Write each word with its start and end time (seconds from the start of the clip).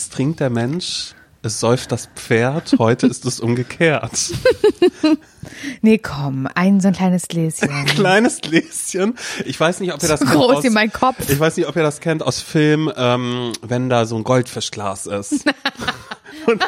es 0.00 0.08
trinkt 0.08 0.40
der 0.40 0.48
Mensch, 0.48 1.14
es 1.42 1.60
säuft 1.60 1.92
das 1.92 2.08
Pferd, 2.14 2.74
heute 2.78 3.06
ist 3.06 3.26
es 3.26 3.38
umgekehrt. 3.40 4.12
Nee, 5.82 5.98
komm, 5.98 6.46
ein 6.54 6.80
so 6.80 6.88
ein 6.88 6.94
kleines 6.94 7.26
Gläschen. 7.26 7.68
Kleines 7.86 8.40
Gläschen. 8.40 9.16
Ich 9.44 9.58
weiß 9.58 9.80
nicht, 9.80 9.92
ob 9.92 10.02
ihr 10.02 10.08
das 10.08 10.20
So 10.20 10.26
kennt 10.26 10.38
groß 10.38 10.56
aus, 10.56 10.64
wie 10.64 10.70
mein 10.70 10.92
Kopf. 10.92 11.28
Ich 11.28 11.40
weiß 11.40 11.56
nicht, 11.56 11.66
ob 11.66 11.76
ihr 11.76 11.82
das 11.82 12.00
kennt 12.00 12.22
aus 12.22 12.40
Film, 12.40 12.90
ähm, 12.94 13.52
wenn 13.62 13.88
da 13.88 14.06
so 14.06 14.16
ein 14.16 14.24
Goldfischglas 14.24 15.06
ist. 15.06 15.44
und 16.46 16.62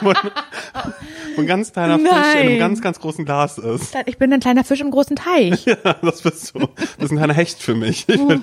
ein 1.39 1.47
ganz 1.47 1.73
kleiner 1.73 1.99
Fisch 1.99 2.09
in 2.09 2.15
einem 2.15 2.49
Nein. 2.49 2.59
ganz, 2.59 2.81
ganz 2.81 2.99
großen 2.99 3.25
Glas 3.25 3.59
ist. 3.59 3.95
Ich 4.07 4.19
bin 4.19 4.33
ein 4.33 4.41
kleiner 4.41 4.65
Fisch 4.65 4.81
im 4.81 4.91
großen 4.91 5.17
Teich. 5.17 5.65
Ja, 5.67 5.95
das 6.03 6.23
bist 6.23 6.55
du. 6.55 6.61
Das 6.77 7.07
ist 7.07 7.11
ein 7.13 7.19
kleiner 7.19 7.35
Hecht 7.35 7.63
für 7.63 7.75
mich. 7.75 8.09
Ich 8.09 8.27
bin, 8.27 8.43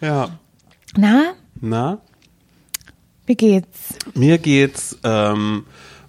ja. 0.00 0.28
Na, 0.96 1.32
Na? 1.60 2.00
Wie 3.26 3.34
geht's? 3.36 3.94
Mir 4.14 4.38
geht's 4.38 4.98
ähm, 5.04 5.64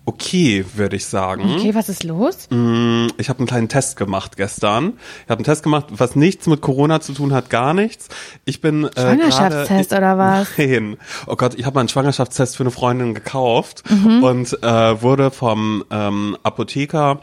okay, 0.06 0.66
würde 0.76 0.96
ich 0.98 1.06
sagen. 1.06 1.56
Okay, 1.58 1.74
was 1.76 1.88
ist 1.88 2.04
los? 2.04 2.48
Mm, 2.50 3.08
Ich 3.18 3.30
habe 3.30 3.40
einen 3.40 3.48
kleinen 3.48 3.70
Test 3.70 3.96
gemacht 3.96 4.36
gestern. 4.36 4.94
Ich 5.24 5.30
habe 5.30 5.40
einen 5.40 5.46
Test 5.46 5.64
gemacht, 5.64 5.86
was 5.92 6.16
nichts 6.18 6.48
mit 6.48 6.60
Corona 6.62 7.00
zu 7.00 7.14
tun 7.14 7.32
hat, 7.34 7.50
gar 7.50 7.74
nichts. 7.74 8.10
Ich 8.46 8.60
bin 8.60 8.84
äh, 8.86 8.92
Schwangerschaftstest 9.00 9.92
gerade- 9.92 9.98
oder 10.02 10.18
was? 10.18 10.48
Nein. 10.58 10.98
Oh 11.28 11.36
Gott, 11.38 11.54
ich 11.56 11.66
habe 11.66 11.76
mal 11.76 11.82
einen 11.82 11.90
Schwangerschaftstest 11.90 12.58
für 12.58 12.64
eine 12.64 12.72
Freundin 12.72 13.14
gekauft 13.14 13.84
Mhm. 13.90 14.24
und 14.24 14.64
äh, 14.64 15.02
wurde 15.02 15.32
vom 15.32 15.86
ähm, 15.90 16.38
Apotheker 16.44 17.22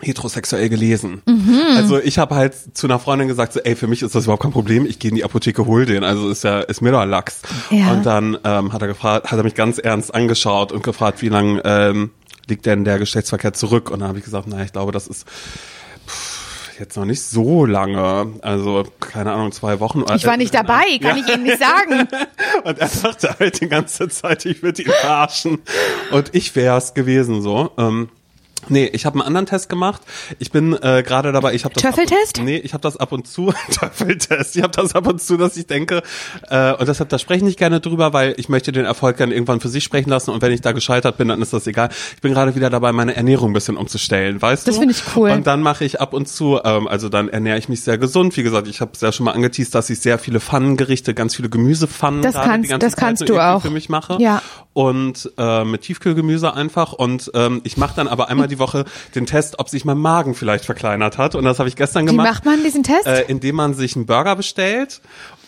heterosexuell 0.00 0.68
gelesen. 0.68 1.22
Mhm. 1.26 1.60
Also 1.76 1.98
ich 1.98 2.18
habe 2.18 2.34
halt 2.34 2.54
zu 2.76 2.86
einer 2.86 2.98
Freundin 2.98 3.28
gesagt, 3.28 3.52
so, 3.52 3.60
ey, 3.60 3.76
für 3.76 3.86
mich 3.86 4.02
ist 4.02 4.14
das 4.14 4.24
überhaupt 4.24 4.42
kein 4.42 4.52
Problem, 4.52 4.86
ich 4.86 4.98
gehe 4.98 5.10
in 5.10 5.16
die 5.16 5.24
Apotheke, 5.24 5.66
hol 5.66 5.86
den, 5.86 6.04
also 6.04 6.30
ist 6.30 6.44
ja, 6.44 6.60
ist 6.60 6.80
mir 6.80 6.92
doch 6.92 7.04
Lachs. 7.04 7.42
Ja. 7.70 7.92
Und 7.92 8.06
dann 8.06 8.38
ähm, 8.44 8.72
hat 8.72 8.82
er 8.82 8.88
gefragt, 8.88 9.30
hat 9.30 9.38
er 9.38 9.44
mich 9.44 9.54
ganz 9.54 9.78
ernst 9.78 10.14
angeschaut 10.14 10.72
und 10.72 10.82
gefragt, 10.82 11.22
wie 11.22 11.28
lang 11.28 11.60
ähm, 11.64 12.10
liegt 12.48 12.66
denn 12.66 12.84
der 12.84 12.98
Geschlechtsverkehr 12.98 13.52
zurück? 13.52 13.90
Und 13.90 14.00
dann 14.00 14.08
habe 14.08 14.18
ich 14.18 14.24
gesagt, 14.24 14.46
naja, 14.46 14.64
ich 14.64 14.72
glaube, 14.72 14.92
das 14.92 15.06
ist 15.06 15.26
pff, 16.06 16.40
jetzt 16.80 16.96
noch 16.96 17.04
nicht 17.04 17.22
so 17.22 17.66
lange, 17.66 18.34
also 18.42 18.84
keine 18.98 19.32
Ahnung, 19.32 19.52
zwei 19.52 19.78
Wochen. 19.80 20.04
Ich 20.16 20.26
war 20.26 20.36
nicht 20.36 20.54
dabei, 20.54 20.98
kann 21.00 21.18
ich 21.18 21.28
Ihnen 21.28 21.44
nicht 21.44 21.60
sagen. 21.60 22.08
Und 22.64 22.78
er 22.78 22.88
dachte 22.88 23.36
halt 23.38 23.60
die 23.60 23.68
ganze 23.68 24.08
Zeit, 24.08 24.46
ich 24.46 24.62
würde 24.62 24.82
ihn 24.82 24.90
verarschen. 24.90 25.58
Und 26.10 26.34
ich 26.34 26.56
wär's 26.56 26.94
gewesen 26.94 27.42
so. 27.42 27.70
Ähm, 27.76 28.08
Nee, 28.68 28.86
ich 28.92 29.06
habe 29.06 29.14
einen 29.18 29.26
anderen 29.26 29.46
Test 29.46 29.68
gemacht. 29.68 30.02
Ich 30.38 30.50
bin 30.52 30.74
äh, 30.74 31.02
gerade 31.02 31.32
dabei, 31.32 31.54
ich 31.54 31.64
habe 31.64 31.74
das 31.74 31.82
Töffeltest? 31.82 32.38
Ab, 32.38 32.44
nee, 32.44 32.56
ich 32.58 32.72
habe 32.74 32.82
das 32.82 32.96
ab 32.96 33.10
und 33.12 33.26
zu 33.26 33.52
Töffeltest. 33.72 34.56
Ich 34.56 34.62
habe 34.62 34.72
das 34.74 34.94
ab 34.94 35.06
und 35.06 35.20
zu, 35.20 35.36
dass 35.36 35.56
ich 35.56 35.66
denke 35.66 36.02
äh, 36.48 36.72
und 36.74 36.86
deshalb 36.88 37.08
da 37.08 37.18
spreche 37.18 37.38
ich 37.38 37.44
nicht 37.44 37.58
gerne 37.58 37.80
drüber, 37.80 38.12
weil 38.12 38.34
ich 38.36 38.48
möchte 38.48 38.72
den 38.72 38.84
Erfolg 38.84 39.16
gerne 39.16 39.34
irgendwann 39.34 39.60
für 39.60 39.68
sich 39.68 39.82
sprechen 39.84 40.10
lassen 40.10 40.30
und 40.30 40.42
wenn 40.42 40.52
ich 40.52 40.60
da 40.60 40.72
gescheitert 40.72 41.16
bin, 41.16 41.28
dann 41.28 41.40
ist 41.42 41.52
das 41.52 41.66
egal. 41.66 41.88
Ich 42.14 42.20
bin 42.20 42.32
gerade 42.32 42.54
wieder 42.54 42.70
dabei, 42.70 42.92
meine 42.92 43.16
Ernährung 43.16 43.50
ein 43.50 43.54
bisschen 43.54 43.76
umzustellen, 43.76 44.40
weißt 44.40 44.66
Das 44.68 44.74
du? 44.74 44.80
finde 44.80 44.94
ich 44.94 45.02
cool. 45.16 45.30
Und 45.30 45.46
dann 45.46 45.62
mache 45.62 45.84
ich 45.84 46.00
ab 46.00 46.12
und 46.12 46.28
zu, 46.28 46.60
ähm, 46.64 46.86
also 46.86 47.08
dann 47.08 47.28
ernähre 47.28 47.58
ich 47.58 47.68
mich 47.68 47.82
sehr 47.82 47.98
gesund. 47.98 48.36
Wie 48.36 48.42
gesagt, 48.42 48.68
ich 48.68 48.80
habe 48.80 48.92
es 48.94 49.00
ja 49.00 49.10
schon 49.12 49.24
mal 49.24 49.32
angeteased, 49.32 49.74
dass 49.74 49.90
ich 49.90 50.00
sehr 50.00 50.18
viele 50.18 50.40
Pfannengerichte, 50.40 51.14
ganz 51.14 51.34
viele 51.34 51.48
Gemüsepfannen 51.48 52.22
Das 52.22 52.34
kannst- 52.34 52.70
das 52.70 52.80
Zeit 52.92 52.96
kannst 52.96 53.20
so 53.20 53.24
du 53.26 53.38
auch. 53.40 53.62
für 53.62 53.70
mich 53.70 53.88
mache. 53.88 54.16
Ja. 54.20 54.42
Und 54.80 55.30
äh, 55.36 55.64
mit 55.64 55.82
Tiefkühlgemüse 55.82 56.54
einfach. 56.54 56.92
Und 56.92 57.30
ähm, 57.34 57.60
ich 57.64 57.76
mache 57.76 57.94
dann 57.96 58.08
aber 58.08 58.28
einmal 58.28 58.48
die 58.48 58.58
Woche 58.58 58.84
den 59.14 59.26
Test, 59.26 59.58
ob 59.58 59.68
sich 59.68 59.84
mein 59.84 59.98
Magen 59.98 60.34
vielleicht 60.34 60.64
verkleinert 60.64 61.18
hat. 61.18 61.34
Und 61.34 61.44
das 61.44 61.58
habe 61.58 61.68
ich 61.68 61.76
gestern 61.76 62.04
Wie 62.04 62.12
gemacht. 62.12 62.26
macht 62.28 62.44
man 62.46 62.62
diesen 62.64 62.82
Test? 62.82 63.06
Äh, 63.06 63.22
indem 63.28 63.56
man 63.56 63.74
sich 63.74 63.96
einen 63.96 64.06
Burger 64.06 64.36
bestellt 64.36 65.00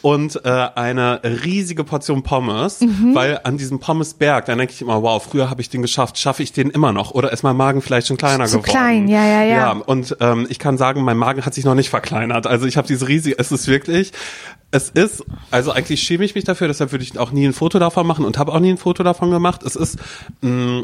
und 0.02 0.44
äh, 0.44 0.48
eine 0.74 1.20
riesige 1.24 1.84
Portion 1.84 2.22
Pommes, 2.22 2.80
Mhm. 2.80 3.14
weil 3.14 3.40
an 3.44 3.56
diesem 3.56 3.78
Pommesberg, 3.78 4.44
dann 4.46 4.58
denke 4.58 4.72
ich 4.74 4.82
immer, 4.82 5.02
wow, 5.02 5.22
früher 5.22 5.48
habe 5.48 5.60
ich 5.62 5.70
den 5.70 5.80
geschafft, 5.82 6.18
schaffe 6.18 6.42
ich 6.42 6.52
den 6.52 6.70
immer 6.70 6.92
noch 6.92 7.12
oder 7.12 7.32
ist 7.32 7.42
mein 7.42 7.56
Magen 7.56 7.80
vielleicht 7.82 8.08
schon 8.08 8.16
kleiner 8.16 8.46
Zu 8.46 8.58
geworden? 8.58 8.70
klein, 8.70 9.08
ja, 9.08 9.24
ja, 9.24 9.42
ja. 9.44 9.56
Ja, 9.56 9.70
und 9.72 10.16
ähm, 10.20 10.46
ich 10.50 10.58
kann 10.58 10.76
sagen, 10.76 11.02
mein 11.02 11.16
Magen 11.16 11.46
hat 11.46 11.54
sich 11.54 11.64
noch 11.64 11.74
nicht 11.74 11.90
verkleinert. 11.90 12.46
Also 12.46 12.66
ich 12.66 12.76
habe 12.76 12.86
diese 12.88 13.06
riesige, 13.08 13.38
es 13.38 13.52
ist 13.52 13.68
wirklich, 13.68 14.12
es 14.72 14.90
ist, 14.90 15.24
also 15.50 15.70
eigentlich 15.72 16.02
schäme 16.02 16.24
ich 16.24 16.34
mich 16.34 16.44
dafür, 16.44 16.66
deshalb 16.68 16.92
würde 16.92 17.04
ich 17.04 17.18
auch 17.18 17.30
nie 17.30 17.46
ein 17.46 17.52
Foto 17.52 17.78
davon 17.78 18.06
machen 18.06 18.24
und 18.24 18.38
habe 18.38 18.52
auch 18.52 18.60
nie 18.60 18.70
ein 18.70 18.78
Foto 18.78 19.02
davon 19.02 19.30
gemacht. 19.30 19.62
Es 19.62 19.76
ist 19.76 19.98
mh, 20.40 20.82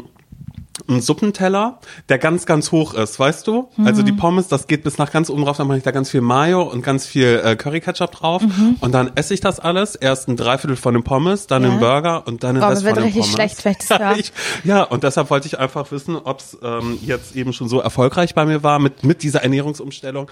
ein 0.87 1.01
Suppenteller, 1.01 1.79
der 2.07 2.17
ganz, 2.17 2.45
ganz 2.45 2.71
hoch 2.71 2.93
ist, 2.93 3.19
weißt 3.19 3.45
du? 3.47 3.69
Also 3.83 4.01
Mhm. 4.01 4.05
die 4.05 4.11
Pommes, 4.13 4.47
das 4.47 4.67
geht 4.67 4.83
bis 4.83 4.97
nach 4.97 5.11
ganz 5.11 5.29
oben 5.29 5.43
drauf, 5.45 5.57
dann 5.57 5.67
mache 5.67 5.77
ich 5.77 5.83
da 5.83 5.91
ganz 5.91 6.09
viel 6.09 6.21
Mayo 6.21 6.61
und 6.63 6.81
ganz 6.83 7.05
viel 7.05 7.41
äh, 7.43 7.55
Curry-Ketchup 7.55 8.11
drauf 8.11 8.43
und 8.79 8.91
dann 8.93 9.11
esse 9.15 9.33
ich 9.33 9.39
das 9.41 9.59
alles. 9.59 9.95
Erst 9.95 10.27
ein 10.29 10.37
Dreiviertel 10.37 10.75
von 10.77 10.93
den 10.93 11.03
Pommes, 11.03 11.47
dann 11.47 11.63
Mhm. 11.63 11.67
Ja. 11.67 11.73
den 11.75 11.79
Burger 11.79 12.27
und 12.27 12.43
dann 12.43 12.55
den 12.55 12.63
Oh, 12.63 12.67
Rest 12.67 12.83
von 12.87 12.97
richtig 12.97 13.21
Pommes. 13.21 13.33
schlecht, 13.35 13.65
wenn 13.65 13.75
das 13.79 13.89
ja, 13.99 14.15
ich, 14.15 14.31
ja, 14.63 14.83
und 14.83 15.03
deshalb 15.03 15.29
wollte 15.29 15.47
ich 15.47 15.59
einfach 15.59 15.91
wissen, 15.91 16.15
ob 16.15 16.39
es 16.39 16.57
ähm, 16.63 16.97
jetzt 17.01 17.35
eben 17.35 17.53
schon 17.53 17.67
so 17.69 17.79
erfolgreich 17.79 18.33
bei 18.35 18.45
mir 18.45 18.63
war 18.63 18.79
mit, 18.79 19.03
mit 19.03 19.23
dieser 19.23 19.43
Ernährungsumstellung. 19.43 20.29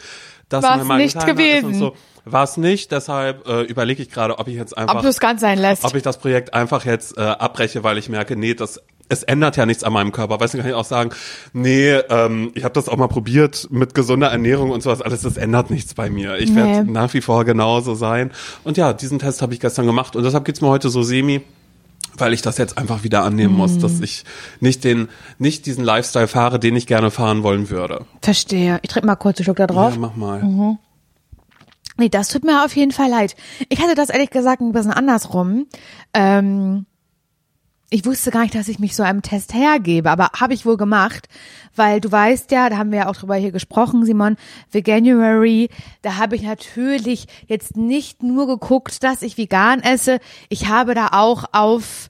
Dass 0.49 0.63
War's 0.63 0.87
nicht 0.97 1.25
gewesen. 1.25 1.91
War 2.23 2.43
es 2.43 2.55
nicht, 2.57 2.91
deshalb 2.91 3.47
äh, 3.47 3.61
überlege 3.63 4.01
ich 4.01 4.09
gerade, 4.09 4.37
ob 4.39 4.47
ich 4.47 4.55
jetzt 4.55 4.77
einfach 4.77 4.95
Ob 4.95 5.01
du 5.01 5.07
es 5.07 5.19
ganz 5.19 5.39
sein 5.41 5.57
lässt. 5.59 5.83
ob 5.85 5.95
ich 5.95 6.03
das 6.03 6.17
Projekt 6.19 6.53
einfach 6.53 6.83
jetzt 6.85 7.17
äh, 7.17 7.21
abbreche, 7.21 7.83
weil 7.83 7.97
ich 7.97 8.09
merke, 8.09 8.35
nee, 8.35 8.53
das 8.53 8.81
es 9.09 9.23
ändert 9.23 9.57
ja 9.57 9.65
nichts 9.65 9.83
an 9.83 9.93
meinem 9.93 10.11
Körper. 10.11 10.39
Weißt 10.39 10.53
du, 10.53 10.57
kann 10.57 10.67
ich 10.67 10.73
auch 10.73 10.85
sagen, 10.85 11.11
nee, 11.53 11.91
ähm, 12.09 12.51
ich 12.55 12.63
habe 12.63 12.73
das 12.73 12.89
auch 12.89 12.97
mal 12.97 13.07
probiert 13.07 13.67
mit 13.71 13.93
gesunder 13.93 14.27
Ernährung 14.27 14.71
und 14.71 14.83
sowas 14.83 15.01
alles, 15.01 15.21
das 15.21 15.37
ändert 15.37 15.69
nichts 15.69 15.93
bei 15.93 16.09
mir. 16.09 16.37
Ich 16.37 16.49
Nee. 16.49 16.55
werde 16.57 16.91
nach 16.91 17.13
wie 17.13 17.21
vor 17.21 17.45
genauso 17.45 17.95
sein. 17.95 18.31
Und 18.63 18.77
ja, 18.77 18.93
diesen 18.93 19.19
Test 19.19 19.41
habe 19.41 19.53
ich 19.53 19.59
gestern 19.59 19.85
gemacht 19.85 20.15
und 20.15 20.23
deshalb 20.23 20.45
geht's 20.45 20.61
mir 20.61 20.67
heute 20.69 20.89
so 20.89 21.01
semi 21.03 21.41
weil 22.19 22.33
ich 22.33 22.41
das 22.41 22.57
jetzt 22.57 22.79
einfach 22.79 23.03
wieder 23.03 23.23
annehmen 23.23 23.53
muss, 23.53 23.73
Mhm. 23.75 23.81
dass 23.81 23.99
ich 23.99 24.23
nicht 24.59 24.83
den, 24.83 25.07
nicht 25.37 25.67
diesen 25.67 25.83
Lifestyle 25.83 26.27
fahre, 26.27 26.57
den 26.59 26.75
ich 26.75 26.87
gerne 26.87 27.11
fahren 27.11 27.43
wollen 27.43 27.69
würde. 27.69 28.07
Verstehe. 28.23 28.79
Ich 28.81 28.89
trinke 28.89 29.05
mal 29.05 29.15
kurz 29.17 29.37
einen 29.37 29.43
Schluck 29.43 29.57
da 29.57 29.67
drauf. 29.67 29.93
Ja, 29.93 29.99
mach 29.99 30.15
mal. 30.15 30.41
Mhm. 30.41 30.79
Nee, 31.97 32.09
das 32.09 32.29
tut 32.29 32.43
mir 32.43 32.65
auf 32.65 32.75
jeden 32.75 32.91
Fall 32.91 33.09
leid. 33.11 33.35
Ich 33.69 33.79
hatte 33.81 33.93
das 33.93 34.09
ehrlich 34.09 34.31
gesagt 34.31 34.61
ein 34.61 34.71
bisschen 34.71 34.91
andersrum. 34.93 35.67
Ähm, 36.15 36.87
ich 37.89 38.05
wusste 38.05 38.31
gar 38.31 38.41
nicht, 38.41 38.55
dass 38.55 38.67
ich 38.67 38.79
mich 38.79 38.95
so 38.95 39.03
einem 39.03 39.21
Test 39.21 39.53
hergebe, 39.53 40.09
aber 40.09 40.29
habe 40.37 40.53
ich 40.53 40.65
wohl 40.65 40.75
gemacht, 40.75 41.29
weil 41.75 42.01
du 42.01 42.11
weißt 42.11 42.51
ja, 42.51 42.69
da 42.69 42.77
haben 42.77 42.91
wir 42.91 42.99
ja 42.99 43.09
auch 43.09 43.15
drüber 43.15 43.35
hier 43.35 43.51
gesprochen, 43.51 44.05
Simon, 44.05 44.35
Veganuary, 44.71 45.69
da 46.01 46.17
habe 46.17 46.35
ich 46.35 46.41
natürlich 46.41 47.27
jetzt 47.47 47.77
nicht 47.77 48.23
nur 48.23 48.47
geguckt, 48.47 49.03
dass 49.03 49.21
ich 49.21 49.37
vegan 49.37 49.81
esse, 49.81 50.19
ich 50.49 50.67
habe 50.67 50.95
da 50.95 51.09
auch 51.13 51.45
auf 51.53 52.09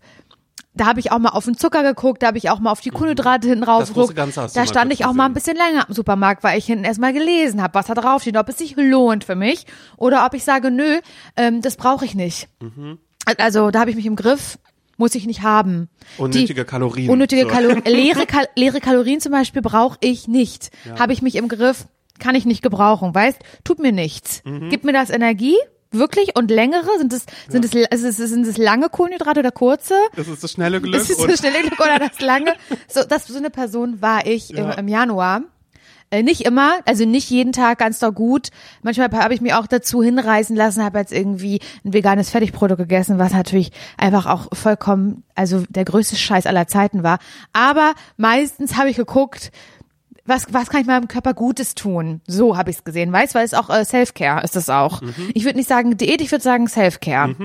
da 0.73 0.85
habe 0.85 0.99
ich 0.99 1.11
auch 1.11 1.17
mal 1.17 1.29
auf 1.29 1.45
den 1.45 1.57
Zucker 1.57 1.81
geguckt, 1.81 2.21
da 2.21 2.27
habe 2.27 2.37
ich 2.37 2.51
auch 2.51 2.59
mal 2.59 2.71
auf 2.71 2.81
die 2.81 2.91
Kohlenhydrate 2.91 3.47
hinten 3.47 3.63
rauf 3.63 3.79
Das 3.79 3.93
große 3.93 4.13
geguckt. 4.13 4.37
Da 4.55 4.67
stand 4.67 4.93
ich 4.93 5.05
auch 5.05 5.13
mal 5.13 5.25
ein 5.25 5.33
bisschen 5.33 5.57
länger 5.57 5.85
im 5.87 5.93
Supermarkt, 5.95 6.43
weil 6.43 6.59
ich 6.59 6.65
hinten 6.65 6.85
erstmal 6.85 7.13
gelesen 7.13 7.63
habe, 7.63 7.73
was 7.73 7.87
da 7.87 7.95
draufsteht, 7.95 8.37
ob 8.37 8.47
es 8.47 8.59
sich 8.59 8.75
lohnt 8.77 9.23
für 9.23 9.33
mich 9.33 9.65
oder 9.97 10.23
ob 10.25 10.35
ich 10.35 10.43
sage, 10.43 10.69
nö, 10.69 10.99
ähm, 11.35 11.63
das 11.63 11.77
brauche 11.77 12.05
ich 12.05 12.13
nicht. 12.13 12.47
Mhm. 12.61 12.99
Also 13.39 13.71
da 13.71 13.79
habe 13.79 13.89
ich 13.89 13.95
mich 13.95 14.05
im 14.05 14.15
Griff, 14.15 14.59
muss 14.97 15.15
ich 15.15 15.25
nicht 15.25 15.41
haben. 15.43 15.89
Unnötige 16.17 16.61
Die, 16.61 16.63
Kalorien. 16.69 17.09
Unnötige 17.09 17.43
So. 17.43 17.47
Kalorien. 17.47 17.83
Leere, 17.85 18.25
Kal 18.25 18.47
leere 18.55 18.79
Kalorien 18.81 19.19
zum 19.21 19.31
Beispiel 19.31 19.61
brauche 19.61 19.97
ich 20.01 20.27
nicht. 20.27 20.71
Habe 20.99 21.13
ich 21.13 21.21
mich 21.21 21.35
im 21.35 21.47
Griff, 21.47 21.85
kann 22.19 22.35
ich 22.35 22.45
nicht 22.45 22.61
gebrauchen, 22.63 23.13
weißt? 23.13 23.37
Tut 23.63 23.79
mir 23.79 23.91
nichts. 23.91 24.41
Mhm. 24.43 24.69
Gibt 24.69 24.83
mir 24.83 24.93
das 24.93 25.09
Energie? 25.09 25.55
Wirklich? 25.91 26.35
Und 26.35 26.51
längere? 26.51 26.89
Sind 26.97 27.13
es, 27.13 27.25
sind 27.47 27.63
es, 27.63 27.73
ist 27.73 28.03
es, 28.03 28.17
sind 28.17 28.45
es 28.45 28.57
lange 28.57 28.89
Kohlenhydrate 28.89 29.39
oder 29.39 29.51
kurze? 29.51 29.93
Das 30.15 30.27
ist 30.27 30.43
das 30.43 30.51
schnelle 30.51 30.81
Glück. 30.81 30.95
Ist 30.99 31.09
es 31.09 31.17
und- 31.17 31.31
das 31.31 31.39
schnelle 31.39 31.61
Glück 31.61 31.79
oder 31.79 31.99
das 31.99 32.19
lange? 32.19 32.53
So, 32.89 33.03
das, 33.03 33.27
so 33.27 33.37
eine 33.37 33.49
Person 33.49 34.01
war 34.01 34.25
ich 34.25 34.49
Ja. 34.49 34.71
im, 34.73 34.79
im 34.79 34.87
Januar. 34.89 35.43
Äh, 36.09 36.23
nicht 36.23 36.45
immer, 36.45 36.79
also 36.85 37.05
nicht 37.05 37.29
jeden 37.29 37.51
Tag 37.51 37.79
ganz 37.79 37.99
doch 37.99 38.13
gut. 38.13 38.49
Manchmal 38.81 39.11
habe 39.11 39.33
ich 39.33 39.41
mich 39.41 39.53
auch 39.53 39.67
dazu 39.67 40.01
hinreißen 40.01 40.55
lassen, 40.55 40.83
habe 40.83 40.99
jetzt 40.99 41.11
irgendwie 41.11 41.59
ein 41.83 41.93
veganes 41.93 42.29
Fertigprodukt 42.29 42.79
gegessen, 42.79 43.19
was 43.19 43.33
natürlich 43.33 43.71
einfach 43.97 44.25
auch 44.25 44.47
vollkommen, 44.53 45.23
also 45.35 45.63
der 45.67 45.83
größte 45.83 46.15
Scheiß 46.15 46.45
aller 46.45 46.67
Zeiten 46.67 47.03
war. 47.03 47.19
Aber 47.51 47.93
meistens 48.15 48.77
habe 48.77 48.89
ich 48.89 48.95
geguckt, 48.95 49.51
was, 50.25 50.45
was 50.51 50.69
kann 50.69 50.81
ich 50.81 50.87
meinem 50.87 51.07
Körper 51.07 51.33
Gutes 51.33 51.75
tun? 51.75 52.21
So 52.27 52.57
habe 52.57 52.69
ich 52.69 52.77
es 52.77 52.83
gesehen, 52.83 53.11
weißt, 53.11 53.35
weil 53.35 53.45
es 53.45 53.53
auch 53.53 53.69
äh, 53.69 53.83
Self-Care 53.83 54.43
ist 54.43 54.55
es 54.55 54.69
auch. 54.69 55.01
Ich 55.33 55.43
würde 55.45 55.57
nicht 55.57 55.69
sagen 55.69 55.97
Diät, 55.97 56.21
ich 56.21 56.31
würde 56.31 56.43
sagen 56.43 56.67
Self-Care. 56.67 57.35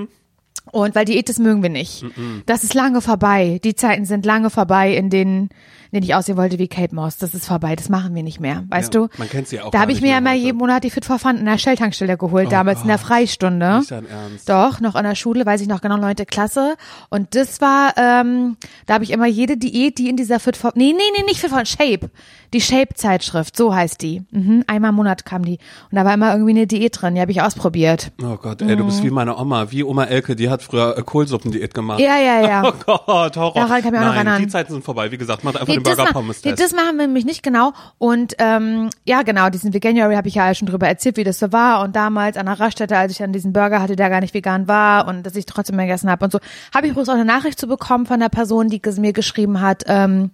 Und 0.70 0.94
weil 0.94 1.05
Diät, 1.05 1.29
das 1.29 1.38
mögen 1.38 1.62
wir 1.62 1.70
nicht. 1.70 2.05
Das 2.47 2.62
ist 2.62 2.75
lange 2.75 3.00
vorbei. 3.00 3.61
Die 3.64 3.75
Zeiten 3.75 4.05
sind 4.05 4.25
lange 4.25 4.50
vorbei, 4.50 4.94
in 4.94 5.11
denen, 5.11 5.50
denen 5.93 6.03
ich 6.05 6.15
aussehen 6.15 6.37
wollte 6.37 6.59
wie 6.59 6.69
Kate 6.69 6.94
Moss. 6.94 7.19
Das 7.19 7.35
ist 7.35 7.47
vorbei. 7.47 7.77
Das 7.77 7.89
machen 7.89 8.15
wir 8.15 8.23
nicht 8.23 8.41
mehr. 8.41 8.65
Weißt 8.69 8.94
Ja, 8.94 9.00
du? 9.03 9.09
man 9.19 9.29
kennt 9.29 9.49
sie 9.49 9.61
auch 9.61 9.71
Da 9.71 9.81
habe 9.81 9.93
ich 9.93 10.00
mir 10.00 10.11
ja 10.12 10.19
immer 10.19 10.31
heute. 10.31 10.39
jeden 10.41 10.59
Monat 10.59 10.85
die 10.85 10.91
Fit 10.91 11.05
for 11.05 11.19
Fun 11.19 11.37
in 11.37 11.44
der 11.44 11.59
Shell-Tankstelle 11.59 12.17
geholt, 12.17 12.47
Oh 12.49 12.50
damals 12.50 12.83
in 12.83 12.89
der. 12.89 12.99
Freistunde. 12.99 13.79
Nicht 13.79 13.91
dein 13.91 14.06
Ernst. 14.09 14.49
Doch, 14.49 14.81
noch 14.81 14.94
in 14.97 15.05
der 15.05 15.15
Schule, 15.15 15.44
weiß 15.44 15.61
ich 15.61 15.69
noch 15.69 15.81
genau, 15.81 15.97
neunte 15.97 16.25
Klasse. 16.27 16.77
Und 17.11 17.35
das 17.35 17.61
war, 17.61 17.93
ähm, 17.97 18.56
da 18.87 18.94
habe 18.94 19.05
ich 19.05 19.11
immer 19.11 19.27
jede 19.27 19.56
Diät, 19.56 19.99
die 19.99 20.09
in 20.09 20.17
dieser 20.17 20.41
Fit 20.41 20.56
for, 20.56 20.73
nee, 20.75 20.93
nee, 20.93 20.99
nee, 21.17 21.25
nicht 21.27 21.41
Fit 21.41 21.50
for, 21.50 21.65
Shape. 21.67 22.11
Die 22.55 22.61
Shape-Zeitschrift, 22.61 23.56
so 23.56 23.75
heißt 23.75 24.03
die. 24.03 24.23
Mhm, 24.31 24.65
einmal 24.67 24.91
im 24.91 24.97
Monat 24.97 25.25
kam 25.25 25.45
die. 25.45 25.59
Und 25.91 25.97
da 25.97 26.05
war 26.05 26.12
immer 26.15 26.33
irgendwie 26.33 26.50
eine 26.50 26.67
Diät 26.67 27.00
drin, 27.00 27.15
die 27.15 27.21
habe 27.21 27.31
ich 27.33 27.41
ausprobiert. 27.43 28.12
Oh 28.23 28.37
Gott, 28.37 28.61
ey, 28.62 28.77
du 28.77 28.83
Mhm. 28.85 28.87
bist 28.88 29.03
wie 29.03 29.11
meine 29.11 29.37
Oma, 29.38 29.71
wie 29.71 29.83
Oma 29.85 30.05
Elke, 30.05 30.37
die 30.37 30.50
hat 30.50 30.62
früher 30.62 30.97
äh, 30.99 31.03
Kohlsuppendiät 31.03 31.73
gemacht. 31.75 32.00
Ja, 32.00 32.17
ja, 32.19 32.41
ja. 32.47 32.62
Oh 32.87 32.97
Gott, 33.06 33.37
Horror. 33.37 33.55
Daran 33.55 33.69
kann 33.69 33.79
ich 33.79 33.85
mich 33.85 33.95
auch 34.00 34.05
noch 34.05 34.15
Nein, 34.15 34.27
erinnern. 34.27 34.43
die 34.43 34.49
Zeiten 34.49 34.73
sind 34.73 34.85
vorbei. 34.85 35.11
Wie 35.11 35.19
gesagt, 35.19 35.45
macht 35.45 35.56
einfach 35.56 35.69
Nee, 35.69 35.75
den 35.75 35.81
Burger 35.82 36.05
ma- 36.05 36.12
Pommes 36.12 36.44
nee, 36.44 36.55
das 36.55 36.73
machen 36.73 36.96
wir 36.96 37.06
nämlich 37.06 37.25
nicht 37.25 37.43
genau. 37.43 37.73
Und 37.99 38.34
ähm, 38.38 38.90
ja, 39.05 39.23
genau, 39.23 39.49
diesen 39.50 39.73
Veganuary 39.73 40.14
habe 40.14 40.29
ich 40.29 40.34
ja 40.34 40.55
schon 40.55 40.69
drüber 40.69 40.88
erzählt, 40.88 41.17
wie 41.17 41.25
das 41.25 41.38
so 41.38 41.52
war. 41.52 41.82
Und 41.82 41.96
damals 41.96 42.37
an 42.37 42.46
der 42.46 42.58
Raststätte, 42.58 42.96
als 42.96 43.12
ich 43.12 43.19
dann 43.19 43.32
diesen 43.32 43.52
Burger 43.52 43.81
hatte, 43.81 43.96
der 43.96 44.11
gar 44.11 44.20
nicht 44.20 44.34
vegan 44.34 44.69
war 44.69 45.08
und 45.08 45.25
dass 45.25 45.37
ich 45.37 45.46
trotzdem 45.46 45.79
gegessen 45.79 46.11
habe 46.11 46.25
und 46.25 46.31
so, 46.31 46.38
habe 46.75 46.87
ich 46.87 46.93
übrigens 46.93 47.08
auch 47.08 47.14
eine 47.14 47.25
Nachricht 47.25 47.58
zu 47.58 47.67
bekommen 47.67 48.06
von 48.06 48.20
der 48.20 48.29
Person, 48.29 48.69
die 48.69 48.81
mir 48.99 49.12
geschrieben 49.12 49.61
hat, 49.61 49.84
ähm, 49.87 50.31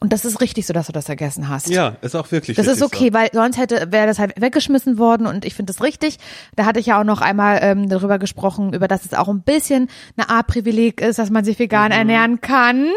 und 0.00 0.14
das 0.14 0.24
ist 0.24 0.40
richtig 0.40 0.66
so, 0.66 0.72
dass 0.72 0.86
du 0.86 0.92
das 0.92 1.06
vergessen 1.06 1.48
hast. 1.48 1.68
ja, 1.68 1.96
ist 2.00 2.16
auch 2.16 2.32
wirklich 2.32 2.56
Das 2.56 2.66
ist 2.66 2.82
okay, 2.82 3.12
weil 3.12 3.28
sonst 3.32 3.58
hätte 3.58 3.92
wäre 3.92 4.06
das 4.06 4.18
halt 4.18 4.40
weggeschmissen 4.40 4.98
worden 4.98 5.26
und 5.26 5.44
ich 5.44 5.54
finde 5.54 5.72
das 5.72 5.82
richtig. 5.82 6.16
Da 6.56 6.64
hatte 6.64 6.80
ich 6.80 6.86
ja 6.86 6.98
auch 6.98 7.04
noch 7.04 7.20
einmal 7.20 7.58
ähm, 7.62 7.88
darüber 7.88 8.18
gesprochen, 8.18 8.72
über 8.72 8.88
dass 8.88 9.04
es 9.04 9.12
auch 9.12 9.28
ein 9.28 9.42
bisschen 9.42 9.88
eine 10.16 10.30
Art 10.30 10.46
Privileg 10.46 11.02
ist, 11.02 11.18
dass 11.18 11.30
man 11.30 11.44
sich 11.44 11.58
vegan 11.58 11.92
ernähren 11.92 12.40
kann, 12.40 12.88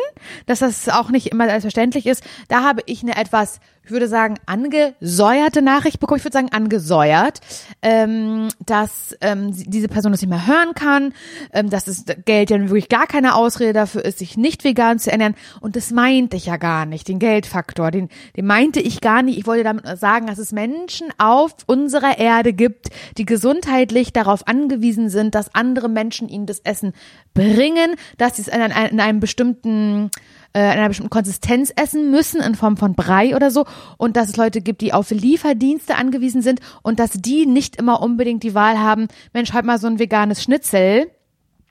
dass 0.46 0.60
das 0.60 0.88
auch 0.88 1.10
nicht 1.10 1.28
immer 1.28 1.46
selbstverständlich 1.46 2.06
ist. 2.06 2.24
Da 2.48 2.64
habe 2.64 2.82
ich 2.86 3.04
eine 3.04 3.18
etwas, 3.18 3.60
ich 3.86 3.92
würde 3.92 4.08
sagen, 4.08 4.36
angesäuerte 4.46 5.62
Nachricht 5.62 6.00
bekommen. 6.00 6.20
Ich 6.20 6.24
würde 6.24 6.38
sagen 6.38 6.52
angesäuert, 6.52 7.42
ähm, 7.82 8.48
dass 8.66 9.16
ähm, 9.20 9.52
diese 9.54 9.90
Person 9.90 10.14
das 10.14 10.22
nicht 10.22 10.30
mehr 10.30 10.48
hören 10.48 10.74
kann, 10.74 11.14
ähm, 11.52 11.70
dass 11.70 11.86
das 11.86 12.06
Geld 12.24 12.50
ja 12.50 12.60
wirklich 12.60 12.88
gar 12.88 13.08
keine 13.08 13.36
Ausrede 13.36 13.74
dafür 13.74 14.06
ist, 14.06 14.20
sich 14.20 14.38
nicht 14.38 14.64
vegan 14.64 15.00
zu 15.00 15.12
ernähren. 15.12 15.36
Und 15.60 15.76
das 15.76 15.92
meinte 15.92 16.38
ich 16.38 16.46
ja 16.46 16.56
gar 16.56 16.86
nicht, 16.86 17.10
den 17.10 17.20
Geldfaktor, 17.20 17.92
den, 17.92 18.08
den 18.38 18.46
meinte 18.46 18.80
ich 18.80 19.02
gar 19.02 19.22
nicht. 19.22 19.38
Ich 19.38 19.48
wollte 19.48 19.66
damit 19.66 19.86
sagen, 20.00 20.28
dass 20.28 20.38
es 20.38 20.54
Menschen 20.54 21.08
auf 21.18 21.54
unserer 21.66 22.18
Erde 22.18 22.54
gibt, 22.54 22.88
die 23.18 23.26
gesundheitlich 23.26 24.14
darauf 24.14 24.48
angewiesen 24.48 25.10
sind, 25.10 25.36
dass 25.36 25.54
andere 25.54 25.90
Menschen 25.90 26.30
ihnen 26.30 26.46
das 26.46 26.60
Essen 26.62 26.94
bringen, 27.34 27.96
dass 28.18 28.38
sie 28.38 28.44
es 28.44 28.48
in, 28.48 28.62
in 28.62 29.00
einem 29.02 29.20
bestimmten 29.20 30.10
äh, 30.54 30.60
in 30.60 30.66
einer 30.80 30.88
bestimmten 30.88 31.10
Konsistenz 31.10 31.72
essen 31.76 32.12
müssen, 32.12 32.42
in 32.42 32.56
Form 32.56 32.78
von 32.78 32.96
Brei 32.96 33.36
oder 33.36 33.52
so, 33.52 33.66
und 33.98 34.16
dass 34.18 34.30
es 34.30 34.38
Leute 34.38 34.62
gibt, 34.62 34.82
die 34.82 34.94
auf 34.94 35.10
Lieferdienste 35.12 35.96
angewiesen 35.96 36.42
sind 36.42 36.60
und 36.82 37.00
dass 37.00 37.12
die 37.12 37.46
nicht 37.46 37.76
immer 37.78 38.02
unbedingt 38.02 38.44
die 38.44 38.54
Wahl 38.56 38.80
haben, 38.80 39.08
Mensch, 39.34 39.54
halt 39.54 39.66
mal 39.66 39.80
so 39.80 39.88
ein 39.88 40.00
veganes 40.00 40.42
Schnitzel. 40.44 41.10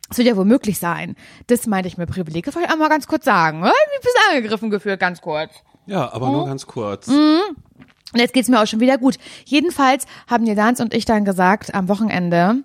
Das 0.09 0.19
wird 0.19 0.29
ja 0.29 0.37
wohl 0.37 0.45
möglich 0.45 0.79
sein. 0.79 1.17
Das 1.47 1.67
meinte 1.67 1.89
ich 1.89 1.97
mir 1.97 2.07
Privileg. 2.07 2.45
Das 2.45 2.55
wollte 2.55 2.69
ich 2.69 2.75
auch 2.75 2.79
mal 2.79 2.91
ganz 2.91 3.07
kurz 3.07 3.25
sagen. 3.25 3.59
Ich 3.59 3.63
bin 3.63 3.71
ein 3.71 4.01
bisschen 4.03 4.37
angegriffen 4.37 4.71
gefühlt, 4.71 5.01
ganz 5.01 5.23
kurz. 5.23 5.51
Ja, 5.87 6.13
aber 6.13 6.29
Oh. 6.29 6.33
nur 6.33 6.47
ganz 6.47 6.67
kurz. 6.67 7.07
Mhm. 7.07 7.39
Und 8.13 8.21
jetzt 8.21 8.35
geht's 8.35 8.49
mir 8.51 8.61
auch 8.61 8.67
schon 8.67 8.81
wieder 8.81 8.99
gut. 8.99 9.17
Jedenfalls 9.47 10.05
haben 10.27 10.45
Nils 10.45 10.81
und 10.81 10.93
ich 10.93 11.07
dann 11.07 11.25
gesagt, 11.25 11.75
am 11.75 11.89
Wochenende, 11.89 12.63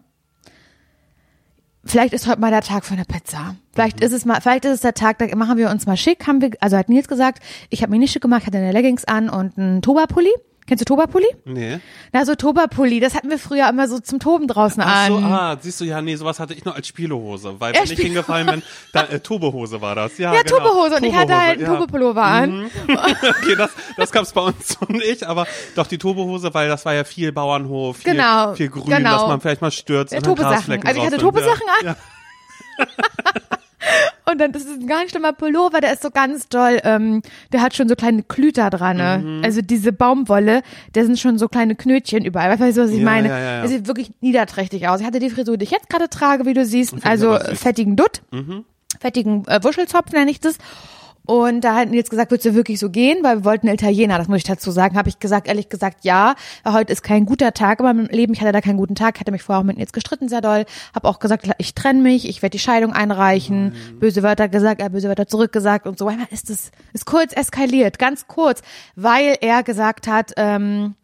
vielleicht 1.91 2.13
ist 2.13 2.27
heute 2.27 2.39
mal 2.39 2.51
der 2.51 2.61
Tag 2.61 2.85
für 2.85 2.93
eine 2.93 3.05
Pizza. 3.05 3.55
Vielleicht 3.73 4.01
ist 4.01 4.11
es 4.11 4.25
mal, 4.25 4.41
vielleicht 4.41 4.65
ist 4.65 4.71
es 4.71 4.81
der 4.81 4.93
Tag, 4.93 5.19
da 5.19 5.35
machen 5.35 5.57
wir 5.57 5.69
uns 5.69 5.85
mal 5.85 5.97
schick, 5.97 6.27
haben 6.27 6.41
wir, 6.41 6.51
also 6.59 6.77
hat 6.77 6.89
Nils 6.89 7.07
gesagt, 7.07 7.43
ich 7.69 7.81
habe 7.81 7.91
mich 7.91 7.99
nicht 7.99 8.11
schick 8.11 8.21
gemacht, 8.21 8.41
ich 8.41 8.47
hatte 8.47 8.57
eine 8.57 8.71
Leggings 8.71 9.05
an 9.05 9.29
und 9.29 9.57
einen 9.57 9.81
Toba-Pulli. 9.81 10.31
Kennst 10.67 10.81
du 10.81 10.85
Toba-Pulli? 10.85 11.27
Nee. 11.45 11.79
Na, 12.11 12.25
so 12.25 12.35
Toba-Pulli, 12.35 12.99
das 12.99 13.15
hatten 13.15 13.29
wir 13.29 13.39
früher 13.39 13.69
immer 13.69 13.87
so 13.87 13.99
zum 13.99 14.19
Toben 14.19 14.47
draußen 14.47 14.83
Ach 14.85 15.07
so, 15.07 15.15
an. 15.15 15.23
ah, 15.23 15.57
siehst 15.61 15.79
du, 15.79 15.85
ja, 15.85 16.01
nee, 16.01 16.17
sowas 16.17 16.41
hatte 16.41 16.53
ich 16.53 16.65
nur 16.65 16.75
als 16.75 16.87
Spielehose, 16.87 17.55
weil 17.59 17.73
Ja, 17.73 17.81
wenn 17.83 17.91
ich 17.91 17.97
hingefallen 17.99 18.47
bin, 18.47 18.63
da, 18.91 19.03
äh, 19.03 19.21
Tobehose 19.21 19.79
war 19.79 19.95
das. 19.95 20.17
Ja, 20.17 20.33
Ja, 20.33 20.41
genau. 20.41 20.57
Tobehose 20.57 20.97
und 20.97 21.03
ich 21.05 21.15
hatte 21.15 21.37
halt 21.37 21.51
einen 21.53 21.61
ja. 21.61 21.69
Mhm. 21.69 21.73
Tobepullover 21.79 22.23
an. 22.23 22.69
Okay, 22.87 23.55
das, 23.55 23.71
das 23.95 24.11
gab's 24.11 24.33
bei 24.33 24.41
uns 24.41 24.67
so 24.79 24.85
nicht, 24.89 25.23
aber 25.23 25.47
doch 25.75 25.87
die 25.87 25.97
Tobehose, 25.97 26.53
weil 26.53 26.67
das 26.67 26.83
war 26.85 26.93
ja 26.93 27.05
viel 27.05 27.31
Bauernhof, 27.31 27.97
viel, 27.97 28.11
Genau, 28.13 28.53
viel 28.53 28.69
Grün, 28.69 28.85
genau. 28.85 29.11
dass 29.11 29.27
man 29.27 29.39
vielleicht 29.41 29.61
mal 29.61 29.71
stürzt 29.71 30.11
Ja, 30.11 30.17
und 30.19 30.25
Tobesachen. 30.25 30.85
Also 30.85 30.99
ich 30.99 31.05
hatte. 31.05 31.17
Tobesachen 31.17 31.63
ja. 31.85 31.91
an. 31.91 31.95
Und 34.29 34.39
dann, 34.41 34.51
das 34.51 34.63
ist 34.65 34.81
ein 34.81 34.87
ganz 34.87 35.11
schlimmer 35.11 35.31
Pullover, 35.33 35.79
der 35.79 35.93
ist 35.93 36.01
so 36.01 36.11
ganz 36.11 36.49
doll, 36.49 36.79
ähm, 36.83 37.21
der 37.53 37.61
hat 37.61 37.75
schon 37.75 37.87
so 37.87 37.95
kleine 37.95 38.23
Klüter 38.23 38.69
dran. 38.69 38.97
Ne? 38.97 39.21
Mhm. 39.23 39.41
Also 39.43 39.61
diese 39.61 39.93
Baumwolle, 39.93 40.63
da 40.93 41.03
sind 41.03 41.17
schon 41.17 41.37
so 41.37 41.47
kleine 41.47 41.75
Knötchen 41.75 42.25
überall. 42.25 42.59
Weißt 42.59 42.77
du, 42.77 42.83
was 42.83 42.91
ich 42.91 42.97
Ja, 42.99 43.03
meine? 43.05 43.29
ja, 43.29 43.39
ja, 43.39 43.51
ja. 43.53 43.59
Der 43.61 43.69
sieht 43.69 43.87
wirklich 43.87 44.11
niederträchtig 44.19 44.87
aus. 44.87 44.99
Ich 44.99 45.05
hatte 45.07 45.19
die 45.19 45.29
Frisur, 45.29 45.55
die 45.57 45.63
ich 45.63 45.71
jetzt 45.71 45.89
gerade 45.89 46.09
trage, 46.09 46.45
wie 46.45 46.53
du 46.53 46.65
siehst. 46.65 46.93
Also 47.05 47.37
fettigen 47.53 47.95
Dutt, 47.95 48.21
Mhm. 48.31 48.65
fettigen 48.99 49.45
äh, 49.47 49.63
Wuschelzopf 49.63 50.11
nenne 50.11 50.29
ich 50.31 50.39
das. 50.41 50.57
Und 51.27 51.61
da 51.61 51.75
hat 51.75 51.89
Nils 51.89 52.09
gesagt, 52.09 52.31
würdest 52.31 52.45
du 52.45 52.55
wirklich 52.55 52.79
so 52.79 52.89
gehen? 52.89 53.17
Weil 53.21 53.39
wir 53.39 53.45
wollten 53.45 53.67
Italiener, 53.67 54.17
das 54.17 54.27
muss 54.27 54.37
ich 54.37 54.43
dazu 54.45 54.71
sagen. 54.71 54.97
Habe 54.97 55.09
ich 55.09 55.19
gesagt, 55.19 55.47
ehrlich 55.47 55.69
gesagt, 55.69 56.05
ja. 56.05 56.35
Heute 56.65 56.93
ist 56.93 57.03
kein 57.03 57.25
guter 57.25 57.53
Tag 57.53 57.79
in 57.79 57.85
meinem 57.85 58.05
Leben. 58.05 58.33
Ich 58.33 58.41
hatte 58.41 58.53
da 58.53 58.61
keinen 58.61 58.77
guten 58.77 58.95
Tag. 58.95 59.15
Ich 59.15 59.19
hatte 59.19 59.31
mich 59.31 59.43
vorher 59.43 59.59
auch 59.59 59.65
mit 59.65 59.77
Nils 59.77 59.91
gestritten, 59.91 60.29
sehr 60.29 60.41
doll. 60.41 60.65
Habe 60.95 61.07
auch 61.07 61.19
gesagt, 61.19 61.49
ich 61.57 61.75
trenne 61.75 62.01
mich, 62.01 62.27
ich 62.27 62.41
werde 62.41 62.51
die 62.51 62.59
Scheidung 62.59 62.93
einreichen. 62.93 63.73
Böse 63.99 64.23
Wörter 64.23 64.47
gesagt, 64.47 64.79
er 64.79 64.85
hat 64.85 64.93
böse 64.93 65.09
Wörter 65.09 65.27
zurückgesagt 65.27 65.85
und 65.85 65.99
so. 65.99 66.07
Einmal 66.07 66.27
ist 66.31 66.49
es 66.49 66.71
ist 66.93 67.05
kurz 67.05 67.33
eskaliert, 67.33 67.99
ganz 67.99 68.27
kurz, 68.27 68.61
weil 68.95 69.37
er 69.41 69.63
gesagt 69.63 70.07
hat, 70.07 70.31
ähm, 70.37 70.95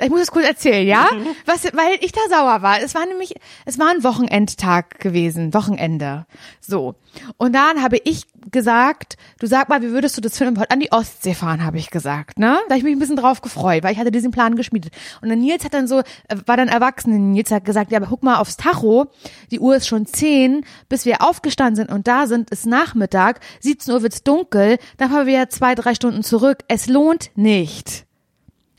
ich 0.00 0.10
muss 0.10 0.20
es 0.20 0.30
kurz 0.30 0.46
erzählen, 0.46 0.86
ja? 0.86 1.08
Was, 1.46 1.64
weil 1.64 1.98
ich 2.00 2.12
da 2.12 2.20
sauer 2.28 2.62
war. 2.62 2.80
Es 2.80 2.94
war 2.94 3.06
nämlich, 3.06 3.34
es 3.64 3.78
war 3.78 3.90
ein 3.90 4.04
Wochenendtag 4.04 4.98
gewesen, 4.98 5.54
Wochenende. 5.54 6.26
So. 6.60 6.94
Und 7.36 7.54
dann 7.54 7.82
habe 7.82 7.98
ich 8.02 8.26
gesagt, 8.50 9.16
du 9.38 9.46
sag 9.46 9.68
mal, 9.68 9.82
wie 9.82 9.90
würdest 9.90 10.16
du 10.16 10.20
das 10.20 10.38
finden, 10.38 10.62
an 10.68 10.80
die 10.80 10.90
Ostsee 10.92 11.34
fahren, 11.34 11.64
habe 11.64 11.78
ich 11.78 11.90
gesagt, 11.90 12.38
ne? 12.38 12.58
Da 12.68 12.74
hab 12.74 12.78
ich 12.78 12.84
mich 12.84 12.94
ein 12.94 12.98
bisschen 12.98 13.16
drauf 13.16 13.42
gefreut, 13.42 13.82
weil 13.82 13.92
ich 13.92 13.98
hatte 13.98 14.10
diesen 14.10 14.30
Plan 14.30 14.56
geschmiedet. 14.56 14.92
Und 15.20 15.28
dann 15.28 15.40
Nils 15.40 15.64
hat 15.64 15.74
dann 15.74 15.86
so, 15.86 16.00
äh, 16.00 16.36
war 16.46 16.56
dann 16.56 16.68
erwachsen, 16.68 17.32
Nils 17.32 17.50
hat 17.50 17.64
gesagt, 17.64 17.92
ja, 17.92 17.98
aber 17.98 18.06
guck 18.06 18.22
mal 18.22 18.36
aufs 18.36 18.56
Tacho, 18.56 19.06
die 19.50 19.60
Uhr 19.60 19.76
ist 19.76 19.86
schon 19.86 20.06
zehn, 20.06 20.64
bis 20.88 21.04
wir 21.04 21.22
aufgestanden 21.22 21.76
sind 21.76 21.90
und 21.90 22.08
da 22.08 22.26
sind, 22.26 22.50
ist 22.50 22.66
Nachmittag, 22.66 23.40
17 23.60 23.92
Uhr 23.94 24.02
wird's 24.02 24.22
dunkel, 24.22 24.78
dann 24.96 25.10
fahren 25.10 25.26
wir 25.26 25.48
zwei, 25.50 25.74
drei 25.74 25.94
Stunden 25.94 26.22
zurück. 26.22 26.60
Es 26.68 26.86
lohnt 26.86 27.30
nicht 27.34 28.06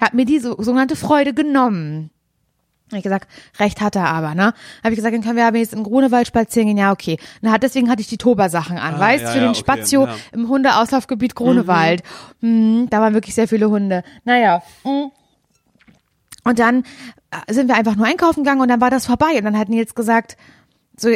hat 0.03 0.13
mir 0.13 0.25
die 0.25 0.39
so, 0.39 0.55
sogenannte 0.61 0.95
Freude 0.95 1.33
genommen. 1.33 2.09
Hab 2.91 2.97
ich 2.97 3.03
gesagt, 3.03 3.27
recht 3.59 3.81
hat 3.81 3.95
er 3.95 4.07
aber, 4.09 4.35
ne? 4.35 4.53
Habe 4.83 4.93
ich 4.93 4.95
gesagt, 4.97 5.15
dann 5.15 5.23
können 5.23 5.37
wir 5.37 5.47
aber 5.47 5.57
jetzt 5.57 5.73
im 5.73 5.83
Grunewald 5.83 6.27
spazieren 6.27 6.67
gehen. 6.67 6.77
Ja, 6.77 6.91
okay. 6.91 7.17
Na, 7.41 7.57
deswegen 7.57 7.89
hatte 7.89 8.01
ich 8.01 8.07
die 8.07 8.17
Toba-Sachen 8.17 8.77
an, 8.77 8.95
Ah, 8.95 8.99
weißt, 8.99 9.23
ja, 9.23 9.29
für 9.31 9.37
ja, 9.37 9.43
den 9.45 9.49
okay, 9.51 9.59
Spazio 9.59 10.05
ja. 10.05 10.15
im 10.31 10.47
Hundeauslaufgebiet 10.47 11.33
Grunewald. 11.33 12.03
Mhm, 12.41 12.87
da 12.89 13.01
waren 13.01 13.13
wirklich 13.13 13.33
sehr 13.33 13.47
viele 13.47 13.69
Hunde. 13.69 14.03
Naja. 14.25 14.61
mhm. 14.83 15.11
Und 16.43 16.59
dann 16.59 16.83
äh, 17.31 17.53
sind 17.53 17.69
wir 17.69 17.75
einfach 17.75 17.95
nur 17.95 18.05
einkaufen 18.05 18.43
gegangen 18.43 18.61
und 18.61 18.67
dann 18.67 18.81
war 18.81 18.89
das 18.89 19.05
vorbei. 19.05 19.37
Und 19.37 19.45
dann 19.45 19.57
hat 19.57 19.69
Nils 19.69 19.95
gesagt, 19.95 20.37
so, 20.97 21.09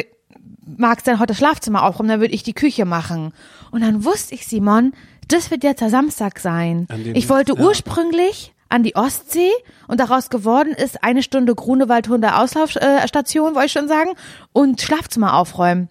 magst 0.76 1.06
du 1.06 1.10
denn 1.10 1.20
heute 1.20 1.28
das 1.28 1.38
Schlafzimmer 1.38 1.82
aufräumen, 1.82 2.08
dann 2.08 2.20
würde 2.20 2.34
ich 2.34 2.42
die 2.42 2.54
Küche 2.54 2.86
machen. 2.86 3.32
Und 3.70 3.82
dann 3.82 4.04
wusste 4.04 4.34
ich, 4.34 4.46
Simon, 4.46 4.94
das 5.28 5.50
wird 5.50 5.62
jetzt 5.62 5.80
der 5.80 5.90
Samstag 5.90 6.38
sein. 6.38 6.88
Ich 7.14 7.28
wollte 7.28 7.58
ursprünglich 7.58 8.54
an 8.68 8.82
die 8.82 8.96
Ostsee 8.96 9.50
und 9.86 10.00
daraus 10.00 10.30
geworden 10.30 10.72
ist 10.72 11.02
eine 11.02 11.22
Stunde 11.22 11.54
Grunewald-Hunde 11.54 12.36
Auslaufstation, 12.36 13.54
wollte 13.54 13.66
ich 13.66 13.72
schon 13.72 13.88
sagen, 13.88 14.10
und 14.52 14.80
Schlafzimmer 14.80 15.34
aufräumen. 15.34 15.88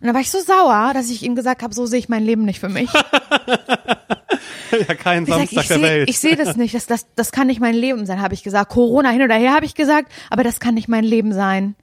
Und 0.00 0.06
dann 0.06 0.14
war 0.14 0.20
ich 0.20 0.30
so 0.30 0.40
sauer, 0.40 0.92
dass 0.94 1.10
ich 1.10 1.22
ihm 1.22 1.34
gesagt 1.34 1.62
habe, 1.62 1.74
so 1.74 1.86
sehe 1.86 1.98
ich 1.98 2.08
mein 2.08 2.24
Leben 2.24 2.44
nicht 2.44 2.60
für 2.60 2.68
mich. 2.68 2.90
ja, 4.70 4.94
kein 4.94 5.24
Ich, 5.24 5.28
sag, 5.28 5.38
Samstag 5.38 5.62
ich 5.62 5.68
der 5.68 5.76
sehe 5.76 5.82
Welt. 5.82 6.08
ich 6.08 6.18
seh 6.18 6.36
das 6.36 6.56
nicht, 6.56 6.74
das, 6.74 6.86
das, 6.86 7.06
das 7.14 7.32
kann 7.32 7.46
nicht 7.48 7.60
mein 7.60 7.74
Leben 7.74 8.06
sein, 8.06 8.20
habe 8.20 8.34
ich 8.34 8.42
gesagt. 8.42 8.70
Corona 8.70 9.10
hin 9.10 9.22
oder 9.22 9.34
her, 9.34 9.54
habe 9.54 9.66
ich 9.66 9.74
gesagt, 9.74 10.10
aber 10.30 10.44
das 10.44 10.60
kann 10.60 10.74
nicht 10.74 10.88
mein 10.88 11.04
Leben 11.04 11.32
sein. 11.32 11.74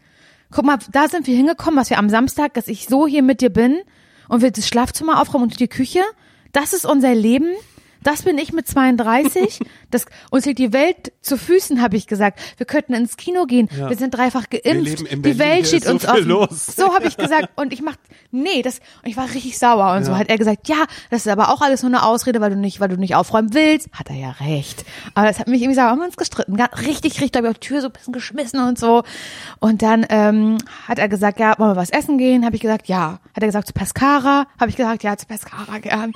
Guck 0.51 0.65
mal, 0.65 0.77
da 0.91 1.07
sind 1.07 1.27
wir 1.27 1.35
hingekommen, 1.35 1.79
was 1.79 1.89
wir 1.89 1.97
am 1.97 2.09
Samstag, 2.09 2.53
dass 2.53 2.67
ich 2.67 2.87
so 2.87 3.07
hier 3.07 3.23
mit 3.23 3.41
dir 3.41 3.49
bin 3.49 3.79
und 4.29 4.41
wir 4.41 4.51
das 4.51 4.67
Schlafzimmer 4.67 5.21
aufräumen 5.21 5.45
und 5.45 5.59
die 5.59 5.67
Küche. 5.67 6.01
Das 6.53 6.73
ist 6.73 6.85
unser 6.85 7.13
Leben. 7.13 7.49
Das 8.05 8.21
bin 8.21 8.37
ich 8.37 8.53
mit 8.53 8.67
32. 8.67 9.59
Das, 9.91 10.05
uns 10.29 10.45
liegt 10.45 10.59
die 10.59 10.73
Welt 10.73 11.13
zu 11.21 11.37
Füßen, 11.37 11.81
habe 11.81 11.95
ich 11.95 12.07
gesagt. 12.07 12.39
Wir 12.57 12.65
könnten 12.65 12.93
ins 12.93 13.15
Kino 13.15 13.45
gehen. 13.45 13.69
Ja. 13.77 13.89
Wir 13.89 13.95
sind 13.95 14.13
dreifach 14.13 14.49
geimpft. 14.49 14.99
die 14.99 15.15
Berlin, 15.15 15.39
Welt 15.39 15.67
steht 15.67 15.83
ist 15.83 15.87
so 15.87 15.93
uns 15.93 16.05
offen. 16.05 16.25
los. 16.25 16.65
So 16.65 16.93
habe 16.93 17.07
ich 17.07 17.15
gesagt. 17.15 17.49
Und 17.55 17.71
ich 17.71 17.81
mach, 17.81 17.95
nee, 18.31 18.61
das, 18.61 18.79
und 19.03 19.09
ich 19.09 19.15
war 19.15 19.25
richtig 19.25 19.57
sauer 19.57 19.95
und 19.95 20.03
so. 20.03 20.11
Ja. 20.11 20.17
Hat 20.17 20.27
er 20.29 20.37
gesagt, 20.37 20.67
ja, 20.67 20.83
das 21.11 21.25
ist 21.25 21.31
aber 21.31 21.49
auch 21.49 21.61
alles 21.61 21.81
nur 21.81 21.91
eine 21.91 22.03
Ausrede, 22.03 22.41
weil 22.41 22.49
du 22.49 22.57
nicht, 22.57 22.81
weil 22.81 22.89
du 22.89 22.97
nicht 22.97 23.15
aufräumen 23.15 23.53
willst. 23.53 23.89
Hat 23.93 24.09
er 24.09 24.15
ja 24.17 24.31
recht. 24.31 24.83
Aber 25.13 25.27
das 25.27 25.39
hat 25.39 25.47
mich 25.47 25.61
irgendwie 25.61 25.75
sauer. 25.75 25.91
Haben 25.91 25.99
wir 25.99 26.05
uns 26.05 26.17
gestritten. 26.17 26.59
Richtig, 26.59 27.21
richtig, 27.21 27.37
habe 27.37 27.47
ich 27.47 27.51
auf 27.51 27.59
die 27.59 27.67
Tür 27.67 27.81
so 27.81 27.87
ein 27.87 27.93
bisschen 27.93 28.13
geschmissen 28.13 28.59
und 28.59 28.77
so. 28.77 29.03
Und 29.59 29.81
dann 29.81 30.05
ähm, 30.09 30.57
hat 30.87 30.99
er 30.99 31.07
gesagt, 31.07 31.39
ja, 31.39 31.57
wollen 31.57 31.71
wir 31.71 31.75
was 31.77 31.91
essen 31.91 32.17
gehen? 32.17 32.43
Habe 32.43 32.55
ich 32.55 32.61
gesagt, 32.61 32.87
ja. 32.87 33.19
Hat 33.35 33.43
er 33.43 33.47
gesagt, 33.47 33.67
zu 33.67 33.73
Pescara? 33.73 34.47
Habe 34.59 34.69
ich 34.69 34.77
gesagt, 34.77 35.03
ja, 35.03 35.17
zu 35.17 35.25
Pescara 35.25 35.79
gern. 35.79 36.05
Und 36.11 36.15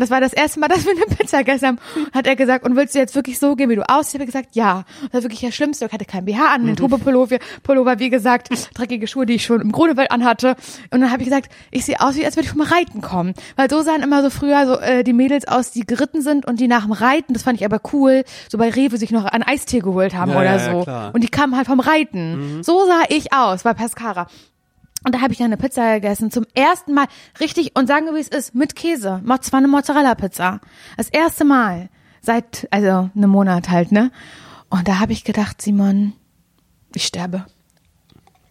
das 0.00 0.10
war 0.10 0.20
das 0.20 0.32
erste 0.32 0.60
Mal, 0.60 0.68
dass 0.68 0.84
wir 0.84 0.92
eine 0.92 1.06
Pizza 1.16 1.38
gegessen 1.38 1.66
haben. 1.66 1.78
Hat 2.12 2.26
er 2.26 2.36
gesagt, 2.36 2.64
und 2.66 2.76
willst 2.76 2.94
du 2.94 2.98
jetzt 2.98 3.14
wirklich 3.14 3.38
so 3.38 3.56
gehen, 3.56 3.70
wie 3.70 3.76
du 3.76 3.88
aussiehst? 3.88 4.14
Ich 4.16 4.20
habe 4.20 4.26
gesagt, 4.26 4.54
ja. 4.54 4.84
Das 5.04 5.14
war 5.14 5.22
wirklich 5.22 5.40
das 5.40 5.54
Schlimmste. 5.54 5.86
Ich 5.86 5.92
hatte 5.92 6.04
kein 6.04 6.24
BH 6.26 6.54
an, 6.54 6.66
den 6.66 6.76
Tobe-Pullover, 6.76 7.38
Pullover, 7.62 7.98
wie 7.98 8.10
gesagt, 8.10 8.48
dreckige 8.74 9.06
Schuhe, 9.06 9.26
die 9.26 9.34
ich 9.34 9.44
schon 9.44 9.60
im 9.60 9.72
Grunewald 9.72 10.10
anhatte. 10.10 10.56
Und 10.90 11.00
dann 11.00 11.10
habe 11.10 11.22
ich 11.22 11.28
gesagt, 11.28 11.50
ich 11.70 11.84
sehe 11.84 12.00
aus, 12.00 12.16
wie 12.16 12.24
als 12.26 12.36
würde 12.36 12.46
ich 12.46 12.52
vom 12.52 12.60
Reiten 12.60 13.00
kommen. 13.00 13.34
Weil 13.56 13.70
so 13.70 13.80
sahen 13.82 14.02
immer 14.02 14.22
so 14.22 14.30
früher 14.30 14.66
so 14.66 14.78
äh, 14.78 15.04
die 15.04 15.12
Mädels 15.14 15.48
aus, 15.48 15.70
die 15.70 15.86
geritten 15.86 16.20
sind 16.22 16.46
und 16.46 16.60
die 16.60 16.68
nach 16.68 16.82
dem 16.82 16.92
Reiten, 16.92 17.32
das 17.32 17.42
fand 17.44 17.58
ich 17.58 17.64
aber 17.64 17.80
cool, 17.92 18.24
so 18.48 18.58
bei 18.58 18.68
Rewe 18.70 18.98
sich 18.98 19.10
noch 19.10 19.24
einen 19.24 19.42
Eistee 19.44 19.80
geholt 19.80 20.14
haben 20.14 20.32
Ja, 20.32 20.36
oder 20.38 20.56
ja, 20.56 20.72
so. 20.72 20.82
klar. 20.82 21.10
Und 21.14 21.22
die 21.22 21.28
kamen 21.28 21.56
halt 21.56 21.66
vom 21.66 21.80
Reiten. 21.80 22.62
So 22.62 22.84
sah 22.86 23.02
ich 23.08 23.32
aus 23.32 23.62
bei 23.62 23.72
Pescara. 23.74 24.26
Und 25.04 25.14
da 25.14 25.20
habe 25.20 25.32
ich 25.32 25.38
dann 25.38 25.46
eine 25.46 25.56
Pizza 25.56 25.94
gegessen, 25.94 26.30
zum 26.30 26.44
ersten 26.54 26.92
Mal 26.92 27.06
richtig 27.40 27.76
und 27.76 27.86
sagen 27.86 28.06
wir, 28.06 28.14
wie 28.14 28.20
es 28.20 28.28
ist, 28.28 28.54
mit 28.54 28.74
Käse. 28.74 29.20
Macht 29.24 29.44
zwar 29.44 29.58
eine 29.58 29.68
Mozzarella-Pizza. 29.68 30.60
Das 30.96 31.08
erste 31.08 31.44
Mal 31.44 31.88
seit, 32.20 32.66
also 32.70 33.10
einem 33.14 33.30
Monat 33.30 33.70
halt, 33.70 33.92
ne? 33.92 34.10
Und 34.70 34.88
da 34.88 34.98
habe 34.98 35.12
ich 35.12 35.24
gedacht, 35.24 35.62
Simon, 35.62 36.12
ich 36.94 37.06
sterbe. 37.06 37.46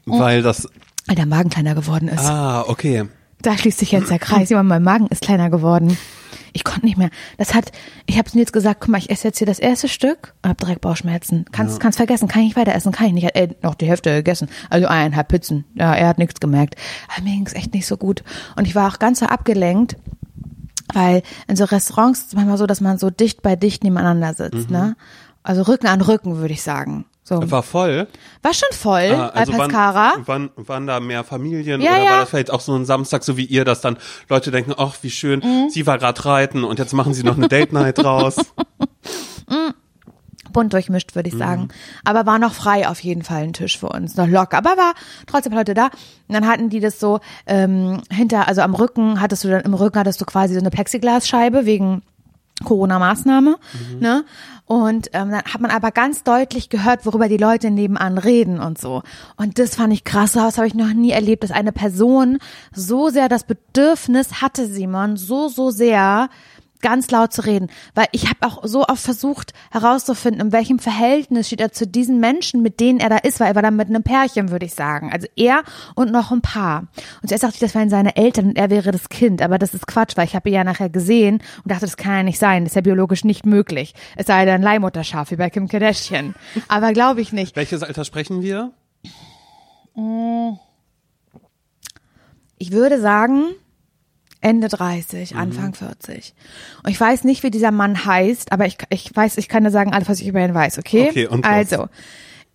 Weil 0.05 0.41
das, 0.41 0.67
Weil 1.05 1.15
der 1.15 1.25
Magen 1.25 1.49
kleiner 1.49 1.75
geworden 1.75 2.07
ist. 2.07 2.25
ah, 2.25 2.63
okay. 2.67 3.05
Da 3.41 3.57
schließt 3.57 3.77
sich 3.77 3.91
jetzt 3.91 4.09
der 4.09 4.17
Kreis. 4.19 4.47
Simon, 4.47 4.67
mein 4.67 4.83
Magen 4.83 5.07
ist 5.07 5.21
kleiner 5.21 5.49
geworden. 5.49 5.97
Ich 6.57 6.63
konnte 6.63 6.87
nicht 6.87 6.97
mehr. 6.97 7.11
Das 7.37 7.53
hat, 7.53 7.71
ich 8.07 8.17
habe 8.17 8.27
jetzt 8.33 8.51
gesagt, 8.51 8.81
guck 8.81 8.89
mal, 8.89 8.97
ich 8.97 9.11
esse 9.11 9.27
jetzt 9.27 9.37
hier 9.37 9.45
das 9.45 9.59
erste 9.59 9.87
Stück 9.87 10.33
und 10.41 10.49
habe 10.49 10.57
direkt 10.57 10.81
Bauchschmerzen. 10.81 11.45
Kannst, 11.51 11.79
kannst 11.79 11.97
vergessen, 11.97 12.27
kann 12.27 12.41
ich 12.41 12.47
nicht 12.47 12.57
weiter 12.57 12.73
essen, 12.73 12.91
kann 12.91 13.05
ich 13.05 13.13
nicht. 13.13 13.35
Äh, 13.35 13.49
noch 13.61 13.75
die 13.75 13.85
Hälfte 13.85 14.11
gegessen. 14.15 14.49
Also 14.71 14.87
eineinhalb 14.87 15.27
Pizzen. 15.27 15.65
Ja, 15.75 15.93
er 15.93 16.07
hat 16.07 16.17
nichts 16.17 16.39
gemerkt. 16.39 16.75
Aber 17.13 17.25
mir 17.25 17.35
ging's 17.35 17.53
echt 17.53 17.75
nicht 17.75 17.85
so 17.85 17.95
gut. 17.95 18.23
Und 18.55 18.65
ich 18.65 18.73
war 18.73 18.91
auch 18.91 18.97
ganz 18.97 19.19
so 19.19 19.27
abgelenkt, 19.27 19.97
weil 20.95 21.21
in 21.47 21.55
so 21.55 21.65
Restaurants 21.65 22.21
ist 22.21 22.27
es 22.29 22.33
manchmal 22.33 22.57
so, 22.57 22.65
dass 22.65 22.81
man 22.81 22.97
so 22.97 23.11
dicht 23.11 23.43
bei 23.43 23.55
dicht 23.55 23.83
nebeneinander 23.83 24.33
sitzt, 24.33 24.71
ne? 24.71 24.95
Also 25.47 25.61
Rücken 25.61 25.87
an 25.87 26.01
Rücken, 26.01 26.37
würde 26.37 26.53
ich 26.53 26.61
sagen. 26.61 27.05
So. 27.23 27.39
War 27.51 27.63
voll. 27.63 28.07
War 28.41 28.53
schon 28.53 28.69
voll 28.71 29.13
Ah, 29.13 29.27
also 29.29 29.51
bei 29.53 29.57
wann, 29.59 29.67
Pescara. 29.69 30.13
wann, 30.25 30.49
waren 30.55 30.87
da 30.87 30.99
mehr 30.99 31.23
Familien 31.23 31.81
Ja, 31.81 31.91
oder 31.91 32.03
ja. 32.03 32.09
war 32.11 32.19
das 32.21 32.29
vielleicht 32.29 32.51
auch 32.51 32.61
so 32.61 32.73
ein 32.75 32.85
Samstag, 32.85 33.23
so 33.23 33.37
wie 33.37 33.45
ihr, 33.45 33.63
dass 33.65 33.81
dann 33.81 33.97
Leute 34.29 34.51
denken, 34.51 34.73
ach, 34.77 34.95
wie 35.01 35.09
schön, 35.09 35.39
Mhm. 35.39 35.69
sie 35.69 35.85
war 35.87 35.97
gerade 35.97 36.23
reiten 36.25 36.63
und 36.63 36.79
jetzt 36.79 36.93
machen 36.93 37.13
sie 37.13 37.23
noch 37.23 37.37
eine 37.37 37.47
Date 37.47 37.71
Night 37.73 37.97
draus. 37.97 38.35
bunt 40.53 40.73
durchmischt, 40.73 41.13
würde 41.15 41.29
ich 41.29 41.37
sagen. 41.37 41.67
Aber 42.03 42.25
war 42.25 42.39
noch 42.39 42.53
frei 42.53 42.87
auf 42.87 42.99
jeden 43.01 43.21
Fall 43.23 43.43
ein 43.43 43.53
Tisch 43.53 43.77
für 43.77 43.89
uns, 43.89 44.15
noch 44.15 44.27
locker. 44.27 44.57
Aber 44.57 44.71
war 44.71 44.93
trotzdem 45.27 45.53
Leute 45.53 45.73
da. 45.73 45.85
Und 46.27 46.33
dann 46.33 46.47
hatten 46.47 46.69
die 46.69 46.79
das 46.79 46.99
so 46.99 47.19
ähm, 47.45 48.01
hinter, 48.09 48.47
also 48.47 48.61
am 48.61 48.73
Rücken 48.73 49.21
hattest 49.21 49.43
du 49.43 49.49
dann 49.49 49.61
im 49.61 49.73
Rücken 49.75 49.99
hattest 49.99 50.19
du 50.19 50.25
quasi 50.25 50.53
so 50.55 50.59
eine 50.59 50.71
Plexiglasscheibe 50.71 51.65
wegen 51.65 52.01
Corona-Maßnahme, 52.63 53.57
ne? 53.99 54.25
Und 54.65 55.07
ähm, 55.13 55.31
dann 55.31 55.43
hat 55.43 55.61
man 55.61 55.71
aber 55.71 55.91
ganz 55.91 56.23
deutlich 56.23 56.67
gehört, 56.67 57.05
worüber 57.05 57.29
die 57.29 57.37
Leute 57.37 57.71
nebenan 57.71 58.17
reden 58.17 58.59
und 58.59 58.77
so. 58.77 59.01
Und 59.37 59.59
das 59.59 59.75
fand 59.75 59.93
ich 59.93 60.03
krass. 60.03 60.33
Das 60.33 60.57
habe 60.57 60.67
ich 60.67 60.73
noch 60.73 60.93
nie 60.93 61.11
erlebt, 61.11 61.43
dass 61.43 61.51
eine 61.51 61.71
Person 61.71 62.37
so 62.73 63.07
sehr 63.07 63.29
das 63.29 63.45
Bedürfnis 63.45 64.41
hatte, 64.41 64.67
Simon, 64.67 65.15
so, 65.15 65.47
so 65.47 65.71
sehr, 65.71 66.29
ganz 66.81 67.09
laut 67.11 67.33
zu 67.33 67.45
reden, 67.45 67.69
weil 67.95 68.07
ich 68.11 68.27
habe 68.27 68.45
auch 68.45 68.63
so 68.63 68.85
oft 68.85 69.01
versucht 69.01 69.53
herauszufinden, 69.71 70.47
in 70.47 70.51
welchem 70.51 70.79
Verhältnis 70.79 71.47
steht 71.47 71.61
er 71.61 71.71
zu 71.71 71.87
diesen 71.87 72.19
Menschen, 72.19 72.61
mit 72.61 72.79
denen 72.79 72.99
er 72.99 73.09
da 73.09 73.17
ist, 73.17 73.39
weil 73.39 73.47
er 73.47 73.55
war 73.55 73.61
da 73.61 73.71
mit 73.71 73.89
einem 73.89 74.03
Pärchen, 74.03 74.51
würde 74.51 74.65
ich 74.65 74.73
sagen. 74.73 75.11
Also 75.11 75.27
er 75.35 75.63
und 75.95 76.11
noch 76.11 76.31
ein 76.31 76.41
Paar. 76.41 76.87
Und 77.21 77.29
zuerst 77.29 77.43
dachte 77.43 77.55
ich, 77.55 77.61
das 77.61 77.75
wären 77.75 77.89
seine 77.89 78.15
Eltern 78.15 78.49
und 78.49 78.57
er 78.57 78.69
wäre 78.69 78.91
das 78.91 79.09
Kind, 79.09 79.41
aber 79.41 79.57
das 79.57 79.73
ist 79.73 79.87
Quatsch, 79.87 80.15
weil 80.15 80.25
ich 80.25 80.35
habe 80.35 80.49
ihn 80.49 80.55
ja 80.55 80.63
nachher 80.63 80.89
gesehen 80.89 81.41
und 81.63 81.71
dachte, 81.71 81.85
das 81.85 81.97
kann 81.97 82.13
ja 82.13 82.23
nicht 82.23 82.39
sein, 82.39 82.63
das 82.63 82.71
ist 82.71 82.75
ja 82.75 82.81
biologisch 82.81 83.23
nicht 83.23 83.45
möglich. 83.45 83.93
Es 84.15 84.27
sei 84.27 84.45
denn 84.45 84.61
Leihmutterschaf 84.61 85.31
wie 85.31 85.35
bei 85.35 85.49
Kim 85.49 85.67
Kardashian. 85.67 86.35
Aber 86.67 86.93
glaube 86.93 87.21
ich 87.21 87.31
nicht. 87.31 87.55
Welches 87.55 87.83
Alter 87.83 88.05
sprechen 88.05 88.41
wir? 88.41 88.71
Ich 92.59 92.71
würde 92.71 93.01
sagen, 93.01 93.45
Ende 94.41 94.67
30, 94.67 95.35
Anfang 95.35 95.73
40. 95.73 96.33
Und 96.83 96.89
ich 96.91 96.99
weiß 96.99 97.23
nicht, 97.23 97.43
wie 97.43 97.51
dieser 97.51 97.71
Mann 97.71 98.05
heißt, 98.05 98.51
aber 98.51 98.65
ich, 98.65 98.77
ich 98.89 99.15
weiß, 99.15 99.37
ich 99.37 99.49
kann 99.49 99.63
dir 99.63 99.71
sagen, 99.71 99.93
alles, 99.93 100.09
was 100.09 100.21
ich 100.21 100.27
über 100.27 100.43
ihn 100.43 100.53
weiß, 100.53 100.77
okay? 100.79 101.07
Okay, 101.09 101.27
und 101.27 101.43
was? 101.43 101.51
Also, 101.51 101.87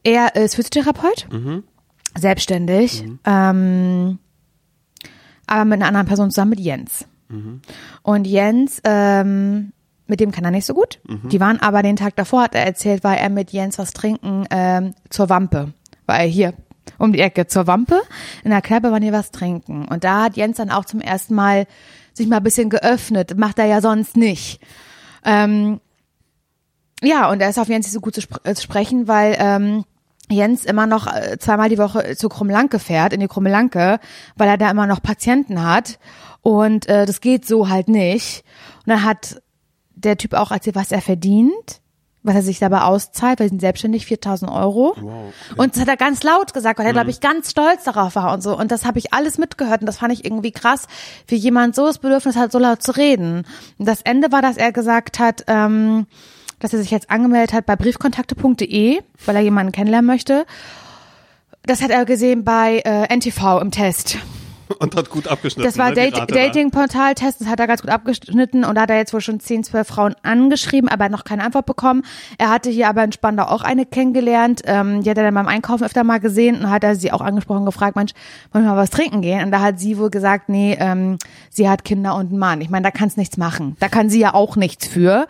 er 0.05 0.35
ist 0.37 0.55
Physiotherapeut, 0.55 1.27
selbstständig, 2.19 3.05
ähm, 3.25 4.19
aber 5.47 5.65
mit 5.65 5.75
einer 5.79 5.89
anderen 5.89 6.07
Person 6.07 6.31
zusammen, 6.31 6.51
mit 6.51 6.61
Jens. 6.61 7.07
Und 8.03 8.27
Jens, 8.27 8.81
ähm, 8.85 9.73
mit 10.07 10.21
dem 10.21 10.31
kann 10.31 10.45
er 10.45 10.51
nicht 10.51 10.67
so 10.67 10.75
gut. 10.75 11.01
Die 11.31 11.41
waren 11.41 11.61
aber 11.61 11.83
den 11.83 11.97
Tag 11.97 12.15
davor, 12.17 12.43
hat 12.43 12.55
er 12.55 12.65
erzählt, 12.67 13.03
war 13.05 13.17
er 13.17 13.31
mit 13.31 13.51
Jens 13.53 13.79
was 13.79 13.93
trinken 13.93 14.45
ähm, 14.51 14.95
zur 15.09 15.29
Wampe. 15.31 15.73
War 16.07 16.19
er 16.19 16.27
hier 16.27 16.53
um 16.99 17.13
die 17.13 17.21
Ecke 17.21 17.47
zur 17.47 17.67
Wampe. 17.67 18.01
In 18.45 18.51
der 18.51 18.63
Kneipe 18.63 18.91
waren 18.91 19.03
die 19.03 19.13
was 19.13 19.31
trinken. 19.31 19.87
Und 19.87 20.05
da 20.05 20.25
hat 20.25 20.37
Jens 20.37 20.57
dann 20.57 20.71
auch 20.71 20.85
zum 20.85 21.01
ersten 21.01 21.35
Mal 21.35 21.67
sich 22.13 22.27
mal 22.27 22.39
ein 22.39 22.43
bisschen 22.43 22.71
geöffnet. 22.71 23.37
Macht 23.37 23.59
er 23.59 23.67
ja 23.67 23.81
sonst 23.81 24.17
nicht. 24.17 24.61
Ähm, 25.25 25.81
ja, 27.03 27.31
und 27.31 27.41
er 27.41 27.51
ist 27.51 27.59
auf 27.59 27.69
Jens 27.69 27.87
nicht 27.87 27.95
so 27.95 28.01
gut 28.01 28.15
zu, 28.15 28.21
spr 28.21 28.39
äh, 28.45 28.55
zu 28.55 28.63
sprechen, 28.63 29.09
weil 29.09 29.37
ähm, 29.39 29.85
Jens 30.31 30.65
immer 30.65 30.87
noch 30.87 31.07
äh, 31.07 31.37
zweimal 31.39 31.69
die 31.69 31.79
Woche 31.79 32.17
zu 32.17 32.29
Krummelanke 32.29 32.79
fährt, 32.79 33.13
in 33.13 33.21
die 33.21 33.29
Krummelanke, 33.29 33.99
weil 34.37 34.49
er 34.49 34.59
da 34.59 34.71
immer 34.71 34.87
noch 34.87 35.03
Patienten 35.03 35.65
hat. 35.65 35.99
Und 36.43 36.89
äh, 36.89 37.07
das 37.07 37.21
geht 37.21 37.47
so 37.47 37.69
halt 37.69 37.89
nicht. 37.89 38.45
Und 38.85 38.91
dann 38.91 39.05
hat 39.05 39.43
der 39.95 40.17
Typ 40.17 40.35
auch 40.35 40.51
erzählt, 40.51 40.77
was 40.77 40.93
er 40.93 41.01
verdient, 41.01 41.81
was 42.23 42.35
er 42.35 42.43
sich 42.43 42.59
dabei 42.59 42.83
auszahlt, 42.83 43.41
weil 43.41 43.47
sie 43.47 43.51
sind 43.51 43.61
selbstständig, 43.61 44.07
4000 44.07 44.51
Euro. 44.51 44.95
Wow. 45.01 45.33
Und 45.57 45.75
das 45.75 45.83
hat 45.83 45.89
er 45.89 45.97
ganz 45.97 46.23
laut 46.23 46.55
gesagt, 46.55 46.79
weil 46.79 46.87
er, 46.87 46.93
glaube 46.93 47.11
ich, 47.11 47.21
ganz 47.21 47.51
stolz 47.51 47.85
darauf 47.85 48.15
war 48.15 48.33
und 48.33 48.43
so. 48.43 48.57
Und 48.57 48.71
das 48.71 48.85
habe 48.85 48.99
ich 48.99 49.13
alles 49.13 49.39
mitgehört 49.39 49.81
und 49.81 49.87
das 49.87 49.99
fand 49.99 50.13
ich 50.13 50.25
irgendwie 50.25 50.53
krass, 50.53 50.87
wie 51.27 51.37
jemand 51.37 51.75
so 51.75 51.87
das 51.87 51.99
Bedürfnis 51.99 52.37
hat, 52.37 52.53
so 52.53 52.59
laut 52.59 52.83
zu 52.83 52.97
reden. 52.97 53.45
Und 53.79 53.89
das 53.89 54.03
Ende 54.03 54.31
war, 54.31 54.43
dass 54.43 54.57
er 54.57 54.73
gesagt 54.73 55.19
hat, 55.19 55.45
ähm, 55.49 56.07
dass 56.61 56.73
er 56.73 56.79
sich 56.79 56.93
jetzt 56.93 57.11
angemeldet 57.11 57.53
hat 57.53 57.67
bei 57.67 57.75
briefkontakte.de, 57.75 59.01
weil 59.27 59.37
er 59.37 59.43
jemanden 59.43 59.73
kennenlernen 59.73 60.07
möchte. 60.07 60.47
Das 61.65 61.83
hat 61.83 61.91
er 61.91 62.05
gesehen 62.05 62.45
bei 62.45 62.83
äh, 62.85 63.15
NTV 63.15 63.61
im 63.61 63.71
Test. 63.71 64.19
Und 64.79 64.97
hat 64.97 65.11
gut 65.11 65.29
abgeschnitten. 65.29 65.69
Das 65.69 65.79
war 65.79 65.91
ne, 65.91 66.11
Date. 66.11 66.31
Dating-Portal-Test, 66.31 67.41
das 67.41 67.49
hat 67.49 67.61
er 67.61 67.67
ganz 67.67 67.83
gut 67.83 67.91
abgeschnitten 67.91 68.65
und 68.65 68.75
da 68.75 68.83
hat 68.83 68.91
er 68.91 68.97
jetzt 68.97 69.13
wohl 69.13 69.21
schon 69.21 69.41
10, 69.41 69.65
12 69.65 69.87
Frauen 69.87 70.15
angeschrieben, 70.23 70.89
aber 70.89 71.09
noch 71.09 71.25
keine 71.25 71.45
Antwort 71.45 71.67
bekommen. 71.67 72.03
Er 72.39 72.51
hatte 72.51 72.71
hier 72.71 72.89
aber 72.89 73.05
in 73.05 73.13
Spandau 73.13 73.45
auch 73.45 73.63
eine 73.63 73.87
kennengelernt, 73.87 74.63
ähm, 74.65 75.03
die 75.03 75.11
hat 75.11 75.19
er 75.19 75.25
dann 75.25 75.35
beim 75.35 75.49
Einkaufen 75.49 75.85
öfter 75.85 76.05
mal 76.05 76.21
gesehen 76.21 76.61
und 76.61 76.71
hat 76.71 76.85
er 76.85 76.97
sie 76.97 77.13
auch 77.13 77.21
angesprochen 77.21 77.61
und 77.61 77.67
gefragt, 77.67 77.97
Mensch, 77.97 78.13
wollen 78.53 78.65
wir 78.65 78.73
mal 78.73 78.77
was 78.77 78.91
trinken 78.91 79.23
gehen? 79.23 79.45
Und 79.45 79.51
da 79.51 79.61
hat 79.61 79.79
sie 79.79 79.99
wohl 79.99 80.11
gesagt, 80.11 80.49
nee, 80.49 80.77
ähm, 80.79 81.19
sie 81.51 81.69
hat 81.69 81.85
Kinder 81.85 82.15
und 82.17 82.31
einen 82.31 82.39
Mann. 82.39 82.61
Ich 82.61 82.71
meine, 82.71 82.85
da 82.85 82.91
kann's 82.91 83.17
nichts 83.17 83.37
machen. 83.37 83.77
Da 83.81 83.89
kann 83.89 84.11
sie 84.11 84.21
ja 84.21 84.35
auch 84.35 84.57
nichts 84.57 84.87
für. 84.87 85.27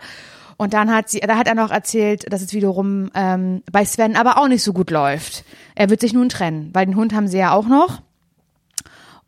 Und 0.57 0.73
dann 0.73 0.93
hat 0.93 1.09
sie, 1.09 1.19
da 1.19 1.35
hat 1.35 1.47
er 1.47 1.55
noch 1.55 1.71
erzählt, 1.71 2.31
dass 2.31 2.41
es 2.41 2.53
wiederum 2.53 3.09
ähm, 3.15 3.63
bei 3.71 3.85
Sven 3.85 4.15
aber 4.15 4.37
auch 4.37 4.47
nicht 4.47 4.63
so 4.63 4.73
gut 4.73 4.91
läuft. 4.91 5.43
Er 5.75 5.89
wird 5.89 6.01
sich 6.01 6.13
nun 6.13 6.29
trennen, 6.29 6.69
weil 6.73 6.85
den 6.85 6.95
Hund 6.95 7.13
haben 7.13 7.27
sie 7.27 7.39
ja 7.39 7.51
auch 7.51 7.67
noch 7.67 8.01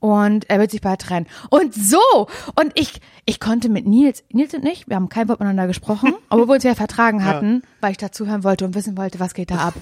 und 0.05 0.47
er 0.51 0.59
wird 0.59 0.69
sich 0.69 0.81
bald 0.81 1.01
trennen. 1.01 1.25
Und 1.49 1.73
so, 1.73 2.27
und 2.55 2.71
ich, 2.75 3.01
ich 3.25 3.39
konnte 3.39 3.69
mit 3.69 3.87
Nils, 3.87 4.23
Nils 4.31 4.53
und 4.53 4.63
ich, 4.65 4.87
wir 4.87 4.97
haben 4.97 5.09
kein 5.09 5.27
Wort 5.27 5.39
miteinander 5.39 5.65
gesprochen, 5.65 6.13
obwohl 6.29 6.47
wir 6.47 6.53
uns 6.55 6.63
ja 6.63 6.75
vertragen 6.75 7.25
hatten, 7.25 7.63
weil 7.81 7.91
ich 7.91 7.97
dazuhören 7.97 8.43
wollte 8.43 8.65
und 8.65 8.75
wissen 8.75 8.97
wollte, 8.97 9.19
was 9.19 9.33
geht 9.33 9.49
da 9.49 9.55
ab. 9.55 9.73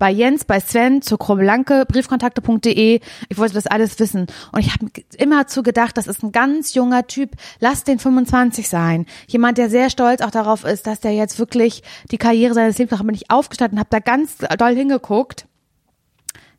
Bei 0.00 0.10
Jens, 0.10 0.44
bei 0.44 0.58
Sven, 0.58 1.02
zur 1.02 1.20
Krummelanke, 1.20 1.84
briefkontakte.de, 1.86 2.98
ich 3.28 3.38
wollte 3.38 3.54
das 3.54 3.68
alles 3.68 3.96
wissen. 4.00 4.26
Und 4.50 4.58
ich 4.58 4.72
habe 4.72 4.90
immer 5.16 5.46
zu 5.46 5.62
gedacht, 5.62 5.96
das 5.96 6.08
ist 6.08 6.24
ein 6.24 6.32
ganz 6.32 6.74
junger 6.74 7.06
Typ, 7.06 7.36
lass 7.60 7.84
den 7.84 8.00
25 8.00 8.68
sein. 8.68 9.06
Jemand, 9.28 9.56
der 9.56 9.70
sehr 9.70 9.88
stolz 9.88 10.20
auch 10.20 10.32
darauf 10.32 10.64
ist, 10.64 10.88
dass 10.88 10.98
der 10.98 11.12
jetzt 11.12 11.38
wirklich 11.38 11.84
die 12.10 12.18
Karriere 12.18 12.54
seines 12.54 12.76
Lebens 12.78 12.90
macht. 12.90 13.06
Bin 13.06 13.14
ich 13.14 13.30
aufgestanden, 13.30 13.78
habe 13.78 13.90
da 13.90 14.00
ganz 14.00 14.38
doll 14.38 14.74
hingeguckt. 14.74 15.46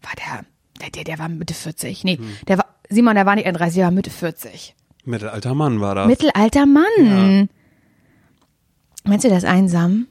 War 0.01 0.13
der, 0.15 0.45
der, 0.81 0.91
der, 0.91 1.03
der 1.03 1.19
war 1.19 1.27
Mitte 1.27 1.53
40. 1.53 2.05
Nee, 2.05 2.17
der 2.47 2.59
war, 2.59 2.65
Simon, 2.91 3.15
der 3.15 3.25
war 3.25 3.35
nicht 3.35 3.47
31, 3.47 3.75
der 3.77 3.85
war 3.85 3.91
Mitte 3.91 4.09
40. 4.09 4.75
Mittelalter 5.05 5.55
Mann 5.55 5.81
war 5.81 5.95
das. 5.95 6.07
Mittelalter 6.07 6.65
Mann. 6.65 7.49
Meinst 9.03 9.25
du, 9.25 9.29
der 9.29 9.37
ist 9.39 9.45
einsam? 9.45 10.07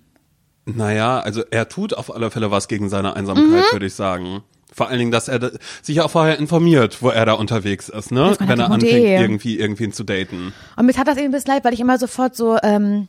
Naja, 0.66 1.20
also 1.20 1.42
er 1.50 1.68
tut 1.68 1.94
auf 1.94 2.14
alle 2.14 2.30
Fälle 2.30 2.50
was 2.50 2.68
gegen 2.68 2.88
seine 2.88 3.14
Einsamkeit, 3.16 3.46
Mhm. 3.46 3.72
würde 3.72 3.86
ich 3.86 3.94
sagen. 3.94 4.42
Vor 4.72 4.88
allen 4.88 4.98
Dingen, 4.98 5.10
dass 5.10 5.28
er 5.28 5.38
da, 5.40 5.50
sich 5.82 6.00
auch 6.00 6.10
vorher 6.10 6.38
informiert, 6.38 7.02
wo 7.02 7.08
er 7.10 7.26
da 7.26 7.32
unterwegs 7.32 7.88
ist, 7.88 8.12
ne? 8.12 8.28
Das 8.38 8.40
Wenn 8.48 8.58
er 8.60 8.70
anfängt, 8.70 8.92
eh. 8.92 9.20
irgendwie 9.20 9.58
irgendwen 9.58 9.92
zu 9.92 10.04
daten. 10.04 10.52
Und 10.76 10.86
mir 10.86 10.92
tat 10.92 11.08
das 11.08 11.16
eben 11.16 11.26
ein 11.26 11.32
bisschen 11.32 11.52
leid, 11.54 11.64
weil 11.64 11.74
ich 11.74 11.80
immer 11.80 11.98
sofort 11.98 12.36
so, 12.36 12.56
ähm, 12.62 13.08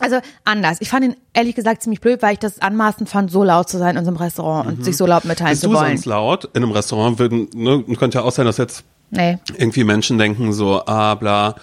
also 0.00 0.18
anders. 0.44 0.78
Ich 0.80 0.88
fand 0.88 1.04
ihn 1.04 1.16
ehrlich 1.34 1.54
gesagt 1.54 1.82
ziemlich 1.82 2.00
blöd, 2.00 2.22
weil 2.22 2.32
ich 2.34 2.38
das 2.38 2.58
anmaßend 2.60 3.08
fand, 3.08 3.30
so 3.30 3.44
laut 3.44 3.68
zu 3.68 3.76
sein 3.78 3.90
in 3.92 3.98
unserem 3.98 4.16
Restaurant 4.16 4.66
und 4.66 4.84
sich 4.84 4.96
so 4.96 5.06
laut 5.06 5.24
mitteilen 5.26 5.52
Bist 5.52 5.62
zu 5.62 5.68
du 5.68 5.74
wollen. 5.74 5.88
sonst 5.88 6.06
laut 6.06 6.44
in 6.54 6.62
einem 6.62 6.72
Restaurant? 6.72 7.18
Würden, 7.18 7.48
ne, 7.54 7.84
könnte 7.96 8.18
ja 8.18 8.24
auch 8.24 8.32
sein, 8.32 8.46
dass 8.46 8.56
jetzt 8.56 8.82
Nee. 9.16 9.38
irgendwie 9.56 9.84
Menschen 9.84 10.18
denken 10.18 10.52
so, 10.52 10.82
ah, 10.86 11.14
bla, 11.14 11.54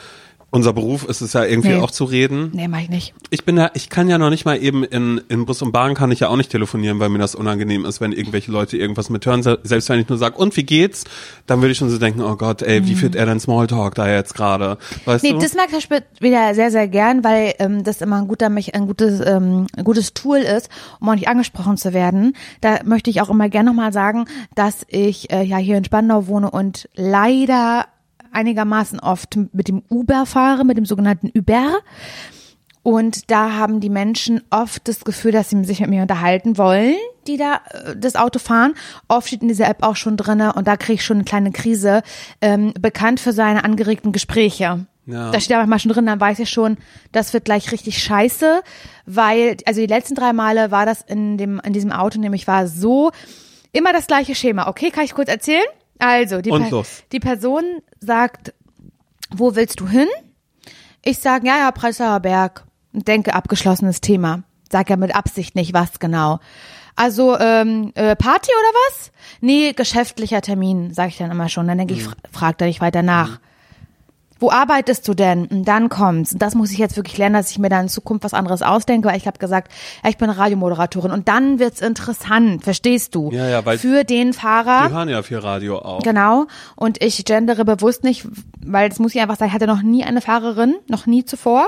unser 0.52 0.74
Beruf 0.74 1.06
ist 1.08 1.22
es 1.22 1.32
ja 1.34 1.46
irgendwie 1.46 1.70
Nee. 1.70 1.76
auch 1.82 1.92
zu 1.92 2.04
reden. 2.04 2.52
Nee, 2.54 2.68
mach 2.68 2.80
ich 2.82 2.90
nicht. 2.90 3.14
Ich 3.30 3.46
bin 3.46 3.56
ja, 3.58 3.72
ich 3.74 3.90
kann 3.90 4.10
ja 4.10 4.18
noch 4.18 4.30
nicht 4.30 4.44
mal 4.46 4.62
eben 4.62 4.84
in, 4.84 5.22
in 5.30 5.46
Bus 5.46 5.62
und 5.62 5.72
Bahn 5.72 5.94
kann 5.96 6.12
ich 6.12 6.20
ja 6.20 6.28
auch 6.28 6.36
nicht 6.36 6.52
telefonieren, 6.52 7.00
weil 7.00 7.08
mir 7.10 7.20
das 7.20 7.36
unangenehm 7.36 7.86
ist, 7.86 8.02
wenn 8.02 8.12
irgendwelche 8.12 8.52
Leute 8.52 8.76
irgendwas 8.78 9.10
mithören. 9.10 9.44
Se- 9.44 9.60
Selbst 9.64 9.88
wenn 9.90 10.00
ich 10.02 10.10
nur 10.10 10.18
sage, 10.18 10.36
und 10.36 10.56
wie 10.58 10.64
geht's? 10.64 11.06
Dann 11.48 11.62
würde 11.62 11.72
ich 11.72 11.78
schon 11.78 11.90
so 11.90 11.98
denken, 11.98 12.22
oh 12.22 12.36
Gott, 12.36 12.62
ey, 12.62 12.86
wie 12.86 12.96
führt 12.96 13.16
er 13.16 13.26
denn 13.26 13.40
Smalltalk 13.40 13.96
da 13.96 14.10
jetzt 14.10 14.34
gerade? 14.36 14.78
Weißt 15.06 15.24
Mhm. 15.24 15.30
Nee, 15.30 15.36
du? 15.38 15.42
das 15.42 15.54
mag 15.56 15.70
ich 15.78 15.90
wieder 16.20 16.54
sehr, 16.54 16.70
sehr 16.70 16.88
gern, 16.90 17.24
weil 17.24 17.54
ähm, 17.60 17.84
das 17.86 18.02
immer 18.02 18.18
ein 18.18 18.28
guter, 18.28 18.48
ein 18.48 18.88
gutes, 18.88 19.22
ähm, 19.26 19.68
ein 19.78 19.84
gutes 19.86 20.14
Tool 20.14 20.40
ist, 20.40 20.70
um 21.00 21.08
auch 21.10 21.16
nicht 21.16 21.30
angesprochen 21.30 21.78
zu 21.78 21.94
werden. 21.94 22.36
Da 22.60 22.80
möchte 22.84 23.10
ich 23.10 23.22
auch 23.22 23.30
immer 23.30 23.48
gerne 23.48 23.70
nochmal 23.70 23.94
sagen, 23.94 24.26
dass 24.56 24.86
ich 24.90 25.32
äh, 25.32 25.44
ja 25.44 25.56
hier 25.58 25.78
in 25.78 25.86
Spandau 25.86 26.28
wohne 26.28 26.52
und 26.52 26.90
leider 26.96 27.86
einigermaßen 28.32 29.00
oft 29.00 29.38
mit 29.54 29.68
dem 29.68 29.84
Uber 29.90 30.26
fahre, 30.26 30.66
mit 30.66 30.78
dem 30.78 30.86
sogenannten 30.86 31.32
Uber. 31.38 31.80
Und 32.84 33.30
da 33.30 33.54
haben 33.54 33.80
die 33.80 33.90
Menschen 33.90 34.42
oft 34.50 34.88
das 34.88 35.04
Gefühl, 35.04 35.32
dass 35.32 35.52
sie 35.52 35.64
sich 35.66 35.82
mit 35.82 35.90
mir 35.92 36.02
unterhalten 36.02 36.58
wollen, 36.58 36.96
die 37.28 37.38
da 37.38 37.62
äh, 37.70 37.96
das 37.96 38.16
Auto 38.16 38.40
fahren. 38.40 38.74
Oft 39.08 39.28
steht 39.28 39.44
in 39.44 39.48
dieser 39.48 39.68
App 39.68 39.84
auch 39.84 39.96
schon 39.96 40.18
drinne 40.18 40.54
und 40.54 40.68
da 40.68 40.78
kriege 40.78 40.96
ich 40.96 41.06
schon 41.06 41.18
eine 41.18 41.24
kleine 41.24 41.52
Krise. 41.52 42.02
Ähm, 42.42 42.74
bekannt 42.80 43.20
für 43.20 43.34
seine 43.34 43.64
angeregten 43.64 44.12
Gespräche. 44.12 44.88
Ja. 45.06 45.32
Da 45.32 45.40
steht 45.40 45.52
da 45.52 45.60
manchmal 45.60 45.80
schon 45.80 45.92
drin, 45.92 46.06
dann 46.06 46.20
weiß 46.20 46.40
ich 46.40 46.50
schon, 46.50 46.78
das 47.12 47.34
wird 47.34 47.46
gleich 47.46 47.72
richtig 47.72 48.02
scheiße, 48.02 48.62
weil, 49.06 49.58
also 49.66 49.82
die 49.82 49.88
letzten 49.88 50.16
drei 50.16 50.32
Male 50.32 50.72
war 50.72 50.86
das 50.86 51.02
in 51.02 51.38
dem, 51.38 51.60
in 51.64 51.74
diesem 51.74 51.92
Auto 51.92 52.20
nämlich 52.20 52.48
war 52.48 52.68
so, 52.68 53.12
immer 53.72 53.94
das 53.94 54.08
gleiche 54.08 54.36
Schema. 54.36 54.68
Okay, 54.68 54.92
kann 54.92 55.04
ich 55.04 55.14
kurz 55.14 55.30
erzählen? 55.30 55.64
Also, 56.02 56.42
die, 56.42 56.50
Per- 56.50 56.70
die 57.12 57.20
Person 57.20 57.64
sagt, 58.00 58.54
wo 59.30 59.56
willst 59.56 59.80
du 59.80 59.88
hin? 59.88 60.08
Ich 61.04 61.20
sage, 61.20 61.48
ja, 61.48 61.58
ja, 61.60 61.72
Prenzlauer 61.72 62.20
Berg. 62.20 62.66
Und 62.94 63.08
denke, 63.08 63.34
abgeschlossenes 63.34 64.02
Thema. 64.02 64.44
Sag 64.72 64.90
ja 64.90 64.98
mit 64.98 65.16
Absicht 65.16 65.56
nicht, 65.56 65.74
was 65.74 66.00
genau. 66.00 66.40
Also, 66.96 67.38
ähm, 67.40 67.92
äh, 67.96 68.16
Party 68.16 68.50
oder 68.52 68.80
was? 68.90 69.12
Nee, 69.40 69.74
geschäftlicher 69.74 70.42
Termin, 70.42 70.94
sage 70.94 71.10
ich 71.10 71.18
dann 71.18 71.32
immer 71.32 71.48
schon. 71.50 71.68
Dann 71.68 71.78
denke 71.78 71.94
ich, 71.94 72.04
fra 72.04 72.14
frag 72.32 72.58
da 72.58 72.66
nicht 72.66 72.82
weiter 72.82 73.02
nach. 73.04 73.40
Wo 74.42 74.52
arbeitest 74.52 75.08
du 75.08 75.14
denn? 75.14 75.46
Und 75.46 75.66
dann 75.66 75.88
kommt's. 75.88 76.34
Und 76.34 76.42
das 76.42 76.56
muss 76.56 76.72
ich 76.72 76.78
jetzt 76.80 76.98
wirklich 76.98 77.18
lernen, 77.18 77.36
dass 77.36 77.52
ich 77.52 77.60
mir 77.60 77.70
dann 77.70 77.84
in 77.84 77.88
Zukunft 77.90 78.24
was 78.26 78.34
anderes 78.34 78.62
ausdenke, 78.64 79.08
weil 79.08 79.16
ich 79.18 79.28
habe 79.28 79.38
gesagt, 79.40 79.72
ja, 80.04 80.10
ich 80.10 80.18
bin 80.18 80.30
Radiomoderatorin. 80.30 81.12
Und 81.12 81.28
dann 81.30 81.60
wird's 81.60 81.80
interessant, 81.80 82.64
verstehst 82.64 83.16
du? 83.16 83.32
Ja, 83.32 83.48
ja, 83.48 83.64
weil- 83.66 83.78
Für 83.78 84.04
den 84.04 84.34
Fahrer. 84.34 84.90
Die 84.90 84.94
hören 84.94 85.10
ja 85.10 85.22
viel 85.24 85.38
Radio 85.38 85.78
auch. 85.80 86.02
Genau. 86.02 86.48
Und 86.76 87.02
ich 87.04 87.24
gendere 87.24 87.64
bewusst 87.64 88.04
nicht, 88.04 88.28
weil 88.66 88.90
das 88.90 89.00
muss 89.00 89.16
ich 89.16 89.22
einfach 89.22 89.38
sagen, 89.38 89.50
ich 89.50 89.54
hatte 89.56 89.68
noch 89.68 89.82
nie 89.84 90.04
eine 90.04 90.22
Fahrerin, 90.22 90.76
noch 90.90 91.06
nie 91.06 91.24
zuvor. 91.24 91.68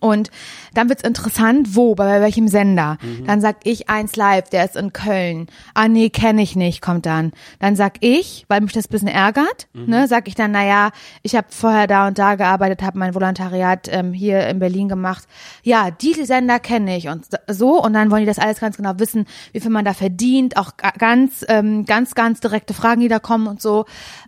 Und 0.00 0.30
dann 0.74 0.88
wird's 0.88 1.02
interessant, 1.02 1.76
wo, 1.76 1.94
bei 1.94 2.20
welchem 2.20 2.48
Sender. 2.48 2.98
Dann 3.26 3.40
sag 3.40 3.56
ich 3.64 3.88
eins 3.88 4.16
live, 4.16 4.48
der 4.48 4.64
ist 4.64 4.76
in 4.76 4.92
Köln. 4.92 5.46
Ah 5.74 5.88
nee, 5.88 6.08
kenne 6.10 6.42
ich 6.42 6.56
nicht, 6.56 6.80
kommt 6.82 7.06
dann. 7.06 7.32
Dann 7.60 7.76
sag 7.76 7.94
ich, 8.00 8.44
weil 8.48 8.60
mich 8.60 8.72
das 8.72 8.86
ein 8.86 8.90
bisschen 8.90 9.08
ärgert, 9.08 9.68
ne, 9.72 10.08
sag 10.08 10.26
ich 10.28 10.34
dann, 10.34 10.50
naja, 10.52 10.90
ich 11.22 11.36
habe 11.36 11.46
vorher 11.50 11.86
da 11.86 12.08
und 12.08 12.18
da 12.18 12.34
gearbeitet, 12.34 12.82
habe 12.82 12.98
mein 12.98 13.14
Volontariat 13.14 13.88
ähm, 13.92 14.12
hier 14.12 14.46
in 14.48 14.58
Berlin 14.58 14.88
gemacht. 14.88 15.24
Ja, 15.62 15.90
diese 15.90 16.26
Sender 16.26 16.58
kenne 16.58 16.96
ich 16.96 17.08
und 17.08 17.26
so. 17.48 17.82
Und 17.82 17.92
dann 17.92 18.10
wollen 18.10 18.22
die 18.22 18.26
das 18.26 18.38
alles 18.38 18.60
ganz 18.60 18.76
genau 18.76 18.94
wissen, 18.98 19.26
wie 19.52 19.60
viel 19.60 19.70
man 19.70 19.84
da 19.84 19.94
verdient, 19.94 20.56
auch 20.56 20.76
ga- 20.76 20.92
ganz, 20.98 21.44
ähm, 21.48 21.84
ganz, 21.84 22.14
ganz 22.14 22.40
direkte 22.40 22.74
Fragen, 22.74 23.00
die 23.00 23.08
da 23.08 23.18
kommen 23.18 23.46
und 23.46 23.60
so. 23.62 23.84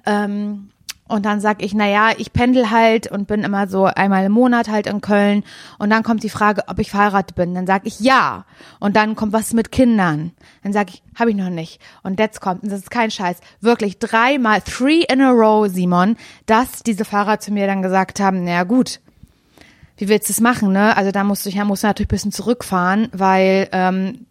Ähm, 0.06 0.70
und 1.06 1.26
dann 1.26 1.40
sag 1.40 1.62
ich, 1.62 1.74
na 1.74 1.86
ja, 1.86 2.12
ich 2.16 2.32
pendel 2.32 2.70
halt 2.70 3.10
und 3.10 3.28
bin 3.28 3.42
immer 3.42 3.68
so 3.68 3.84
einmal 3.84 4.24
im 4.24 4.32
Monat 4.32 4.68
halt 4.68 4.86
in 4.86 5.02
Köln. 5.02 5.44
Und 5.78 5.90
dann 5.90 6.02
kommt 6.02 6.22
die 6.22 6.30
Frage, 6.30 6.62
ob 6.66 6.78
ich 6.78 6.90
verheiratet 6.90 7.36
bin. 7.36 7.54
Dann 7.54 7.66
sag 7.66 7.86
ich 7.86 8.00
ja. 8.00 8.46
Und 8.80 8.96
dann 8.96 9.14
kommt 9.14 9.34
was 9.34 9.52
mit 9.52 9.70
Kindern. 9.70 10.32
Dann 10.62 10.72
sag 10.72 10.88
ich, 10.88 11.02
habe 11.18 11.30
ich 11.30 11.36
noch 11.36 11.50
nicht. 11.50 11.78
Und 12.02 12.18
jetzt 12.18 12.40
kommt, 12.40 12.62
und 12.62 12.72
das 12.72 12.80
ist 12.80 12.90
kein 12.90 13.10
Scheiß, 13.10 13.38
wirklich 13.60 13.98
dreimal, 13.98 14.62
three 14.62 15.02
in 15.02 15.20
a 15.20 15.30
row, 15.30 15.68
Simon, 15.68 16.16
dass 16.46 16.82
diese 16.82 17.04
Fahrer 17.04 17.38
zu 17.38 17.52
mir 17.52 17.66
dann 17.66 17.82
gesagt 17.82 18.18
haben, 18.18 18.44
na 18.44 18.52
ja, 18.52 18.62
gut, 18.64 19.00
wie 19.98 20.08
willst 20.08 20.30
du 20.30 20.32
es 20.32 20.40
machen, 20.40 20.72
ne? 20.72 20.96
Also 20.96 21.10
da 21.10 21.22
musst 21.22 21.44
du, 21.44 21.50
ja, 21.50 21.64
musst 21.64 21.82
du 21.82 21.86
natürlich 21.86 22.08
bisschen 22.08 22.32
zurückfahren, 22.32 23.08
weil 23.12 23.68
ähm, 23.72 24.26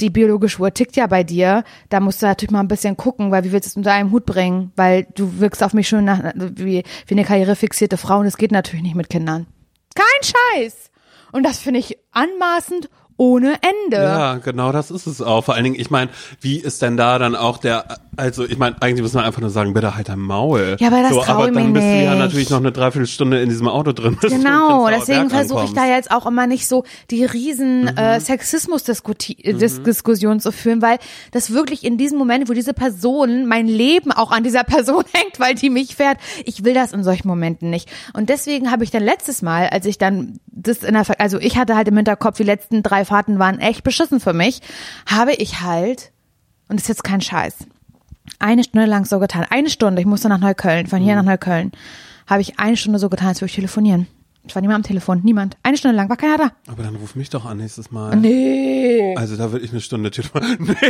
die 0.00 0.10
biologische 0.10 0.60
Uhr 0.60 0.72
tickt 0.72 0.96
ja 0.96 1.06
bei 1.06 1.24
dir. 1.24 1.64
Da 1.88 2.00
musst 2.00 2.22
du 2.22 2.26
natürlich 2.26 2.50
mal 2.50 2.60
ein 2.60 2.68
bisschen 2.68 2.96
gucken, 2.96 3.30
weil 3.30 3.44
wie 3.44 3.52
willst 3.52 3.66
du 3.66 3.70
es 3.70 3.76
unter 3.76 3.92
einem 3.92 4.10
Hut 4.10 4.26
bringen? 4.26 4.72
Weil 4.76 5.06
du 5.14 5.38
wirkst 5.38 5.62
auf 5.62 5.74
mich 5.74 5.88
schon 5.88 6.04
nach, 6.04 6.32
wie, 6.34 6.82
wie 7.06 7.14
eine 7.14 7.24
karrierefixierte 7.24 7.96
Frau 7.96 8.18
und 8.18 8.24
das 8.24 8.36
geht 8.36 8.52
natürlich 8.52 8.82
nicht 8.82 8.96
mit 8.96 9.10
Kindern. 9.10 9.46
Kein 9.94 10.06
Scheiß! 10.22 10.90
Und 11.32 11.44
das 11.44 11.58
finde 11.58 11.80
ich 11.80 11.98
anmaßend 12.12 12.88
ohne 13.16 13.54
Ende. 13.60 13.98
Ja, 13.98 14.36
genau 14.38 14.72
das 14.72 14.90
ist 14.90 15.06
es 15.06 15.20
auch. 15.20 15.44
Vor 15.44 15.54
allen 15.54 15.64
Dingen, 15.64 15.78
ich 15.78 15.90
meine, 15.90 16.10
wie 16.40 16.58
ist 16.58 16.80
denn 16.80 16.96
da 16.96 17.18
dann 17.18 17.36
auch 17.36 17.58
der, 17.58 17.98
also 18.20 18.44
ich 18.44 18.58
meine, 18.58 18.76
eigentlich 18.80 19.02
muss 19.02 19.12
man 19.14 19.24
einfach 19.24 19.40
nur 19.40 19.50
sagen, 19.50 19.72
bitte 19.74 19.96
halt 19.96 20.08
dein 20.08 20.18
Maul. 20.20 20.76
Ja, 20.78 20.88
aber 20.88 21.02
das 21.02 21.10
so, 21.12 21.24
aber 21.24 21.50
dann 21.50 21.72
bist 21.72 21.86
du 21.86 21.90
ja 21.90 22.10
nicht. 22.10 22.18
natürlich 22.20 22.50
noch 22.50 22.58
eine 22.58 22.70
Dreiviertelstunde 22.72 23.40
in 23.42 23.48
diesem 23.48 23.68
Auto 23.68 23.92
drin. 23.92 24.16
Genau, 24.28 24.88
deswegen 24.88 25.30
versuche 25.30 25.64
ich 25.64 25.72
da 25.72 25.86
jetzt 25.86 26.10
auch 26.10 26.26
immer 26.26 26.46
nicht 26.46 26.66
so 26.68 26.84
die 27.10 27.24
riesen 27.24 27.88
äh, 27.96 28.20
Sexismus-Diskussion 28.20 30.40
zu 30.40 30.52
führen, 30.52 30.82
weil 30.82 30.98
das 31.32 31.52
wirklich 31.52 31.84
in 31.84 31.98
diesem 31.98 32.18
Moment, 32.18 32.48
wo 32.48 32.52
diese 32.52 32.74
Person, 32.74 33.46
mein 33.46 33.66
Leben 33.66 34.12
auch 34.12 34.30
an 34.30 34.42
dieser 34.42 34.64
Person 34.64 35.04
hängt, 35.12 35.38
weil 35.40 35.54
die 35.54 35.70
mich 35.70 35.96
fährt, 35.96 36.18
ich 36.44 36.64
will 36.64 36.74
das 36.74 36.92
in 36.92 37.04
solchen 37.04 37.28
Momenten 37.28 37.70
nicht. 37.70 37.88
Und 38.12 38.28
deswegen 38.28 38.70
habe 38.70 38.84
ich 38.84 38.90
dann 38.90 39.02
letztes 39.02 39.42
Mal, 39.42 39.68
als 39.68 39.86
ich 39.86 39.98
dann 39.98 40.38
das 40.46 40.82
in 40.82 40.94
der, 40.94 41.04
Ver- 41.04 41.20
also 41.20 41.38
ich 41.38 41.56
hatte 41.56 41.76
halt 41.76 41.88
im 41.88 41.96
Hinterkopf, 41.96 42.36
die 42.36 42.42
letzten 42.44 42.82
drei 42.82 43.04
Fahrten 43.04 43.38
waren 43.38 43.58
echt 43.58 43.84
beschissen 43.84 44.20
für 44.20 44.32
mich, 44.32 44.60
habe 45.06 45.32
ich 45.32 45.60
halt, 45.62 46.12
und 46.68 46.76
das 46.78 46.84
ist 46.84 46.88
jetzt 46.88 47.04
kein 47.04 47.20
Scheiß, 47.20 47.54
eine 48.38 48.64
Stunde 48.64 48.86
lang 48.86 49.04
so 49.04 49.18
getan. 49.18 49.46
Eine 49.48 49.70
Stunde, 49.70 50.00
ich 50.00 50.06
musste 50.06 50.28
nach 50.28 50.38
Neukölln, 50.38 50.86
von 50.86 51.00
hier 51.00 51.16
nach 51.16 51.22
Neukölln, 51.24 51.72
habe 52.26 52.40
ich 52.40 52.58
eine 52.58 52.76
Stunde 52.76 52.98
so 52.98 53.08
getan, 53.08 53.28
als 53.28 53.40
würde 53.40 53.50
ich 53.50 53.56
telefonieren. 53.56 54.06
Es 54.46 54.54
war 54.54 54.62
niemand 54.62 54.76
am 54.76 54.88
Telefon, 54.88 55.20
niemand. 55.22 55.58
Eine 55.62 55.76
Stunde 55.76 55.96
lang 55.96 56.08
war 56.08 56.16
keiner 56.16 56.38
da. 56.38 56.52
Aber 56.66 56.82
dann 56.82 56.96
ruf 56.96 57.14
mich 57.14 57.28
doch 57.28 57.44
an 57.44 57.58
nächstes 57.58 57.90
Mal. 57.90 58.16
Nee. 58.16 59.14
Also 59.16 59.36
da 59.36 59.52
würde 59.52 59.64
ich 59.64 59.70
eine 59.70 59.82
Stunde 59.82 60.10
telefonieren. 60.10 60.76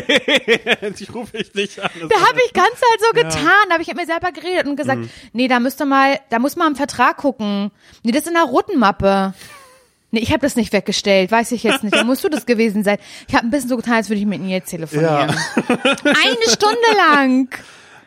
Nee, 0.82 0.90
die 0.98 1.04
rufe 1.12 1.36
ich 1.36 1.54
nicht 1.54 1.78
an. 1.80 1.90
Da 1.94 2.16
habe 2.16 2.38
ich 2.46 2.52
ganz 2.52 2.68
halt 2.70 3.00
so 3.00 3.12
getan, 3.12 3.66
da 3.68 3.72
habe 3.74 3.82
ich 3.82 3.88
mit 3.88 3.96
mir 3.96 4.06
selber 4.06 4.32
geredet 4.32 4.66
und 4.66 4.76
gesagt, 4.76 5.00
nee, 5.32 5.48
da 5.48 5.60
müsste 5.60 5.84
mal, 5.84 6.18
da 6.30 6.38
muss 6.38 6.56
man 6.56 6.68
am 6.68 6.76
Vertrag 6.76 7.16
gucken. 7.16 7.70
Nee, 8.02 8.12
das 8.12 8.22
ist 8.22 8.28
in 8.28 8.34
der 8.34 8.44
roten 8.44 8.78
Mappe. 8.78 9.34
Nee, 10.12 10.20
ich 10.20 10.30
habe 10.32 10.40
das 10.40 10.56
nicht 10.56 10.72
weggestellt, 10.72 11.30
weiß 11.30 11.52
ich 11.52 11.62
jetzt 11.62 11.84
nicht. 11.84 11.94
Da 11.94 12.04
musst 12.04 12.24
du 12.24 12.28
das 12.28 12.46
gewesen 12.46 12.82
sein. 12.82 12.98
Ich 13.28 13.34
habe 13.34 13.46
ein 13.46 13.50
bisschen 13.50 13.68
so 13.68 13.76
getan, 13.76 13.94
als 13.94 14.08
würde 14.08 14.20
ich 14.20 14.26
mit 14.26 14.40
ihr 14.42 14.48
jetzt 14.48 14.70
telefonieren. 14.70 15.30
Eine 15.66 16.48
Stunde 16.48 16.76
lang, 16.96 17.48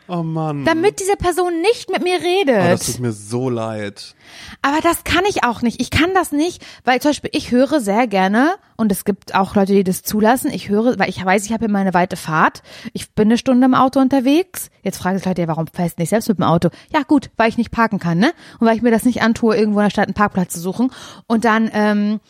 Oh 0.06 0.22
Mann. 0.22 0.64
damit 0.66 1.00
diese 1.00 1.16
Person 1.16 1.62
nicht 1.62 1.88
mit 1.90 2.02
mir 2.02 2.18
oh, 2.18 2.44
das 2.46 2.50
redet. 2.80 2.86
tut 2.86 3.00
mir 3.00 3.12
so 3.12 3.48
leid. 3.48 4.13
Aber 4.62 4.80
das 4.80 5.04
kann 5.04 5.24
ich 5.28 5.44
auch 5.44 5.62
nicht. 5.62 5.80
Ich 5.80 5.90
kann 5.90 6.14
das 6.14 6.32
nicht, 6.32 6.64
weil 6.84 7.00
zum 7.00 7.10
Beispiel 7.10 7.30
ich 7.32 7.50
höre 7.50 7.80
sehr 7.80 8.06
gerne, 8.06 8.54
und 8.76 8.90
es 8.90 9.04
gibt 9.04 9.34
auch 9.34 9.54
Leute, 9.54 9.72
die 9.72 9.84
das 9.84 10.02
zulassen, 10.02 10.50
ich 10.50 10.68
höre, 10.68 10.98
weil 10.98 11.08
ich 11.08 11.24
weiß, 11.24 11.44
ich 11.44 11.52
habe 11.52 11.66
immer 11.66 11.78
eine 11.78 11.94
weite 11.94 12.16
Fahrt. 12.16 12.62
Ich 12.92 13.12
bin 13.12 13.28
eine 13.28 13.38
Stunde 13.38 13.66
im 13.66 13.74
Auto 13.74 14.00
unterwegs. 14.00 14.70
Jetzt 14.82 14.98
fragen 14.98 15.18
sich 15.18 15.26
Leute, 15.26 15.42
ja, 15.42 15.48
warum 15.48 15.66
fährst 15.66 15.98
du 15.98 16.02
nicht 16.02 16.10
selbst 16.10 16.28
mit 16.28 16.38
dem 16.38 16.44
Auto? 16.44 16.70
Ja 16.92 17.02
gut, 17.02 17.30
weil 17.36 17.48
ich 17.48 17.58
nicht 17.58 17.70
parken 17.70 17.98
kann, 17.98 18.18
ne? 18.18 18.32
Und 18.58 18.66
weil 18.66 18.76
ich 18.76 18.82
mir 18.82 18.90
das 18.90 19.04
nicht 19.04 19.22
antue, 19.22 19.56
irgendwo 19.56 19.78
in 19.80 19.86
der 19.86 19.90
Stadt 19.90 20.08
einen 20.08 20.14
Parkplatz 20.14 20.54
zu 20.54 20.60
suchen. 20.60 20.90
Und 21.26 21.44
dann 21.44 21.70
ähm, 21.72 22.20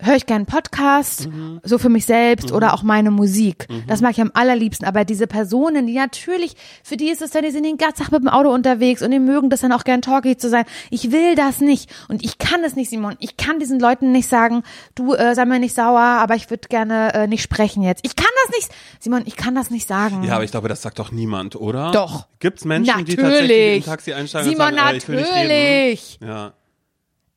höre 0.00 0.16
ich 0.16 0.26
gerne 0.26 0.40
einen 0.40 0.46
Podcast, 0.46 1.28
so 1.62 1.78
für 1.78 1.88
mich 1.88 2.04
selbst 2.06 2.52
oder 2.52 2.74
auch 2.74 2.82
meine 2.82 3.10
Musik. 3.10 3.66
Das 3.86 4.00
mag 4.00 4.12
ich 4.12 4.20
am 4.20 4.30
allerliebsten. 4.34 4.86
Aber 4.86 5.04
diese 5.04 5.26
Personen, 5.26 5.86
die 5.86 5.94
natürlich, 5.94 6.54
für 6.82 6.96
die 6.96 7.08
ist 7.08 7.22
es 7.22 7.30
dann, 7.30 7.44
die 7.44 7.50
sind 7.50 7.64
den 7.64 7.78
ganzen 7.78 8.02
Tag 8.02 8.12
mit 8.12 8.22
dem 8.22 8.28
Auto 8.28 8.52
unterwegs 8.52 9.02
und 9.02 9.10
die 9.10 9.18
mögen 9.18 9.50
das 9.50 9.60
dann 9.60 9.72
auch 9.72 9.84
gern 9.84 10.02
talky 10.02 10.36
zu 10.36 10.48
sein. 10.48 10.64
Ich 10.90 11.12
will 11.12 11.34
das 11.34 11.60
nicht. 11.60 11.90
Und 12.08 12.24
ich 12.24 12.38
kann 12.38 12.62
es 12.64 12.76
nicht, 12.76 12.90
Simon. 12.90 13.16
Ich 13.20 13.36
kann 13.36 13.58
diesen 13.58 13.80
Leuten 13.80 14.12
nicht 14.12 14.28
sagen, 14.28 14.62
du 14.94 15.14
äh, 15.14 15.34
sei 15.34 15.44
mir 15.44 15.58
nicht 15.58 15.74
sauer, 15.74 16.00
aber 16.00 16.34
ich 16.34 16.50
würde 16.50 16.68
gerne 16.68 17.14
äh, 17.14 17.26
nicht 17.26 17.42
sprechen 17.42 17.82
jetzt. 17.82 18.04
Ich 18.04 18.16
kann 18.16 18.26
das 18.44 18.56
nicht, 18.56 18.70
Simon, 19.00 19.22
ich 19.24 19.36
kann 19.36 19.54
das 19.54 19.70
nicht 19.70 19.88
sagen. 19.88 20.22
Ja, 20.24 20.34
aber 20.34 20.44
ich 20.44 20.50
glaube, 20.50 20.68
das 20.68 20.82
sagt 20.82 20.98
doch 20.98 21.10
niemand, 21.10 21.56
oder? 21.56 21.90
Doch. 21.92 22.26
Gibt's 22.38 22.64
Menschen, 22.64 23.04
die 23.06 23.16
Natürlich. 23.16 23.38
tatsächlich 23.38 23.76
im 23.76 23.84
Taxi 23.84 24.12
einsteigen 24.12 24.50
Simon, 24.50 24.68
und 24.72 24.76
sagen, 24.76 24.94
äh, 24.94 24.96
ich 24.98 25.08
will 25.08 25.16
nicht 25.16 25.32
reden? 25.32 25.48
natürlich. 25.48 26.18
Ja. 26.20 26.52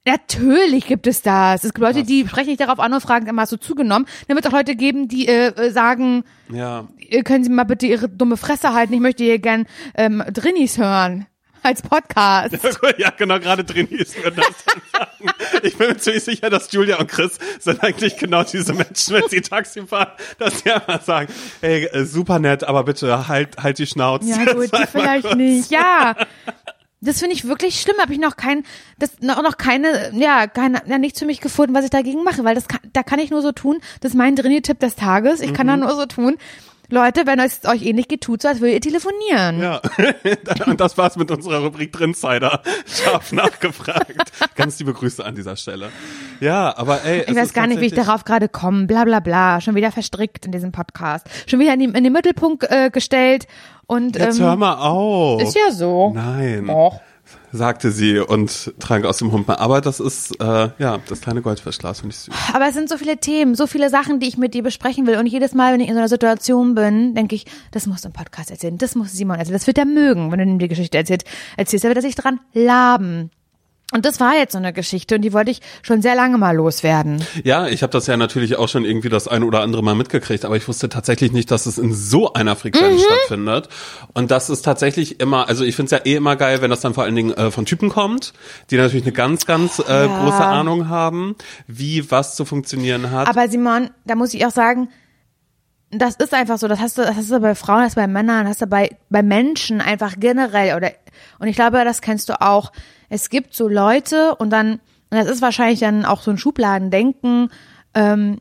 Natürlich 0.06 0.88
gibt 0.88 1.08
es 1.08 1.22
das. 1.22 1.64
Es 1.64 1.74
gibt 1.74 1.80
Leute, 1.86 2.04
die 2.04 2.26
sprechen 2.28 2.50
nicht 2.50 2.62
darauf 2.62 2.80
an 2.80 2.94
und 2.94 3.02
fragen, 3.02 3.28
immer 3.28 3.44
hast 3.44 3.52
du 3.52 3.58
zugenommen. 3.58 4.08
Dann 4.28 4.36
wird 4.36 4.46
es 4.46 4.52
auch 4.52 4.56
Leute 4.58 4.76
geben, 4.76 5.08
die 5.08 5.28
äh, 5.28 5.48
äh, 5.48 5.72
sagen, 5.72 6.24
Ja. 6.50 6.88
äh, 7.10 7.22
können 7.24 7.44
Sie 7.44 7.50
mal 7.50 7.64
bitte 7.66 7.86
Ihre 7.86 8.10
dumme 8.10 8.38
Fresse 8.38 8.74
halten, 8.74 8.94
ich 8.94 9.02
möchte 9.02 9.24
hier 9.24 9.40
gern 9.40 9.66
ähm, 9.96 10.24
Drinnies 10.34 10.78
hören. 10.78 11.26
Als 11.62 11.82
Podcast. 11.82 12.58
ja, 12.98 13.10
genau, 13.18 13.38
gerade 13.38 13.66
Trainees 13.66 14.16
würden 14.24 14.38
das 14.38 14.64
dann 14.66 14.82
sagen. 14.94 15.34
Ich 15.64 15.78
bin 15.78 15.90
mir 15.90 15.98
ziemlich 15.98 16.24
sicher, 16.24 16.50
dass 16.50 16.72
Julia 16.72 16.98
und 17.00 17.10
Chris 17.10 17.38
sind 17.60 17.84
eigentlich 17.84 18.16
genau 18.16 18.44
diese 18.44 18.72
Menschen, 18.72 19.16
wenn 19.16 19.28
sie 19.28 19.42
Taxi 19.42 19.86
fahren, 19.86 20.08
dass 20.38 20.62
sie 20.62 20.72
einfach 20.72 21.02
sagen, 21.04 21.28
hey, 21.60 21.84
äh, 21.88 22.06
super 22.06 22.40
nett, 22.40 22.64
aber 22.64 22.86
bitte 22.86 23.28
halt, 23.28 23.58
halt 23.62 23.78
die 23.78 23.88
Schnauze. 23.88 24.30
Ja 24.30 24.46
gut, 24.54 24.72
mal 24.72 24.88
vielleicht 24.88 25.36
nicht. 25.36 25.70
Ja. 25.70 26.16
Das 27.02 27.20
finde 27.20 27.34
ich 27.36 27.46
wirklich 27.46 27.80
schlimm. 27.80 27.98
Habe 28.00 28.14
ich 28.14 28.20
noch 28.20 28.36
kein, 28.36 28.64
das 28.98 29.20
noch, 29.22 29.42
noch 29.42 29.58
keine, 29.58 30.12
ja, 30.14 30.48
keine, 30.48 30.82
ja, 30.86 30.98
nichts 30.98 31.20
für 31.20 31.26
mich 31.26 31.40
gefunden, 31.40 31.74
was 31.74 31.86
ich 31.86 31.92
dagegen 31.92 32.24
mache, 32.24 32.44
weil 32.44 32.56
das 32.56 32.68
kann, 32.68 32.82
da 32.94 33.04
kann 33.04 33.20
ich 33.20 33.32
nur 33.32 33.42
so 33.42 33.52
tun. 33.52 33.80
Das 34.02 34.12
ist 34.12 34.18
mein 34.18 34.36
Drini-Tipp 34.36 34.80
des 34.80 34.96
Tages. 34.96 35.40
Ich 35.40 35.54
kann 35.54 35.68
da 35.68 35.78
nur 35.78 35.96
so 35.96 36.06
tun. 36.06 36.38
Leute, 36.90 37.28
wenn 37.28 37.40
es 37.40 37.66
euch 37.66 37.84
ähnlich 37.84 38.08
geht, 38.08 38.22
tut 38.22 38.42
so, 38.42 38.48
als 38.48 38.62
würdet 38.62 38.86
ihr 38.86 38.92
telefonieren. 38.92 39.62
Ja, 39.62 39.82
und 40.66 40.80
das 40.82 40.98
war's 40.98 41.16
mit 41.18 41.30
unserer 41.30 41.60
Rubrik 41.64 41.92
Drinsider. 41.92 42.62
Scharf 42.88 43.32
nachgefragt. 43.32 44.32
Ganz 44.56 44.80
liebe 44.80 44.94
Grüße 44.94 45.24
an 45.24 45.36
dieser 45.36 45.56
Stelle. 45.56 45.90
Ja, 46.40 46.76
aber 46.76 47.04
ey. 47.04 47.26
Ich 47.28 47.36
weiß 47.36 47.54
gar 47.54 47.68
nicht, 47.68 47.80
wie 47.82 47.86
ich 47.86 47.94
darauf 47.94 48.24
gerade 48.26 48.50
komme. 48.50 48.88
Bla 48.88 49.04
bla 49.04 49.20
bla. 49.20 49.62
Schon 49.62 49.76
wieder 49.76 49.92
verstrickt 49.92 50.46
in 50.46 50.52
diesem 50.52 50.72
Podcast. 50.72 51.28
Schon 51.48 51.60
wieder 51.60 51.74
in, 51.74 51.80
die, 51.80 51.86
in 51.86 52.04
den 52.04 52.14
Mittelpunkt 52.14 52.64
äh, 52.70 52.90
gestellt. 52.90 53.48
Und, 53.86 54.16
Jetzt 54.16 54.40
ähm, 54.40 54.46
hör 54.46 54.56
mal 54.56 54.76
auf. 54.76 55.42
Ist 55.42 55.56
ja 55.56 55.72
so. 55.72 56.12
Nein. 56.14 56.68
Doch. 56.68 57.00
Sagte 57.52 57.92
sie 57.92 58.20
und 58.20 58.74
trank 58.80 59.06
aus 59.06 59.18
dem 59.18 59.32
Humpen. 59.32 59.56
Aber 59.56 59.82
das 59.82 60.00
ist, 60.00 60.40
äh, 60.40 60.70
ja, 60.78 61.00
das 61.08 61.22
kleine 61.22 61.42
Goldfischglas 61.42 62.02
finde 62.02 62.14
ich 62.14 62.20
süß. 62.20 62.36
Aber 62.54 62.68
es 62.68 62.74
sind 62.74 62.90
so 62.90 62.98
viele 62.98 63.18
Themen, 63.18 63.56
so 63.56 63.68
viele 63.68 63.90
Sachen, 63.90 64.20
die 64.20 64.28
ich 64.28 64.38
mit 64.38 64.54
dir 64.54 64.64
besprechen 64.64 65.08
will. 65.08 65.18
Und 65.18 65.26
jedes 65.26 65.54
Mal, 65.54 65.74
wenn 65.74 65.80
ich 65.80 65.88
in 65.88 65.94
so 65.94 66.00
einer 66.00 66.10
Situation 66.10 66.76
bin, 66.76 67.16
denke 67.16 67.36
ich, 67.36 67.46
das 67.72 67.88
musst 67.88 68.06
du 68.06 68.10
im 68.10 68.14
Podcast 68.14 68.52
erzählen, 68.52 68.78
das 68.78 68.96
muss 68.96 69.14
Simon 69.14 69.38
erzählen. 69.38 69.58
Das 69.58 69.68
wird 69.68 69.78
er 69.78 69.86
mögen, 69.86 70.32
wenn 70.32 70.40
du 70.40 70.46
ihm 70.46 70.60
die 70.60 70.68
Geschichte 70.68 70.98
erzählst. 70.98 71.28
Erzählst, 71.58 71.86
er 71.86 71.90
wird 71.90 71.98
er 71.98 72.04
sich 72.04 72.16
dran 72.16 72.40
laben. 72.54 73.32
Und 73.92 74.06
das 74.06 74.20
war 74.20 74.36
jetzt 74.36 74.52
so 74.52 74.60
eine 74.60 74.72
Geschichte 74.72 75.16
und 75.16 75.22
die 75.24 75.34
wollte 75.34 75.50
ich 75.50 75.62
schon 75.82 76.04
sehr 76.04 76.14
lange 76.14 76.38
mal 76.38 76.56
loswerden. 76.56 77.24
Ja, 77.44 77.68
ich 77.68 77.82
habe 77.82 77.92
das 77.92 78.06
ja 78.06 78.18
natürlich 78.18 78.56
auch 78.56 78.70
schon 78.70 78.86
irgendwie 78.86 79.10
das 79.10 79.28
ein 79.28 79.42
oder 79.44 79.62
andere 79.62 79.82
Mal 79.82 79.96
mitgekriegt, 79.96 80.46
aber 80.46 80.56
ich 80.58 80.68
wusste 80.68 80.90
tatsächlich 80.90 81.32
nicht, 81.32 81.50
dass 81.50 81.66
es 81.66 81.80
in 81.80 81.94
so 81.96 82.34
einer 82.34 82.56
Frequenz 82.56 83.02
stattfindet. 83.04 83.68
Und 84.14 84.30
das 84.30 84.52
ist 84.52 84.62
tatsächlich 84.62 85.20
immer, 85.20 85.48
also 85.50 85.64
ich 85.64 85.76
finde 85.76 85.96
es 85.96 86.00
ja 86.04 86.06
eh 86.06 86.16
immer 86.16 86.36
geil, 86.36 86.62
wenn 86.62 86.70
das 86.70 86.82
dann 86.82 86.94
vor 86.94 87.04
allen 87.04 87.16
Dingen 87.16 87.34
äh, 87.34 87.50
von 87.50 87.66
Typen 87.66 87.90
kommt, 87.90 88.34
die 88.70 88.78
natürlich 88.78 89.04
eine 89.06 89.12
ganz, 89.14 89.48
ganz 89.48 89.80
äh, 89.80 90.06
Ja. 90.06 90.20
große 90.24 90.46
Ahnung 90.46 90.88
haben, 90.90 91.36
wie 91.66 92.12
was 92.12 92.36
zu 92.36 92.46
funktionieren 92.46 93.10
hat. 93.10 93.28
Aber 93.28 93.50
Simon, 93.50 93.90
da 94.06 94.14
muss 94.16 94.34
ich 94.36 94.46
auch 94.46 94.52
sagen, 94.52 94.90
das 95.92 96.16
ist 96.16 96.34
einfach 96.34 96.58
so, 96.58 96.68
das 96.68 96.80
hast 96.80 96.98
du, 96.98 97.02
das 97.02 97.16
hast 97.16 97.32
du 97.32 97.40
bei 97.40 97.56
Frauen, 97.56 97.80
das 97.80 97.88
hast 97.88 97.98
du 97.98 98.02
bei 98.02 98.08
Männern, 98.08 98.46
das 98.46 98.52
hast 98.52 98.62
du 98.62 98.68
bei, 98.68 98.98
bei 99.10 99.24
Menschen 99.24 99.82
einfach 99.82 100.16
generell 100.18 100.76
oder, 100.76 100.92
und 101.40 101.48
ich 101.48 101.56
glaube, 101.56 101.84
das 101.84 102.02
kennst 102.02 102.30
du 102.30 102.40
auch. 102.42 102.72
Es 103.10 103.30
gibt 103.30 103.56
so 103.56 103.68
Leute 103.68 104.36
und 104.36 104.52
dann, 104.52 104.74
und 104.74 105.18
das 105.18 105.28
ist 105.28 105.42
wahrscheinlich 105.42 105.80
dann 105.80 106.06
auch 106.06 106.22
so 106.22 106.32
ein 106.32 106.38
Schubladendenken, 106.38 107.50
ähm, 107.96 108.40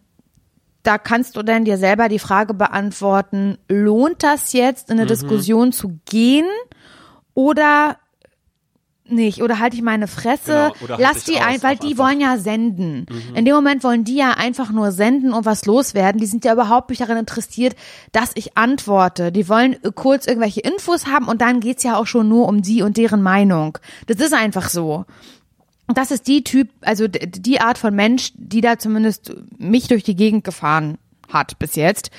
da 0.83 0.99
kannst 0.99 1.37
du 1.37 1.43
dann 1.43 1.65
dir 1.65 1.79
selber 1.79 2.09
die 2.09 2.19
Frage 2.19 2.55
beantworten, 2.55 3.59
lohnt 3.69 4.23
das 4.23 4.53
jetzt 4.53 4.91
in 4.91 4.99
eine 4.99 5.07
Diskussion 5.07 5.73
zu 5.73 5.99
gehen 6.07 6.47
oder 7.35 7.97
nicht 9.11 9.42
oder 9.42 9.59
halte 9.59 9.77
ich 9.77 9.83
meine 9.83 10.07
Fresse, 10.09 10.73
Genau, 10.73 10.85
oder 10.85 10.97
halt 10.99 11.01
lass 11.14 11.25
die 11.25 11.38
ein, 11.38 11.62
weil 11.62 11.77
die 11.77 11.88
einfach. 11.92 12.05
wollen 12.05 12.21
ja 12.21 12.37
senden. 12.38 13.07
In 13.35 13.44
dem 13.44 13.55
Moment 13.55 13.85
wollen 13.85 14.05
die 14.05 14.16
ja 14.16 14.33
einfach 14.33 14.71
nur 14.71 14.92
senden 14.92 15.33
und 15.33 15.44
was 15.44 15.66
loswerden. 15.66 16.21
Die 16.21 16.27
sind 16.27 16.44
ja 16.44 16.53
überhaupt 16.53 16.90
nicht 16.90 17.01
daran 17.03 17.16
interessiert, 17.16 17.75
dass 18.12 18.33
ich 18.35 18.57
antworte. 18.57 19.33
Die 19.33 19.49
wollen 19.49 19.75
äh, 19.83 19.90
kurz 19.94 20.27
irgendwelche 20.27 20.61
Infos 20.61 21.07
haben 21.07 21.27
und 21.29 21.40
dann 21.40 21.61
geht's 21.61 21.83
ja 21.83 21.97
auch 21.97 22.07
schon 22.07 22.29
nur 22.29 22.49
um 22.49 22.62
die 22.62 22.83
und 22.83 22.97
deren 22.97 23.23
Meinung. 23.23 23.79
Das 24.07 24.18
ist 24.21 24.35
einfach 24.35 24.68
so. 24.68 25.05
Das 25.88 26.11
ist 26.11 26.27
die 26.27 26.44
Typ, 26.44 26.68
also 26.83 27.09
die 27.09 27.61
Art 27.61 27.79
von 27.79 27.94
Mensch, 27.94 28.33
die 28.35 28.61
da 28.61 28.79
zumindest 28.79 29.33
mich 29.57 29.88
durch 29.88 30.05
die 30.05 30.16
Gegend 30.16 30.44
gefahren 30.44 30.99
hat 31.33 31.59
bis 31.59 31.77
jetzt. 31.77 32.11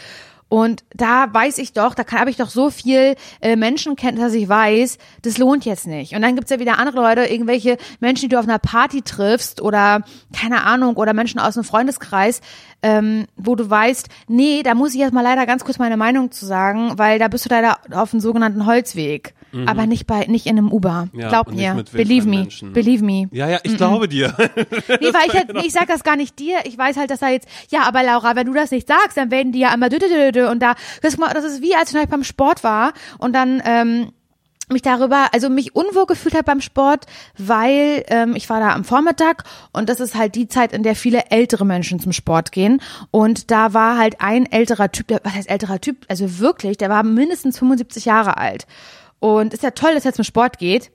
Und 0.50 0.84
da 0.96 1.32
weiß 1.32 1.60
ich 1.60 1.74
doch, 1.74 1.94
da 1.94 2.04
habe 2.12 2.32
ich 2.32 2.38
doch 2.38 2.50
so 2.50 2.72
viel 2.72 3.16
äh, 3.40 3.56
Menschenkenntnis, 3.56 4.26
dass 4.26 4.34
ich 4.34 4.50
weiß, 4.50 4.98
das 5.22 5.38
lohnt 5.38 5.64
jetzt 5.64 5.86
nicht. 5.86 6.16
Und 6.16 6.24
dann 6.24 6.36
gibt's 6.36 6.50
ja 6.50 6.60
wieder 6.60 6.80
andere 6.80 6.98
Leute, 6.98 7.32
irgendwelche 7.32 7.78
Menschen, 8.00 8.24
die 8.24 8.30
du 8.30 8.40
auf 8.40 8.48
einer 8.48 8.58
Party 8.58 9.04
triffst 9.04 9.62
oder 9.62 10.02
keine 10.36 10.64
Ahnung, 10.64 10.98
oder 10.98 11.14
Menschen 11.14 11.40
aus 11.40 11.56
einem 11.56 11.66
Freundeskreis, 11.66 12.42
ähm, 12.82 13.26
wo 13.36 13.56
du 13.56 13.70
weißt, 13.70 14.10
nee, 14.28 14.64
da 14.64 14.74
muss 14.74 14.94
ich 14.94 15.00
jetzt 15.00 15.14
mal 15.14 15.22
leider 15.22 15.46
ganz 15.46 15.64
kurz 15.64 15.80
meine 15.80 15.98
Meinung 15.98 16.32
zu 16.32 16.46
sagen, 16.46 16.94
weil 16.98 17.20
da 17.20 17.28
bist 17.28 17.46
du 17.46 17.50
leider 17.50 17.78
auf 17.92 18.12
dem 18.12 18.20
sogenannten 18.20 18.66
Holzweg. 18.66 19.34
Aber 19.66 19.88
nicht 19.88 20.06
bei, 20.06 20.26
nicht 20.26 20.46
in 20.46 20.58
einem 20.58 20.72
Uber. 20.72 21.08
Mhm. 21.12 21.20
Ja, 21.20 21.30
Glaub 21.30 21.52
mir. 21.52 21.84
Believe 21.92 22.28
me. 22.28 22.38
Menschen. 22.42 22.74
Believe 22.74 23.04
me. 23.04 23.28
ja, 23.32 23.50
ja, 23.50 23.60
ich 23.64 23.78
glaube 23.78 24.08
dir. 24.08 24.36
Nee, 25.02 25.14
weil 25.14 25.28
ich, 25.28 25.34
halt, 25.34 25.66
ich 25.66 25.72
sag 25.72 25.88
das 25.88 26.04
gar 26.04 26.16
nicht 26.16 26.38
dir. 26.40 26.60
Ich 26.66 26.78
weiß 26.78 26.98
halt, 26.98 27.10
dass 27.10 27.20
da 27.20 27.30
jetzt, 27.30 27.48
ja, 27.70 27.84
aber 27.88 28.04
Laura, 28.04 28.36
wenn 28.36 28.48
du 28.48 28.54
das 28.54 28.72
nicht 28.72 28.88
sagst, 28.88 29.18
dann 29.18 29.32
werden 29.32 29.52
die 29.52 29.60
ja 29.60 29.74
immer 29.74 29.90
dü, 29.90 29.98
dü, 29.98 30.46
und 30.48 30.62
da, 30.62 30.76
das, 31.02 31.16
ist 31.16 31.62
wie, 31.62 31.76
als 31.76 31.94
ich 31.94 32.08
beim 32.10 32.24
Sport 32.24 32.64
war 32.64 32.94
und 33.18 33.34
dann, 33.34 33.62
ähm, 33.66 34.12
mich 34.72 34.82
darüber, 34.82 35.28
also 35.34 35.50
mich 35.50 35.76
unwohl 35.76 36.06
gefühlt 36.06 36.36
habe 36.36 36.46
beim 36.46 36.62
Sport, 36.62 37.06
weil 37.38 38.04
ähm, 38.08 38.36
ich 38.36 38.50
war 38.50 38.60
da 38.60 38.74
am 38.74 38.84
Vormittag 38.84 39.44
und 39.74 39.90
das 39.90 40.00
ist 40.00 40.16
halt 40.16 40.36
die 40.36 40.48
Zeit, 40.48 40.74
in 40.74 40.84
der 40.84 40.96
viele 40.96 41.32
ältere 41.32 41.66
Menschen 41.66 42.00
zum 42.00 42.12
Sport 42.12 42.52
gehen. 42.52 42.82
Und 43.12 43.52
da 43.52 43.74
war 43.74 43.98
halt 43.98 44.22
ein 44.22 44.52
älterer 44.52 44.92
Typ, 44.92 45.08
der, 45.08 45.22
was 45.24 45.34
heißt 45.34 45.50
älterer 45.50 45.82
Typ, 45.82 46.06
also 46.08 46.40
wirklich, 46.40 46.78
der 46.78 46.90
war 46.90 47.04
mindestens 47.04 47.60
75 47.60 48.06
Jahre 48.06 48.38
alt. 48.38 48.68
Und 49.20 49.54
ist 49.54 49.64
ja 49.64 49.72
toll, 49.72 49.94
dass 49.94 50.06
er 50.06 50.14
zum 50.14 50.24
Sport 50.24 50.60
geht, 50.60 50.92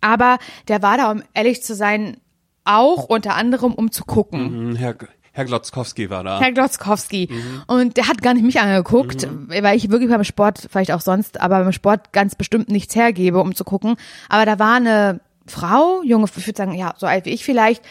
aber 0.00 0.38
der 0.68 0.82
war 0.82 0.96
da, 0.96 1.10
um 1.10 1.22
ehrlich 1.34 1.62
zu 1.62 1.74
sein, 1.74 2.16
auch 2.64 3.04
unter 3.04 3.34
anderem, 3.34 3.72
um 3.72 3.90
zu 3.90 4.04
gucken. 4.04 4.40
Hm, 4.40 4.76
Herr, 4.76 4.94
Herr 5.32 5.44
Glotzkowski 5.44 6.10
war 6.10 6.24
da. 6.24 6.40
Herr 6.40 6.52
Glotzkowski. 6.52 7.28
Und 7.66 7.96
der 7.96 8.08
hat 8.08 8.22
gar 8.22 8.34
nicht 8.34 8.44
mich 8.44 8.60
angeguckt, 8.60 9.28
weil 9.48 9.76
ich 9.76 9.90
wirklich 9.90 10.10
beim 10.10 10.24
Sport, 10.24 10.66
vielleicht 10.70 10.92
auch 10.92 11.00
sonst, 11.00 11.40
aber 11.40 11.62
beim 11.62 11.72
Sport 11.72 12.12
ganz 12.12 12.34
bestimmt 12.34 12.68
nichts 12.68 12.96
hergebe, 12.96 13.40
um 13.40 13.54
zu 13.54 13.64
gucken. 13.64 13.96
Aber 14.28 14.44
da 14.44 14.58
war 14.58 14.74
eine 14.74 15.20
Frau, 15.50 16.02
junge, 16.02 16.26
ich 16.36 16.46
würde 16.46 16.56
sagen, 16.56 16.74
ja, 16.74 16.94
so 16.96 17.06
alt 17.06 17.26
wie 17.26 17.30
ich 17.30 17.44
vielleicht, 17.44 17.82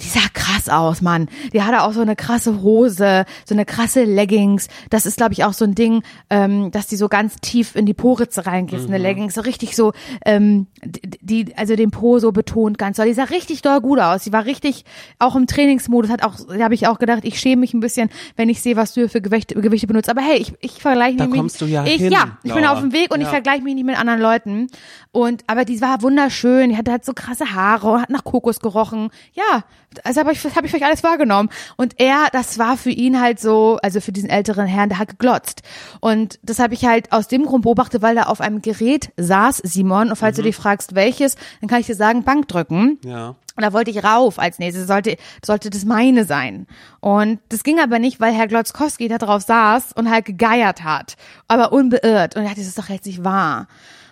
die 0.00 0.06
sah 0.06 0.20
krass 0.34 0.68
aus, 0.68 1.00
Mann. 1.02 1.28
Die 1.52 1.62
hatte 1.62 1.82
auch 1.82 1.92
so 1.92 2.02
eine 2.02 2.14
krasse 2.16 2.60
Hose, 2.62 3.24
so 3.44 3.54
eine 3.54 3.64
krasse 3.64 4.04
Leggings. 4.04 4.68
Das 4.90 5.06
ist, 5.06 5.16
glaube 5.16 5.32
ich, 5.32 5.44
auch 5.44 5.54
so 5.54 5.64
ein 5.64 5.74
Ding, 5.74 6.02
ähm, 6.30 6.70
dass 6.70 6.86
die 6.86 6.96
so 6.96 7.08
ganz 7.08 7.36
tief 7.36 7.74
in 7.74 7.86
die 7.86 7.94
Poritze 7.94 8.46
reingeht, 8.46 8.86
eine 8.86 8.98
Leggings, 8.98 9.34
so 9.34 9.40
richtig 9.40 9.74
so, 9.74 9.92
ähm, 10.26 10.66
die, 10.84 11.56
also 11.56 11.76
den 11.76 11.90
Po 11.90 12.18
so 12.18 12.30
betont 12.30 12.76
ganz 12.78 12.98
doll. 12.98 13.06
Die 13.06 13.14
sah 13.14 13.24
richtig 13.24 13.62
doll 13.62 13.80
gut 13.80 13.98
aus. 13.98 14.24
Die 14.24 14.32
war 14.32 14.44
richtig, 14.44 14.84
auch 15.18 15.34
im 15.34 15.46
Trainingsmodus, 15.46 16.10
hat 16.10 16.22
auch, 16.22 16.34
da 16.46 16.62
habe 16.64 16.74
ich 16.74 16.86
auch 16.86 16.98
gedacht, 16.98 17.20
ich 17.24 17.40
schäme 17.40 17.60
mich 17.60 17.72
ein 17.72 17.80
bisschen, 17.80 18.10
wenn 18.36 18.50
ich 18.50 18.60
sehe, 18.60 18.76
was 18.76 18.92
du 18.92 19.08
für 19.08 19.22
Gewichte, 19.22 19.54
Gewichte 19.54 19.86
benutzt. 19.86 20.10
Aber 20.10 20.20
hey, 20.20 20.36
ich, 20.36 20.52
ich 20.60 20.72
vergleiche 20.82 21.16
Da 21.16 21.26
mich. 21.26 21.34
kommst 21.38 21.60
du 21.62 21.64
ja 21.64 21.86
ich, 21.86 21.94
hin, 21.96 22.12
Ja, 22.12 22.36
ich 22.42 22.52
bin 22.52 22.64
Laura. 22.64 22.74
auf 22.74 22.80
dem 22.80 22.92
Weg 22.92 23.10
und 23.14 23.20
ich 23.20 23.26
Ja. 23.26 23.30
vergleiche 23.32 23.62
mich 23.62 23.74
nicht 23.74 23.86
mit 23.86 23.98
anderen 23.98 24.20
Leuten. 24.20 24.66
Und, 25.10 25.42
aber 25.46 25.64
die 25.64 25.80
war 25.80 26.02
wunderschön, 26.02 26.68
die 26.68 26.76
hatte 26.76 26.90
halt 26.90 27.04
so 27.06 27.12
krasse 27.14 27.54
Haare 27.54 27.90
und 27.92 28.02
hat 28.02 28.10
nach 28.10 28.24
Kokos 28.24 28.60
gerochen. 28.60 29.10
Ja, 29.32 29.64
also 30.04 30.20
habe 30.20 30.32
ich, 30.32 30.44
hab 30.44 30.64
ich 30.64 30.70
vielleicht 30.70 30.84
alles 30.84 31.02
wahrgenommen. 31.02 31.48
Und 31.76 31.98
er, 31.98 32.26
das 32.32 32.58
war 32.58 32.76
für 32.76 32.90
ihn 32.90 33.20
halt 33.20 33.40
so, 33.40 33.78
also 33.82 34.00
für 34.00 34.12
diesen 34.12 34.28
älteren 34.28 34.66
Herrn, 34.66 34.88
der 34.88 34.98
hat 34.98 35.08
geglotzt. 35.08 35.62
Und 36.00 36.38
das 36.42 36.58
habe 36.58 36.74
ich 36.74 36.84
halt 36.84 37.12
aus 37.12 37.28
dem 37.28 37.46
Grund 37.46 37.62
beobachtet, 37.62 38.02
weil 38.02 38.16
er 38.16 38.28
auf 38.28 38.40
einem 38.40 38.60
Gerät 38.60 39.12
saß, 39.16 39.58
Simon. 39.64 40.10
Und 40.10 40.16
falls 40.16 40.36
du 40.36 40.42
dich 40.42 40.56
fragst, 40.56 40.94
welches, 40.94 41.36
dann 41.60 41.68
kann 41.68 41.80
ich 41.80 41.86
dir 41.86 41.94
sagen, 41.94 42.24
Bankdrücken. 42.24 42.98
Ja. 43.04 43.36
Und 43.56 43.62
da 43.62 43.72
wollte 43.72 43.90
ich 43.90 44.04
rauf 44.04 44.38
als 44.38 44.58
nächstes, 44.58 44.86
sollte, 44.86 45.16
sollte 45.44 45.70
das 45.70 45.86
meine 45.86 46.24
sein. 46.24 46.66
Und 47.00 47.40
das 47.48 47.64
ging 47.64 47.80
aber 47.80 47.98
nicht, 47.98 48.20
weil 48.20 48.34
Herr 48.34 48.48
Glotzkowski 48.48 49.08
da 49.08 49.16
drauf 49.16 49.42
saß 49.42 49.92
und 49.94 50.10
halt 50.10 50.26
gegeiert 50.26 50.84
hat, 50.84 51.16
aber 51.48 51.72
unbeirrt. 51.72 52.36
Und 52.36 52.42
er 52.42 52.48
dachte, 52.48 52.60
das 52.60 52.68
ist 52.68 52.78
doch 52.78 52.90
jetzt 52.90 53.06
nicht 53.06 53.24
wahr. 53.24 53.66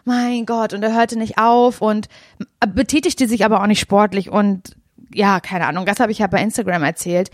Mein 0.05 0.47
Gott, 0.47 0.75
und 0.75 0.83
er 0.83 0.95
hörte 0.95 1.19
nicht 1.19 1.39
auf 1.39 1.81
und 1.81 2.09
betätigte 2.69 3.27
sich 3.27 3.45
aber 3.45 3.63
auch 3.63 3.67
nicht 3.67 3.81
sportlich 3.81 4.31
und 4.31 4.77
ja, 5.13 5.41
keine 5.41 5.67
Ahnung, 5.67 5.87
das 5.87 6.01
habe 6.01 6.13
ich 6.13 6.19
ja 6.19 6.27
bei 6.27 6.43
Instagram 6.43 6.83
erzählt. 6.83 7.31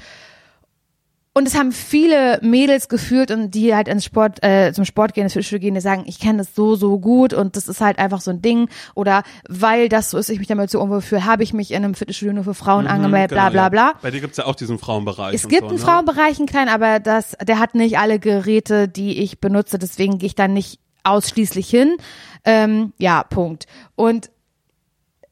Und 1.33 1.47
es 1.47 1.57
haben 1.57 1.71
viele 1.71 2.41
Mädels 2.43 2.89
gefühlt 2.89 3.31
und 3.31 3.53
die 3.53 3.73
halt 3.73 3.87
ins 3.87 4.05
Sport, 4.05 4.43
äh, 4.43 4.73
zum 4.73 4.85
Sport 4.85 5.15
gehen, 5.15 5.23
ins 5.23 5.33
Fitnessstudio 5.33 5.61
gehen, 5.61 5.75
die 5.75 5.81
sagen, 5.81 6.03
ich 6.07 6.19
kenne 6.19 6.39
das 6.39 6.57
so, 6.57 6.75
so 6.75 6.99
gut 6.99 7.33
und 7.33 7.55
das 7.55 7.69
ist 7.69 7.81
halt 7.81 8.01
einfach 8.01 8.21
so 8.21 8.33
ein 8.33 8.43
Ding. 8.43 8.69
Oder 8.97 9.23
weil 9.49 9.89
das 9.89 10.11
so 10.11 10.19
ist, 10.19 10.29
ich 10.29 10.41
mich 10.41 10.49
damit 10.49 10.71
so 10.71 10.81
unwohl 10.81 11.01
fühle, 11.01 11.25
habe 11.25 11.45
ich 11.45 11.53
mich 11.53 11.71
in 11.71 11.85
einem 11.85 11.95
Fitnessstudio 11.95 12.35
nur 12.35 12.43
für 12.43 12.55
Frauen 12.55 12.89
angemeldet, 12.89 13.31
bla 13.31 13.49
Genau, 13.49 13.53
bla 13.53 13.63
ja. 13.63 13.69
bla. 13.69 14.01
Bei 14.03 14.11
dir 14.11 14.21
gibt's 14.21 14.39
ja 14.39 14.47
auch 14.47 14.57
diesen 14.57 14.81
Frauenbereich. 14.81 15.33
Es 15.33 15.47
gibt 15.47 15.63
so, 15.63 15.69
einen 15.69 15.77
ne? 15.77 15.83
Frauenbereich, 15.83 16.39
einen 16.39 16.49
kleinen, 16.49 16.69
aber 16.69 16.99
das, 16.99 17.37
der 17.47 17.61
hat 17.61 17.77
nicht 17.77 17.97
alle 17.97 18.19
Geräte, 18.19 18.89
die 18.89 19.21
ich 19.21 19.41
benutze, 19.41 19.79
deswegen 19.79 20.19
gehe 20.19 20.27
ich 20.27 20.35
da 20.35 20.49
nicht 20.49 20.81
ausschließlich 21.05 21.69
hin. 21.69 21.97
Ähm, 22.45 22.93
ja, 22.99 23.23
Punkt. 23.23 23.67
Und 23.97 24.31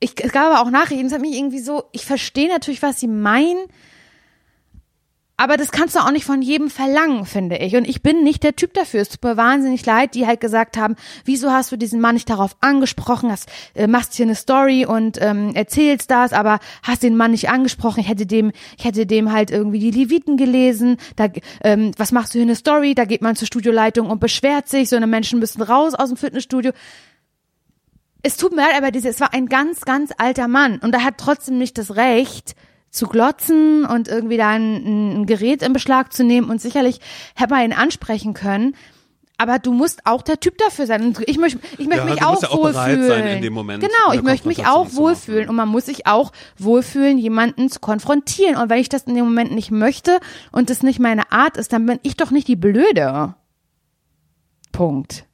ich, 0.01 0.13
es 0.23 0.33
gab 0.33 0.47
aber 0.47 0.63
auch 0.63 0.71
Nachrichten, 0.71 1.07
es 1.07 1.13
hat 1.13 1.21
mich 1.21 1.37
irgendwie 1.37 1.59
so, 1.59 1.85
ich 1.93 2.05
verstehe 2.05 2.49
natürlich, 2.49 2.83
was 2.83 3.01
sie 3.01 3.09
meinen, 3.09 3.67
aber 5.41 5.57
das 5.57 5.71
kannst 5.71 5.95
du 5.95 6.01
auch 6.01 6.11
nicht 6.11 6.25
von 6.25 6.43
jedem 6.43 6.69
verlangen, 6.69 7.25
finde 7.25 7.59
ich. 7.59 7.77
Und 7.77 7.89
ich 7.89 8.03
bin 8.03 8.25
nicht 8.25 8.43
der 8.43 8.57
Typ 8.57 8.75
dafür. 8.75 9.01
Es 9.01 9.09
tut 9.09 9.23
mir 9.23 9.37
wahnsinnig 9.37 9.87
leid, 9.87 10.17
die 10.17 10.27
halt 10.27 10.41
gesagt 10.41 10.77
haben, 10.77 10.97
wieso 11.25 11.53
hast 11.53 11.71
du 11.71 11.77
diesen 11.77 12.01
Mann 12.01 12.15
nicht 12.15 12.29
darauf 12.29 12.57
angesprochen, 12.61 13.31
hast, 13.31 13.49
äh, 13.75 13.87
machst 13.87 14.15
hier 14.15 14.27
eine 14.27 14.35
Story 14.35 14.85
und 14.85 15.17
ähm, 15.23 15.55
erzählst 15.55 16.11
das, 16.11 16.33
aber 16.33 16.59
hast 16.83 17.05
den 17.05 17.17
Mann 17.17 17.31
nicht 17.31 17.51
angesprochen. 17.51 18.01
Ich 18.01 18.09
hätte 18.09 18.27
dem, 18.27 18.51
ich 18.77 18.85
hätte 18.85 19.07
dem 19.07 19.33
halt 19.33 19.53
irgendwie 19.53 19.79
die 19.79 19.93
Leviten 19.93 20.37
gelesen. 20.37 20.97
Da, 21.15 21.29
ähm, 21.63 21.93
was 21.97 22.11
machst 22.11 22.35
du 22.35 22.39
hier 22.39 22.47
eine 22.47 22.57
Story? 22.57 22.97
Da 22.97 23.05
geht 23.05 23.23
man 23.23 23.37
zur 23.37 23.47
Studioleitung 23.47 24.11
und 24.11 24.19
beschwert 24.19 24.69
sich, 24.69 24.89
so 24.89 24.97
eine 24.97 25.07
Menschen 25.07 25.39
müssen 25.39 25.63
raus 25.63 25.95
aus 25.95 26.09
dem 26.09 26.17
Fitnessstudio 26.17 26.73
es 28.25 28.37
tut 28.37 28.51
mir 28.51 28.63
leid, 28.63 28.77
aber 28.77 28.91
diese, 28.91 29.09
es 29.09 29.21
war 29.21 29.33
ein 29.33 29.47
ganz, 29.47 29.83
ganz 29.83 30.11
alter 30.19 30.49
Mann 30.49 30.81
und 30.81 30.93
er 30.93 31.05
hat 31.05 31.19
trotzdem 31.19 31.57
nicht 31.57 31.79
das 31.79 31.95
Recht 31.95 32.57
zu 32.91 33.07
glotzen 33.07 33.85
und 33.85 34.09
irgendwie 34.09 34.37
da 34.37 34.49
ein, 34.51 35.21
ein 35.23 35.27
Gerät 35.27 35.63
in 35.63 35.73
Beschlag 35.73 36.13
zu 36.13 36.25
nehmen 36.25 36.49
und 36.51 36.61
sicherlich 36.61 37.01
hätte 37.35 37.51
man 37.55 37.63
ihn 37.65 37.73
ansprechen 37.73 38.35
können. 38.35 38.75
Aber 39.41 39.61
du 39.61 39.73
musst 39.73 40.05
auch 40.05 40.23
der 40.23 40.41
Typ 40.41 40.59
dafür 40.59 40.87
sein. 40.87 41.15
Ich 41.27 41.39
möchte, 41.39 41.61
ich 41.79 41.87
möchte 41.87 42.09
Ja, 42.09 42.13
mich 42.13 42.25
auch 42.25 42.43
ja 42.43 42.49
auch 42.49 42.57
wohlfühlen. 42.59 43.01
bereit 43.03 43.23
sein, 43.23 43.37
in 43.37 43.43
dem 43.43 43.53
Moment 43.53 43.81
genau, 43.85 44.13
ich 44.13 44.23
möchte 44.23 44.49
mich 44.49 44.67
auch 44.67 44.93
wohlfühlen 44.95 45.49
und 45.49 45.55
man 45.55 45.69
muss 45.69 45.87
sich 45.87 46.09
auch 46.09 46.33
wohlfühlen, 46.59 47.19
jemanden 47.19 47.71
zu 47.71 47.79
konfrontieren. 47.79 48.57
Und 48.57 48.69
wenn 48.69 48.81
ich 48.81 48.89
das 48.89 49.05
in 49.05 49.15
dem 49.15 49.27
Moment 49.27 49.53
nicht 49.53 49.71
möchte 49.71 50.19
und 50.51 50.71
das 50.71 50.83
nicht 50.83 50.99
meine 50.99 51.31
Art 51.31 51.57
ist, 51.57 51.73
dann 51.73 51.87
bin 51.87 52.01
ich 52.03 52.17
doch 52.17 52.33
nicht 52.33 52.49
die 52.49 52.57
Blöde. 52.57 53.37
Punkt. 54.73 55.25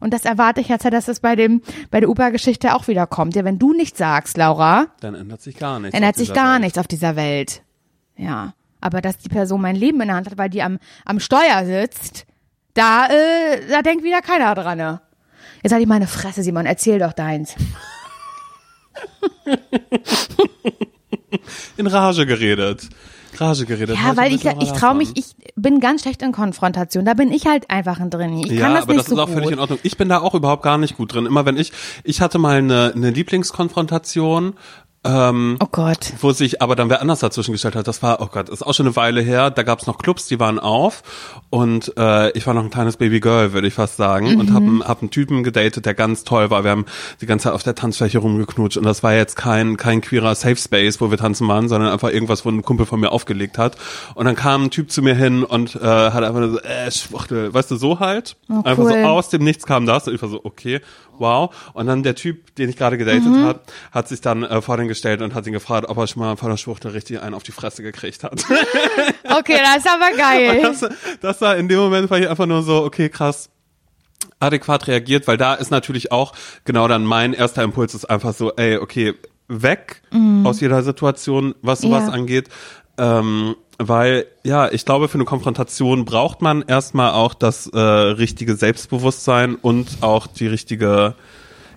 Und 0.00 0.12
das 0.14 0.24
erwarte 0.24 0.60
ich 0.60 0.68
jetzt, 0.68 0.84
dass 0.84 1.06
das 1.06 1.20
bei 1.20 1.36
dem, 1.36 1.62
bei 1.90 2.00
der 2.00 2.08
Uber-Geschichte 2.08 2.74
auch 2.74 2.88
wieder 2.88 3.06
kommt. 3.06 3.34
Ja, 3.36 3.44
wenn 3.44 3.58
du 3.58 3.72
nichts 3.72 3.98
sagst, 3.98 4.36
Laura, 4.36 4.86
Dann 5.00 5.14
ändert 5.14 5.42
sich 5.42 5.56
gar 5.58 5.80
nichts. 5.80 5.94
ändert 5.96 6.16
sich 6.16 6.32
gar 6.32 6.54
Welt. 6.54 6.62
nichts 6.62 6.78
auf 6.78 6.86
dieser 6.86 7.16
Welt. 7.16 7.62
Ja. 8.16 8.54
Aber 8.80 9.00
dass 9.00 9.18
die 9.18 9.28
Person 9.28 9.60
mein 9.60 9.74
Leben 9.76 10.00
in 10.00 10.08
der 10.08 10.16
Hand 10.16 10.30
hat, 10.30 10.38
weil 10.38 10.50
die 10.50 10.62
am, 10.62 10.78
am 11.04 11.18
Steuer 11.18 11.64
sitzt, 11.64 12.26
da, 12.74 13.06
äh, 13.06 13.60
da 13.68 13.82
denkt 13.82 14.04
wieder 14.04 14.22
keiner 14.22 14.54
dran. 14.54 14.78
Ne? 14.78 15.00
Jetzt 15.62 15.72
hatte 15.72 15.82
ich 15.82 15.88
meine 15.88 16.06
Fresse, 16.06 16.42
Simon, 16.44 16.64
erzähl 16.66 17.00
doch 17.00 17.12
deins. 17.12 17.56
In 21.76 21.86
Rage 21.86 22.26
geredet. 22.26 22.88
Rage 23.40 23.66
geredet. 23.66 23.96
Ja, 23.96 24.08
Heute 24.08 24.16
weil 24.16 24.34
ich, 24.34 24.44
ich 24.44 24.72
traue 24.72 24.94
mich, 24.94 25.10
ich 25.14 25.36
bin 25.56 25.80
ganz 25.80 26.02
schlecht 26.02 26.22
in 26.22 26.32
Konfrontation. 26.32 27.04
Da 27.04 27.14
bin 27.14 27.32
ich 27.32 27.46
halt 27.46 27.70
einfach 27.70 28.00
ein 28.00 28.10
drin. 28.10 28.38
Ich 28.38 28.52
ja, 28.52 28.60
kann 28.60 28.74
das 28.74 28.84
aber 28.84 28.94
nicht 28.94 29.04
das 29.04 29.10
so 29.10 29.14
ist 29.16 29.20
auch 29.20 29.26
gut. 29.26 29.34
völlig 29.34 29.50
in 29.50 29.58
Ordnung. 29.58 29.78
Ich 29.82 29.96
bin 29.96 30.08
da 30.08 30.18
auch 30.20 30.34
überhaupt 30.34 30.62
gar 30.62 30.78
nicht 30.78 30.96
gut 30.96 31.14
drin. 31.14 31.26
Immer 31.26 31.44
wenn 31.46 31.56
ich, 31.56 31.72
ich 32.04 32.20
hatte 32.20 32.38
mal 32.38 32.58
eine, 32.58 32.92
eine 32.94 33.10
Lieblingskonfrontation, 33.10 34.54
ähm, 35.04 35.56
oh 35.60 35.66
Gott. 35.70 36.12
wo 36.20 36.32
sich 36.32 36.60
aber 36.60 36.74
dann 36.76 36.90
wer 36.90 37.00
anders 37.00 37.20
dazwischen 37.20 37.52
gestellt 37.52 37.76
hat. 37.76 37.86
Das 37.86 38.02
war, 38.02 38.20
oh 38.20 38.26
Gott, 38.30 38.48
ist 38.48 38.62
auch 38.66 38.74
schon 38.74 38.86
eine 38.86 38.96
Weile 38.96 39.20
her. 39.20 39.50
Da 39.50 39.62
gab's 39.62 39.86
noch 39.86 39.98
Clubs, 39.98 40.26
die 40.26 40.40
waren 40.40 40.58
auf 40.58 41.02
und 41.50 41.92
äh, 41.96 42.30
ich 42.32 42.46
war 42.46 42.54
noch 42.54 42.64
ein 42.64 42.70
kleines 42.70 42.96
Babygirl, 42.96 43.52
würde 43.52 43.68
ich 43.68 43.74
fast 43.74 43.96
sagen, 43.96 44.38
und 44.40 44.52
habe 44.52 44.64
Mhm. 44.66 44.84
hab 44.84 45.00
einen 45.00 45.10
Typen 45.10 45.44
gedatet, 45.44 45.86
der 45.86 45.94
ganz 45.94 46.24
toll 46.24 46.50
war. 46.50 46.64
Wir 46.64 46.72
haben 46.72 46.84
die 47.20 47.26
ganze 47.26 47.44
Zeit 47.44 47.52
auf 47.54 47.62
der 47.62 47.74
Tanzfläche 47.76 48.18
rumgeknutscht 48.18 48.76
und 48.76 48.84
das 48.84 49.02
war 49.02 49.14
jetzt 49.14 49.36
kein 49.36 49.76
kein 49.76 50.00
queerer 50.00 50.34
Safe 50.34 50.56
Space, 50.56 51.00
wo 51.00 51.10
wir 51.10 51.18
tanzen 51.18 51.46
waren, 51.48 51.68
sondern 51.68 51.92
einfach 51.92 52.10
irgendwas, 52.10 52.44
wo 52.44 52.50
ein 52.50 52.62
Kumpel 52.62 52.84
von 52.86 53.00
mir 53.00 53.12
aufgelegt 53.12 53.56
hat. 53.56 53.76
Und 54.14 54.24
dann 54.26 54.34
kam 54.36 54.64
ein 54.64 54.70
Typ 54.70 54.90
zu 54.90 55.00
mir 55.02 55.14
hin 55.14 55.44
und 55.44 55.76
äh, 55.76 55.78
hat 55.80 56.24
einfach 56.24 56.42
so, 56.50 56.58
äh, 56.60 56.90
Schwuchtel, 56.90 57.54
weißt 57.54 57.70
du, 57.70 57.76
so 57.76 58.00
halt. 58.00 58.36
Oh, 58.50 58.62
Einfach 58.64 58.82
cool. 58.84 58.92
so 58.92 58.98
aus 59.08 59.28
dem 59.30 59.44
Nichts 59.44 59.64
kam 59.64 59.86
das. 59.86 60.08
Und 60.08 60.14
ich 60.14 60.22
war 60.22 60.28
so, 60.28 60.40
okay, 60.44 60.80
wow. 61.20 61.54
Und 61.74 61.86
dann 61.86 62.02
der 62.02 62.14
Typ, 62.14 62.54
den 62.56 62.68
ich 62.68 62.76
gerade 62.76 62.98
gedatet 62.98 63.26
Mhm. 63.26 63.44
hat, 63.44 63.60
hat 63.92 64.08
sich 64.08 64.20
dann 64.20 64.42
äh, 64.42 64.60
vor 64.62 64.76
den 64.76 64.88
gestellt 64.88 65.22
und 65.22 65.34
hat 65.34 65.46
ihn 65.46 65.52
gefragt, 65.52 65.88
ob 65.88 65.96
er 65.98 66.06
schon 66.06 66.20
mal 66.22 66.36
von 66.36 66.50
der 66.50 66.56
Schwuchtel 66.56 66.90
richtig 66.92 67.20
einen 67.22 67.34
auf 67.34 67.42
die 67.42 67.52
Fresse 67.52 67.82
gekriegt 67.82 68.24
hat. 68.24 68.44
Okay, 69.24 69.58
das 69.62 69.78
ist 69.84 69.88
aber 69.90 70.10
geil. 70.16 70.62
das, 70.62 70.84
das 71.20 71.40
war 71.40 71.56
in 71.56 71.68
dem 71.68 71.78
Moment 71.78 72.10
war 72.10 72.18
ich 72.18 72.28
einfach 72.28 72.46
nur 72.46 72.62
so, 72.62 72.82
okay, 72.84 73.08
krass 73.08 73.50
adäquat 74.40 74.86
reagiert, 74.86 75.26
weil 75.28 75.36
da 75.36 75.54
ist 75.54 75.70
natürlich 75.70 76.12
auch 76.12 76.32
genau 76.64 76.88
dann 76.88 77.04
mein 77.04 77.34
erster 77.34 77.62
Impuls 77.62 77.94
ist 77.94 78.04
einfach 78.08 78.34
so, 78.34 78.52
ey, 78.56 78.78
okay, 78.78 79.14
weg 79.48 80.02
aus 80.44 80.60
jeder 80.60 80.82
Situation, 80.82 81.54
was 81.62 81.80
sowas 81.80 82.04
Mhm. 82.04 82.08
Ja. 82.08 82.14
angeht. 82.14 82.48
Ähm, 82.98 83.54
weil, 83.78 84.26
ja, 84.42 84.68
ich 84.70 84.84
glaube, 84.84 85.08
für 85.08 85.14
eine 85.14 85.24
Konfrontation 85.24 86.04
braucht 86.04 86.42
man 86.42 86.62
erstmal 86.62 87.12
auch 87.12 87.34
das 87.34 87.68
äh, 87.68 87.78
richtige 87.78 88.56
Selbstbewusstsein 88.56 89.54
und 89.54 89.98
auch 90.02 90.26
die 90.26 90.48
richtige, 90.48 91.14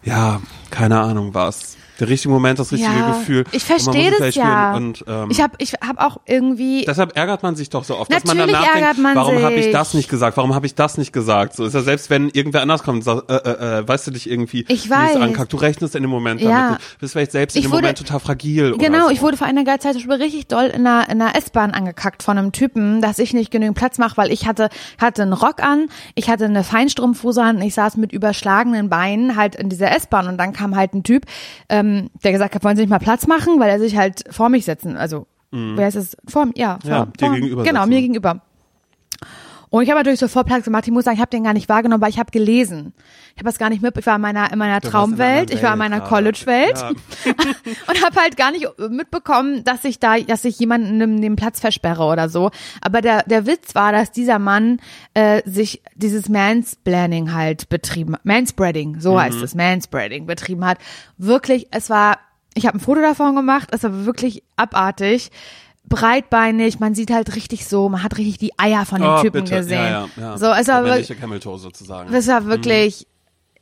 ja, 0.03 0.41
keine 0.71 0.99
Ahnung 0.99 1.33
was. 1.33 1.77
Der 2.01 2.09
richtige 2.09 2.33
Moment, 2.33 2.59
das 2.59 2.71
richtige 2.71 2.91
ja, 2.91 3.11
Gefühl. 3.11 3.43
ich 3.51 3.61
Und 3.69 3.81
verstehe 3.81 4.11
das 4.17 4.35
ja. 4.35 4.75
Und, 4.75 5.05
ähm, 5.07 5.29
ich 5.31 5.39
habe 5.39 5.53
ich 5.59 5.73
hab 5.73 5.99
auch 6.01 6.17
irgendwie 6.25 6.83
Deshalb 6.85 7.15
ärgert 7.15 7.43
man 7.43 7.55
sich 7.55 7.69
doch 7.69 7.83
so 7.83 7.95
oft, 7.97 8.11
dass 8.11 8.25
man 8.25 8.35
Natürlich 8.37 8.55
danach 8.55 8.75
ärgert 8.75 8.87
denkt, 8.97 9.03
man 9.03 9.15
warum 9.15 9.41
habe 9.43 9.53
ich 9.53 9.71
das 9.71 9.93
nicht 9.93 10.09
gesagt, 10.09 10.35
warum 10.35 10.55
habe 10.55 10.65
ich 10.65 10.73
das 10.75 10.97
nicht 10.97 11.13
gesagt? 11.13 11.55
So 11.55 11.63
ist 11.63 11.73
ja 11.75 11.81
selbst, 11.81 12.09
wenn 12.09 12.29
irgendwer 12.29 12.63
anders 12.63 12.81
kommt 12.83 12.97
und 12.97 13.01
sagt, 13.03 13.29
äh, 13.29 13.35
äh, 13.35 13.79
äh, 13.81 13.87
weißt 13.87 14.07
du 14.07 14.11
dich 14.11 14.29
irgendwie, 14.29 14.65
Ich 14.67 14.89
weiß. 14.89 15.17
ankackt, 15.17 15.53
du 15.53 15.57
rechnest 15.57 15.95
in 15.95 16.01
dem 16.01 16.09
Moment 16.09 16.41
Ja. 16.41 16.49
damit 16.49 16.79
nicht, 16.79 16.99
bist 16.99 17.13
vielleicht 17.13 17.31
selbst 17.33 17.55
in 17.55 17.59
Ich 17.59 17.65
dem 17.67 17.71
wurde- 17.71 17.83
Moment 17.83 17.99
total 17.99 18.19
fragil. 18.19 18.75
Genau, 18.79 18.97
oder 18.97 19.05
so. 19.05 19.11
ich 19.11 19.21
wurde 19.21 19.37
vor 19.37 19.45
einiger 19.45 19.79
Zeit 19.79 20.01
schon 20.01 20.11
richtig 20.11 20.47
doll 20.47 20.65
in 20.73 20.87
einer, 20.87 21.07
in 21.07 21.21
einer 21.21 21.35
S-Bahn 21.35 21.69
angekackt 21.71 22.23
von 22.23 22.35
einem 22.37 22.51
Typen, 22.51 23.01
dass 23.03 23.19
ich 23.19 23.33
nicht 23.35 23.51
genügend 23.51 23.77
Platz 23.77 23.99
mache, 23.99 24.17
weil 24.17 24.31
ich 24.31 24.47
hatte, 24.47 24.69
hatte 24.99 25.21
einen 25.21 25.33
Rock 25.33 25.61
an, 25.61 25.85
ich 26.15 26.29
hatte 26.31 26.45
eine 26.45 26.63
Feinstrumpfhose 26.63 27.43
an, 27.43 27.61
ich 27.61 27.75
saß 27.75 27.97
mit 27.97 28.11
überschlagenen 28.11 28.89
Beinen 28.89 29.35
halt 29.35 29.53
in 29.53 29.69
dieser 29.69 29.95
S-Bahn 29.95 30.27
und 30.27 30.37
dann 30.39 30.51
kam 30.53 30.75
halt 30.75 30.95
ein 30.95 31.03
Typ, 31.03 31.25
ähm, 31.69 31.90
der 32.23 32.31
gesagt 32.31 32.55
hat, 32.55 32.63
wollen 32.63 32.75
Sie 32.75 32.81
nicht 32.83 32.89
mal 32.89 32.99
Platz 32.99 33.27
machen, 33.27 33.59
weil 33.59 33.69
er 33.69 33.79
sich 33.79 33.95
halt 33.97 34.23
vor 34.29 34.49
mich 34.49 34.65
setzen, 34.65 34.97
also, 34.97 35.27
wer 35.51 35.87
ist 35.87 35.95
es? 35.95 36.17
Vor 36.27 36.45
mir, 36.47 36.53
ja, 36.55 36.79
vor, 36.81 36.89
Mhm. 36.89 36.95
Ja, 36.95 37.05
dir 37.05 37.25
vor, 37.27 37.35
gegenüber 37.35 37.63
Genau, 37.63 37.79
setzen. 37.81 37.89
mir 37.89 38.01
gegenüber. 38.01 38.41
Und 39.71 39.83
ich 39.83 39.89
habe 39.89 40.01
natürlich 40.01 40.19
sofort 40.19 40.47
Platz 40.47 40.65
gemacht. 40.65 40.85
Ich 40.85 40.91
muss 40.91 41.05
sagen, 41.05 41.15
ich 41.15 41.21
habe 41.21 41.29
den 41.29 41.45
gar 41.45 41.53
nicht 41.53 41.69
wahrgenommen, 41.69 42.01
weil 42.01 42.09
ich 42.09 42.19
habe 42.19 42.29
gelesen. 42.29 42.93
Ich 43.33 43.37
habe 43.37 43.45
das 43.45 43.57
gar 43.57 43.69
nicht 43.69 43.81
mit. 43.81 43.97
Ich 43.97 44.05
war 44.05 44.17
in 44.17 44.21
meiner 44.21 44.51
in 44.51 44.59
meiner 44.59 44.75
in 44.75 44.81
Traumwelt, 44.81 45.21
anderen 45.21 45.57
ich 45.57 45.63
war 45.63 45.71
in 45.71 45.79
meiner 45.79 46.01
Welt 46.01 46.09
College-Welt 46.09 46.75
gerade. 46.75 46.95
und 47.87 48.05
habe 48.05 48.19
halt 48.19 48.35
gar 48.35 48.51
nicht 48.51 48.67
mitbekommen, 48.89 49.63
dass 49.63 49.85
ich 49.85 49.97
da, 49.97 50.19
dass 50.19 50.43
ich 50.43 50.59
jemanden 50.59 51.21
den, 51.21 51.37
Platz 51.37 51.61
versperre 51.61 52.03
oder 52.03 52.27
so. 52.27 52.51
Aber 52.81 52.99
der 52.99 53.23
der 53.23 53.45
Witz 53.47 53.73
war, 53.73 53.93
dass 53.93 54.11
dieser 54.11 54.39
Mann 54.39 54.81
äh, 55.13 55.41
sich 55.49 55.81
dieses 55.95 56.27
Mansplaining 56.27 57.31
halt 57.33 57.69
betrieben, 57.69 58.17
Manspreading, 58.23 58.99
so 58.99 59.17
heißt 59.17 59.41
es, 59.41 59.55
Manspreading 59.55 60.25
betrieben 60.25 60.65
hat. 60.65 60.79
Wirklich, 61.17 61.69
es 61.71 61.89
war, 61.89 62.17
ich 62.55 62.67
habe 62.67 62.77
ein 62.77 62.81
Foto 62.81 62.99
davon 62.99 63.37
gemacht, 63.37 63.69
es 63.71 63.83
war 63.83 64.05
wirklich 64.05 64.43
abartig. 64.57 65.31
Breitbeinig, 65.87 66.79
man 66.79 66.95
sieht 66.95 67.11
halt 67.11 67.35
richtig 67.35 67.67
so, 67.67 67.89
man 67.89 68.01
hat 68.03 68.17
richtig 68.17 68.37
die 68.37 68.57
Eier 68.57 68.85
von 68.85 69.01
dem 69.01 69.09
Oh, 69.11 69.21
Typen 69.21 69.43
bitte. 69.43 69.57
gesehen. 69.57 69.77
Ja, 69.83 70.07
ja, 70.15 70.21
ja. 70.21 70.37
So, 70.37 70.45
es 70.47 70.67
war 70.67 70.83
wirklich, 70.85 71.07
sozusagen. 71.61 72.11
das 72.11 72.27
war 72.27 72.45
wirklich 72.45 73.07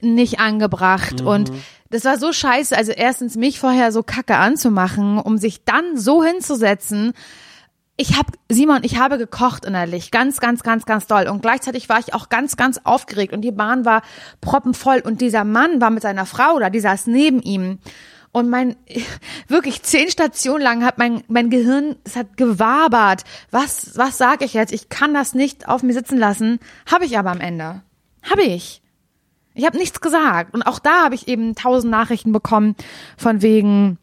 nicht 0.01 0.37
Mhm. 0.39 0.43
angebracht 0.45 1.21
und 1.21 1.51
das 1.89 2.05
war 2.05 2.17
so 2.19 2.31
scheiße. 2.31 2.77
Also 2.77 2.91
erstens 2.91 3.35
mich 3.35 3.59
vorher 3.59 3.91
so 3.91 4.03
kacke 4.03 4.35
anzumachen, 4.37 5.17
um 5.17 5.37
sich 5.37 5.63
dann 5.65 5.97
so 5.97 6.23
hinzusetzen. 6.23 7.13
Ich 7.97 8.15
habe 8.17 8.31
Simon, 8.47 8.79
ich 8.83 8.97
habe 8.97 9.17
gekocht 9.17 9.65
innerlich, 9.65 10.09
ganz, 10.11 10.39
ganz, 10.39 10.63
ganz, 10.63 10.85
ganz 10.85 11.07
doll 11.07 11.27
und 11.27 11.41
gleichzeitig 11.41 11.89
war 11.89 11.99
ich 11.99 12.13
auch 12.13 12.29
ganz, 12.29 12.55
ganz 12.55 12.79
aufgeregt 12.85 13.33
und 13.33 13.41
die 13.41 13.51
Bahn 13.51 13.83
war 13.85 14.03
proppenvoll 14.39 15.01
und 15.03 15.19
dieser 15.19 15.43
Mann 15.43 15.81
war 15.81 15.89
mit 15.89 16.03
seiner 16.03 16.25
Frau 16.25 16.59
da, 16.59 16.69
die 16.69 16.79
saß 16.79 17.07
neben 17.07 17.41
ihm. 17.41 17.79
Und 18.31 18.49
mein, 18.49 18.75
wirklich 19.47 19.81
zehn 19.83 20.09
Stationen 20.09 20.63
lang 20.63 20.85
hat 20.85 20.97
mein, 20.97 21.23
mein 21.27 21.49
Gehirn, 21.49 21.95
es 22.03 22.15
hat 22.15 22.37
gewabert. 22.37 23.23
Was, 23.51 23.97
was 23.97 24.17
sage 24.17 24.45
ich 24.45 24.53
jetzt? 24.53 24.73
Ich 24.73 24.89
kann 24.89 25.13
das 25.13 25.33
nicht 25.33 25.67
auf 25.67 25.83
mir 25.83 25.93
sitzen 25.93 26.17
lassen. 26.17 26.59
Habe 26.91 27.05
ich 27.05 27.17
aber 27.17 27.31
am 27.31 27.41
Ende. 27.41 27.81
Habe 28.23 28.43
ich. 28.43 28.81
Ich 29.55 29.65
habe 29.65 29.77
nichts 29.77 29.99
gesagt. 29.99 30.53
Und 30.53 30.63
auch 30.63 30.79
da 30.79 31.03
habe 31.03 31.15
ich 31.15 31.27
eben 31.27 31.55
tausend 31.55 31.91
Nachrichten 31.91 32.31
bekommen 32.31 32.75
von 33.17 33.41
wegen, 33.41 33.97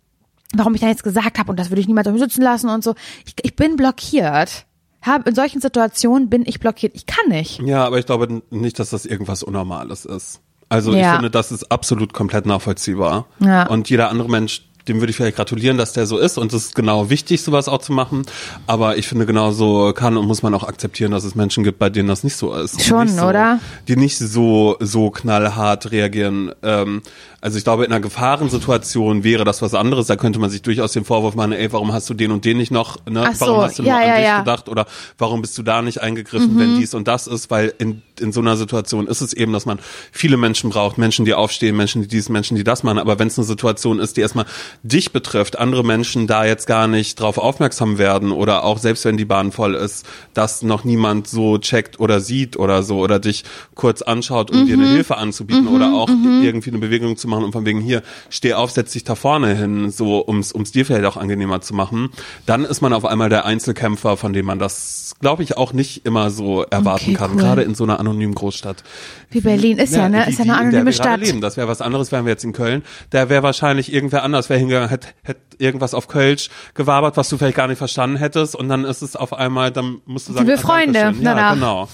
warum 0.54 0.74
ich 0.74 0.80
da 0.80 0.88
jetzt 0.88 1.04
gesagt 1.04 1.38
habe 1.38 1.50
und 1.50 1.58
das 1.58 1.70
würde 1.70 1.80
ich 1.80 1.86
niemals 1.86 2.06
auf 2.06 2.12
mir 2.12 2.18
sitzen 2.18 2.42
lassen 2.42 2.68
und 2.68 2.84
so. 2.84 2.94
Ich, 3.24 3.34
ich 3.42 3.56
bin 3.56 3.76
blockiert. 3.76 4.66
Hab, 5.02 5.26
in 5.28 5.34
solchen 5.36 5.60
Situationen 5.60 6.28
bin 6.28 6.44
ich 6.46 6.58
blockiert. 6.58 6.94
Ich 6.96 7.06
kann 7.06 7.28
nicht. 7.28 7.60
Ja, 7.60 7.84
aber 7.86 7.98
ich 7.98 8.06
glaube 8.06 8.42
nicht, 8.50 8.78
dass 8.80 8.90
das 8.90 9.06
irgendwas 9.06 9.44
Unnormales 9.44 10.04
ist. 10.04 10.40
Also 10.68 10.92
ich 10.92 10.98
Ja. 10.98 11.14
finde, 11.14 11.30
das 11.30 11.52
ist 11.52 11.70
absolut 11.70 12.12
komplett 12.12 12.46
nachvollziehbar. 12.46 13.26
Ja. 13.40 13.66
Und 13.68 13.88
jeder 13.88 14.10
andere 14.10 14.28
Mensch, 14.28 14.62
dem 14.88 15.00
würde 15.00 15.10
ich 15.10 15.16
vielleicht 15.16 15.36
gratulieren, 15.36 15.78
dass 15.78 15.92
der 15.92 16.06
so 16.06 16.16
ist. 16.18 16.38
Und 16.38 16.52
es 16.52 16.66
ist 16.66 16.74
genau 16.76 17.10
wichtig, 17.10 17.42
sowas 17.42 17.68
auch 17.68 17.78
zu 17.78 17.92
machen. 17.92 18.22
Aber 18.68 18.96
ich 18.98 19.08
finde, 19.08 19.26
genauso 19.26 19.92
kann 19.92 20.16
und 20.16 20.26
muss 20.26 20.42
man 20.42 20.54
auch 20.54 20.62
akzeptieren, 20.64 21.10
dass 21.10 21.24
es 21.24 21.34
Menschen 21.34 21.64
gibt, 21.64 21.78
bei 21.80 21.90
denen 21.90 22.08
das 22.08 22.22
nicht 22.22 22.36
so 22.36 22.54
ist. 22.54 22.78
Die 22.78 22.84
Schon, 22.84 23.06
nicht 23.06 23.16
so, 23.16 23.26
oder? 23.26 23.58
Die 23.88 23.96
nicht 23.96 24.16
so, 24.18 24.76
so 24.80 25.10
knallhart 25.10 25.90
reagieren. 25.90 26.52
Ähm, 26.62 27.02
also 27.40 27.58
ich 27.58 27.64
glaube, 27.64 27.84
in 27.84 27.92
einer 27.92 28.00
Gefahrensituation 28.00 29.22
wäre 29.22 29.44
das 29.44 29.62
was 29.62 29.74
anderes. 29.74 30.06
Da 30.06 30.16
könnte 30.16 30.38
man 30.38 30.50
sich 30.50 30.62
durchaus 30.62 30.92
den 30.92 31.04
Vorwurf 31.04 31.34
machen, 31.34 31.52
ey, 31.52 31.72
warum 31.72 31.92
hast 31.92 32.08
du 32.08 32.14
den 32.14 32.30
und 32.30 32.44
den 32.44 32.56
nicht 32.56 32.70
noch, 32.70 32.98
ne? 33.06 33.24
Ach 33.28 33.34
so, 33.34 33.46
warum 33.46 33.62
hast 33.62 33.78
du 33.78 33.82
ja, 33.82 33.92
nur 33.92 34.02
an 34.02 34.08
ja, 34.08 34.16
dich 34.16 34.24
ja. 34.24 34.38
gedacht? 34.40 34.68
Oder 34.68 34.86
warum 35.18 35.42
bist 35.42 35.56
du 35.58 35.62
da 35.62 35.82
nicht 35.82 36.00
eingegriffen, 36.00 36.58
wenn 36.58 36.78
dies 36.78 36.94
und 36.94 37.06
das 37.06 37.26
ist? 37.26 37.50
Weil 37.50 37.74
in, 37.78 38.02
in 38.18 38.32
so 38.32 38.40
einer 38.40 38.56
Situation 38.56 39.06
ist 39.06 39.20
es 39.20 39.32
eben, 39.32 39.52
dass 39.52 39.66
man 39.66 39.78
viele 40.12 40.36
Menschen 40.36 40.70
braucht. 40.70 40.98
Menschen, 40.98 41.24
die 41.24 41.34
aufstehen, 41.34 41.76
Menschen, 41.76 42.02
die 42.02 42.08
dies, 42.08 42.28
Menschen, 42.28 42.56
die 42.56 42.64
das 42.64 42.82
machen. 42.82 42.98
Aber 42.98 43.18
wenn 43.18 43.28
es 43.28 43.38
eine 43.38 43.46
Situation 43.46 43.98
ist, 43.98 44.16
die 44.16 44.22
erstmal 44.22 44.46
dich 44.82 45.12
betrifft, 45.12 45.58
andere 45.58 45.84
Menschen 45.84 46.26
da 46.26 46.44
jetzt 46.44 46.66
gar 46.66 46.88
nicht 46.88 47.20
drauf 47.20 47.38
aufmerksam 47.38 47.98
werden 47.98 48.32
oder 48.32 48.64
auch 48.64 48.78
selbst 48.78 49.04
wenn 49.04 49.16
die 49.16 49.24
Bahn 49.24 49.52
voll 49.52 49.74
ist, 49.74 50.06
dass 50.34 50.62
noch 50.62 50.84
niemand 50.84 51.28
so 51.28 51.58
checkt 51.58 52.00
oder 52.00 52.20
sieht 52.20 52.56
oder 52.56 52.82
so 52.82 52.98
oder 52.98 53.18
dich 53.18 53.44
kurz 53.74 54.02
anschaut, 54.02 54.50
um 54.50 54.66
dir 54.66 54.74
eine 54.74 54.88
Hilfe 54.88 55.16
anzubieten 55.16 55.68
oder 55.68 55.94
auch 55.94 56.08
irgendwie 56.08 56.70
eine 56.70 56.78
Bewegung 56.78 57.16
zu 57.16 57.25
machen 57.26 57.44
und 57.44 57.52
von 57.52 57.64
wegen 57.66 57.80
hier, 57.80 58.02
steh 58.30 58.54
auf, 58.54 58.70
setz 58.70 58.92
dich 58.92 59.04
da 59.04 59.14
vorne 59.14 59.54
hin, 59.54 59.90
so 59.90 60.24
ums, 60.26 60.52
ums 60.52 60.72
dir 60.72 60.86
vielleicht 60.86 61.04
auch 61.04 61.16
angenehmer 61.16 61.60
zu 61.60 61.74
machen, 61.74 62.10
dann 62.46 62.64
ist 62.64 62.80
man 62.80 62.92
auf 62.92 63.04
einmal 63.04 63.28
der 63.28 63.44
Einzelkämpfer, 63.44 64.16
von 64.16 64.32
dem 64.32 64.46
man 64.46 64.58
das, 64.58 65.14
glaube 65.20 65.42
ich, 65.42 65.56
auch 65.56 65.72
nicht 65.72 66.06
immer 66.06 66.30
so 66.30 66.62
erwarten 66.62 67.04
Okay, 67.06 67.14
kann, 67.14 67.32
cool. 67.32 67.36
gerade 67.38 67.62
in 67.62 67.74
so 67.74 67.84
einer 67.84 68.00
anonymen 68.00 68.34
Großstadt. 68.34 68.84
Wie 69.30 69.40
Berlin 69.40 69.78
ist 69.78 69.94
ja, 69.94 70.08
ne? 70.08 70.24
die- 70.24 70.30
Ist 70.32 70.38
ja 70.38 70.44
eine 70.44 70.56
anonyme 70.56 70.92
Stadt. 70.92 71.20
Leben. 71.20 71.40
Das 71.40 71.56
wäre 71.56 71.68
was 71.68 71.80
anderes, 71.80 72.12
wären 72.12 72.24
wir 72.24 72.32
jetzt 72.32 72.44
in 72.44 72.52
Köln. 72.52 72.82
Da 73.10 73.28
wäre 73.28 73.42
wahrscheinlich 73.42 73.92
irgendwer 73.92 74.22
anders, 74.22 74.48
wäre 74.48 74.58
hingegangen, 74.58 74.88
hätte 74.88 75.08
hätt 75.22 75.38
irgendwas 75.58 75.94
auf 75.94 76.06
Kölsch 76.08 76.50
gewabert, 76.74 77.16
was 77.16 77.28
du 77.28 77.38
vielleicht 77.38 77.56
gar 77.56 77.66
nicht 77.68 77.78
verstanden 77.78 78.16
hättest 78.16 78.54
und 78.54 78.68
dann 78.68 78.84
ist 78.84 79.02
es 79.02 79.16
auf 79.16 79.32
einmal, 79.32 79.70
dann 79.70 80.00
musst 80.06 80.28
du 80.28 80.32
sagen, 80.34 80.46
Liebe 80.46 80.58
ah, 80.58 80.62
Freunde. 80.62 80.98
Ja, 80.98 81.12
danach. 81.22 81.54
genau. 81.54 81.88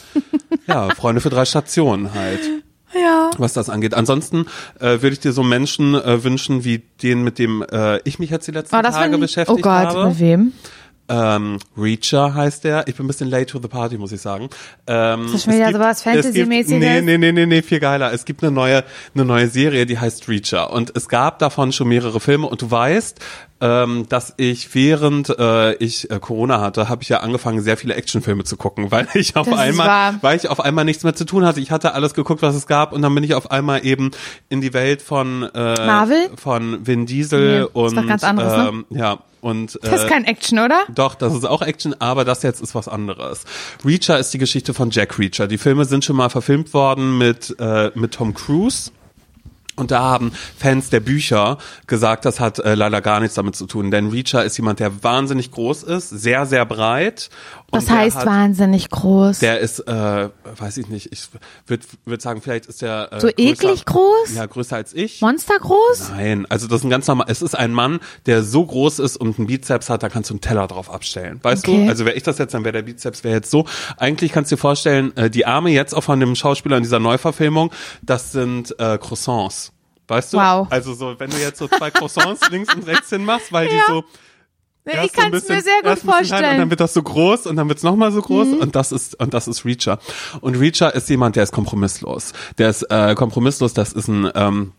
Ja, 0.67 0.89
Freunde 0.95 1.21
für 1.21 1.31
drei 1.31 1.45
Stationen 1.45 2.13
halt 2.15 2.41
Ja. 2.95 3.31
was 3.39 3.53
das 3.53 3.71
angeht. 3.71 3.95
Ansonsten 3.95 4.47
äh, 4.81 5.01
würde 5.03 5.09
ich 5.11 5.21
dir 5.21 5.33
so 5.33 5.43
Menschen 5.43 5.95
äh, 5.95 6.23
wünschen, 6.25 6.65
wie 6.65 6.79
den, 7.03 7.25
mit 7.25 7.39
dem 7.39 7.65
äh, 7.71 7.99
ich 8.05 8.19
mich 8.19 8.31
jetzt 8.31 8.47
die 8.47 8.53
letzten 8.53 8.77
Oh, 8.77 8.83
Tage 8.83 9.19
beschäftigt 9.19 9.59
Oh 9.59 9.63
Gott, 9.63 9.87
habe. 9.87 10.09
mit 10.09 10.19
wem? 10.21 10.53
Ähm, 11.09 11.59
Reacher 11.77 12.33
heißt 12.35 12.65
der. 12.65 12.87
Ich 12.89 12.97
bin 12.97 13.05
ein 13.05 13.09
bisschen 13.09 13.29
late 13.29 13.47
to 13.47 13.59
the 13.61 13.69
party, 13.69 13.99
muss 13.99 14.13
ich 14.13 14.21
sagen. 14.21 14.49
Ähm, 14.87 15.27
Ist 15.27 15.35
das 15.35 15.43
schon 15.45 15.53
es 15.53 15.59
wieder 15.59 15.69
gibt- 15.69 15.79
sowas 15.79 16.03
Fantasy-mäßiges? 16.03 16.79
Nee, 16.79 17.01
nee, 17.03 17.19
nee, 17.19 17.33
nee, 17.33 17.47
nee, 17.47 17.63
viel 17.63 17.81
geiler. 17.81 18.13
Es 18.13 18.25
gibt 18.25 18.43
eine 18.43 18.53
neue, 18.53 18.85
eine 19.15 19.25
neue 19.25 19.49
Serie, 19.49 19.85
die 19.85 19.99
heißt 19.99 20.29
Reacher. 20.29 20.73
Und 20.73 20.93
es 20.97 21.09
gab 21.09 21.39
davon 21.41 21.73
schon 21.73 21.89
mehrere 21.89 22.21
Filme. 22.21 22.47
Und 22.47 22.63
du 22.63 22.71
weißt, 22.71 23.19
ähm, 23.61 24.07
dass 24.09 24.35
ich 24.39 24.75
während 24.75 25.29
äh, 25.39 25.75
ich 25.75 26.11
äh, 26.11 26.19
Corona 26.19 26.61
hatte, 26.61 26.89
habe 26.89 27.03
ich 27.03 27.09
ja 27.11 27.21
angefangen, 27.21 27.61
sehr 27.63 27.77
viele 27.77 27.95
Actionfilme 27.95 28.45
zu 28.45 28.57
gucken, 28.57 28.91
weil 28.91 29.07
ich 29.15 29.37
auf 29.37 29.47
Das 29.47 29.55
ist 29.57 29.61
einmal, 29.61 30.15
weil 30.23 30.37
ich 30.37 30.49
auf 30.49 30.61
einmal 30.61 30.85
nichts 30.85 31.05
mehr 31.05 31.15
zu 31.15 31.25
tun 31.25 31.45
hatte. 31.45 31.61
Ich 31.61 31.71
hatte 31.71 31.95
alles 31.95 32.15
geguckt, 32.15 32.43
was 32.43 32.55
es 32.55 32.67
gab, 32.67 32.93
und 32.93 33.03
dann 33.03 33.15
bin 33.15 33.23
ich 33.25 33.35
auf 33.35 33.51
einmal 33.51 33.85
eben 33.85 34.13
in 34.49 34.61
die 34.61 34.73
Welt 34.73 35.03
von 35.03 35.43
äh, 35.55 35.87
Marvel? 35.87 36.31
von 36.37 36.87
Vin 36.87 37.07
Diesel 37.07 37.61
Nee, 37.61 37.65
ist 37.67 37.75
und 37.75 37.99
anderes, 38.25 38.57
ne? 38.57 38.69
ähm, 38.69 38.85
ja 38.91 39.19
und 39.43 39.75
äh, 39.83 39.91
Das 39.91 40.05
ist 40.05 40.09
kein 40.09 40.25
Action, 40.25 40.59
oder? 40.61 40.85
doch, 40.95 41.15
das 41.17 41.35
ist 41.35 41.45
auch 41.45 41.61
Action, 41.63 41.95
aber 42.01 42.25
das 42.25 42.43
jetzt 42.43 42.63
ist 42.63 42.75
was 42.75 42.89
anderes. 42.89 43.45
Reacher 43.85 44.19
ist 44.19 44.33
die 44.33 44.39
Geschichte 44.39 44.73
von 44.73 44.91
Jack 44.91 45.19
Reacher. 45.19 45.49
Die 45.49 45.59
Filme 45.59 45.85
sind 45.85 46.05
schon 46.05 46.17
mal 46.17 46.31
verfilmt 46.31 46.73
worden 46.73 47.19
mit, 47.19 47.55
äh, 47.59 47.91
mit 47.95 48.15
Tom 48.15 48.33
Cruise. 48.33 48.93
Und 49.75 49.91
da 49.91 50.01
haben 50.01 50.33
Fans 50.59 50.91
der 50.91 51.01
Bücher 51.01 51.59
gesagt, 51.87 52.25
das 52.25 52.41
hat 52.41 52.59
äh, 52.59 52.75
leider 52.75 53.01
gar 53.01 53.21
nichts 53.21 53.35
damit 53.35 53.57
zu 53.57 53.67
tun. 53.67 53.91
Denn 53.91 54.11
Reacher 54.11 54.45
ist 54.45 54.57
jemand, 54.59 54.81
der 54.81 55.03
wahnsinnig 55.03 55.51
groß 55.51 55.83
ist, 55.85 56.11
sehr, 56.11 56.47
sehr 56.47 56.65
breit. 56.67 57.31
Das 57.73 57.91
heißt 57.91 58.17
hat, 58.19 58.27
wahnsinnig 58.27 58.91
groß. 58.91 59.39
Der 59.39 59.59
ist, 59.61 59.81
äh, 59.81 60.29
weiß 60.59 60.77
ich 60.77 60.89
nicht, 60.89 61.11
ich 61.13 61.29
würde 61.67 61.85
würd 62.05 62.21
sagen, 62.21 62.43
vielleicht 62.43 62.67
ist 62.67 62.83
der 62.83 63.09
äh, 63.13 63.21
so 63.21 63.29
größer, 63.29 63.39
eklig 63.39 63.85
groß? 63.87 64.35
Ja, 64.35 64.47
größer 64.47 64.77
als 64.77 64.93
ich. 64.95 65.21
Monster 65.23 65.59
groß? 65.59 66.11
Nein, 66.11 66.47
also 66.51 66.69
das 66.69 66.81
ist 66.81 66.85
ein 66.85 66.91
ganz 66.91 67.07
normal, 67.07 67.27
es 67.31 67.41
ist 67.43 67.55
ein 67.55 67.73
Mann, 67.73 68.01
der 68.27 68.43
so 68.43 68.65
groß 68.65 68.99
ist 68.99 69.17
und 69.17 69.39
einen 69.39 69.47
Bizeps 69.47 69.89
hat, 69.91 70.03
da 70.03 70.09
kannst 70.09 70.31
du 70.31 70.35
einen 70.35 70.41
Teller 70.43 70.67
drauf 70.69 70.91
abstellen. 70.93 71.41
Weißt 71.43 71.67
Okay. 71.67 71.85
du? 71.87 71.89
Also 71.91 72.05
wäre 72.05 72.15
ich 72.17 72.23
das 72.23 72.39
jetzt, 72.39 72.53
dann 72.55 72.65
wäre 72.65 72.73
der 72.75 72.83
Bizeps 72.83 73.25
wäre 73.25 73.37
jetzt 73.37 73.51
so. 73.51 73.65
Eigentlich 73.97 74.33
kannst 74.33 74.51
du 74.53 74.57
dir 74.57 74.61
vorstellen, 74.61 75.17
äh, 75.17 75.31
die 75.31 75.47
Arme 75.47 75.71
jetzt 75.71 75.95
auch 75.95 76.05
von 76.05 76.21
dem 76.21 76.35
Schauspieler 76.35 76.77
in 76.77 76.83
dieser 76.83 77.01
Neuverfilmung, 77.01 77.73
das 78.03 78.33
sind 78.33 78.79
äh, 78.79 78.99
Croissants. 78.99 79.73
Weißt 80.09 80.35
du? 80.35 80.37
Wow. 80.37 80.67
Also 80.69 80.93
so, 80.93 81.15
wenn 81.19 81.31
du 81.31 81.39
jetzt 81.39 81.59
so 81.59 81.69
zwei 81.69 81.91
Croissants 81.91 82.43
links 82.51 82.75
und 82.75 82.87
rechts 82.87 83.09
hin 83.09 83.25
machst, 83.25 83.51
weil 83.53 83.69
die 83.69 83.81
so 83.87 84.05
Nee, 84.85 84.93
ich 85.05 85.13
kann 85.13 85.33
es 85.33 85.49
mir 85.49 85.63
sehr 85.63 85.75
gut 85.83 85.83
klein 85.83 85.91
Und 85.93 86.05
dann 86.05 86.15
vorstellen. 86.17 86.65
Mhm. 86.67 86.71
wird 86.71 86.81
das 86.81 86.93
so 86.95 87.03
groß 87.03 87.47
und 87.47 87.57
dann 87.57 87.69
wird 87.69 87.79
es 87.79 87.85
nochmal 87.85 88.11
so 88.11 88.21
groß 88.21 88.49
und 88.55 88.75
das 88.75 88.91
ist 88.91 89.19
und 89.21 89.33
das 89.33 89.47
ist 89.47 89.65
Reacher. 89.65 89.99
Und 90.41 90.57
Reacher 90.57 90.95
ist 90.95 91.09
jemand, 91.09 91.37
der 91.37 91.45
ist 91.45 91.53
kompromisslos. 91.53 92.33
Der 92.59 92.69
ist 92.71 92.83
äh, 92.91 93.15
kompromisslos, 93.15 93.75
das 93.75 93.93
ist 93.93 94.09
ein 94.09 94.29
ähm, 94.35 94.73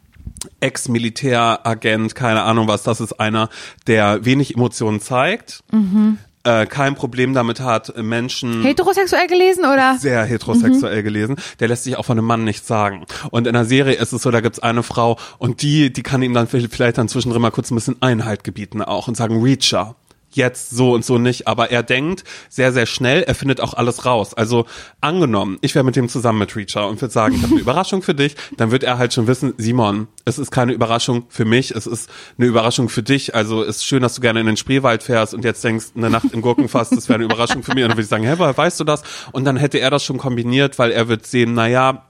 Ex-Militäragent, 0.59 2.15
keine 2.15 2.43
Ahnung 2.43 2.67
was, 2.67 2.83
das 2.83 2.99
ist 3.01 3.13
einer, 3.19 3.49
der 3.87 4.25
wenig 4.25 4.55
Emotionen 4.55 4.99
zeigt, 4.99 5.63
Mhm. 5.71 6.17
Äh, 6.43 6.65
kein 6.65 6.95
Problem 6.95 7.33
damit 7.33 7.59
hat, 7.59 7.95
Menschen 7.97 8.63
Heterosexuell 8.63 9.27
gelesen 9.27 9.65
oder? 9.65 9.97
sehr 9.97 10.23
heterosexuell 10.25 11.03
gelesen, 11.03 11.37
der 11.59 11.67
lässt 11.69 11.85
sich 11.85 11.97
auch 11.97 12.05
von 12.05 12.17
einem 12.17 12.27
Mann 12.27 12.43
nichts 12.43 12.67
sagen. 12.67 13.05
Und 13.31 13.47
in 13.47 13.53
der 13.53 13.65
Serie 13.65 13.95
ist 13.95 14.13
es 14.13 14.21
so, 14.21 14.31
da 14.31 14.41
gibt's 14.41 14.59
eine 14.59 14.83
Frau 14.83 15.17
und 15.37 15.61
die, 15.61 15.91
die 15.91 16.03
kann 16.03 16.21
ihm 16.21 16.33
dann 16.33 16.47
vielleicht 16.47 16.97
dann 16.97 17.07
zwischendrin 17.07 17.41
mal 17.41 17.51
kurz 17.51 17.71
ein 17.71 17.75
bisschen 17.75 18.01
Einhalt 18.01 18.43
gebieten 18.43 18.81
auch 18.81 19.07
und 19.07 19.15
sagen, 19.15 19.41
Reacher. 19.41 19.95
Jetzt 20.33 20.71
so 20.71 20.93
und 20.93 21.05
so 21.05 21.17
nicht, 21.17 21.47
aber 21.47 21.71
er 21.71 21.83
denkt 21.83 22.23
sehr, 22.49 22.73
sehr 22.73 22.85
schnell, 22.85 23.23
er 23.23 23.35
findet 23.35 23.61
auch 23.61 23.73
alles 23.73 24.05
raus. 24.05 24.33
Also 24.33 24.65
angenommen, 25.01 25.57
ich 25.61 25.75
wäre 25.75 25.85
mit 25.85 25.95
dem 25.95 26.09
zusammen 26.09 26.39
mit 26.39 26.55
Reacher 26.55 26.87
und 26.87 27.01
würde 27.01 27.13
sagen, 27.13 27.35
ich 27.35 27.43
habe 27.43 27.53
eine 27.53 27.61
Überraschung 27.61 28.01
für 28.01 28.15
dich, 28.15 28.35
dann 28.57 28.71
wird 28.71 28.83
er 28.83 28.97
halt 28.97 29.13
schon 29.13 29.27
wissen, 29.27 29.53
Simon, 29.57 30.07
es 30.25 30.39
ist 30.39 30.51
keine 30.51 30.73
Überraschung 30.73 31.25
für 31.29 31.45
mich, 31.45 31.71
es 31.71 31.87
ist 31.87 32.09
eine 32.37 32.47
Überraschung 32.47 32.89
für 32.89 33.03
dich. 33.03 33.35
Also 33.35 33.63
es 33.63 33.77
ist 33.77 33.85
schön, 33.85 34.01
dass 34.01 34.15
du 34.15 34.21
gerne 34.21 34.39
in 34.39 34.45
den 34.45 34.57
Spreewald 34.57 35.03
fährst 35.03 35.33
und 35.33 35.43
jetzt 35.43 35.63
denkst, 35.63 35.87
eine 35.95 36.09
Nacht 36.09 36.31
im 36.31 36.41
Gurkenfass, 36.41 36.89
das 36.89 37.09
wäre 37.09 37.15
eine 37.15 37.25
Überraschung 37.25 37.63
für 37.63 37.73
mich. 37.73 37.83
Und 37.83 37.89
dann 37.89 37.97
würde 37.97 38.03
ich 38.03 38.09
sagen, 38.09 38.23
hä, 38.23 38.33
woher 38.37 38.57
weißt 38.57 38.79
du 38.79 38.83
das? 38.83 39.03
Und 39.31 39.45
dann 39.45 39.57
hätte 39.57 39.79
er 39.79 39.89
das 39.89 40.03
schon 40.03 40.17
kombiniert, 40.17 40.79
weil 40.79 40.91
er 40.91 41.07
wird 41.07 41.25
sehen, 41.25 41.53
na 41.53 41.67
ja, 41.67 42.05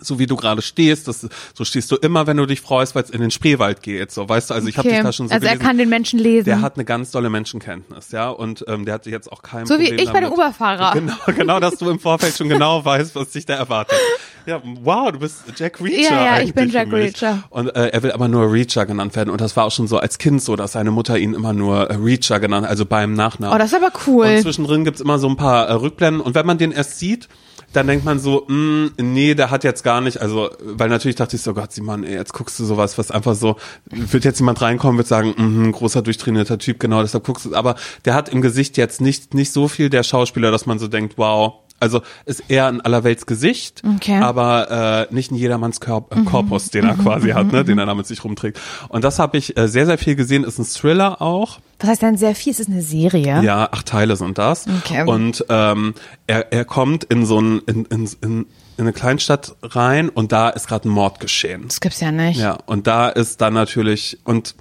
so 0.00 0.18
wie 0.18 0.26
du 0.26 0.36
gerade 0.36 0.62
stehst, 0.62 1.08
das, 1.08 1.26
so 1.54 1.64
stehst 1.64 1.90
du 1.90 1.96
immer, 1.96 2.26
wenn 2.26 2.36
du 2.36 2.46
dich 2.46 2.60
freust, 2.60 2.94
weil 2.94 3.04
es 3.04 3.10
in 3.10 3.20
den 3.20 3.30
Spreewald 3.30 3.82
geht. 3.82 4.10
So, 4.10 4.28
weißt 4.28 4.50
du, 4.50 4.54
also 4.54 4.68
ich 4.68 4.78
habe 4.78 4.88
dich 4.88 5.00
da 5.00 5.12
schon 5.12 5.28
so 5.28 5.34
also 5.34 5.46
er 5.46 5.52
gelesen. 5.52 5.66
kann 5.66 5.78
den 5.78 5.88
Menschen 5.88 6.18
lesen. 6.18 6.44
der 6.46 6.60
hat 6.60 6.76
eine 6.76 6.84
ganz 6.84 7.10
tolle 7.10 7.30
Menschenkenntnis, 7.30 8.12
ja, 8.12 8.30
und 8.30 8.64
ähm, 8.68 8.84
der 8.84 8.94
hatte 8.94 9.10
jetzt 9.10 9.30
auch 9.30 9.42
kein 9.42 9.66
So 9.66 9.78
wie 9.78 9.84
Problem 9.86 9.98
ich 9.98 10.06
bei 10.06 10.20
dem 10.20 10.30
damit. 10.30 10.38
Uberfahrer. 10.38 10.92
Genau, 10.92 11.14
genau, 11.36 11.60
dass 11.60 11.76
du 11.76 11.90
im 11.90 11.98
Vorfeld 11.98 12.36
schon 12.36 12.48
genau 12.48 12.84
weißt, 12.84 13.14
was 13.14 13.30
dich 13.30 13.46
da 13.46 13.54
erwartet. 13.54 13.98
Ja, 14.46 14.60
wow, 14.82 15.10
du 15.10 15.20
bist 15.20 15.42
Jack 15.56 15.80
Reacher. 15.80 16.02
Ja, 16.02 16.36
ja, 16.36 16.40
ich 16.42 16.52
bin 16.52 16.68
Jack. 16.68 16.92
Reacher. 16.92 17.44
Und 17.50 17.74
äh, 17.74 17.88
er 17.88 18.02
will 18.02 18.12
aber 18.12 18.28
nur 18.28 18.52
Reacher 18.52 18.84
genannt 18.84 19.16
werden. 19.16 19.30
Und 19.30 19.40
das 19.40 19.56
war 19.56 19.64
auch 19.64 19.72
schon 19.72 19.86
so 19.88 19.98
als 19.98 20.18
Kind 20.18 20.42
so, 20.42 20.54
dass 20.54 20.72
seine 20.72 20.90
Mutter 20.90 21.18
ihn 21.18 21.32
immer 21.32 21.52
nur 21.54 21.90
äh, 21.90 21.94
Reacher 21.94 22.40
genannt, 22.40 22.66
also 22.66 22.84
beim 22.84 23.14
Nachnamen. 23.14 23.54
oh, 23.54 23.58
das 23.58 23.72
ist 23.72 23.74
aber 23.82 23.92
cool. 24.06 24.26
Und 24.26 24.42
zwischendrin 24.42 24.84
gibt's 24.84 25.00
immer 25.00 25.18
so 25.18 25.28
ein 25.28 25.36
paar 25.36 25.66
äh, 25.68 25.72
Rückblenden. 25.72 26.20
Und 26.20 26.34
wenn 26.34 26.44
man 26.44 26.58
den 26.58 26.72
erst 26.72 26.98
sieht, 26.98 27.28
dann 27.74 27.86
denkt 27.86 28.04
man 28.04 28.18
so, 28.18 28.44
mh, 28.48 28.92
nee, 28.98 29.34
der 29.34 29.50
hat 29.50 29.64
jetzt 29.64 29.82
gar 29.82 30.00
nicht, 30.00 30.20
also, 30.20 30.50
weil 30.62 30.88
natürlich 30.88 31.16
dachte 31.16 31.36
ich 31.36 31.42
so, 31.42 31.54
Gott, 31.54 31.72
Simon, 31.72 32.04
ey, 32.04 32.14
jetzt 32.14 32.32
guckst 32.32 32.58
du 32.58 32.64
sowas, 32.64 32.96
was 32.98 33.10
einfach 33.10 33.34
so, 33.34 33.56
wird 33.86 34.24
jetzt 34.24 34.38
jemand 34.40 34.62
reinkommen, 34.62 34.96
wird 34.96 35.08
sagen, 35.08 35.34
mh, 35.36 35.72
großer, 35.72 36.02
durchtrainierter 36.02 36.58
Typ, 36.58 36.78
genau, 36.80 37.02
deshalb 37.02 37.24
guckst 37.24 37.46
du, 37.46 37.54
aber 37.54 37.74
der 38.04 38.14
hat 38.14 38.28
im 38.28 38.42
Gesicht 38.42 38.76
jetzt 38.76 39.00
nicht, 39.00 39.34
nicht 39.34 39.52
so 39.52 39.68
viel 39.68 39.90
der 39.90 40.02
Schauspieler, 40.02 40.50
dass 40.50 40.66
man 40.66 40.78
so 40.78 40.88
denkt, 40.88 41.14
wow, 41.16 41.54
also 41.80 42.00
ist 42.24 42.44
eher 42.48 42.66
ein 42.66 42.80
allerwelts 42.80 43.26
Gesicht, 43.26 43.82
Okay. 43.96 44.16
Mhm, 44.16 44.22
aber 44.22 45.06
äh, 45.10 45.14
nicht 45.14 45.30
ein 45.30 45.34
jedermanns 45.34 45.80
Körp 45.80 46.16
äh, 46.16 46.22
Korpus, 46.24 46.70
den 46.70 46.84
er 46.84 46.94
quasi 46.94 47.30
hat, 47.30 47.52
ne, 47.52 47.64
den 47.64 47.78
er 47.78 47.86
da 47.86 47.94
mit 47.94 48.06
sich 48.06 48.24
rumträgt. 48.24 48.60
Und 48.88 49.04
das 49.04 49.18
habe 49.18 49.36
ich 49.36 49.56
äh, 49.56 49.68
sehr, 49.68 49.84
sehr 49.86 49.98
viel 49.98 50.14
gesehen, 50.14 50.44
ist 50.44 50.58
ein 50.58 50.64
Thriller 50.64 51.20
auch. 51.20 51.58
Was 51.80 51.90
heißt 51.90 52.02
denn 52.02 52.16
sehr 52.16 52.34
viel? 52.34 52.52
Es 52.52 52.60
ist 52.60 52.68
eine 52.70 52.82
Serie. 52.82 53.42
Ja, 53.42 53.68
acht 53.72 53.86
Teile 53.86 54.16
sind 54.16 54.38
das. 54.38 54.66
Okay. 54.84 55.04
Und 55.06 55.44
ähm, 55.48 55.94
er, 56.26 56.52
er 56.52 56.64
kommt 56.64 57.04
in 57.04 57.26
so 57.26 57.40
ein, 57.40 57.60
in, 57.66 57.84
in, 57.86 58.08
in, 58.22 58.46
in 58.76 58.82
eine 58.84 58.92
Kleinstadt 58.92 59.54
rein 59.62 60.08
und 60.08 60.32
da 60.32 60.48
ist 60.48 60.66
gerade 60.68 60.88
ein 60.88 60.92
Mord 60.92 61.20
geschehen. 61.20 61.64
Das 61.66 61.80
gibt's 61.80 62.00
ja 62.00 62.10
nicht. 62.10 62.40
Ja, 62.40 62.58
und 62.66 62.86
da 62.86 63.08
ist 63.08 63.40
dann 63.40 63.54
natürlich, 63.54 64.18
und 64.24 64.54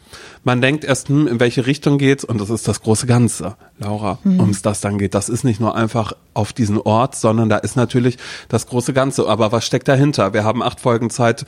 man 0.43 0.61
denkt 0.61 0.83
erst, 0.83 1.09
hm, 1.09 1.27
in 1.27 1.39
welche 1.39 1.65
Richtung 1.65 1.97
geht's, 1.97 2.23
und 2.23 2.39
das 2.39 2.49
ist 2.51 2.67
das 2.67 2.81
große 2.81 3.07
Ganze, 3.07 3.55
Laura, 3.79 4.19
Hm. 4.23 4.39
ums 4.39 4.61
das 4.61 4.81
dann 4.81 4.97
geht. 4.99 5.13
Das 5.15 5.29
ist 5.29 5.43
nicht 5.43 5.59
nur 5.59 5.75
einfach 5.75 6.13
auf 6.35 6.53
diesen 6.53 6.77
Ort, 6.79 7.15
sondern 7.15 7.49
da 7.49 7.57
ist 7.57 7.75
natürlich 7.75 8.17
das 8.49 8.67
große 8.67 8.93
Ganze. 8.93 9.27
Aber 9.27 9.51
was 9.51 9.65
steckt 9.65 9.87
dahinter? 9.87 10.33
Wir 10.33 10.43
haben 10.43 10.61
acht 10.61 10.79
Folgen 10.79 11.09
Zeit, 11.09 11.45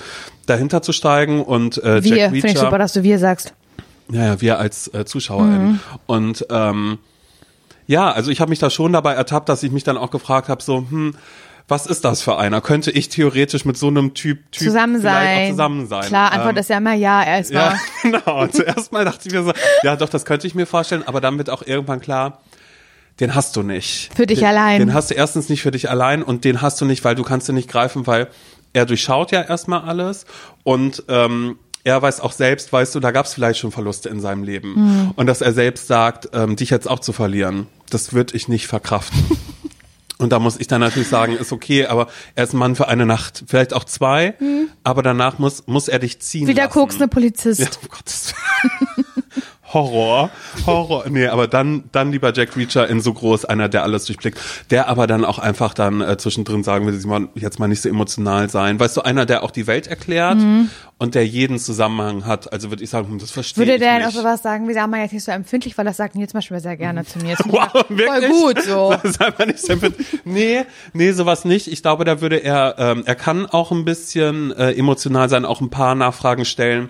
dahinter 0.47 0.81
zu 0.81 0.91
steigen 0.91 1.43
und 1.43 1.83
äh, 1.83 2.03
Wir, 2.03 2.17
Jack 2.17 2.31
finde 2.31 2.37
ich 2.37 2.43
Reacher. 2.45 2.59
super, 2.61 2.77
dass 2.79 2.93
du 2.93 3.03
wir 3.03 3.19
sagst. 3.19 3.53
Ja, 4.09 4.25
ja, 4.25 4.41
wir 4.41 4.59
als 4.59 4.87
äh, 4.93 5.05
ZuschauerInnen. 5.05 5.71
Mhm. 5.73 5.79
Und 6.05 6.45
ähm, 6.49 6.99
ja, 7.87 8.11
also 8.11 8.31
ich 8.31 8.41
habe 8.41 8.49
mich 8.49 8.59
da 8.59 8.69
schon 8.69 8.93
dabei 8.93 9.13
ertappt, 9.13 9.49
dass 9.49 9.63
ich 9.63 9.71
mich 9.71 9.83
dann 9.83 9.97
auch 9.97 10.11
gefragt 10.11 10.49
habe, 10.49 10.61
so, 10.61 10.77
hm, 10.89 11.15
was 11.67 11.87
ist 11.87 12.05
das 12.05 12.21
für 12.21 12.37
einer? 12.37 12.61
Könnte 12.61 12.91
ich 12.91 13.09
theoretisch 13.09 13.65
mit 13.65 13.77
so 13.77 13.87
einem 13.87 14.13
Typ, 14.13 14.51
typ 14.51 14.67
Zusammen 14.67 15.01
sein. 15.01 15.51
Zusammen 15.51 15.87
sein? 15.87 16.03
Klar, 16.03 16.31
Antwort 16.31 16.53
Ähm, 16.53 16.59
ist 16.59 16.69
ja 16.69 16.77
immer 16.77 16.93
ja 16.93 17.23
erstmal. 17.23 17.71
ja, 17.71 17.79
genau. 18.03 18.41
Und 18.43 18.53
zuerst 18.53 18.91
mal 18.91 19.03
dachte 19.03 19.27
ich 19.27 19.33
mir 19.33 19.43
so, 19.43 19.53
ja 19.81 19.95
doch, 19.95 20.09
das 20.09 20.25
könnte 20.25 20.45
ich 20.45 20.53
mir 20.53 20.67
vorstellen, 20.67 21.03
aber 21.05 21.21
dann 21.21 21.37
wird 21.37 21.49
auch 21.49 21.65
irgendwann 21.65 22.01
klar, 22.01 22.41
den 23.19 23.33
hast 23.33 23.55
du 23.55 23.63
nicht. 23.63 24.11
Für 24.15 24.27
dich 24.27 24.39
den, 24.39 24.47
allein. 24.47 24.79
Den 24.79 24.93
hast 24.93 25.09
du 25.09 25.15
erstens 25.15 25.49
nicht 25.49 25.61
für 25.63 25.71
dich 25.71 25.89
allein 25.89 26.21
und 26.21 26.43
den 26.43 26.61
hast 26.61 26.79
du 26.81 26.85
nicht, 26.85 27.03
weil 27.03 27.15
du 27.15 27.23
kannst 27.23 27.49
ihn 27.49 27.55
nicht 27.55 27.69
greifen, 27.69 28.05
weil 28.05 28.27
er 28.73 28.85
durchschaut 28.85 29.31
ja 29.31 29.41
erstmal 29.41 29.81
alles 29.81 30.25
und 30.63 31.03
ähm, 31.07 31.57
er 31.85 32.01
weiß 32.01 32.19
auch 32.19 32.33
selbst, 32.33 32.73
weißt 32.73 32.95
du, 32.95 32.99
da 32.99 33.11
gab 33.11 33.27
es 33.27 33.33
vielleicht 33.33 33.59
schon 33.59 33.71
Verluste 33.71 34.09
in 34.09 34.19
seinem 34.19 34.43
Leben. 34.43 34.73
Mhm. 34.73 35.11
Und 35.15 35.27
dass 35.27 35.41
er 35.41 35.53
selbst 35.53 35.87
sagt, 35.87 36.29
ähm, 36.33 36.55
dich 36.55 36.71
jetzt 36.71 36.89
auch 36.89 36.99
zu 36.99 37.13
verlieren, 37.13 37.67
das 37.89 38.11
würde 38.11 38.35
ich 38.35 38.47
nicht 38.49 38.67
verkraften. 38.67 39.23
Und 40.17 40.31
da 40.31 40.39
muss 40.39 40.57
ich 40.57 40.67
dann 40.67 40.79
natürlich 40.79 41.09
sagen, 41.09 41.35
ist 41.35 41.51
okay, 41.51 41.85
aber 41.87 42.07
er 42.35 42.45
ist 42.45 42.53
ein 42.53 42.57
Mann 42.57 42.77
für 42.77 42.87
eine 42.87 43.05
Nacht, 43.05 43.43
vielleicht 43.47 43.73
auch 43.73 43.83
zwei, 43.83 44.35
aber 44.81 45.03
danach 45.03 45.39
muss, 45.39 45.67
muss 45.67 45.89
er 45.89 45.99
dich 45.99 46.21
ziehen 46.21 46.47
Wie 46.47 46.53
der 46.53 46.65
lassen. 46.65 46.79
koksende 46.79 47.07
Polizist. 47.09 47.59
Ja, 47.59 47.67
um 47.81 47.89
Gottes 47.89 48.33
Willen. 48.33 49.05
Horror, 49.75 50.29
Horror. 50.65 51.03
Nee, 51.09 51.27
aber 51.27 51.47
dann, 51.47 51.83
dann 51.91 52.11
lieber 52.11 52.33
Jack 52.33 52.55
Reacher 52.55 52.87
in 52.87 53.01
so 53.01 53.13
groß, 53.13 53.45
einer, 53.45 53.67
der 53.69 53.83
alles 53.83 54.05
durchblickt, 54.05 54.39
der 54.71 54.87
aber 54.87 55.05
dann 55.05 55.25
auch 55.25 55.37
einfach 55.37 55.73
dann 55.73 56.01
äh, 56.01 56.17
zwischendrin 56.17 56.63
sagen 56.63 56.87
will, 56.87 56.93
Simon, 56.93 57.27
jetzt 57.35 57.59
mal 57.59 57.67
nicht 57.67 57.81
so 57.81 57.89
emotional 57.89 58.49
sein. 58.49 58.79
Weißt 58.79 58.95
du, 58.95 59.01
einer, 59.01 59.25
der 59.25 59.43
auch 59.43 59.51
die 59.51 59.67
Welt 59.67 59.87
erklärt 59.87 60.37
und 60.97 61.13
der 61.13 61.27
jeden 61.27 61.59
Zusammenhang 61.59 62.25
hat. 62.25 62.53
Also 62.53 62.69
würde 62.69 62.83
ich 62.83 62.89
sagen, 62.89 63.09
hm, 63.09 63.19
das 63.19 63.31
verstehe 63.31 63.63
Mhm. 63.65 63.67
Würde 63.67 63.73
ich 63.73 63.81
der 63.81 63.99
denn 63.99 64.07
auch 64.07 64.11
sowas 64.11 64.41
sagen, 64.41 64.67
wie 64.69 64.73
sagen 64.73 64.91
wir 64.91 65.01
jetzt 65.01 65.11
nicht 65.11 65.25
so 65.25 65.31
empfindlich, 65.31 65.77
weil 65.77 65.83
das 65.85 65.97
sagt 65.97 66.15
Nils 66.15 66.31
zum 66.31 66.37
Beispiel 66.37 66.59
sehr 66.61 66.77
gerne 66.77 67.05
zu 67.05 67.19
mir. 67.19 67.35
Ich 67.45 67.51
Wow, 67.51 67.73
ja 67.73 67.83
wirklich? 67.89 68.07
Voll 68.07 68.53
gut 68.53 68.61
so. 68.63 68.95
Das 69.03 69.11
ist 69.11 69.21
einfach 69.21 69.45
nicht 69.45 69.59
fit. 69.59 69.93
Nee, 70.23 70.61
nee, 70.93 71.11
sowas 71.11 71.43
nicht. 71.43 71.67
Ich 71.67 71.81
glaube, 71.81 72.05
da 72.05 72.21
würde 72.21 72.37
er, 72.37 72.75
ähm, 72.77 73.03
er 73.05 73.15
kann 73.15 73.45
auch 73.45 73.71
ein 73.71 73.83
bisschen 73.83 74.51
äh, 74.53 74.71
emotional 74.71 75.27
sein, 75.27 75.43
auch 75.43 75.59
ein 75.59 75.69
paar 75.69 75.95
Nachfragen 75.95 76.45
stellen. 76.45 76.89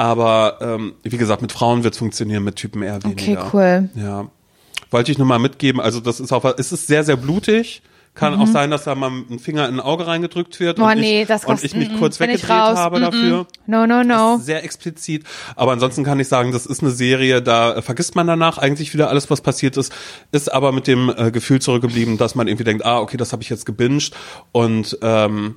Aber 0.00 0.56
ähm, 0.62 0.94
wie 1.02 1.18
gesagt, 1.18 1.42
mit 1.42 1.52
Frauen 1.52 1.84
wird 1.84 1.92
es 1.92 1.98
funktionieren, 1.98 2.42
mit 2.42 2.56
Typen 2.56 2.82
eher 2.82 2.96
Okay, 2.96 3.14
weniger. 3.26 3.50
cool. 3.52 3.90
Ja. 3.94 4.28
Wollte 4.90 5.12
ich 5.12 5.18
nur 5.18 5.26
mal 5.26 5.38
mitgeben. 5.38 5.78
Also 5.78 6.00
das 6.00 6.20
ist 6.20 6.32
auch, 6.32 6.42
es 6.56 6.72
ist 6.72 6.86
sehr, 6.86 7.04
sehr 7.04 7.16
blutig. 7.16 7.82
Kann 8.14 8.34
auch 8.34 8.48
sein, 8.48 8.70
dass 8.72 8.84
da 8.84 8.94
mal 8.96 9.08
ein 9.30 9.38
Finger 9.38 9.68
in 9.68 9.76
ein 9.76 9.80
Auge 9.80 10.06
reingedrückt 10.06 10.58
wird 10.58 10.78
Mhm. 10.78 10.84
Oh 10.84 10.88
und, 10.88 10.98
nee, 10.98 11.22
ich, 11.22 11.28
das 11.28 11.44
und 11.44 11.62
ich 11.62 11.74
mich 11.74 11.90
mm, 11.90 11.96
kurz 11.98 12.18
weggedreht 12.18 12.48
habe 12.48 12.98
Mm, 12.98 13.02
dafür. 13.02 13.46
No, 13.66 13.86
no, 13.86 13.98
Das 13.98 14.06
no. 14.06 14.36
ist 14.36 14.46
sehr 14.46 14.64
explizit. 14.64 15.24
Aber 15.54 15.72
ansonsten 15.72 16.02
kann 16.02 16.18
ich 16.18 16.26
sagen, 16.28 16.50
das 16.52 16.66
ist 16.66 16.82
eine 16.82 16.90
Serie, 16.90 17.40
da 17.40 17.76
äh, 17.76 17.82
vergisst 17.82 18.16
man 18.16 18.26
danach 18.26 18.58
eigentlich 18.58 18.92
wieder 18.92 19.08
alles, 19.10 19.30
was 19.30 19.40
passiert 19.40 19.76
ist, 19.76 19.92
ist 20.32 20.52
aber 20.52 20.72
mit 20.72 20.86
dem 20.88 21.12
äh, 21.16 21.30
Gefühl 21.30 21.60
zurückgeblieben, 21.60 22.18
dass 22.18 22.34
man 22.34 22.48
irgendwie 22.48 22.64
denkt, 22.64 22.84
ah, 22.84 22.98
okay, 22.98 23.16
das 23.16 23.32
habe 23.32 23.42
ich 23.42 23.48
jetzt 23.48 23.64
gebinged. 23.64 24.12
Und 24.52 24.98
ähm, 25.02 25.54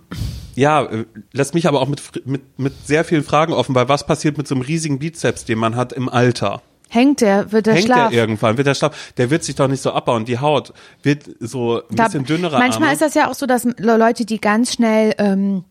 ja, 0.56 0.84
äh, 0.84 1.06
lässt 1.32 1.56
mich 1.56 1.68
aber 1.68 1.82
auch 1.82 1.88
mit, 1.88 2.26
mit, 2.28 2.60
mit 2.60 2.74
sehr 2.86 3.04
vielen 3.04 3.24
Fragen 3.24 3.54
offen, 3.54 3.74
weil 3.74 3.90
was 3.90 4.06
passiert 4.06 4.38
mit 4.38 4.48
so 4.48 4.54
einem 4.56 4.62
riesigen 4.62 5.00
Bizeps, 5.00 5.44
den 5.46 5.58
man 5.58 5.76
hat 5.76 5.92
im 5.92 6.08
Alter? 6.08 6.62
Hängt 6.94 7.22
der, 7.22 7.52
wird 7.52 7.66
der 7.66 7.74
Hängt 7.74 7.86
Schlaf. 7.86 8.12
der 8.12 8.20
irgendwann? 8.22 8.58
Wird 8.58 8.68
der 8.68 8.76
Schlaf? 8.76 9.14
Der 9.18 9.30
wird 9.32 9.44
sich 9.44 9.56
doch 9.56 9.68
nicht 9.68 9.82
so 9.82 9.92
abbauen. 9.94 10.26
Die 10.26 10.38
Haut 10.40 10.74
wird 11.02 11.24
so 11.40 11.82
ein 11.90 11.96
Da- 11.96 12.06
bisschen 12.06 12.26
dünnerer. 12.26 12.60
Manchmal 12.60 12.90
Arme. 12.90 12.94
ist 12.94 13.02
das 13.02 13.14
ja 13.16 13.30
auch 13.30 13.34
so, 13.34 13.46
dass 13.48 13.64
Le- 13.64 13.98
Leute, 13.98 14.26
die 14.26 14.40
ganz 14.40 14.74
schnell 14.74 15.16
ähm, 15.18 15.64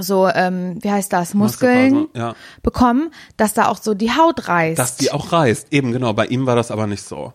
so, 0.00 0.28
ähm, 0.28 0.78
wie 0.82 0.90
heißt 0.90 1.12
das, 1.12 1.34
Muskeln 1.34 2.06
ja. 2.14 2.34
bekommen, 2.62 3.10
dass 3.36 3.52
da 3.54 3.66
auch 3.68 3.78
so 3.78 3.94
die 3.94 4.12
Haut 4.12 4.48
reißt. 4.48 4.78
dass 4.78 4.96
die 4.96 5.10
auch 5.12 5.32
reißt. 5.32 5.72
Eben, 5.72 5.90
genau. 5.92 6.12
Bei 6.12 6.26
ihm 6.26 6.46
war 6.46 6.54
das 6.56 6.70
aber 6.70 6.86
nicht 6.86 7.02
so. 7.02 7.32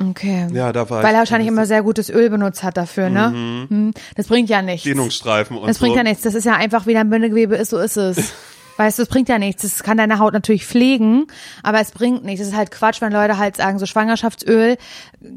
okay. 0.00 0.48
Ja, 0.52 0.72
da 0.72 0.88
war 0.90 1.02
Weil 1.02 1.14
er 1.14 1.18
wahrscheinlich 1.20 1.48
immer 1.48 1.66
sehr 1.66 1.82
gutes 1.82 2.08
Öl 2.10 2.30
benutzt 2.30 2.62
hat 2.62 2.76
dafür, 2.76 3.10
ne? 3.10 3.66
Mhm. 3.68 3.92
Das 4.16 4.26
bringt 4.28 4.48
ja 4.48 4.62
nichts. 4.62 4.84
Dehnungsstreifen 4.84 5.56
und 5.56 5.68
Das 5.68 5.78
so. 5.78 5.84
bringt 5.84 5.96
ja 5.96 6.02
nichts. 6.02 6.22
Das 6.22 6.34
ist 6.34 6.44
ja 6.46 6.54
einfach, 6.54 6.86
wie 6.86 6.94
dein 6.94 7.10
Bindegewebe 7.10 7.56
ist, 7.56 7.70
so 7.70 7.78
ist 7.78 7.96
es. 7.96 8.32
Weißt 8.80 8.98
du, 8.98 9.02
es 9.02 9.10
bringt 9.10 9.28
ja 9.28 9.38
nichts. 9.38 9.60
Das 9.60 9.82
kann 9.82 9.98
deine 9.98 10.18
Haut 10.20 10.32
natürlich 10.32 10.64
pflegen, 10.64 11.26
aber 11.62 11.82
es 11.82 11.90
bringt 11.90 12.24
nichts. 12.24 12.40
Das 12.40 12.48
ist 12.48 12.56
halt 12.56 12.70
Quatsch, 12.70 13.02
wenn 13.02 13.12
Leute 13.12 13.36
halt 13.36 13.58
sagen, 13.58 13.78
so 13.78 13.84
Schwangerschaftsöl, 13.84 14.78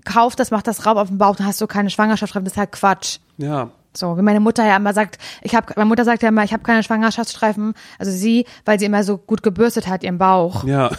kauf 0.06 0.38
das, 0.38 0.50
mach 0.50 0.62
das 0.62 0.86
raub 0.86 0.96
auf 0.96 1.10
den 1.10 1.18
Bauch, 1.18 1.36
dann 1.36 1.46
hast 1.46 1.60
du 1.60 1.68
keine 1.68 1.90
Schwangerschaftsstreifen. 1.90 2.46
Das 2.46 2.54
ist 2.54 2.58
halt 2.58 2.72
Quatsch. 2.72 3.18
Ja. 3.36 3.70
So, 3.94 4.18
wie 4.18 4.22
meine 4.22 4.40
Mutter 4.40 4.66
ja 4.66 4.78
immer 4.78 4.94
sagt, 4.94 5.18
ich 5.42 5.56
habe, 5.56 5.74
meine 5.76 5.90
Mutter 5.90 6.06
sagt 6.06 6.24
ja 6.24 6.30
immer, 6.30 6.46
ich 6.46 6.54
habe 6.54 6.64
keine 6.64 6.84
Schwangerschaftsstreifen. 6.84 7.74
Also 8.00 8.14
sie, 8.14 8.46
weil 8.64 8.80
sie 8.80 8.86
immer 8.86 9.04
so 9.04 9.18
gut 9.18 9.44
gebürstet 9.44 9.88
hat, 9.88 10.04
ihren 10.04 10.20
Bauch. 10.20 10.64
Ja. 10.64 10.90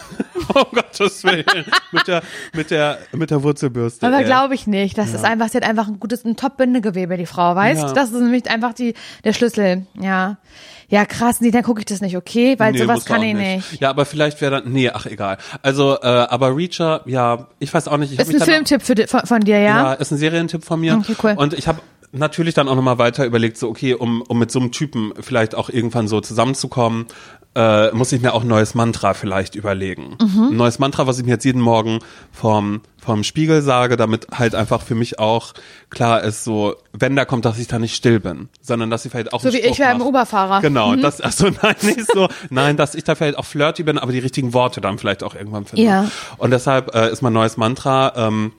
Oh 0.53 0.65
Gottes 0.71 1.23
Willen. 1.23 1.45
mit 1.91 2.07
der, 2.07 2.21
mit 2.53 2.69
der, 2.69 2.99
mit 3.11 3.31
der 3.31 3.41
Wurzelbürste. 3.41 4.05
Aber 4.05 4.23
glaube 4.23 4.53
ich 4.53 4.67
nicht. 4.67 4.99
Das 4.99 5.15
ist 5.15 5.25
einfach, 5.25 5.49
sie 5.49 5.57
hat 5.57 5.67
einfach 5.67 5.87
ein 5.87 5.99
gutes, 5.99 6.23
ein 6.25 6.35
Top-Bindegewebe, 6.35 7.17
die 7.17 7.25
Frau, 7.25 7.55
weißt? 7.55 7.81
Ja. 7.81 7.93
Das 7.93 8.11
ist 8.11 8.21
nämlich 8.21 8.47
einfach 8.51 8.73
die, 8.73 8.93
der 9.23 9.33
Schlüssel. 9.33 9.87
Ja. 9.99 10.37
Ja, 10.89 11.05
krass, 11.05 11.41
nee, 11.41 11.51
dann 11.51 11.63
gucke 11.63 11.79
ich 11.79 11.85
das 11.85 12.01
nicht, 12.01 12.15
okay? 12.15 12.55
Weil 12.59 12.73
Nee, 12.73 12.79
sowas 12.79 13.05
kann 13.05 13.23
ich 13.23 13.33
nicht. 13.33 13.81
Ja, 13.81 13.89
aber 13.89 14.05
vielleicht 14.05 14.39
wäre 14.41 14.61
dann, 14.61 14.71
nee, 14.71 14.89
ach 14.89 15.05
egal. 15.05 15.37
Also, 15.61 15.97
äh, 16.01 16.05
aber 16.05 16.55
Reacher, 16.55 17.01
ja, 17.05 17.47
ich 17.59 17.73
weiß 17.73 17.87
auch 17.87 17.97
nicht. 17.97 18.13
Ich 18.13 18.19
Ist 18.19 18.33
ein 18.33 18.41
Filmtipp 18.41 18.81
für, 18.81 18.95
von, 19.07 19.21
von 19.21 19.41
dir, 19.41 19.59
ja? 19.59 19.83
ja, 19.83 19.93
ist 19.93 20.11
ein 20.11 20.17
Serientipp 20.17 20.63
von 20.63 20.79
mir. 20.79 20.95
Okay, 20.95 21.15
cool. 21.23 21.33
Und 21.37 21.53
ich 21.53 21.67
habe 21.67 21.79
natürlich 22.11 22.53
dann 22.53 22.67
auch 22.67 22.75
nochmal 22.75 22.97
weiter 22.97 23.25
überlegt, 23.25 23.57
so 23.57 23.69
okay, 23.69 23.93
um, 23.93 24.21
um 24.21 24.39
mit 24.39 24.51
so 24.51 24.59
einem 24.59 24.71
Typen 24.71 25.13
vielleicht 25.19 25.55
auch 25.55 25.69
irgendwann 25.69 26.07
so 26.07 26.21
zusammenzukommen, 26.21 27.07
äh, 27.55 27.91
muss 27.91 28.11
ich 28.11 28.21
mir 28.21 28.33
auch 28.33 28.41
ein 28.41 28.47
neues 28.49 28.75
Mantra 28.75 29.13
vielleicht 29.13 29.55
überlegen. 29.55 30.17
Mhm. 30.21 30.49
Ein 30.51 30.57
neues 30.57 30.77
Mantra, 30.77 31.07
was 31.07 31.17
ich 31.19 31.25
mir 31.25 31.31
jetzt 31.31 31.45
jeden 31.45 31.61
Morgen 31.61 31.99
vom, 32.31 32.81
vom 33.01 33.23
Spiegel 33.23 33.61
sage, 33.61 33.95
damit 33.95 34.27
halt 34.37 34.55
einfach 34.55 34.81
für 34.81 34.93
mich 34.95 35.19
auch 35.19 35.53
klar 35.89 36.21
ist, 36.21 36.43
so, 36.43 36.75
wenn 36.91 37.15
da 37.15 37.23
kommt, 37.23 37.45
dass 37.45 37.57
ich 37.57 37.67
da 37.67 37.79
nicht 37.79 37.95
still 37.95 38.19
bin, 38.19 38.49
sondern 38.61 38.89
dass 38.89 39.05
ich 39.05 39.11
vielleicht 39.11 39.31
auch 39.31 39.41
So 39.41 39.53
wie 39.53 39.59
ich 39.59 39.75
Spruch 39.75 39.85
beim 39.87 39.97
mach. 39.99 40.05
Uberfahrer. 40.05 40.59
Genau, 40.61 40.95
das, 40.97 41.21
also 41.21 41.47
nein, 41.63 41.75
nicht 41.81 42.11
so, 42.11 42.27
nein, 42.49 42.75
dass 42.75 42.93
ich 42.93 43.05
da 43.05 43.15
vielleicht 43.15 43.37
auch 43.37 43.45
flirty 43.45 43.83
bin, 43.83 43.97
aber 43.97 44.11
die 44.11 44.19
richtigen 44.19 44.53
Worte 44.53 44.81
dann 44.81 44.97
vielleicht 44.97 45.23
auch 45.23 45.33
irgendwann 45.33 45.65
finde. 45.65 45.83
Ja. 45.85 46.11
Und 46.37 46.51
deshalb 46.51 46.93
äh, 46.93 47.09
ist 47.09 47.21
mein 47.21 47.31
neues 47.33 47.55
Mantra, 47.55 48.11
ähm, 48.17 48.51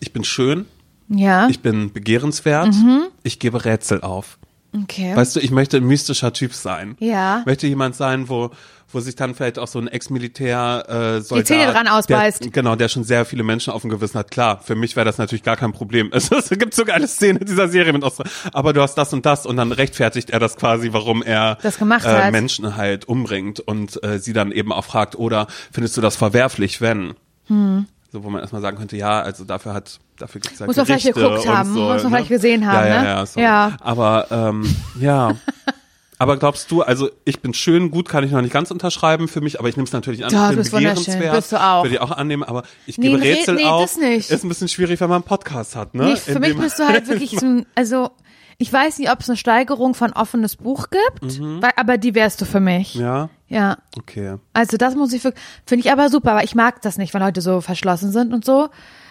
ich 0.00 0.12
bin 0.12 0.22
schön, 0.24 0.66
Ja. 1.08 1.48
ich 1.48 1.60
bin 1.60 1.92
begehrenswert, 1.92 2.74
Mhm. 2.74 3.04
ich 3.22 3.38
gebe 3.38 3.64
Rätsel 3.64 4.02
auf. 4.02 4.36
Okay. 4.74 5.16
Weißt 5.16 5.36
du, 5.36 5.40
ich 5.40 5.50
möchte 5.50 5.78
ein 5.78 5.84
mystischer 5.84 6.32
Typ 6.32 6.54
sein. 6.54 6.96
Ja. 6.98 7.40
Ich 7.40 7.46
möchte 7.46 7.66
jemand 7.66 7.96
sein, 7.96 8.28
wo 8.28 8.50
wo 8.94 9.00
sich 9.00 9.16
dann 9.16 9.34
vielleicht 9.34 9.58
auch 9.58 9.68
so 9.68 9.78
ein 9.78 9.88
Ex-Militär 9.88 10.84
äh, 10.88 11.20
Soldat, 11.20 11.46
Zähne 11.46 11.72
dran 11.72 11.88
ausbeißt. 11.88 12.44
Der, 12.44 12.50
genau, 12.50 12.76
der 12.76 12.88
schon 12.88 13.04
sehr 13.04 13.24
viele 13.24 13.42
Menschen 13.42 13.72
auf 13.72 13.82
dem 13.82 13.90
Gewissen 13.90 14.18
hat. 14.18 14.30
Klar, 14.30 14.60
für 14.62 14.74
mich 14.74 14.96
wäre 14.96 15.04
das 15.04 15.18
natürlich 15.18 15.42
gar 15.42 15.56
kein 15.56 15.72
Problem. 15.72 16.10
Es, 16.22 16.30
es 16.30 16.50
gibt 16.50 16.74
so 16.74 16.84
geile 16.84 17.08
Szenen 17.08 17.38
in 17.38 17.46
dieser 17.46 17.68
Serie 17.68 17.92
mit 17.92 18.04
Ostra. 18.04 18.24
Aber 18.52 18.72
du 18.72 18.80
hast 18.80 18.94
das 18.94 19.12
und 19.12 19.26
das 19.26 19.44
und 19.44 19.56
dann 19.56 19.72
rechtfertigt 19.72 20.30
er 20.30 20.38
das 20.38 20.56
quasi, 20.56 20.92
warum 20.92 21.22
er 21.22 21.58
Das 21.62 21.78
gemacht 21.78 22.04
äh, 22.04 22.08
hat. 22.08 22.32
Menschen 22.32 22.76
halt 22.76 23.06
umbringt 23.06 23.60
und 23.60 24.02
äh, 24.04 24.18
sie 24.18 24.32
dann 24.32 24.52
eben 24.52 24.72
auch 24.72 24.84
fragt, 24.84 25.16
oder 25.16 25.46
findest 25.72 25.96
du 25.96 26.00
das 26.00 26.16
verwerflich, 26.16 26.80
wenn? 26.80 27.14
Hm. 27.48 27.86
So, 28.12 28.22
wo 28.22 28.28
man 28.28 28.42
erstmal 28.42 28.60
sagen 28.60 28.76
könnte, 28.76 28.94
ja, 28.98 29.22
also 29.22 29.44
dafür 29.44 29.72
hat, 29.72 29.98
dafür 30.18 30.42
gibt's 30.42 30.58
ja 30.58 30.66
Muss 30.66 30.76
man 30.76 30.84
vielleicht 30.84 31.14
geguckt 31.14 31.48
haben, 31.48 31.72
so, 31.72 31.80
muss 31.80 31.88
man 31.88 31.96
ne? 31.96 32.08
vielleicht 32.10 32.28
gesehen 32.28 32.66
haben, 32.66 32.86
ja, 32.86 32.94
ja, 32.94 33.00
ne? 33.02 33.08
Ja, 33.08 33.26
so. 33.26 33.40
Ja. 33.40 33.76
Aber 33.80 34.26
ähm, 34.30 34.76
ja. 35.00 35.36
Aber 36.18 36.36
glaubst 36.36 36.70
du, 36.70 36.82
also 36.82 37.10
ich 37.24 37.40
bin 37.40 37.52
schön, 37.52 37.90
gut 37.90 38.08
kann 38.08 38.22
ich 38.22 38.30
noch 38.30 38.42
nicht 38.42 38.52
ganz 38.52 38.70
unterschreiben 38.70 39.26
für 39.26 39.40
mich, 39.40 39.58
aber 39.58 39.68
ich 39.68 39.76
nehme 39.76 39.86
es 39.86 39.92
natürlich 39.92 40.24
an. 40.24 40.30
Doch, 40.30 40.42
ich 40.42 40.42
du 40.42 40.48
bin 40.50 40.56
bist 40.58 40.72
wunderschön, 40.72 41.32
bist 41.32 41.50
du 41.50 41.60
auch. 41.60 41.82
Würde 41.82 41.94
ich 41.96 42.00
auch 42.00 42.12
annehmen, 42.12 42.44
aber 42.44 42.62
ich 42.86 42.96
Nee, 42.96 43.08
gebe 43.08 43.20
Rätsel 43.20 43.56
nee, 43.56 43.64
auf. 43.64 43.82
das 43.82 43.96
nicht. 43.96 44.30
Ist 44.30 44.44
ein 44.44 44.48
bisschen 44.48 44.68
schwierig, 44.68 45.00
wenn 45.00 45.08
man 45.08 45.16
einen 45.16 45.24
Podcast 45.24 45.74
hat, 45.74 45.94
ne? 45.96 46.10
Nee, 46.10 46.16
für 46.16 46.32
In 46.32 46.40
mich 46.40 46.56
bist 46.56 46.78
du 46.78 46.86
halt 46.86 47.08
wirklich 47.08 47.40
so, 47.40 47.62
also 47.74 48.10
ich 48.58 48.72
weiß 48.72 48.98
nicht, 48.98 49.10
ob 49.10 49.18
es 49.18 49.30
eine 49.30 49.36
Steigerung 49.36 49.94
von 49.94 50.12
offenes 50.12 50.54
Buch 50.54 50.86
gibt, 50.90 51.40
weil, 51.40 51.72
aber 51.74 51.98
die 51.98 52.14
wärst 52.14 52.40
du 52.40 52.44
für 52.44 52.60
mich. 52.60 52.94
Mhm. 52.94 53.00
Ja, 53.00 53.28
Ja. 53.52 53.76
okay. 53.98 54.36
Also 54.54 54.78
das 54.78 54.94
muss 54.94 55.12
ich 55.12 55.22
wirklich, 55.22 55.44
finde 55.66 55.84
ich 55.84 55.92
aber 55.92 56.08
super, 56.08 56.32
aber 56.32 56.44
ich 56.44 56.54
mag 56.54 56.80
das 56.80 56.96
nicht, 56.96 57.12
wenn 57.12 57.20
Leute 57.20 57.42
so 57.42 57.60
verschlossen 57.60 58.10
sind 58.10 58.32
und 58.32 58.44
so. 58.44 58.70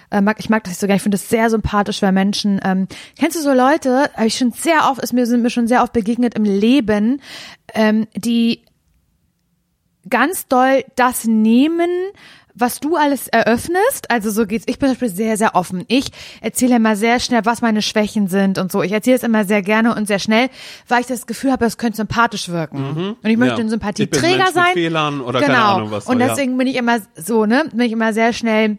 Äh, 0.09 0.21
mag, 0.21 0.39
ich 0.39 0.49
mag 0.49 0.63
das 0.63 0.71
nicht 0.71 0.79
so 0.79 0.87
gerne. 0.87 0.97
Ich 0.97 1.03
finde 1.03 1.15
es 1.15 1.29
sehr 1.29 1.49
sympathisch, 1.49 2.01
wenn 2.01 2.13
Menschen. 2.13 2.59
Ähm, 2.63 2.87
kennst 3.17 3.37
du 3.37 3.41
so 3.41 3.53
Leute? 3.53 4.09
Habe 4.15 4.25
ich 4.25 4.37
schon 4.37 4.51
sehr 4.51 4.89
oft, 4.89 4.99
ist 5.01 5.13
mir 5.13 5.27
sind 5.27 5.43
mir 5.43 5.51
schon 5.51 5.67
sehr 5.67 5.83
oft 5.83 5.93
begegnet 5.93 6.33
im 6.33 6.43
Leben, 6.43 7.21
ähm, 7.73 8.07
die 8.15 8.63
ganz 10.09 10.47
doll 10.47 10.83
das 10.95 11.25
nehmen, 11.25 11.89
was 12.55 12.79
du 12.79 12.95
alles 12.95 13.27
eröffnest, 13.27 14.09
also 14.09 14.29
so 14.31 14.45
geht's. 14.45 14.65
Ich 14.67 14.77
bin 14.79 14.89
zum 14.89 14.95
Beispiel 14.95 15.09
sehr, 15.15 15.37
sehr 15.37 15.55
offen. 15.55 15.85
Ich 15.87 16.11
erzähle 16.41 16.75
immer 16.75 16.95
sehr 16.95 17.19
schnell, 17.19 17.41
was 17.45 17.61
meine 17.61 17.81
Schwächen 17.81 18.27
sind 18.27 18.57
und 18.57 18.71
so. 18.71 18.81
Ich 18.83 18.91
erzähle 18.91 19.15
es 19.17 19.23
immer 19.23 19.45
sehr 19.45 19.61
gerne 19.61 19.95
und 19.95 20.07
sehr 20.07 20.19
schnell, 20.19 20.49
weil 20.87 21.01
ich 21.01 21.07
das 21.07 21.25
Gefühl 21.27 21.51
habe, 21.51 21.65
es 21.65 21.77
könnte 21.77 21.97
sympathisch 21.97 22.49
wirken. 22.49 23.15
Und 23.21 23.29
ich 23.29 23.37
möchte 23.37 23.53
Mhm. 23.55 23.59
Ja. 23.59 23.65
ein 23.65 23.69
Sympathieträger 23.69 24.47
sein. 24.53 24.73
Fehlern 24.73 25.21
oder 25.21 25.39
genau. 25.39 25.53
keine 25.53 25.65
Ahnung 25.65 25.91
was 25.91 26.05
so, 26.05 26.11
Und 26.11 26.19
ja. 26.19 26.27
deswegen 26.27 26.57
bin 26.57 26.67
ich 26.67 26.75
immer 26.75 26.99
so, 27.15 27.45
ne, 27.45 27.65
bin 27.71 27.81
ich 27.81 27.91
immer 27.91 28.13
sehr 28.13 28.33
schnell 28.33 28.77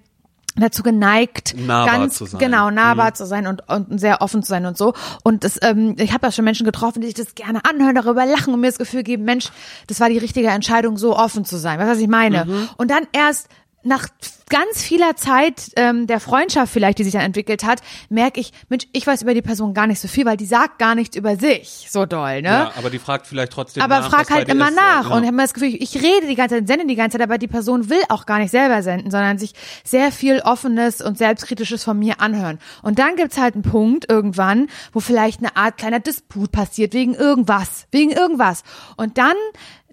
dazu 0.54 0.82
geneigt, 0.82 1.54
Nahbar 1.56 1.96
ganz 1.98 2.16
zu 2.18 2.26
sein. 2.26 2.38
genau 2.38 2.70
nahbar 2.70 3.10
Mhm. 3.10 3.14
zu 3.14 3.24
sein 3.24 3.46
und, 3.46 3.66
und 3.70 3.98
sehr 3.98 4.20
offen 4.20 4.42
zu 4.42 4.50
sein 4.50 4.66
und 4.66 4.76
so. 4.76 4.92
Und 5.24 5.44
das, 5.44 5.58
ähm, 5.62 5.94
ich 5.98 6.12
habe 6.12 6.26
ja 6.26 6.30
schon 6.30 6.44
Menschen 6.44 6.66
getroffen, 6.66 7.00
die 7.00 7.06
sich 7.06 7.14
das 7.14 7.34
gerne 7.34 7.62
anhören, 7.64 7.94
darüber 7.94 8.26
lachen 8.26 8.52
und 8.52 8.60
mir 8.60 8.66
das 8.66 8.76
Gefühl 8.76 9.02
geben, 9.02 9.24
Mensch, 9.24 9.48
das 9.86 9.98
war 10.00 10.10
die 10.10 10.18
richtige 10.18 10.48
Entscheidung, 10.48 10.98
so 10.98 11.16
offen 11.16 11.46
zu 11.46 11.56
sein. 11.56 11.78
Weißt 11.78 11.88
du, 11.88 11.92
was 11.94 12.00
ich 12.00 12.08
meine? 12.08 12.44
Mhm. 12.44 12.68
Und 12.76 12.90
dann 12.90 13.04
erst 13.12 13.48
nach 13.82 14.08
ganz 14.52 14.82
vieler 14.82 15.16
Zeit 15.16 15.70
ähm, 15.76 16.06
der 16.06 16.20
Freundschaft 16.20 16.70
vielleicht, 16.70 16.98
die 16.98 17.04
sich 17.04 17.14
dann 17.14 17.22
entwickelt 17.22 17.64
hat, 17.64 17.80
merke 18.10 18.38
ich, 18.38 18.52
Mensch, 18.68 18.86
ich 18.92 19.06
weiß 19.06 19.22
über 19.22 19.32
die 19.32 19.40
Person 19.40 19.72
gar 19.72 19.86
nicht 19.86 19.98
so 19.98 20.08
viel, 20.08 20.26
weil 20.26 20.36
die 20.36 20.44
sagt 20.44 20.78
gar 20.78 20.94
nichts 20.94 21.16
über 21.16 21.36
sich 21.36 21.86
so 21.88 22.04
doll, 22.04 22.42
ne? 22.42 22.48
Ja, 22.48 22.72
aber 22.76 22.90
die 22.90 22.98
fragt 22.98 23.26
vielleicht 23.26 23.52
trotzdem 23.52 23.82
aber 23.82 24.00
nach, 24.00 24.10
frag 24.10 24.20
was 24.20 24.28
bei 24.28 24.34
halt 24.34 24.48
immer 24.50 24.68
ist, 24.68 24.76
nach 24.76 25.04
so. 25.04 25.14
und 25.14 25.22
ja. 25.22 25.28
habe 25.28 25.36
mir 25.36 25.42
das 25.42 25.54
Gefühl, 25.54 25.74
ich 25.74 25.96
rede 26.02 26.26
die 26.26 26.34
ganze 26.34 26.56
Zeit, 26.56 26.68
sende 26.68 26.86
die 26.86 26.96
ganze 26.96 27.16
Zeit, 27.16 27.26
aber 27.26 27.38
die 27.38 27.48
Person 27.48 27.88
will 27.88 28.02
auch 28.10 28.26
gar 28.26 28.38
nicht 28.38 28.50
selber 28.50 28.82
senden, 28.82 29.10
sondern 29.10 29.38
sich 29.38 29.54
sehr 29.84 30.12
viel 30.12 30.40
offenes 30.40 31.00
und 31.00 31.16
selbstkritisches 31.16 31.82
von 31.82 31.98
mir 31.98 32.20
anhören. 32.20 32.58
Und 32.82 32.98
dann 32.98 33.16
gibt's 33.16 33.38
halt 33.38 33.54
einen 33.54 33.62
Punkt 33.62 34.10
irgendwann, 34.10 34.68
wo 34.92 35.00
vielleicht 35.00 35.40
eine 35.40 35.56
Art 35.56 35.78
kleiner 35.78 36.00
Disput 36.00 36.52
passiert 36.52 36.92
wegen 36.92 37.14
irgendwas, 37.14 37.86
wegen 37.90 38.10
irgendwas. 38.10 38.64
Und 38.96 39.16
dann 39.16 39.36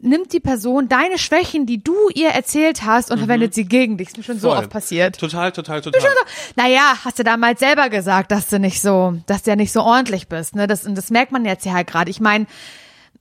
nimmt 0.02 0.32
die 0.34 0.40
Person 0.40 0.88
deine 0.88 1.18
Schwächen, 1.18 1.66
die 1.66 1.84
du 1.84 1.94
ihr 2.14 2.30
erzählt 2.30 2.84
hast 2.86 3.12
und 3.12 3.20
verwendet 3.20 3.54
sie 3.54 3.66
gegen 3.66 3.98
dich. 3.98 4.10
Ist 4.10 4.18
mir 4.18 4.24
schon 4.24 4.40
so 4.40 4.48
Mhm. 4.50 4.54
Voll. 4.54 4.60
oft 4.64 4.70
passiert. 4.70 5.20
Total, 5.20 5.52
total, 5.52 5.82
total. 5.82 6.02
Naja, 6.56 6.94
hast 7.04 7.20
du 7.20 7.24
damals 7.24 7.60
selber 7.60 7.90
gesagt, 7.90 8.32
dass 8.32 8.48
du 8.48 8.60
nicht 8.60 8.82
so, 8.82 9.16
dass 9.28 9.44
du 9.44 9.50
ja 9.52 9.56
nicht 9.56 9.72
so 9.72 9.82
ordentlich 9.82 10.28
bist, 10.28 10.56
ne? 10.56 10.68
Das, 10.68 10.86
und 10.86 10.96
das 10.96 11.10
merkt 11.10 11.32
man 11.32 11.46
jetzt 11.46 11.66
ja 11.66 11.74
halt 11.74 11.88
gerade. 11.88 12.10
Ich 12.10 12.20
meine, 12.20 12.46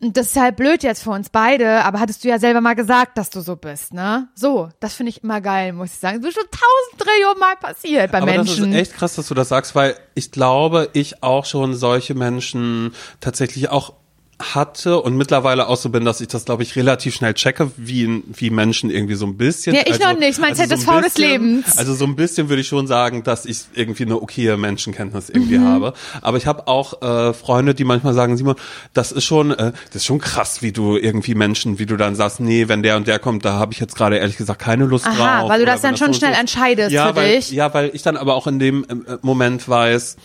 das 0.00 0.28
ist 0.28 0.36
halt 0.36 0.54
blöd 0.54 0.84
jetzt 0.84 1.02
für 1.02 1.10
uns 1.10 1.28
beide, 1.28 1.84
aber 1.84 1.98
hattest 1.98 2.22
du 2.22 2.28
ja 2.28 2.38
selber 2.38 2.60
mal 2.60 2.74
gesagt, 2.74 3.18
dass 3.18 3.30
du 3.30 3.40
so 3.40 3.56
bist, 3.56 3.92
ne? 3.92 4.28
So, 4.36 4.68
das 4.78 4.94
finde 4.94 5.10
ich 5.10 5.24
immer 5.24 5.40
geil, 5.40 5.72
muss 5.72 5.88
ich 5.94 5.98
sagen. 5.98 6.22
Das 6.22 6.28
ist 6.30 6.34
schon 6.36 6.44
tausend 6.52 7.00
Trillionen 7.08 7.40
Mal 7.40 7.56
passiert 7.56 8.12
bei 8.12 8.18
Aber 8.18 8.26
Menschen. 8.26 8.70
das 8.70 8.74
ist 8.74 8.74
echt 8.80 8.94
krass, 8.96 9.16
dass 9.16 9.26
du 9.26 9.34
das 9.34 9.48
sagst, 9.48 9.74
weil 9.74 9.96
ich 10.14 10.30
glaube, 10.30 10.90
ich 10.92 11.24
auch 11.24 11.44
schon 11.46 11.74
solche 11.74 12.14
Menschen 12.14 12.94
tatsächlich 13.20 13.70
auch 13.70 13.94
hatte 14.40 15.00
und 15.00 15.16
mittlerweile 15.16 15.66
auch 15.68 15.76
so 15.76 15.88
bin, 15.90 16.04
dass 16.04 16.20
ich 16.20 16.28
das, 16.28 16.44
glaube 16.44 16.62
ich, 16.62 16.76
relativ 16.76 17.14
schnell 17.14 17.34
checke, 17.34 17.72
wie, 17.76 18.22
wie 18.28 18.50
Menschen 18.50 18.88
irgendwie 18.90 19.14
so 19.14 19.26
ein 19.26 19.36
bisschen. 19.36 19.74
Ja, 19.74 19.82
ich 19.86 19.98
noch 19.98 20.16
nicht. 20.16 20.38
Mein 20.38 20.54
ZSV 20.54 20.88
ein 20.88 21.02
des 21.02 21.18
Lebens. 21.18 21.76
Also 21.76 21.94
so 21.94 22.04
ein 22.04 22.14
bisschen 22.14 22.48
würde 22.48 22.60
ich 22.60 22.68
schon 22.68 22.86
sagen, 22.86 23.24
dass 23.24 23.44
ich 23.46 23.62
irgendwie 23.74 24.04
eine 24.04 24.20
okaye 24.22 24.56
Menschenkenntnis 24.56 25.28
irgendwie 25.28 25.58
Mhm. 25.58 25.66
habe. 25.66 25.92
Aber 26.22 26.36
ich 26.36 26.46
habe 26.46 26.68
auch 26.68 27.02
äh, 27.02 27.32
Freunde, 27.32 27.74
die 27.74 27.84
manchmal 27.84 28.14
sagen, 28.14 28.36
Simon, 28.36 28.54
das 28.94 29.10
ist 29.10 29.24
schon, 29.24 29.50
äh, 29.50 29.72
das 29.86 29.96
ist 29.96 30.04
schon 30.06 30.18
krass, 30.20 30.62
wie 30.62 30.70
du 30.72 30.96
irgendwie 30.96 31.34
Menschen, 31.34 31.78
wie 31.80 31.86
du 31.86 31.96
dann 31.96 32.14
sagst, 32.14 32.38
nee, 32.38 32.68
wenn 32.68 32.82
der 32.82 32.96
und 32.96 33.08
der 33.08 33.18
kommt, 33.18 33.44
da 33.44 33.54
habe 33.54 33.72
ich 33.72 33.80
jetzt 33.80 33.96
gerade 33.96 34.18
ehrlich 34.18 34.36
gesagt 34.36 34.60
keine 34.60 34.84
Lust 34.84 35.06
Aha, 35.06 35.40
drauf. 35.40 35.50
weil 35.50 35.60
du 35.60 35.66
das 35.66 35.80
dann 35.80 35.96
schon 35.96 36.08
so 36.08 36.12
und 36.12 36.16
schnell 36.16 36.34
so 36.34 36.40
entscheidest 36.40 36.92
ja, 36.92 37.08
für 37.08 37.16
weil, 37.16 37.36
dich. 37.36 37.50
Ja, 37.50 37.74
weil 37.74 37.90
ich 37.92 38.02
dann 38.02 38.16
aber 38.16 38.34
auch 38.34 38.46
in 38.46 38.58
dem 38.60 38.84
äh, 38.84 39.16
Moment 39.22 39.68
weiß, 39.68 40.16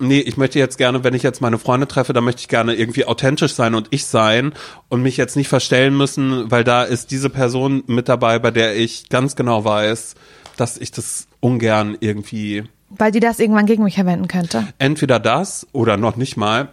nee, 0.00 0.20
ich 0.20 0.36
möchte 0.36 0.58
jetzt 0.58 0.78
gerne, 0.78 1.04
wenn 1.04 1.14
ich 1.14 1.22
jetzt 1.22 1.40
meine 1.40 1.58
Freunde 1.58 1.86
treffe, 1.86 2.12
dann 2.12 2.24
möchte 2.24 2.40
ich 2.40 2.48
gerne 2.48 2.74
irgendwie 2.74 3.04
authentisch 3.04 3.54
sein 3.54 3.74
und 3.74 3.88
ich 3.90 4.06
sein 4.06 4.52
und 4.88 5.02
mich 5.02 5.16
jetzt 5.16 5.36
nicht 5.36 5.48
verstellen 5.48 5.96
müssen, 5.96 6.50
weil 6.50 6.64
da 6.64 6.82
ist 6.82 7.10
diese 7.10 7.30
Person 7.30 7.84
mit 7.86 8.08
dabei, 8.08 8.38
bei 8.38 8.50
der 8.50 8.76
ich 8.76 9.08
ganz 9.08 9.36
genau 9.36 9.64
weiß, 9.64 10.14
dass 10.56 10.76
ich 10.76 10.90
das 10.90 11.28
ungern 11.40 11.96
irgendwie 12.00 12.64
weil 12.90 13.12
die 13.12 13.20
das 13.20 13.38
irgendwann 13.38 13.66
gegen 13.66 13.84
mich 13.84 13.94
verwenden 13.94 14.26
könnte. 14.26 14.66
entweder 14.78 15.20
das 15.20 15.66
oder 15.72 15.96
noch 15.96 16.16
nicht 16.16 16.36
mal, 16.36 16.70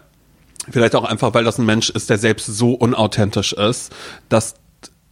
vielleicht 0.69 0.95
auch 0.95 1.03
einfach, 1.03 1.33
weil 1.33 1.43
das 1.43 1.59
ein 1.59 1.65
Mensch 1.65 1.89
ist, 1.89 2.09
der 2.09 2.17
selbst 2.17 2.47
so 2.47 2.73
unauthentisch 2.73 3.53
ist, 3.53 3.93
dass 4.27 4.55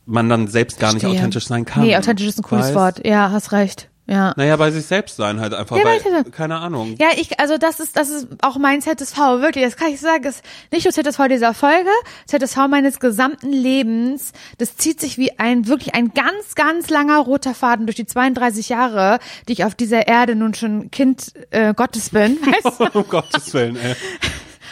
man 0.06 0.30
dann 0.30 0.48
selbst 0.48 0.80
gar 0.80 0.94
nicht 0.94 1.02
Verstehe. 1.02 1.20
authentisch 1.20 1.48
sein 1.48 1.66
kann. 1.66 1.84
Nee, 1.84 1.96
authentisch 1.96 2.28
ist 2.28 2.40
ein 2.40 2.44
cooles 2.44 2.68
Weißt? 2.68 2.76
Wort. 2.76 3.06
Ja, 3.06 3.32
hast 3.32 3.52
recht. 3.52 3.90
Ja. 4.08 4.34
Naja, 4.36 4.56
bei 4.58 4.70
sich 4.70 4.86
selbst 4.86 5.18
sein 5.18 5.40
halt 5.40 5.54
einfach, 5.54 5.78
Ja, 5.78 5.84
ich. 5.94 6.32
keine 6.32 6.58
Ahnung. 6.58 6.96
Ja, 7.00 7.08
ich, 7.16 7.40
also 7.40 7.58
das 7.58 7.80
ist, 7.80 7.98
das 7.98 8.10
ist 8.10 8.28
auch 8.42 8.58
mein 8.58 8.82
ZSV, 8.82 9.18
wirklich, 9.42 9.66
das 9.66 9.78
kann 9.78 9.90
ich 9.90 10.00
sagen, 10.00 10.26
ist 10.26 10.44
nicht 10.72 10.86
nur 10.86 10.94
ZSV 10.94 11.28
dieser 11.28 11.54
Folge, 11.56 11.90
ZSV 12.28 12.68
meines 12.70 13.00
gesamten 13.00 13.52
Lebens, 13.52 14.32
das 14.60 14.78
zieht 14.78 15.02
sich 15.02 15.18
wie 15.18 15.40
ein, 15.40 15.68
wirklich 15.68 15.96
ein 15.96 16.14
ganz, 16.14 16.54
ganz 16.56 16.90
langer 16.90 17.18
roter 17.20 17.56
Faden 17.56 17.88
durch 17.88 17.96
die 17.96 18.06
32 18.06 18.70
Jahre, 18.70 19.20
die 19.48 19.54
ich 19.54 19.66
auf 19.66 19.74
dieser 19.74 20.08
Erde 20.08 20.36
nun 20.36 20.54
schon 20.54 20.92
Kind 20.92 21.34
äh, 21.50 21.74
Gottes 21.74 22.12
bin, 22.12 22.38
weißt 22.64 22.80
du? 22.80 23.00
um 23.00 23.08
Gottes 23.10 23.54
Willen, 23.56 23.76
ey. 23.76 23.96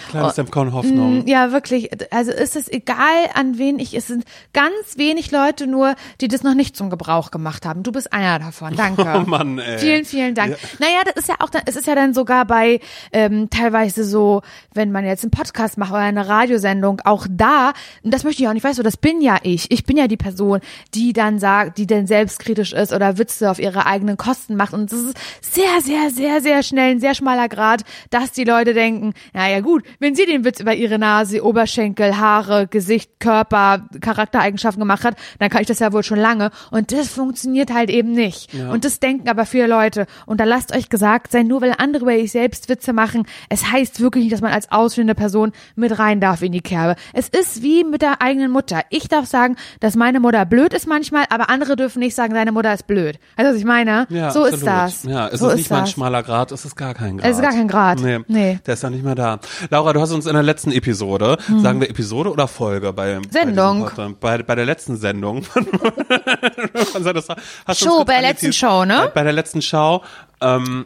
Oh. 0.08 0.12
Kleines 0.12 0.36
Semkorn 0.36 0.74
Hoffnung. 0.74 1.28
Ja, 1.28 1.52
wirklich. 1.52 1.90
Also 2.12 2.32
ist 2.32 2.56
es 2.56 2.72
egal, 2.72 2.98
an 3.34 3.58
wen 3.58 3.80
ich, 3.80 3.94
es 3.94 4.08
sind 4.08 4.26
ganz 4.54 4.98
wenig 4.98 5.32
Leute 5.32 5.68
nur, 5.68 5.96
die 6.22 6.28
das 6.28 6.44
noch 6.44 6.54
nicht 6.54 6.76
zum 6.76 6.90
Gebrauch 6.90 7.32
gemacht 7.32 7.66
haben. 7.66 7.84
Du 7.84 7.92
bist 7.92 8.14
einer 8.14 8.40
davon. 8.40 8.76
Danke. 8.76 9.04
Oh 9.14 9.30
Mann, 9.30 9.60
ey. 9.60 9.78
Vielen, 9.78 10.06
vielen 10.06 10.34
Dank. 10.34 10.58
Naja, 10.80 11.02
das 11.06 11.16
ist 11.24 11.30
ja 11.30 11.36
auch, 11.40 11.50
es 11.66 11.76
ist 11.76 11.86
ja 11.86 11.94
dann 11.94 12.14
sogar 12.14 12.46
bei 12.46 12.80
ähm, 13.12 13.50
teilweise 13.50 14.04
so, 14.04 14.42
wenn 14.74 14.92
man 14.92 15.06
jetzt 15.06 15.24
einen 15.24 15.32
Podcast 15.32 15.78
macht 15.78 15.92
oder 15.92 16.00
eine 16.00 16.28
Radiosendung, 16.28 17.02
auch 17.06 17.28
da, 17.30 17.74
das 18.02 18.24
möchte 18.24 18.42
ich 18.42 18.50
auch 18.50 18.54
nicht, 18.54 18.64
weißt 18.64 18.80
du, 18.80 18.84
das 18.84 18.98
bin 18.98 19.22
ja 19.22 19.38
ich. 19.44 19.70
Ich 19.72 19.86
bin 19.86 19.98
ja 19.98 20.08
die 20.08 20.18
Person, 20.18 20.62
die 20.96 21.14
dann 21.14 21.38
sagt, 21.38 21.78
die 21.78 21.86
dann 21.86 22.08
selbstkritisch 22.08 22.74
ist 22.74 22.92
oder 22.92 23.18
Witze 23.18 23.52
auf 23.52 23.60
ihre 23.60 23.86
eigenen 23.86 24.18
Kosten 24.18 24.56
macht. 24.56 24.74
Und 24.74 24.92
das 24.92 25.00
ist 25.00 25.18
sehr, 25.42 25.82
sehr, 25.82 26.10
sehr, 26.10 26.42
sehr 26.42 26.64
schnell 26.64 26.92
ein 26.92 27.00
sehr 27.00 27.14
schmaler 27.14 27.50
Grad, 27.50 27.84
dass 28.10 28.32
die 28.32 28.44
Leute 28.44 28.74
denken, 28.74 29.14
naja 29.34 29.60
gut, 29.60 29.84
wenn 30.00 30.16
sie 30.16 30.26
den 30.26 30.46
Witz 30.46 30.60
über 30.60 30.74
ihre 30.74 31.00
Nase, 31.00 31.44
Oberschenkel, 31.44 32.18
Haare, 32.18 32.68
Gesicht, 32.68 33.20
Körper, 33.20 33.88
Charaktereigenschaften 34.02 34.80
gemacht 34.82 35.04
hat, 35.04 35.16
dann 35.40 35.50
kann 35.50 35.62
ich 35.62 35.68
das 35.68 35.80
ja 35.80 35.92
wohl 35.94 36.04
schon 36.04 36.20
lange. 36.20 36.52
Und 36.72 36.92
das 36.92 37.08
funktioniert 37.10 37.74
halt 37.74 37.90
eben 37.90 38.12
nicht. 38.12 38.54
Und 38.54 38.86
das 38.86 39.00
denken 39.00 39.30
aber 39.30 39.46
viele 39.46 39.68
Leute. 39.68 40.06
Und 40.26 40.40
da 40.40 40.44
lasst 40.44 40.76
euch 40.76 40.90
gesagt 40.90 41.32
sein, 41.32 41.48
nur 41.48 41.62
weil 41.62 41.74
andere 41.78 42.04
über 42.04 42.14
sich 42.14 42.32
selbst 42.32 42.70
Witze 42.70 42.94
machen, 42.94 43.26
es 43.50 43.72
heißt 43.72 44.00
wirklich 44.02 44.24
nicht, 44.26 44.34
dass 44.34 44.42
man 44.42 44.52
als 44.52 44.72
ausstehende 44.72 45.16
Person 45.16 45.52
mit 45.76 45.98
rein 46.00 46.20
darf 46.20 46.42
in 46.42 46.52
die 46.52 46.62
Kerbe. 46.62 46.96
Es 47.14 47.30
ist 47.30 47.62
wie 47.64 47.84
mit 47.84 48.02
der 48.02 48.22
eigenen 48.22 48.52
Mutter. 48.52 48.82
Ich 48.90 49.08
darf 49.08 49.26
sagen, 49.26 49.56
dass 49.80 49.96
meine 49.96 50.20
Mutter 50.20 50.46
blöd 50.46 50.74
ist 50.74 50.88
manchmal, 50.88 51.26
aber 51.30 51.50
andere 51.50 51.76
dürfen 51.76 52.00
nicht 52.00 52.16
sagen, 52.16 52.34
deine 52.34 52.52
Mutter 52.52 52.74
ist 52.74 52.88
blöd. 52.88 53.20
Weißt 53.38 53.48
du, 53.48 53.52
was 53.54 53.58
ich 53.60 53.66
meine? 53.66 54.06
Ja, 54.10 54.32
so 54.32 54.42
absolut. 54.42 54.54
ist 54.54 54.68
das. 54.68 55.04
Ja, 55.04 55.28
es 55.28 55.40
so 55.40 55.50
ist 55.50 55.58
nicht 55.58 55.70
mal 55.70 55.78
ein 55.78 55.84
das. 55.84 55.92
schmaler 55.92 56.24
Grad, 56.24 56.52
es 56.52 56.66
ist 56.66 56.76
gar 56.76 56.94
kein 56.94 57.18
Grad. 57.18 57.30
Es 57.30 57.38
ist 57.38 57.42
gar 57.42 57.52
kein 57.52 57.68
Grad. 57.68 58.00
Nee, 58.00 58.20
Nee. 58.28 58.60
Der 58.66 58.74
ist 58.74 58.84
ja 58.84 58.90
nicht 58.90 59.04
mehr 59.04 59.16
da. 59.16 59.40
Laura, 59.70 59.83
du 59.92 60.00
hast 60.00 60.12
uns 60.12 60.26
in 60.26 60.34
der 60.34 60.44
letzten 60.44 60.72
Episode, 60.72 61.38
sagen 61.62 61.82
wir 61.82 61.90
Episode 61.90 62.32
oder 62.32 62.48
Folge 62.48 62.94
bei 62.94 63.16
Hm. 63.16 63.24
Sendung. 63.30 63.90
Bei, 63.96 64.38
bei, 64.38 64.44
bei 64.44 64.56
der 64.56 64.66
letzten 64.66 64.96
Sendung. 64.96 65.44
Show, 67.74 68.06
bei 68.06 68.14
der 68.14 68.22
letzten. 68.22 68.54
Show, 68.54 68.86
ne? 68.86 69.02
Bei, 69.06 69.08
bei 69.08 69.24
der 69.24 69.34
letzten 69.34 69.62
Show. 69.62 70.02
Ähm, 70.40 70.86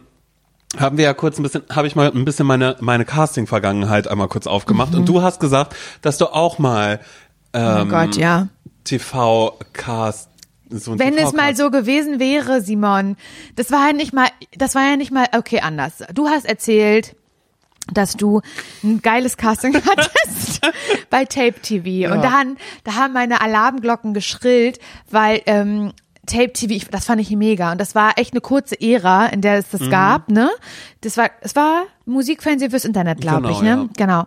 haben 0.80 0.98
wir 0.98 1.06
ja 1.06 1.14
kurz 1.14 1.38
ein 1.38 1.44
bisschen, 1.44 1.64
habe 1.72 1.88
ich 1.88 1.96
mal 1.96 2.12
ein 2.12 2.26
bisschen 2.26 2.48
meine 2.48 2.76
meine 2.80 3.06
Casting-Vergangenheit 3.06 4.08
einmal 4.08 4.28
kurz 4.28 4.48
aufgemacht 4.48 4.96
und 4.96 5.08
du 5.08 5.22
hast 5.22 5.40
gesagt, 5.40 5.76
dass 6.02 6.18
du 6.18 6.26
auch 6.26 6.60
mal 6.60 7.00
Oh 7.54 7.60
ähm, 7.60 7.90
Gott, 7.90 8.18
ja. 8.18 8.50
TV-Cast 8.84 10.30
so 10.70 11.00
Wenn 11.00 11.18
es 11.18 11.34
mal 11.34 11.56
so 11.56 11.72
gewesen 11.72 12.20
wäre, 12.20 12.62
Simon, 12.62 13.16
das 13.56 13.72
war 13.72 13.88
ja 13.88 13.94
nicht 13.94 14.14
mal, 14.14 14.28
das 14.58 14.76
war 14.76 14.84
ja 14.84 14.98
nicht 14.98 15.12
mal, 15.12 15.26
okay, 15.36 15.62
anders. 15.62 16.04
Du 16.14 16.28
hast 16.28 16.46
erzählt, 16.46 17.16
dass 17.94 18.16
du 18.16 18.42
ein 18.84 19.02
geiles 19.02 19.38
Casting 19.38 19.76
hattest 19.86 20.62
bei 21.10 21.26
Tape 21.26 21.60
TV. 21.62 22.12
Und 22.14 22.22
dann, 22.24 22.58
da 22.84 22.94
haben 22.96 23.14
meine 23.14 23.42
Alarmglocken 23.42 24.14
geschrillt, 24.14 24.80
weil 25.10 25.42
ähm, 25.46 25.92
Tape 26.26 26.52
TV, 26.52 26.86
das 26.92 27.06
fand 27.06 27.22
ich 27.22 27.30
mega. 27.32 27.72
Und 27.72 27.80
das 27.80 27.96
war 27.96 28.18
echt 28.18 28.34
eine 28.34 28.42
kurze 28.42 28.80
Ära, 28.82 29.28
in 29.28 29.42
der 29.42 29.56
es 29.60 29.72
Mhm. 29.72 29.78
das 29.80 29.90
gab, 29.90 30.30
ne? 30.30 30.50
Das 31.02 31.16
war, 31.18 31.30
es 31.42 31.56
war 31.56 31.84
Musikfernsehen 32.06 32.70
fürs 32.72 32.84
Internet, 32.86 33.22
glaube 33.22 33.44
Genau, 33.44 33.52
ich, 33.56 33.62
ne? 33.62 33.70
ja. 33.70 33.88
Genau. 33.96 34.26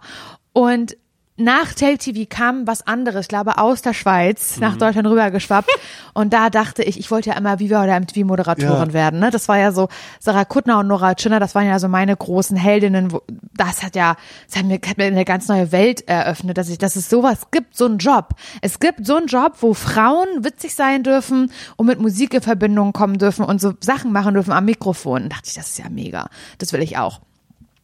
Und 0.53 0.97
nach 1.37 1.73
Tape 1.73 1.97
TV 1.97 2.27
kam 2.29 2.67
was 2.67 2.87
anderes, 2.87 3.23
ich 3.23 3.29
glaube 3.29 3.57
aus 3.57 3.81
der 3.81 3.95
Schweiz 3.95 4.57
Mhm. 4.57 4.61
nach 4.61 4.77
Deutschland 4.77 5.09
rübergeschwappt. 5.09 5.71
Und 6.13 6.33
da 6.35 6.51
dachte 6.51 6.83
ich, 6.83 6.99
ich 6.99 7.11
wollte 7.11 7.31
ja 7.31 7.37
immer 7.37 7.59
Viva 7.61 7.83
oder 7.83 7.95
MTV-Moderatorin 7.99 8.89
Ja. 8.89 8.93
werden. 8.93 9.21
Ne? 9.21 9.31
Das 9.31 9.49
war 9.49 9.57
ja 9.57 9.73
so, 9.73 9.89
Sarah 10.19 10.45
Kuttner 10.45 10.79
und 10.81 10.89
Nora 10.89 11.15
Tschirner, 11.15 11.41
das 11.41 11.55
waren 11.55 11.67
ja 11.67 11.79
so 11.79 11.89
meine 11.89 12.15
großen 12.15 12.57
Heldinnen. 12.59 13.13
Wo, 13.13 13.23
das 13.55 13.83
hat 13.83 13.97
ja, 13.97 14.17
das 14.49 14.59
hat 14.59 14.67
mir, 14.67 14.75
hat 14.87 14.99
mir 14.99 15.05
eine 15.05 15.25
ganz 15.25 15.49
neue 15.49 15.73
Welt 15.73 16.07
eröffnet, 16.09 16.59
dass 16.59 16.69
ich, 16.69 16.77
dass 16.79 16.97
es 16.97 17.09
sowas 17.09 17.47
gibt, 17.53 17.75
so 17.77 17.87
einen 17.87 17.99
Job. 17.99 18.35
Es 18.61 18.79
gibt 18.81 19.07
so 19.07 19.17
einen 19.17 19.29
Job, 19.29 19.55
wo 19.61 19.73
Frauen 19.73 20.27
witzig 20.45 20.75
sein 20.75 21.05
dürfen 21.05 21.51
und 21.77 21.87
mit 21.87 22.01
Musik 22.01 22.35
in 22.35 22.43
Verbindung 22.43 22.93
kommen 22.93 23.17
dürfen 23.19 23.45
und 23.47 23.61
so 23.63 23.73
Sachen 23.81 24.13
machen 24.13 24.35
dürfen 24.35 24.53
am 24.53 24.65
Mikrofon. 24.67 25.23
Da 25.23 25.37
dachte 25.37 25.49
ich, 25.49 25.55
das 25.55 25.71
ist 25.71 25.79
ja 25.79 25.89
mega. 25.89 26.29
Das 26.59 26.73
will 26.75 26.83
ich 26.83 26.99
auch. 26.99 27.21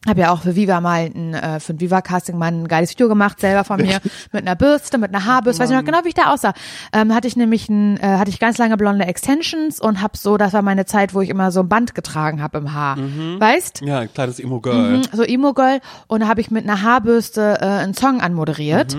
Habe 0.05 0.21
ja 0.21 0.31
auch 0.31 0.41
für 0.43 0.55
Viva 0.55 0.79
mal 0.79 1.11
ein, 1.13 1.33
äh, 1.33 1.59
für 1.59 1.73
ein 1.73 1.81
Viva-Casting 1.81 2.37
mal 2.37 2.47
ein 2.47 2.67
geiles 2.67 2.91
Video 2.91 3.09
gemacht, 3.09 3.39
selber 3.41 3.63
von 3.63 3.81
mir, 3.81 3.99
mit 4.31 4.43
einer 4.43 4.55
Bürste, 4.55 4.97
mit 4.97 5.13
einer 5.13 5.25
Haarbürste, 5.25 5.61
weiß 5.63 5.69
ich 5.71 5.75
noch 5.75 5.83
genau, 5.83 5.99
wie 6.03 6.09
ich 6.09 6.13
da 6.13 6.31
aussah. 6.31 6.53
Ähm, 6.93 7.13
hatte 7.13 7.27
ich 7.27 7.35
nämlich 7.35 7.67
ein, 7.67 7.97
äh, 7.97 8.17
hatte 8.17 8.29
ich 8.29 8.39
ganz 8.39 8.57
lange 8.57 8.77
blonde 8.77 9.05
Extensions 9.05 9.81
und 9.81 10.01
hab 10.01 10.15
so, 10.15 10.37
das 10.37 10.53
war 10.53 10.61
meine 10.61 10.85
Zeit, 10.85 11.13
wo 11.13 11.21
ich 11.21 11.29
immer 11.29 11.51
so 11.51 11.59
ein 11.61 11.67
Band 11.67 11.95
getragen 11.95 12.41
habe 12.41 12.59
im 12.59 12.73
Haar. 12.73 12.97
Weißt? 13.39 13.81
Ja, 13.81 13.99
ein 13.99 14.13
kleines 14.13 14.39
Emo-Girl. 14.39 15.01
so 15.11 15.23
Emo-Girl 15.23 15.79
und 16.07 16.21
da 16.21 16.27
habe 16.27 16.39
ich 16.41 16.51
mit 16.51 16.63
einer 16.63 16.83
Haarbürste 16.83 17.57
äh, 17.59 17.65
einen 17.65 17.93
Song 17.93 18.21
anmoderiert. 18.21 18.95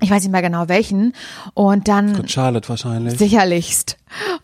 Ich 0.00 0.10
weiß 0.10 0.22
nicht 0.24 0.32
mehr 0.32 0.42
genau 0.42 0.68
welchen. 0.68 1.12
Und 1.54 1.86
dann 1.88 2.12
Mit 2.12 2.30
Charlotte 2.30 2.68
wahrscheinlich. 2.68 3.16
sicherlichst. 3.16 3.96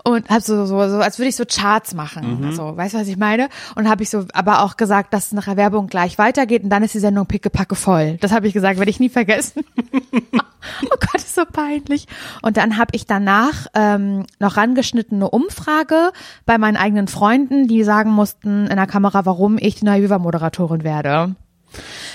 Und 0.04 0.28
hab 0.28 0.42
so, 0.42 0.64
so, 0.64 0.88
so, 0.88 0.96
als 0.98 1.18
würde 1.18 1.28
ich 1.28 1.36
so 1.36 1.44
Charts 1.44 1.94
machen. 1.94 2.44
Also, 2.44 2.76
weißt 2.76 2.94
du, 2.94 2.98
was 2.98 3.08
ich 3.08 3.16
meine? 3.16 3.48
Und 3.74 3.88
habe 3.88 4.02
ich 4.02 4.10
so, 4.10 4.24
aber 4.32 4.62
auch 4.62 4.76
gesagt, 4.76 5.12
dass 5.12 5.26
es 5.26 5.32
nach 5.32 5.44
der 5.44 5.56
Werbung 5.56 5.88
gleich 5.88 6.18
weitergeht 6.18 6.64
und 6.64 6.70
dann 6.70 6.82
ist 6.82 6.94
die 6.94 6.98
Sendung 7.00 7.26
pickepacke 7.26 7.74
voll. 7.74 8.16
Das 8.20 8.32
habe 8.32 8.46
ich 8.46 8.52
gesagt, 8.52 8.78
werde 8.78 8.90
ich 8.90 9.00
nie 9.00 9.08
vergessen. 9.08 9.64
oh 10.22 10.96
Gott, 11.00 11.14
ist 11.16 11.34
so 11.34 11.44
peinlich. 11.44 12.06
Und 12.42 12.56
dann 12.56 12.78
habe 12.78 12.90
ich 12.92 13.06
danach 13.06 13.66
ähm, 13.74 14.26
noch 14.38 14.56
rangeschnittene 14.56 15.28
Umfrage 15.28 16.12
bei 16.46 16.58
meinen 16.58 16.76
eigenen 16.76 17.08
Freunden, 17.08 17.68
die 17.68 17.84
sagen 17.84 18.10
mussten 18.10 18.66
in 18.66 18.76
der 18.76 18.86
Kamera, 18.86 19.26
warum 19.26 19.58
ich 19.58 19.76
die 19.76 19.84
neue 19.84 20.02
Viva-Moderatorin 20.02 20.84
werde. 20.84 21.34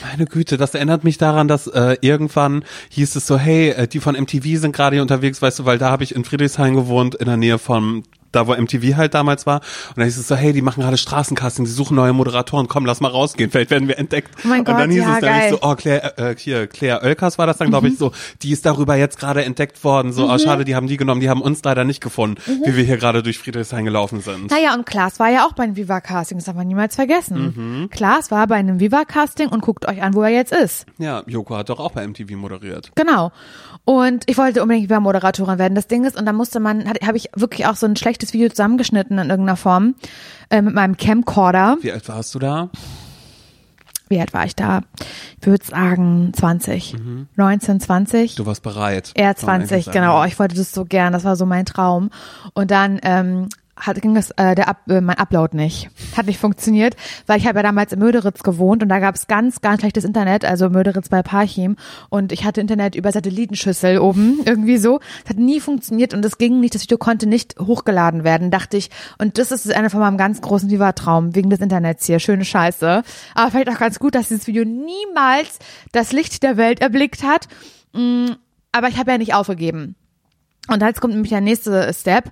Meine 0.02 0.26
Güte, 0.26 0.58
das 0.58 0.74
erinnert 0.74 1.04
mich 1.04 1.18
daran, 1.18 1.48
dass 1.48 1.68
äh, 1.68 1.98
irgendwann 2.02 2.66
hieß 2.90 3.16
es 3.16 3.28
so, 3.28 3.38
hey, 3.38 3.70
äh, 3.70 3.88
die 3.88 4.00
von 4.00 4.16
MTV 4.16 4.60
sind 4.60 4.76
gerade 4.76 4.96
hier 4.96 5.02
unterwegs, 5.02 5.42
weißt 5.42 5.60
du, 5.60 5.66
weil 5.66 5.78
da 5.78 5.90
habe 5.90 6.04
ich 6.04 6.16
in 6.16 6.26
Friedrichshain 6.26 6.76
gewohnt, 6.76 7.16
in 7.16 7.26
der 7.26 7.38
Nähe 7.38 7.58
vom 7.58 8.04
da 8.36 8.48
wo 8.48 8.54
MTV 8.56 8.96
halt 8.98 9.14
damals 9.14 9.46
war. 9.46 9.62
Und 9.90 9.98
dann 9.98 10.06
hieß 10.06 10.18
es 10.18 10.28
so, 10.28 10.36
hey, 10.36 10.54
die 10.54 10.62
machen 10.62 10.82
gerade 10.82 10.98
Straßencasting, 10.98 11.66
die 11.66 11.72
suchen 11.72 11.96
neue 11.96 12.14
Moderatoren, 12.14 12.68
komm, 12.68 12.86
lass 12.86 13.02
mal 13.02 13.08
rausgehen, 13.10 13.50
vielleicht 13.52 13.72
werden 13.72 13.88
wir 13.88 13.98
entdeckt. 13.98 14.32
Oh 14.44 14.48
mein 14.48 14.60
und 14.60 14.68
dann 14.68 14.78
Gott, 14.78 14.90
hieß 14.92 15.02
ja, 15.04 15.14
es 15.16 15.22
dann 15.22 15.50
so, 15.50 15.60
oh, 15.62 15.76
Claire, 15.76 16.18
äh, 16.18 16.36
hier, 16.38 16.68
Claire 16.68 17.02
Oelkers 17.04 17.38
war 17.38 17.48
das 17.48 17.58
dann, 17.58 17.70
glaube 17.70 17.88
ich, 17.88 17.98
so, 17.98 18.12
die 18.42 18.52
ist 18.52 18.66
darüber 18.66 18.96
jetzt 18.96 19.20
gerade 19.20 19.44
entdeckt 19.46 19.84
worden, 19.84 20.12
so, 20.14 20.26
Mhm. 20.26 20.32
oh, 20.32 20.38
schade, 20.38 20.66
die 20.66 20.76
haben 20.76 20.88
die 20.88 20.98
genommen, 20.98 21.22
die 21.22 21.30
haben 21.30 21.42
uns 21.42 21.64
leider 21.64 21.84
nicht 21.84 22.02
gefunden, 22.02 22.42
wie 22.66 22.76
wir 22.76 22.84
hier 22.84 22.98
gerade 22.98 23.24
durch 23.24 23.38
Friedrichshain 23.40 23.86
gelaufen 23.86 24.22
sind. 24.22 24.52
Naja, 24.52 24.74
und 24.74 24.86
Klaas 24.86 25.20
war 25.20 25.30
ja 25.30 25.46
auch 25.46 25.54
bei 25.54 25.64
einem 25.64 25.76
Viva-Casting, 25.76 26.38
das 26.38 26.46
darf 26.46 26.56
man 26.56 26.68
niemals 26.68 26.96
vergessen. 26.96 27.88
Klaas 27.92 28.32
war 28.32 28.48
bei 28.48 28.56
einem 28.56 28.80
Viva-Casting 28.80 29.50
und 29.50 29.62
guckt 29.62 29.88
euch 29.88 30.02
an, 30.02 30.14
wo 30.14 30.22
er 30.24 30.30
jetzt 30.30 30.52
ist. 30.52 30.86
Ja, 30.98 31.24
Joko 31.28 31.56
hat 31.58 31.70
doch 31.70 31.80
auch 31.80 31.92
bei 31.92 32.06
MTV 32.08 32.32
moderiert. 32.36 32.92
Genau. 32.96 33.32
Und 33.86 34.24
ich 34.26 34.38
wollte 34.38 34.64
unbedingt 34.64 34.90
Viva-Moderatorin 34.90 35.60
werden. 35.60 35.76
Das 35.76 35.88
Ding 35.88 36.06
ist, 36.06 36.18
und 36.18 36.26
da 36.26 36.34
musste 36.34 36.60
man, 36.60 36.88
habe 36.88 37.18
ich 37.18 37.30
wirklich 37.36 37.68
auch 37.68 37.76
so 37.76 37.86
ein 37.86 37.96
schlechtes 37.96 38.34
Video 38.34 38.50
zusammengeschnitten 38.50 39.20
in 39.20 39.30
irgendeiner 39.30 39.58
Form 39.58 39.94
äh, 40.50 40.62
mit 40.62 40.74
meinem 40.74 40.98
Camcorder. 40.98 41.78
Wie 41.82 41.92
alt 41.92 42.10
warst 42.10 42.34
du 42.34 42.40
da? 42.40 42.70
Wie 44.08 44.20
alt 44.20 44.34
war 44.34 44.46
ich 44.46 44.56
da? 44.56 44.82
Ich 45.42 45.48
würde 45.48 45.66
sagen 45.66 46.32
20. 46.34 46.96
19, 47.36 47.80
20. 47.80 48.36
Du 48.36 48.46
warst 48.46 48.62
bereit. 48.62 49.14
Man 49.42 49.62
20, 49.62 49.72
eigentlich 49.72 49.86
sagen. 49.86 49.98
genau. 50.00 50.22
Oh, 50.22 50.26
ich 50.26 50.38
wollte 50.38 50.56
das 50.56 50.72
so 50.72 50.86
gern, 50.86 51.14
das 51.14 51.24
war 51.24 51.36
so 51.36 51.46
mein 51.46 51.66
Traum. 51.66 52.10
Und 52.54 52.72
dann 52.72 53.00
ähm, 53.04 53.50
hat, 53.78 54.02
ging 54.02 54.16
das, 54.16 54.32
äh, 54.32 54.56
der 54.56 54.70
Up, 54.70 54.90
äh, 54.90 55.02
mein 55.02 55.18
Upload 55.18 55.56
nicht. 55.56 55.90
Hat 56.16 56.28
nicht 56.28 56.40
funktioniert, 56.40 56.96
weil 57.28 57.40
ich 57.40 57.48
habe 57.48 57.60
ja 57.60 57.64
damals 57.64 57.92
in 57.92 58.00
Möderitz 58.00 58.42
gewohnt 58.42 58.82
und 58.82 58.90
da 58.90 59.00
gab 59.00 59.16
es 59.16 59.28
ganz, 59.28 59.60
ganz 59.62 59.82
schlechtes 59.82 60.06
Internet, 60.06 60.46
also 60.46 60.70
Möderitz 60.70 61.10
bei 61.10 61.22
Parchim. 61.22 61.76
Und 62.10 62.32
ich 62.32 62.46
hatte 62.46 62.62
Internet 62.62 62.96
über 62.96 63.12
Satellitenschüssel 63.12 64.00
oben, 64.00 64.40
irgendwie 64.46 64.78
so. 64.78 65.00
Es 65.24 65.32
hat 65.32 65.38
nie 65.38 65.60
funktioniert 65.60 66.14
und 66.14 66.24
es 66.24 66.38
ging 66.38 66.60
nicht, 66.60 66.76
das 66.76 66.84
Video 66.84 66.98
konnte 66.98 67.28
nicht 67.28 67.56
hochgeladen 67.60 68.24
werden, 68.24 68.50
dachte 68.50 68.78
ich. 68.78 68.90
Und 69.18 69.38
das 69.38 69.52
ist 69.52 69.72
einer 69.74 69.90
von 69.90 70.00
meinem 70.00 70.18
ganz 70.18 70.42
großen 70.42 70.70
Viva-Traum, 70.70 71.36
wegen 71.36 71.50
des 71.50 71.60
Internets 71.60 72.06
hier. 72.06 72.20
Schöne 72.20 72.46
Scheiße. 72.46 73.04
Aber 73.34 73.52
vielleicht 73.52 73.70
auch 73.70 73.80
ganz 73.80 74.00
gut, 74.00 74.16
dass 74.16 74.30
dieses 74.30 74.48
Video 74.48 74.64
niemals 74.64 75.60
das 75.92 76.14
Licht 76.14 76.44
der 76.44 76.56
Welt 76.58 76.80
erblickt 76.80 77.24
hat. 77.24 77.48
Mm, 77.94 78.28
Aber 78.72 78.88
ich 78.88 78.98
habe 78.98 79.12
ja 79.12 79.18
nicht 79.18 79.34
aufgegeben. 79.34 79.96
Und 80.68 80.82
jetzt 80.82 81.00
kommt 81.00 81.14
nämlich 81.14 81.30
der 81.30 81.42
nächste 81.42 81.94
Step, 81.94 82.32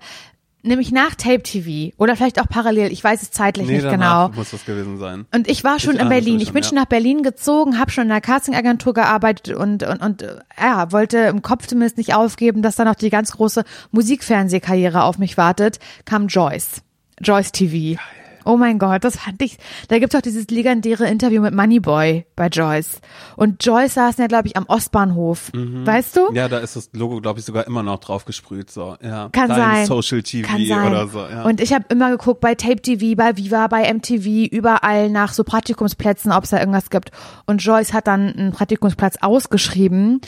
nämlich 0.63 0.91
nach 0.91 1.15
Tape 1.15 1.43
TV 1.43 1.93
oder 1.97 2.15
vielleicht 2.15 2.41
auch 2.41 2.47
parallel, 2.47 2.91
ich 2.91 3.03
weiß 3.03 3.21
es 3.21 3.31
zeitlich 3.31 3.67
Nee, 3.67 3.75
nicht 3.75 3.89
genau. 3.89 4.29
muss 4.29 4.51
das 4.51 4.65
gewesen 4.65 4.97
sein. 4.97 5.25
Und 5.33 5.47
ich 5.47 5.63
war 5.63 5.79
schon 5.79 5.95
Ich 5.95 6.01
in 6.01 6.09
Berlin. 6.09 6.39
Ich 6.39 6.53
bin 6.53 6.63
ja. 6.63 6.69
schon 6.69 6.77
nach 6.77 6.85
Berlin 6.85 7.21
gezogen, 7.21 7.79
habe 7.79 7.91
schon 7.91 8.05
in 8.05 8.11
einer 8.11 8.21
Castingagentur 8.21 8.93
gearbeitet 8.93 9.55
und, 9.55 9.83
und, 9.83 10.01
und 10.01 10.21
äh, 10.21 10.39
ja, 10.59 10.91
wollte 10.91 11.17
im 11.17 11.41
Kopf 11.41 11.67
zumindest 11.67 11.97
nicht 11.97 12.15
aufgeben, 12.15 12.61
dass 12.61 12.75
da 12.75 12.85
noch 12.85 12.95
die 12.95 13.09
ganz 13.09 13.33
große 13.33 13.63
Musikfernsehkarriere 13.91 15.03
auf 15.03 15.17
mich 15.17 15.37
wartet, 15.37 15.79
kam 16.05 16.27
Joyce. 16.27 16.81
Joyce 17.21 17.51
TV. 17.51 17.99
Oh 18.45 18.57
mein 18.57 18.79
Gott, 18.79 19.03
das 19.03 19.17
fand 19.17 19.41
ich. 19.41 19.57
Da 19.87 19.99
gibt's 19.99 20.15
auch 20.15 20.21
dieses 20.21 20.47
legendäre 20.47 21.07
Interview 21.07 21.41
mit 21.41 21.53
Moneyboy 21.53 22.25
bei 22.35 22.47
Joyce. 22.47 23.01
Und 23.35 23.63
Joyce 23.63 23.93
saß 23.93 24.17
ja, 24.17 24.27
glaube 24.27 24.47
ich, 24.47 24.57
am 24.57 24.65
Ostbahnhof. 24.65 25.51
Weißt 25.53 26.15
du? 26.15 26.29
Mhm. 26.29 26.35
Ja, 26.35 26.47
da 26.47 26.59
ist 26.59 26.75
das 26.75 26.89
Logo, 26.93 27.21
glaube 27.21 27.39
ich, 27.39 27.45
sogar 27.45 27.67
immer 27.67 27.83
noch 27.83 27.99
drauf 27.99 28.25
gesprüht. 28.25 28.71
So, 28.71 28.95
ja. 29.01 29.29
Kann 29.31 29.49
Dein 29.49 29.57
sein. 29.57 29.85
Social 29.85 30.23
TV 30.23 30.47
Kann 30.47 30.65
sein. 30.65 30.87
oder 30.87 31.07
so. 31.07 31.19
Ja. 31.19 31.43
Und 31.43 31.61
ich 31.61 31.73
habe 31.73 31.85
immer 31.89 32.11
geguckt 32.11 32.41
bei 32.41 32.55
Tape 32.55 32.81
TV, 32.81 33.15
bei 33.15 33.37
Viva, 33.37 33.67
bei 33.67 33.91
MTV, 33.93 34.51
überall 34.51 35.09
nach 35.09 35.33
so 35.33 35.43
Praktikumsplätzen, 35.43 36.31
ob 36.31 36.43
es 36.43 36.51
da 36.51 36.59
irgendwas 36.59 36.89
gibt. 36.89 37.11
Und 37.45 37.63
Joyce 37.63 37.93
hat 37.93 38.07
dann 38.07 38.33
einen 38.33 38.51
Praktikumsplatz 38.51 39.17
ausgeschrieben. 39.21 40.21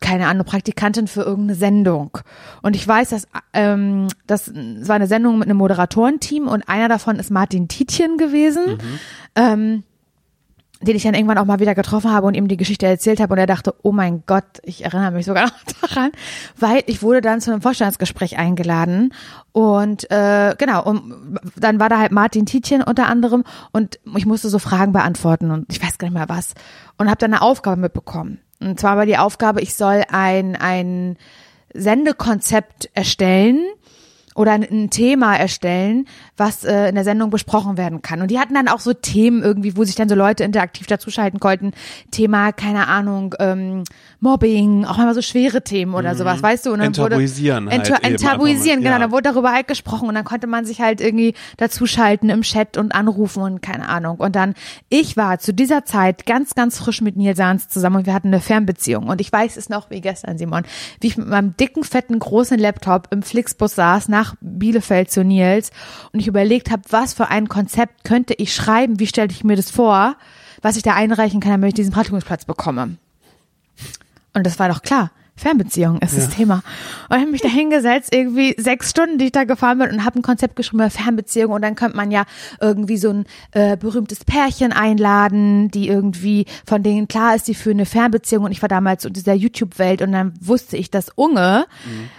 Keine 0.00 0.26
Ahnung, 0.26 0.44
Praktikantin 0.44 1.08
für 1.08 1.22
irgendeine 1.22 1.54
Sendung. 1.54 2.18
Und 2.62 2.76
ich 2.76 2.86
weiß, 2.86 3.10
dass 3.10 3.26
ähm, 3.52 4.08
das, 4.26 4.52
war 4.54 4.96
eine 4.96 5.06
Sendung 5.06 5.38
mit 5.38 5.48
einem 5.48 5.58
Moderatorenteam 5.58 6.48
und 6.48 6.68
einer 6.68 6.88
davon 6.88 7.16
ist 7.16 7.30
Martin 7.30 7.68
Tietjen 7.68 8.18
gewesen. 8.18 8.78
Ähm, 9.34 9.84
den 10.82 10.96
ich 10.96 11.02
dann 11.02 11.14
irgendwann 11.14 11.38
auch 11.38 11.44
mal 11.44 11.60
wieder 11.60 11.74
getroffen 11.74 12.10
habe 12.10 12.26
und 12.26 12.34
ihm 12.34 12.48
die 12.48 12.56
Geschichte 12.56 12.86
erzählt 12.86 13.20
habe 13.20 13.32
und 13.32 13.38
er 13.38 13.46
dachte, 13.46 13.74
oh 13.82 13.92
mein 13.92 14.24
Gott, 14.26 14.44
ich 14.62 14.84
erinnere 14.84 15.12
mich 15.12 15.26
sogar 15.26 15.44
noch 15.46 15.62
daran, 15.80 16.10
weil 16.58 16.82
ich 16.86 17.02
wurde 17.02 17.20
dann 17.20 17.40
zu 17.40 17.52
einem 17.52 17.62
Vorstellungsgespräch 17.62 18.38
eingeladen 18.38 19.14
und 19.52 20.10
äh, 20.10 20.54
genau, 20.58 20.84
und 20.84 21.38
dann 21.56 21.80
war 21.80 21.88
da 21.88 21.98
halt 21.98 22.12
Martin 22.12 22.46
Tietjen 22.46 22.82
unter 22.82 23.06
anderem 23.08 23.44
und 23.72 23.98
ich 24.16 24.26
musste 24.26 24.48
so 24.48 24.58
Fragen 24.58 24.92
beantworten 24.92 25.50
und 25.50 25.66
ich 25.70 25.82
weiß 25.82 25.98
gar 25.98 26.08
nicht 26.08 26.16
mehr 26.16 26.28
was 26.28 26.54
und 26.98 27.08
habe 27.08 27.18
dann 27.18 27.32
eine 27.32 27.42
Aufgabe 27.42 27.80
mitbekommen. 27.80 28.40
Und 28.66 28.80
zwar 28.80 28.96
war 28.96 29.06
die 29.06 29.18
Aufgabe, 29.18 29.60
ich 29.60 29.74
soll 29.74 30.04
ein, 30.10 30.56
ein 30.56 31.16
Sendekonzept 31.74 32.90
erstellen 32.94 33.64
oder 34.34 34.52
ein, 34.52 34.90
Thema 34.90 35.36
erstellen, 35.36 36.06
was 36.36 36.64
äh, 36.64 36.88
in 36.88 36.94
der 36.94 37.04
Sendung 37.04 37.30
besprochen 37.30 37.76
werden 37.76 38.02
kann. 38.02 38.20
Und 38.22 38.30
die 38.30 38.38
hatten 38.38 38.54
dann 38.54 38.68
auch 38.68 38.80
so 38.80 38.92
Themen 38.92 39.42
irgendwie, 39.42 39.76
wo 39.76 39.84
sich 39.84 39.94
dann 39.94 40.08
so 40.08 40.14
Leute 40.14 40.44
interaktiv 40.44 40.86
dazuschalten 40.86 41.40
konnten. 41.40 41.72
Thema, 42.10 42.52
keine 42.52 42.88
Ahnung, 42.88 43.34
ähm, 43.38 43.84
Mobbing, 44.20 44.84
auch 44.84 44.98
mal 44.98 45.14
so 45.14 45.22
schwere 45.22 45.62
Themen 45.62 45.94
oder 45.94 46.14
sowas, 46.14 46.42
weißt 46.42 46.66
du? 46.66 46.72
Und 46.72 46.78
dann 46.78 46.96
wurde, 46.96 47.16
Enttabuisieren 47.16 47.68
halt 47.68 47.86
Enta- 47.86 48.04
eben 48.04 48.14
enttabuisieren, 48.14 48.78
mal, 48.78 48.84
genau. 48.84 48.90
ja. 48.92 48.98
Dann 49.00 49.10
wurde 49.10 49.30
darüber 49.30 49.52
halt 49.52 49.66
gesprochen 49.66 50.08
und 50.08 50.14
dann 50.14 50.24
konnte 50.24 50.46
man 50.46 50.64
sich 50.64 50.80
halt 50.80 51.00
irgendwie 51.00 51.34
dazuschalten 51.56 52.30
im 52.30 52.42
Chat 52.42 52.76
und 52.76 52.94
anrufen 52.94 53.42
und 53.42 53.62
keine 53.62 53.88
Ahnung. 53.88 54.18
Und 54.18 54.36
dann, 54.36 54.54
ich 54.88 55.16
war 55.16 55.38
zu 55.38 55.52
dieser 55.52 55.84
Zeit 55.84 56.24
ganz, 56.26 56.54
ganz 56.54 56.78
frisch 56.78 57.00
mit 57.00 57.16
Nils 57.16 57.36
Sahns 57.36 57.68
zusammen 57.68 57.96
und 57.96 58.06
wir 58.06 58.14
hatten 58.14 58.28
eine 58.28 58.40
Fernbeziehung. 58.40 59.08
Und 59.08 59.20
ich 59.20 59.32
weiß 59.32 59.56
es 59.56 59.68
noch 59.68 59.90
wie 59.90 60.00
gestern, 60.00 60.38
Simon, 60.38 60.62
wie 61.00 61.08
ich 61.08 61.16
mit 61.16 61.26
meinem 61.26 61.56
dicken, 61.56 61.82
fetten, 61.82 62.18
großen 62.18 62.58
Laptop 62.58 63.08
im 63.10 63.22
Flixbus 63.22 63.74
saß 63.74 64.08
nach 64.08 64.21
Bielefeld 64.40 65.10
zu 65.10 65.24
Nils 65.24 65.70
und 66.12 66.20
ich 66.20 66.26
überlegt 66.26 66.70
habe, 66.70 66.82
was 66.90 67.14
für 67.14 67.28
ein 67.28 67.48
Konzept 67.48 68.04
könnte 68.04 68.34
ich 68.34 68.54
schreiben, 68.54 68.98
wie 68.98 69.06
stelle 69.06 69.30
ich 69.30 69.44
mir 69.44 69.56
das 69.56 69.70
vor, 69.70 70.16
was 70.60 70.76
ich 70.76 70.82
da 70.82 70.94
einreichen 70.94 71.40
kann, 71.40 71.52
damit 71.52 71.68
ich 71.68 71.74
diesen 71.74 71.92
Praktikumsplatz 71.92 72.44
bekomme. 72.44 72.96
Und 74.34 74.46
das 74.46 74.58
war 74.58 74.68
doch 74.68 74.82
klar. 74.82 75.10
Fernbeziehung 75.34 75.98
ist 75.98 76.16
das 76.16 76.28
Thema. 76.28 76.62
Und 77.08 77.16
ich 77.16 77.22
habe 77.22 77.30
mich 77.30 77.40
da 77.40 77.48
hingesetzt, 77.48 78.14
irgendwie 78.14 78.54
sechs 78.58 78.90
Stunden, 78.90 79.18
die 79.18 79.26
ich 79.26 79.32
da 79.32 79.44
gefahren 79.44 79.78
bin 79.78 79.90
und 79.90 80.04
habe 80.04 80.18
ein 80.18 80.22
Konzept 80.22 80.56
geschrieben 80.56 80.78
über 80.78 80.90
Fernbeziehung 80.90 81.52
und 81.52 81.62
dann 81.62 81.74
könnte 81.74 81.96
man 81.96 82.10
ja 82.10 82.24
irgendwie 82.60 82.96
so 82.96 83.10
ein 83.10 83.24
äh, 83.52 83.76
berühmtes 83.76 84.24
Pärchen 84.24 84.72
einladen, 84.72 85.70
die 85.70 85.88
irgendwie 85.88 86.46
von 86.66 86.82
denen 86.82 87.08
klar 87.08 87.34
ist, 87.34 87.48
die 87.48 87.54
für 87.54 87.70
eine 87.70 87.86
Fernbeziehung 87.86 88.44
und 88.44 88.52
ich 88.52 88.62
war 88.62 88.68
damals 88.68 89.04
in 89.04 89.12
dieser 89.12 89.34
YouTube-Welt 89.34 90.02
und 90.02 90.12
dann 90.12 90.34
wusste 90.40 90.76
ich, 90.76 90.90
dass 90.90 91.08
Unge 91.14 91.66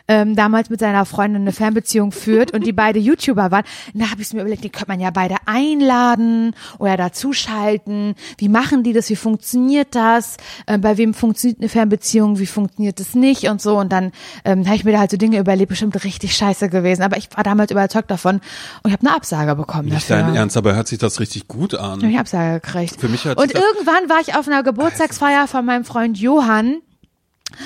ähm, 0.08 0.36
damals 0.36 0.70
mit 0.70 0.80
seiner 0.80 1.06
Freundin 1.06 1.44
eine 1.44 1.52
Fernbeziehung 1.52 2.12
führt 2.12 2.52
und 2.52 2.66
die 2.66 2.74
beide 2.74 3.00
YouTuber 3.00 3.52
waren. 3.52 3.64
Und 3.94 4.02
da 4.02 4.12
habe 4.12 4.22
ich 4.22 4.34
mir 4.34 4.42
überlegt, 4.42 4.64
die 4.64 4.70
könnte 4.70 4.90
man 4.90 5.00
ja 5.00 5.12
beide 5.12 5.36
einladen 5.46 6.56
oder 6.80 6.98
dazuschalten. 6.98 8.16
Wie 8.38 8.50
machen 8.50 8.84
die 8.84 8.94
das? 8.94 9.10
Wie 9.10 9.16
funktioniert 9.16 9.96
das? 9.96 10.38
Äh, 10.66 10.78
bei 10.78 10.98
wem 10.98 11.14
funktioniert 11.14 11.60
eine 11.60 11.70
Fernbeziehung? 11.70 12.40
Wie 12.40 12.46
funktioniert 12.46 13.00
es 13.10 13.16
nicht? 13.16 13.48
Und 13.50 13.62
so. 13.62 13.78
Und 13.78 13.92
dann 13.92 14.12
ähm, 14.46 14.66
habe 14.66 14.76
ich 14.76 14.84
mir 14.84 14.92
da 14.92 15.00
halt 15.00 15.12
so 15.12 15.18
Dinge 15.18 15.40
überlegt, 15.40 15.70
bestimmt 15.70 16.04
richtig 16.04 16.36
scheiße 16.36 16.70
gewesen. 16.70 17.04
Aber 17.04 17.18
ich 17.18 17.30
war 17.36 17.44
damals 17.44 17.72
überzeugt 17.72 18.10
davon 18.12 18.36
und 18.38 18.88
ich 18.88 18.94
habe 18.94 19.06
eine 19.06 19.16
Absage 19.16 19.56
bekommen 19.56 19.90
Nicht 19.90 20.10
dafür. 20.10 20.24
dein 20.24 20.36
Ernst, 20.36 20.58
aber 20.58 20.76
hört 20.76 20.88
sich 20.88 21.00
das 21.00 21.20
richtig 21.20 21.48
gut 21.48 21.76
an. 21.76 22.04
ich 22.04 22.18
Absage 22.18 22.60
gekriegt. 22.60 23.00
Für 23.00 23.10
mich 23.10 23.26
hört 23.26 23.40
und 23.40 23.54
irgendwann 23.54 24.10
war 24.10 24.20
ich 24.22 24.36
auf 24.36 24.48
einer 24.48 24.64
Geburtstagsfeier 24.64 25.48
von 25.48 25.66
meinem 25.66 25.86
Freund 25.86 26.18
Johann. 26.18 26.82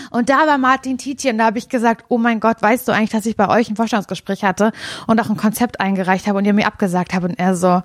Und 0.10 0.30
da 0.30 0.48
war 0.48 0.58
Martin 0.58 0.98
Tietjen, 0.98 1.38
da 1.38 1.46
habe 1.46 1.58
ich 1.58 1.70
gesagt, 1.70 2.06
oh 2.10 2.18
mein 2.18 2.40
Gott, 2.40 2.62
weißt 2.62 2.88
du 2.88 2.92
eigentlich, 2.92 3.12
dass 3.12 3.26
ich 3.26 3.38
bei 3.38 3.48
euch 3.48 3.70
ein 3.70 3.76
Vorstellungsgespräch 3.76 4.44
hatte 4.44 4.74
und 5.06 5.20
auch 5.22 5.30
ein 5.30 5.38
Konzept 5.38 5.80
eingereicht 5.80 6.28
habe 6.28 6.38
und 6.38 6.46
ihr 6.46 6.54
mir 6.54 6.68
abgesagt 6.68 7.14
habt 7.14 7.24
und 7.24 7.40
er 7.40 7.56
so, 7.56 7.82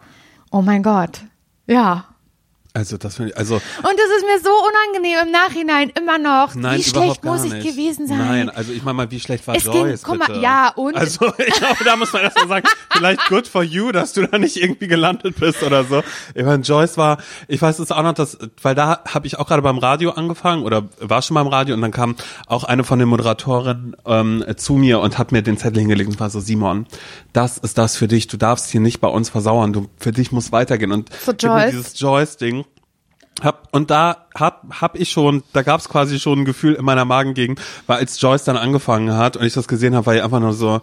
oh 0.51 0.63
mein 0.63 0.83
Gott, 0.83 1.21
ja. 1.67 2.07
Also 2.75 2.97
das 2.97 3.17
finde 3.17 3.33
ich, 3.33 3.37
also 3.37 3.57
Und 3.57 3.63
es 3.95 4.17
ist 4.17 4.25
mir 4.25 4.41
so 4.43 4.49
unangenehm 4.51 5.27
im 5.27 5.31
Nachhinein 5.31 5.91
immer 5.91 6.17
noch. 6.19 6.55
nein, 6.55 6.79
Wie 6.79 6.85
schlecht 6.85 7.23
muss 7.23 7.45
ich 7.45 7.53
nicht. 7.53 7.67
gewesen 7.67 8.07
sein? 8.07 8.17
Nein, 8.17 8.49
also 8.49 8.73
ich 8.73 8.83
meine 8.83 8.95
mal, 8.95 9.11
wie 9.11 9.21
schlecht 9.21 9.47
war 9.47 9.55
Es 9.57 9.65
ging- 9.65 9.73
Joyce, 9.75 10.07
mal, 10.07 10.27
bitte? 10.27 10.41
ja, 10.41 10.69
und- 10.75 10.97
Also 10.97 11.27
ich 11.39 11.53
glaube, 11.53 11.85
da 11.85 11.97
muss 11.97 12.15
man 12.15 12.23
erst 12.23 12.39
mal 12.39 12.49
sagen, 12.49 12.67
vielleicht 12.91 13.29
good 13.29 13.47
for 13.47 13.63
you, 13.63 13.93
dass 13.93 14.15
du 14.15 14.27
da 14.27 14.39
nicht 14.39 14.57
irgendwie 14.57 14.89
gelandet 14.89 15.39
bist 15.39 15.63
oder 15.63 15.85
so. 15.85 16.03
Ich 16.35 16.45
meine, 16.47 16.63
Joyce 16.63 16.97
war, 16.97 17.19
ich 17.47 17.61
weiß 17.61 17.79
es 17.79 17.93
auch 17.93 18.03
noch, 18.03 18.15
dass, 18.15 18.39
weil 18.63 18.75
da 18.75 19.03
habe 19.07 19.27
ich 19.27 19.39
auch 19.39 19.47
gerade 19.47 19.61
beim 19.61 19.77
Radio 19.77 20.13
angefangen 20.13 20.63
oder 20.63 20.89
war 20.99 21.21
schon 21.21 21.35
beim 21.35 21.49
Radio 21.49 21.75
und 21.75 21.83
dann 21.83 21.91
kam 21.93 22.17
auch 22.47 22.65
eine 22.65 22.85
von 22.85 22.99
den 22.99 23.09
Moderatorinnen 23.09 23.97
ähm, 24.07 24.45
zu 24.57 24.75
mir 24.75 25.01
und 25.01 25.19
hat 25.19 25.31
mir 25.31 25.43
den 25.43 25.59
Zettel 25.59 25.81
hingelegt 25.81 26.09
und 26.09 26.19
war 26.21 26.31
so, 26.31 26.41
Simon, 26.41 26.87
das 27.35 27.59
ist 27.59 27.77
das 27.77 27.97
für 27.97 28.09
dich, 28.09 28.29
du 28.29 28.39
darfst 28.39 28.71
hier 28.71 28.81
nicht 28.81 29.01
bei 29.03 29.09
uns 29.09 29.29
versauern, 29.29 29.75
du, 29.75 29.91
für 29.99 30.13
dich 30.13 30.33
muss 30.33 30.53
weitergehen 30.53 30.93
und 30.93 31.11
So 31.25 31.33
Joyce. 31.33 31.71
dieses 31.71 32.01
Joyce-Ding 32.01 32.62
hab, 33.41 33.69
und 33.73 33.91
da 33.91 34.27
hab, 34.35 34.81
hab 34.81 34.99
ich 34.99 35.11
schon, 35.11 35.43
da 35.53 35.63
gab's 35.63 35.89
quasi 35.89 36.19
schon 36.19 36.41
ein 36.41 36.45
Gefühl 36.45 36.75
in 36.75 36.85
meiner 36.85 37.05
Magengegend, 37.05 37.61
weil 37.87 37.99
als 37.99 38.21
Joyce 38.21 38.45
dann 38.45 38.57
angefangen 38.57 39.17
hat 39.17 39.37
und 39.37 39.45
ich 39.45 39.55
das 39.55 39.69
gesehen 39.69 39.95
habe, 39.95 40.07
war 40.07 40.15
ich 40.15 40.23
einfach 40.23 40.41
nur 40.41 40.53
so, 40.53 40.81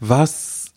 was, 0.00 0.72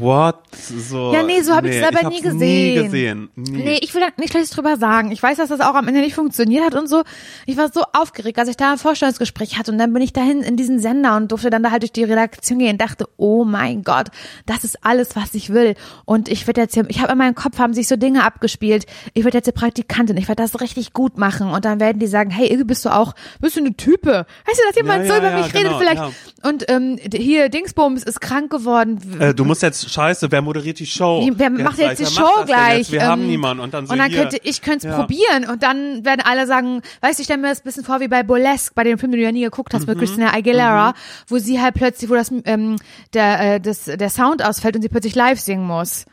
what? 0.00 0.36
So, 0.52 1.12
Ja, 1.12 1.22
nee, 1.22 1.42
so 1.42 1.54
hab 1.54 1.64
ich 1.64 1.76
es 1.76 1.82
aber 1.86 2.00
ich 2.10 2.22
nie 2.22 2.22
hab's 2.24 2.34
Nie 2.34 2.74
gesehen. 2.74 2.84
gesehen. 2.84 3.30
Nie. 3.36 3.50
Nee, 3.64 3.78
ich 3.82 3.94
will 3.94 4.00
da 4.00 4.08
nicht 4.18 4.30
schlechtes 4.30 4.50
drüber 4.50 4.76
sagen. 4.76 5.12
Ich 5.12 5.22
weiß, 5.22 5.36
dass 5.36 5.48
das 5.50 5.60
auch 5.60 5.74
am 5.74 5.86
Ende 5.88 6.00
nicht 6.00 6.14
funktioniert 6.14 6.64
hat 6.64 6.74
und 6.74 6.88
so. 6.88 7.02
Ich 7.46 7.56
war 7.56 7.70
so 7.70 7.82
aufgeregt, 7.92 8.38
als 8.38 8.48
ich 8.48 8.56
da 8.56 8.72
ein 8.72 8.78
Vorstellungsgespräch 8.78 9.58
hatte 9.58 9.70
und 9.70 9.78
dann 9.78 9.92
bin 9.92 10.02
ich 10.02 10.12
dahin 10.12 10.40
in 10.42 10.56
diesen 10.56 10.78
Sender 10.78 11.16
und 11.16 11.30
durfte 11.30 11.50
dann 11.50 11.62
da 11.62 11.70
halt 11.70 11.82
durch 11.82 11.92
die 11.92 12.04
Redaktion 12.04 12.58
gehen 12.58 12.72
und 12.72 12.80
dachte, 12.80 13.06
oh 13.16 13.44
mein 13.44 13.82
Gott, 13.82 14.08
das 14.46 14.64
ist 14.64 14.78
alles, 14.84 15.14
was 15.14 15.34
ich 15.34 15.50
will. 15.50 15.74
Und 16.04 16.28
ich 16.28 16.46
werde 16.46 16.62
jetzt 16.62 16.74
hier, 16.74 16.84
ich 16.88 17.00
habe 17.00 17.12
in 17.12 17.18
meinem 17.18 17.34
Kopf 17.34 17.58
haben 17.58 17.74
sich 17.74 17.86
so 17.88 17.96
Dinge 17.96 18.24
abgespielt. 18.24 18.86
Ich 19.14 19.24
werde 19.24 19.38
jetzt 19.38 19.46
hier 19.46 19.52
Praktikantin, 19.54 20.16
ich 20.16 20.28
werde 20.28 20.42
das 20.42 20.60
richtig 20.60 20.92
gut 20.92 21.18
machen 21.18 21.48
und 21.50 21.64
dann 21.64 21.80
werden 21.80 21.98
die 21.98 22.06
sagen, 22.06 22.30
hey, 22.30 22.46
irgendwie 22.46 22.64
bist 22.64 22.84
du 22.84 22.88
auch, 22.90 23.14
bist 23.40 23.56
du 23.56 23.60
eine 23.60 23.74
Type? 23.76 24.26
Weißt 24.46 24.58
du, 24.60 24.66
dass 24.68 24.76
jemand 24.76 25.04
Ja, 25.06 25.06
so 25.06 25.12
ja, 25.12 25.18
über 25.18 25.30
ja, 25.30 25.36
mich 25.44 25.54
redet 25.54 25.66
genau, 25.66 25.78
vielleicht? 25.78 25.96
ja. 25.96 26.10
Und 26.48 26.64
ähm, 26.68 26.98
hier, 27.12 27.48
Dingsbums 27.48 28.02
ist 28.04 28.20
krank 28.20 28.50
geworden. 28.50 28.98
Äh, 29.20 29.34
du 29.34 29.44
musst 29.44 29.62
jetzt, 29.62 29.81
scheiße, 29.90 30.30
wer 30.32 30.42
moderiert 30.42 30.78
die 30.78 30.86
Show? 30.86 31.28
Wer 31.34 31.50
macht 31.50 31.78
jetzt 31.78 32.00
die 32.00 32.06
Show 32.06 32.44
gleich? 32.44 32.90
Wir 32.92 33.00
Ähm, 33.00 33.06
haben 33.06 33.26
niemanden. 33.26 33.62
Und 33.62 33.72
dann 33.74 33.86
so 33.86 33.92
und 33.92 33.98
dann 33.98 34.10
hier. 34.10 34.20
könnte 34.22 34.38
ich 34.42 34.60
könnte 34.62 34.88
es 34.88 34.92
Ja. 34.92 34.98
probieren 35.00 35.48
und 35.50 35.62
dann 35.62 36.04
werden 36.04 36.22
alle 36.24 36.46
sagen, 36.46 36.82
weißt 37.00 37.18
du, 37.18 37.22
ich 37.22 37.24
stelle 37.26 37.40
mir 37.42 37.48
das 37.48 37.60
ein 37.60 37.64
bisschen 37.64 37.84
vor 37.84 38.00
wie 38.00 38.08
bei 38.08 38.22
Burlesque, 38.22 38.72
bei 38.74 38.84
dem 38.84 38.98
Film, 38.98 39.12
den 39.12 39.20
du 39.20 39.24
ja 39.24 39.32
nie 39.32 39.42
geguckt 39.42 39.74
hast, 39.74 39.82
Mhm. 39.86 39.90
mit 39.94 39.98
Christina 39.98 40.34
Aguilera, 40.34 40.94
wo 41.28 41.38
sie 41.38 41.60
halt 41.60 41.74
plötzlich, 41.74 42.10
wo 42.10 42.14
das 42.14 42.30
ähm, 42.44 42.76
der 43.14 43.54
äh, 43.54 43.60
das 43.60 43.84
der 43.84 44.10
Sound 44.10 44.44
ausfällt 44.44 44.76
und 44.76 44.82
sie 44.82 44.88
plötzlich 44.88 45.14
live 45.14 45.40
singen 45.40 45.66
muss. 45.66 46.04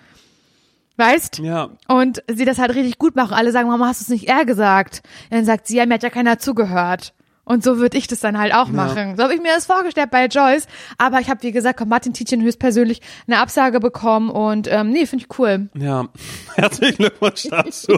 Weißt? 0.98 1.40
Ja. 1.40 1.70
Und 1.88 2.22
sie 2.30 2.44
das 2.44 2.58
halt 2.60 2.76
richtig 2.76 2.98
gut 2.98 3.16
machen. 3.16 3.34
Alle 3.34 3.52
sagen, 3.54 3.70
Mama, 3.70 3.88
hast 3.88 4.02
du 4.02 4.04
es 4.04 4.10
nicht 4.10 4.28
eher 4.28 4.44
gesagt? 4.46 5.02
dann 5.30 5.46
sagt 5.46 5.68
sie, 5.68 5.78
ja, 5.78 5.86
mir 5.86 5.94
hat 5.94 6.04
ja 6.04 6.10
keiner 6.10 6.40
zugehört. 6.40 7.14
Und 7.50 7.64
so 7.64 7.80
würde 7.80 7.98
ich 7.98 8.06
das 8.06 8.20
dann 8.20 8.38
halt 8.38 8.54
auch 8.54 8.68
machen. 8.68 9.18
So 9.18 9.24
habe 9.24 9.34
ich 9.34 9.42
mir 9.42 9.52
das 9.56 9.66
vorgestellt 9.66 10.12
bei 10.12 10.28
Joyce. 10.28 10.68
Aber 11.00 11.20
ich 11.20 11.32
habe, 11.32 11.42
wie 11.42 11.52
gesagt, 11.52 11.80
von 11.80 11.90
Martin 11.90 12.14
Tietjen 12.14 12.44
höchstpersönlich 12.44 13.02
eine 13.26 13.40
Absage 13.40 13.80
bekommen 13.80 14.30
und 14.30 14.68
ähm, 14.70 14.92
nee, 14.92 15.08
finde 15.08 15.26
ich 15.26 15.40
cool. 15.40 15.68
Ja, 15.76 16.08
herzlichen 16.56 16.98
Glückwunsch 16.98 17.48
dazu. 17.50 17.98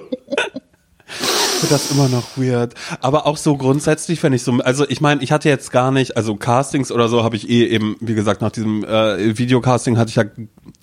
Das 1.70 1.91
immer 1.91 2.08
noch 2.08 2.38
weird. 2.38 2.76
Aber 3.02 3.28
auch 3.28 3.36
so 3.36 3.58
grundsätzlich, 3.58 4.24
wenn 4.24 4.32
ich 4.32 4.43
so, 4.43 4.54
also 4.54 4.88
ich 4.88 5.02
meine, 5.02 5.22
ich 5.22 5.34
hatte 5.34 5.49
jetzt 5.49 5.70
gar 5.74 5.91
nicht, 5.91 6.16
also 6.16 6.38
Castings 6.38 6.89
oder 6.89 7.10
so 7.10 7.26
habe 7.26 7.36
ich 7.36 7.49
eh 7.49 7.66
eben, 7.66 7.97
wie 7.99 8.16
gesagt, 8.16 8.39
nach 8.39 8.52
diesem 8.52 8.86
äh, 8.86 9.38
Videocasting 9.38 9.97
hatte 9.97 10.12
ich 10.12 10.16
ja 10.16 10.24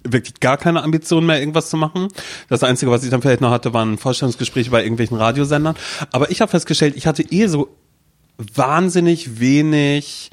wirklich 0.05 0.41
gar 0.41 0.59
keine 0.59 0.83
Ambition 0.83 1.25
mehr, 1.25 1.41
irgendwas 1.41 1.71
zu 1.71 1.79
machen. 1.79 2.09
Das 2.51 2.62
Einzige, 2.62 2.91
was 2.91 3.03
ich 3.03 3.09
dann 3.09 3.23
vielleicht 3.23 3.41
noch 3.41 3.51
hatte, 3.51 3.73
waren 3.73 3.97
Vorstellungsgespräche 3.97 4.71
bei 4.71 4.83
irgendwelchen 4.83 5.16
Radiosendern. 5.16 5.75
Aber 6.12 6.31
ich 6.31 6.43
habe 6.43 6.51
festgestellt, 6.51 6.95
ich 6.99 7.07
hatte 7.07 7.23
eh 7.23 7.47
so 7.47 7.75
wahnsinnig 8.39 9.41
wenig 9.41 10.30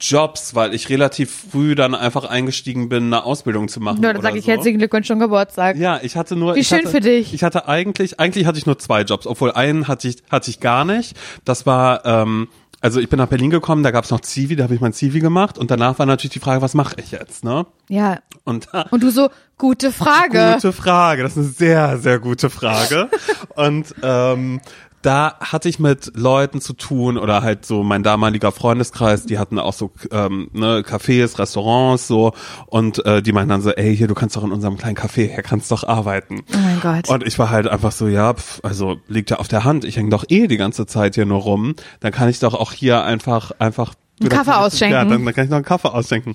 Jobs, 0.00 0.54
weil 0.54 0.74
ich 0.74 0.88
relativ 0.90 1.46
früh 1.50 1.74
dann 1.74 1.94
einfach 1.94 2.24
eingestiegen 2.24 2.88
bin, 2.88 3.06
eine 3.06 3.24
Ausbildung 3.24 3.68
zu 3.68 3.80
machen. 3.80 4.02
Ja, 4.02 4.12
dann 4.12 4.22
sage 4.22 4.38
ich 4.38 4.44
so. 4.44 4.52
herzlichen 4.52 4.78
Glückwunsch 4.78 5.08
zum 5.08 5.18
Geburtstag. 5.18 5.76
Ja, 5.76 5.98
ich 6.02 6.16
hatte 6.16 6.36
nur. 6.36 6.54
Wie 6.54 6.60
ich 6.60 6.68
schön 6.68 6.78
hatte, 6.78 6.90
für 6.90 7.00
dich. 7.00 7.34
Ich 7.34 7.42
hatte 7.42 7.66
eigentlich, 7.66 8.20
eigentlich 8.20 8.46
hatte 8.46 8.58
ich 8.58 8.66
nur 8.66 8.78
zwei 8.78 9.02
Jobs, 9.02 9.26
obwohl 9.26 9.50
einen 9.52 9.88
hatte 9.88 10.06
ich, 10.08 10.18
hatte 10.30 10.50
ich 10.50 10.60
gar 10.60 10.84
nicht. 10.84 11.16
Das 11.44 11.66
war, 11.66 12.04
ähm, 12.06 12.48
also 12.80 13.00
ich 13.00 13.08
bin 13.08 13.18
nach 13.18 13.26
Berlin 13.26 13.50
gekommen, 13.50 13.82
da 13.82 13.90
gab's 13.90 14.10
noch 14.10 14.20
Zivi, 14.20 14.54
da 14.54 14.64
habe 14.64 14.74
ich 14.74 14.80
mein 14.80 14.92
Zivi 14.92 15.18
gemacht 15.18 15.58
und 15.58 15.70
danach 15.70 15.98
war 15.98 16.06
natürlich 16.06 16.34
die 16.34 16.38
Frage, 16.38 16.62
was 16.62 16.74
mache 16.74 16.94
ich 16.98 17.10
jetzt, 17.10 17.42
ne? 17.42 17.66
Ja. 17.88 18.20
Und 18.44 18.68
Und 18.90 19.02
du 19.02 19.10
so, 19.10 19.30
gute 19.56 19.90
Frage. 19.90 20.52
Gute 20.54 20.72
Frage, 20.72 21.24
das 21.24 21.32
ist 21.32 21.38
eine 21.38 21.46
sehr, 21.48 21.98
sehr 21.98 22.18
gute 22.20 22.50
Frage. 22.50 23.08
und 23.56 23.94
ähm, 24.02 24.60
da 25.02 25.36
hatte 25.40 25.68
ich 25.68 25.78
mit 25.78 26.12
Leuten 26.16 26.60
zu 26.60 26.72
tun 26.72 27.18
oder 27.18 27.42
halt 27.42 27.64
so 27.64 27.82
mein 27.82 28.02
damaliger 28.02 28.52
Freundeskreis, 28.52 29.26
die 29.26 29.38
hatten 29.38 29.58
auch 29.58 29.72
so 29.72 29.92
ähm, 30.10 30.50
ne, 30.52 30.80
Cafés, 30.80 31.38
Restaurants 31.38 32.08
so 32.08 32.32
und 32.66 33.04
äh, 33.06 33.22
die 33.22 33.32
meinten 33.32 33.50
dann 33.50 33.62
so, 33.62 33.70
ey, 33.70 33.96
hier, 33.96 34.08
du 34.08 34.14
kannst 34.14 34.36
doch 34.36 34.44
in 34.44 34.52
unserem 34.52 34.76
kleinen 34.76 34.96
Café, 34.96 35.32
hier 35.32 35.42
kannst 35.42 35.70
doch 35.70 35.84
arbeiten. 35.84 36.42
Oh 36.54 36.58
mein 36.58 36.80
Gott. 36.80 37.08
Und 37.08 37.26
ich 37.26 37.38
war 37.38 37.50
halt 37.50 37.68
einfach 37.68 37.92
so, 37.92 38.08
ja, 38.08 38.34
pf, 38.34 38.60
also 38.62 38.96
liegt 39.06 39.30
ja 39.30 39.38
auf 39.38 39.48
der 39.48 39.64
Hand, 39.64 39.84
ich 39.84 39.96
hänge 39.96 40.10
doch 40.10 40.24
eh 40.28 40.46
die 40.48 40.56
ganze 40.56 40.86
Zeit 40.86 41.14
hier 41.14 41.26
nur 41.26 41.40
rum, 41.40 41.74
dann 42.00 42.12
kann 42.12 42.28
ich 42.28 42.40
doch 42.40 42.54
auch 42.54 42.72
hier 42.72 43.04
einfach, 43.04 43.52
einfach 43.58 43.94
Einen 44.20 44.30
Kaffee 44.30 44.56
ausschenken. 44.56 44.94
Ja, 44.94 45.04
dann, 45.04 45.24
dann 45.24 45.34
kann 45.34 45.44
ich 45.44 45.50
noch 45.50 45.56
einen 45.56 45.64
Kaffee 45.64 45.92
ausschenken. 45.92 46.34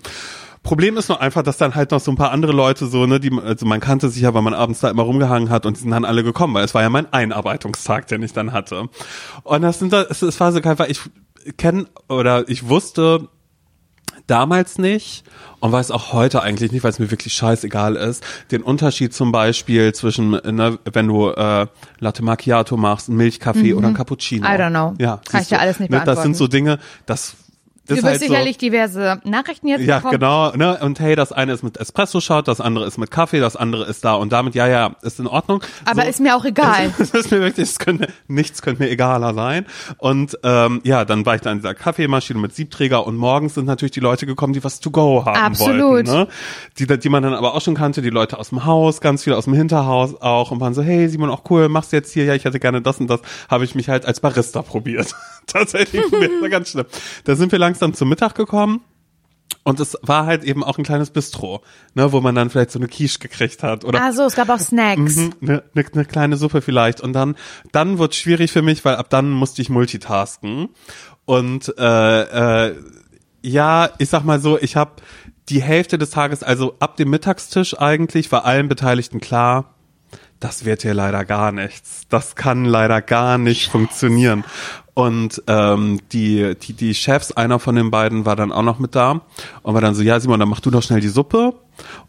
Problem 0.64 0.98
ist 0.98 1.10
nur 1.10 1.22
einfach, 1.22 1.44
dass 1.44 1.58
dann 1.58 1.76
halt 1.76 1.92
noch 1.92 2.00
so 2.00 2.10
ein 2.12 2.16
paar 2.16 2.32
andere 2.32 2.54
Leute 2.54 2.88
so, 2.88 3.06
ne, 3.06 3.20
die, 3.20 3.32
also 3.38 3.66
man 3.66 3.82
kannte 3.82 4.10
sich 4.10 4.22
ja, 4.22 4.34
weil 4.34 4.42
man 4.42 4.54
abends 4.54 4.80
da 4.80 4.90
immer 4.90 5.04
rumgehangen 5.04 5.50
hat 5.50 5.66
und 5.66 5.78
die 5.78 5.82
sind 5.82 5.92
dann 5.92 6.06
alle 6.06 6.24
gekommen, 6.24 6.54
weil 6.54 6.64
es 6.64 6.74
war 6.74 6.82
ja 6.82 6.90
mein 6.90 7.12
Einarbeitungstag, 7.12 8.08
den 8.08 8.24
ich 8.24 8.32
dann 8.34 8.54
hatte. 8.54 8.88
Und 9.44 9.62
das 9.62 9.80
sind 9.80 9.92
da, 9.92 10.04
es, 10.04 10.22
war 10.40 10.52
so 10.54 10.64
weil 10.64 10.90
ich 10.90 11.02
kenne 11.58 11.88
oder 12.08 12.48
ich 12.48 12.70
wusste 12.70 13.28
damals 14.28 14.78
nicht 14.78 15.24
und 15.60 15.72
weiß 15.72 15.92
auch 15.92 16.14
heute 16.14 16.42
eigentlich 16.42 16.72
nicht, 16.72 16.84
weil 16.84 16.92
es 16.92 17.00
mir 17.00 17.12
wirklich 17.12 17.34
scheißegal 17.34 17.96
ist, 17.96 18.24
den 18.52 18.64
Unterschied 18.64 19.14
zum 19.14 19.32
Beispiel 19.32 19.94
zwischen, 19.94 20.32
ne, 20.32 20.80
wenn 20.92 21.08
du 21.08 21.30
äh, 21.30 21.68
Latte 22.00 22.24
Macchiato 22.24 22.78
machst, 22.78 23.10
Milchkaffee 23.10 23.74
oder 23.74 23.88
einen 23.88 23.96
Cappuccino. 23.96 24.48
Mhm. 24.48 24.54
I 24.54 24.58
don't 24.58 24.70
know. 24.70 24.94
Ja, 24.98 25.20
Kann 25.30 25.42
ich 25.42 25.50
dir 25.50 25.60
alles 25.60 25.80
nicht 25.80 25.90
ne, 25.92 25.98
Das 25.98 26.06
beantworten. 26.06 26.34
sind 26.34 26.38
so 26.38 26.48
Dinge, 26.48 26.80
das 27.06 27.36
Du 27.88 27.96
wirst 27.96 28.06
halt 28.06 28.20
so, 28.20 28.28
sicherlich 28.28 28.58
diverse 28.58 29.20
Nachrichten 29.26 29.68
jetzt 29.68 29.84
ja, 29.84 29.98
bekommen. 29.98 30.20
genau, 30.20 30.52
ne? 30.56 30.80
Und 30.82 31.00
hey, 31.02 31.16
das 31.16 31.34
eine 31.34 31.52
ist 31.52 31.64
mit 31.64 31.78
Espresso-Shot, 31.78 32.48
das 32.48 32.62
andere 32.62 32.86
ist 32.86 32.98
mit 32.98 33.12
Kaffee, 33.12 33.42
das 33.42 33.56
andere 33.58 33.84
ist 33.86 34.06
da 34.06 34.14
und 34.14 34.32
damit, 34.32 34.56
ja, 34.56 34.68
ja, 34.68 34.96
ist 35.02 35.20
in 35.20 35.28
Ordnung. 35.28 35.62
Aber 35.84 36.04
so, 36.04 36.08
ist 36.08 36.20
mir 36.22 36.36
auch 36.36 36.46
egal. 36.46 36.94
Das 37.04 37.12
ist 37.12 37.32
mir 37.32 37.42
wirklich, 37.42 37.68
das 37.68 37.80
könnte, 37.80 38.08
nichts 38.28 38.62
könnte 38.62 38.82
mir 38.82 38.90
egaler 38.90 39.34
sein. 39.34 39.66
Und 39.98 40.38
ähm, 40.44 40.80
ja, 40.84 41.04
dann 41.04 41.26
war 41.26 41.36
ich 41.36 41.42
da 41.42 41.52
in 41.52 41.58
dieser 41.58 41.74
Kaffeemaschine 41.74 42.40
mit 42.40 42.56
Siebträger 42.56 43.06
und 43.06 43.18
morgens 43.18 43.56
sind 43.56 43.66
natürlich 43.66 43.92
die 43.92 44.00
Leute 44.00 44.26
gekommen, 44.26 44.54
die 44.54 44.64
was 44.64 44.80
to 44.80 44.90
go 44.90 45.26
haben 45.26 45.36
Absolut. 45.38 45.82
wollten. 45.82 46.12
Ne? 46.12 46.28
Die, 46.80 46.88
die 46.88 47.10
man 47.10 47.24
dann 47.24 47.34
aber 47.34 47.54
auch 47.54 47.62
schon 47.62 47.76
kannte, 47.76 48.02
die 48.02 48.10
Leute 48.10 48.40
aus 48.40 48.50
dem 48.50 48.66
Haus, 48.66 49.02
ganz 49.02 49.24
viele 49.24 49.36
aus 49.36 49.46
dem 49.46 49.54
Hinterhaus 49.54 50.22
auch 50.22 50.52
und 50.52 50.62
waren 50.62 50.74
so, 50.74 50.82
hey 50.82 51.10
Simon, 51.10 51.30
auch 51.30 51.44
cool, 51.50 51.68
machst 51.68 51.92
du 51.92 51.98
jetzt 51.98 52.14
hier, 52.14 52.24
ja, 52.24 52.34
ich 52.34 52.46
hätte 52.46 52.60
gerne 52.60 52.82
das 52.82 53.00
und 53.00 53.10
das, 53.10 53.20
habe 53.50 53.66
ich 53.66 53.76
mich 53.76 53.90
halt 53.90 54.06
als 54.06 54.20
Barista 54.22 54.62
probiert. 54.62 55.14
Tatsächlich, 55.48 56.04
ganz 56.50 56.70
schlimm. 56.70 56.86
Da 57.26 57.36
sind 57.36 57.52
wir 57.52 57.60
langsam 57.74 57.94
zum 57.94 58.10
Mittag 58.10 58.36
gekommen. 58.36 58.82
Und 59.64 59.80
es 59.80 59.98
war 60.02 60.26
halt 60.26 60.44
eben 60.44 60.64
auch 60.64 60.78
ein 60.78 60.84
kleines 60.84 61.10
Bistro, 61.10 61.64
ne, 61.94 62.12
wo 62.12 62.22
man 62.22 62.36
dann 62.36 62.50
vielleicht 62.50 62.72
so 62.72 62.80
eine 62.80 62.88
Quiche 62.88 63.20
gekriegt 63.20 63.64
hat 63.64 63.86
oder 63.86 64.02
Ah 64.02 64.12
so, 64.12 64.24
es 64.24 64.36
gab 64.36 64.50
auch 64.50 64.60
Snacks. 64.60 65.16
Mhm, 65.16 65.34
eine, 65.42 65.64
eine, 65.74 65.86
eine 65.94 66.06
kleine 66.06 66.38
Suppe 66.38 66.62
vielleicht. 66.62 67.02
Und 67.02 67.14
dann, 67.14 67.36
dann 67.72 67.98
wird 67.98 68.14
schwierig 68.14 68.52
für 68.52 68.62
mich, 68.62 68.84
weil 68.84 68.96
ab 68.96 69.10
dann 69.10 69.30
musste 69.30 69.62
ich 69.62 69.70
multitasken. 69.70 70.70
Und 71.26 71.74
äh, 71.78 72.68
äh, 72.68 72.76
ja, 73.42 73.90
ich 73.98 74.10
sag 74.10 74.24
mal 74.24 74.40
so, 74.40 74.60
ich 74.60 74.76
habe 74.76 74.92
die 75.50 75.62
Hälfte 75.62 75.98
des 75.98 76.12
Tages, 76.12 76.44
also 76.44 76.76
ab 76.80 76.98
dem 76.98 77.10
Mittagstisch 77.10 77.80
eigentlich, 77.80 78.32
war 78.32 78.46
allen 78.46 78.68
Beteiligten 78.68 79.20
klar, 79.20 79.74
das 80.40 80.66
wird 80.66 80.82
hier 80.82 80.94
leider 80.94 81.24
gar 81.24 81.54
nichts. 81.54 82.02
Das 82.10 82.36
kann 82.36 82.66
leider 82.66 83.02
gar 83.02 83.38
nicht 83.38 83.72
funktionieren. 83.72 84.44
Und 84.94 85.42
ähm, 85.48 86.00
die, 86.12 86.56
die, 86.56 86.74
die 86.74 86.94
Chefs, 86.94 87.32
einer 87.32 87.60
von 87.60 87.76
den 87.76 87.90
beiden 87.90 88.26
war 88.26 88.36
dann 88.36 88.52
auch 88.52 88.62
noch 88.62 88.80
mit 88.80 88.96
da. 88.96 89.22
Und 89.64 89.74
war 89.74 89.82
dann 89.82 89.96
so, 89.96 90.04
ja 90.04 90.20
Simon, 90.20 90.40
dann 90.40 90.50
mach 90.50 90.60
du 90.60 90.70
doch 90.70 90.84
schnell 90.84 91.02
die 91.02 91.10
Suppe 91.10 91.54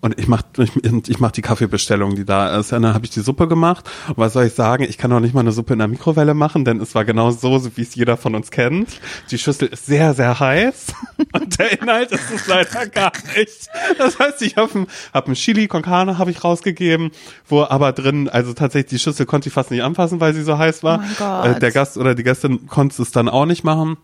und 0.01 0.19
ich 0.19 0.29
mach, 0.29 0.43
ich, 0.59 0.73
ich 1.09 1.21
mach 1.21 1.31
die 1.31 1.43
Kaffeebestellung, 1.43 2.15
die 2.15 2.25
da 2.25 2.59
ist. 2.59 2.73
Und 2.73 2.83
dann 2.83 2.95
habe 2.95 3.05
ich 3.05 3.11
die 3.11 3.21
Suppe 3.21 3.49
gemacht. 3.49 3.89
Und 4.09 4.19
was 4.19 4.35
soll 4.35 4.45
ich 4.45 4.55
sagen? 4.55 4.85
Ich 4.85 4.99
kann 4.99 5.11
doch 5.11 5.21
nicht 5.21 5.35
mal 5.35 5.41
eine 5.41 5.53
Suppe 5.53 5.73
in 5.73 5.79
der 5.79 5.89
Mikrowelle 5.89 6.35
machen, 6.35 6.65
denn 6.65 6.81
es 6.81 6.95
war 6.95 7.05
genau 7.05 7.31
so, 7.31 7.77
wie 7.77 7.83
es 7.83 7.95
jeder 7.95 8.17
von 8.17 8.35
uns 8.35 8.51
kennt. 8.51 9.01
Die 9.31 9.39
Schüssel 9.39 9.69
ist 9.69 9.87
sehr, 9.87 10.15
sehr 10.15 10.39
heiß 10.39 10.93
und 11.33 11.59
der 11.59 11.81
Inhalt 11.81 12.13
ist 12.13 12.31
es 12.35 12.47
leider 12.47 12.87
gar 12.87 13.13
nicht. 13.37 13.69
Das 13.99 14.19
heißt, 14.19 14.43
ich 14.43 14.57
habe 14.57 14.81
ein, 14.81 14.87
hab 15.13 15.29
ein 15.29 15.35
Chili 15.35 15.69
con 15.69 15.83
Carne 15.83 16.19
habe 16.19 16.31
ich 16.31 16.45
rausgegeben, 16.45 17.11
wo 17.47 17.63
aber 17.63 17.93
drin, 17.93 18.29
also 18.29 18.53
tatsächlich 18.53 18.91
die 18.91 18.99
Schüssel 18.99 19.27
konnte 19.27 19.49
ich 19.49 19.55
fast 19.55 19.71
nicht 19.71 19.83
anfassen, 19.83 20.21
weil 20.21 20.35
sie 20.35 20.43
so 20.43 20.59
heiß 20.59 20.83
war. 20.83 21.03
Oh. 21.21 21.47
Äh, 21.47 21.59
der 21.59 21.73
Gast 21.73 21.97
oder 21.97 22.15
die 22.15 22.23
Gästin 22.23 22.67
konnte 22.67 23.01
es 23.01 23.11
dann 23.11 23.29
auch 23.29 23.47
nicht 23.47 23.65
machen. 23.65 23.97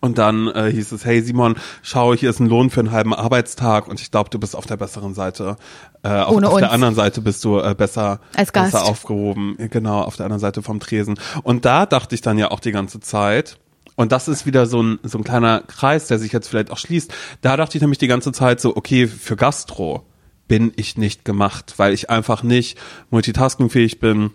Und 0.00 0.18
dann 0.18 0.48
äh, 0.48 0.70
hieß 0.70 0.92
es, 0.92 1.04
hey 1.04 1.22
Simon, 1.22 1.56
schau, 1.82 2.14
hier 2.14 2.30
ist 2.30 2.40
ein 2.40 2.46
Lohn 2.46 2.70
für 2.70 2.80
einen 2.80 2.92
halben 2.92 3.14
Arbeitstag 3.14 3.88
und 3.88 4.00
ich 4.00 4.10
glaube, 4.10 4.30
du 4.30 4.38
bist 4.38 4.56
auf 4.56 4.66
der 4.66 4.76
besseren 4.76 5.14
Seite. 5.14 5.56
Äh, 6.02 6.08
auf, 6.08 6.36
Ohne 6.36 6.48
auf 6.48 6.58
der 6.58 6.68
uns. 6.68 6.74
anderen 6.74 6.94
Seite 6.94 7.20
bist 7.20 7.44
du 7.44 7.58
äh, 7.58 7.74
besser, 7.74 8.20
Als 8.36 8.52
Gast. 8.52 8.72
besser 8.72 8.84
aufgehoben. 8.84 9.56
Genau, 9.70 10.00
auf 10.02 10.16
der 10.16 10.26
anderen 10.26 10.40
Seite 10.40 10.62
vom 10.62 10.80
Tresen. 10.80 11.18
Und 11.42 11.64
da 11.64 11.86
dachte 11.86 12.14
ich 12.14 12.20
dann 12.20 12.38
ja 12.38 12.50
auch 12.50 12.60
die 12.60 12.72
ganze 12.72 13.00
Zeit, 13.00 13.58
und 13.96 14.12
das 14.12 14.28
ist 14.28 14.46
wieder 14.46 14.64
so 14.64 14.82
ein, 14.82 14.98
so 15.02 15.18
ein 15.18 15.24
kleiner 15.24 15.60
Kreis, 15.60 16.06
der 16.06 16.18
sich 16.18 16.32
jetzt 16.32 16.48
vielleicht 16.48 16.70
auch 16.70 16.78
schließt. 16.78 17.12
Da 17.42 17.58
dachte 17.58 17.76
ich 17.76 17.82
nämlich 17.82 17.98
die 17.98 18.06
ganze 18.06 18.32
Zeit 18.32 18.60
so, 18.60 18.74
okay, 18.74 19.06
für 19.06 19.36
Gastro 19.36 20.06
bin 20.48 20.72
ich 20.76 20.96
nicht 20.96 21.24
gemacht, 21.24 21.74
weil 21.76 21.92
ich 21.92 22.08
einfach 22.08 22.42
nicht 22.42 22.78
multitaskingfähig 23.10 24.00
bin 24.00 24.30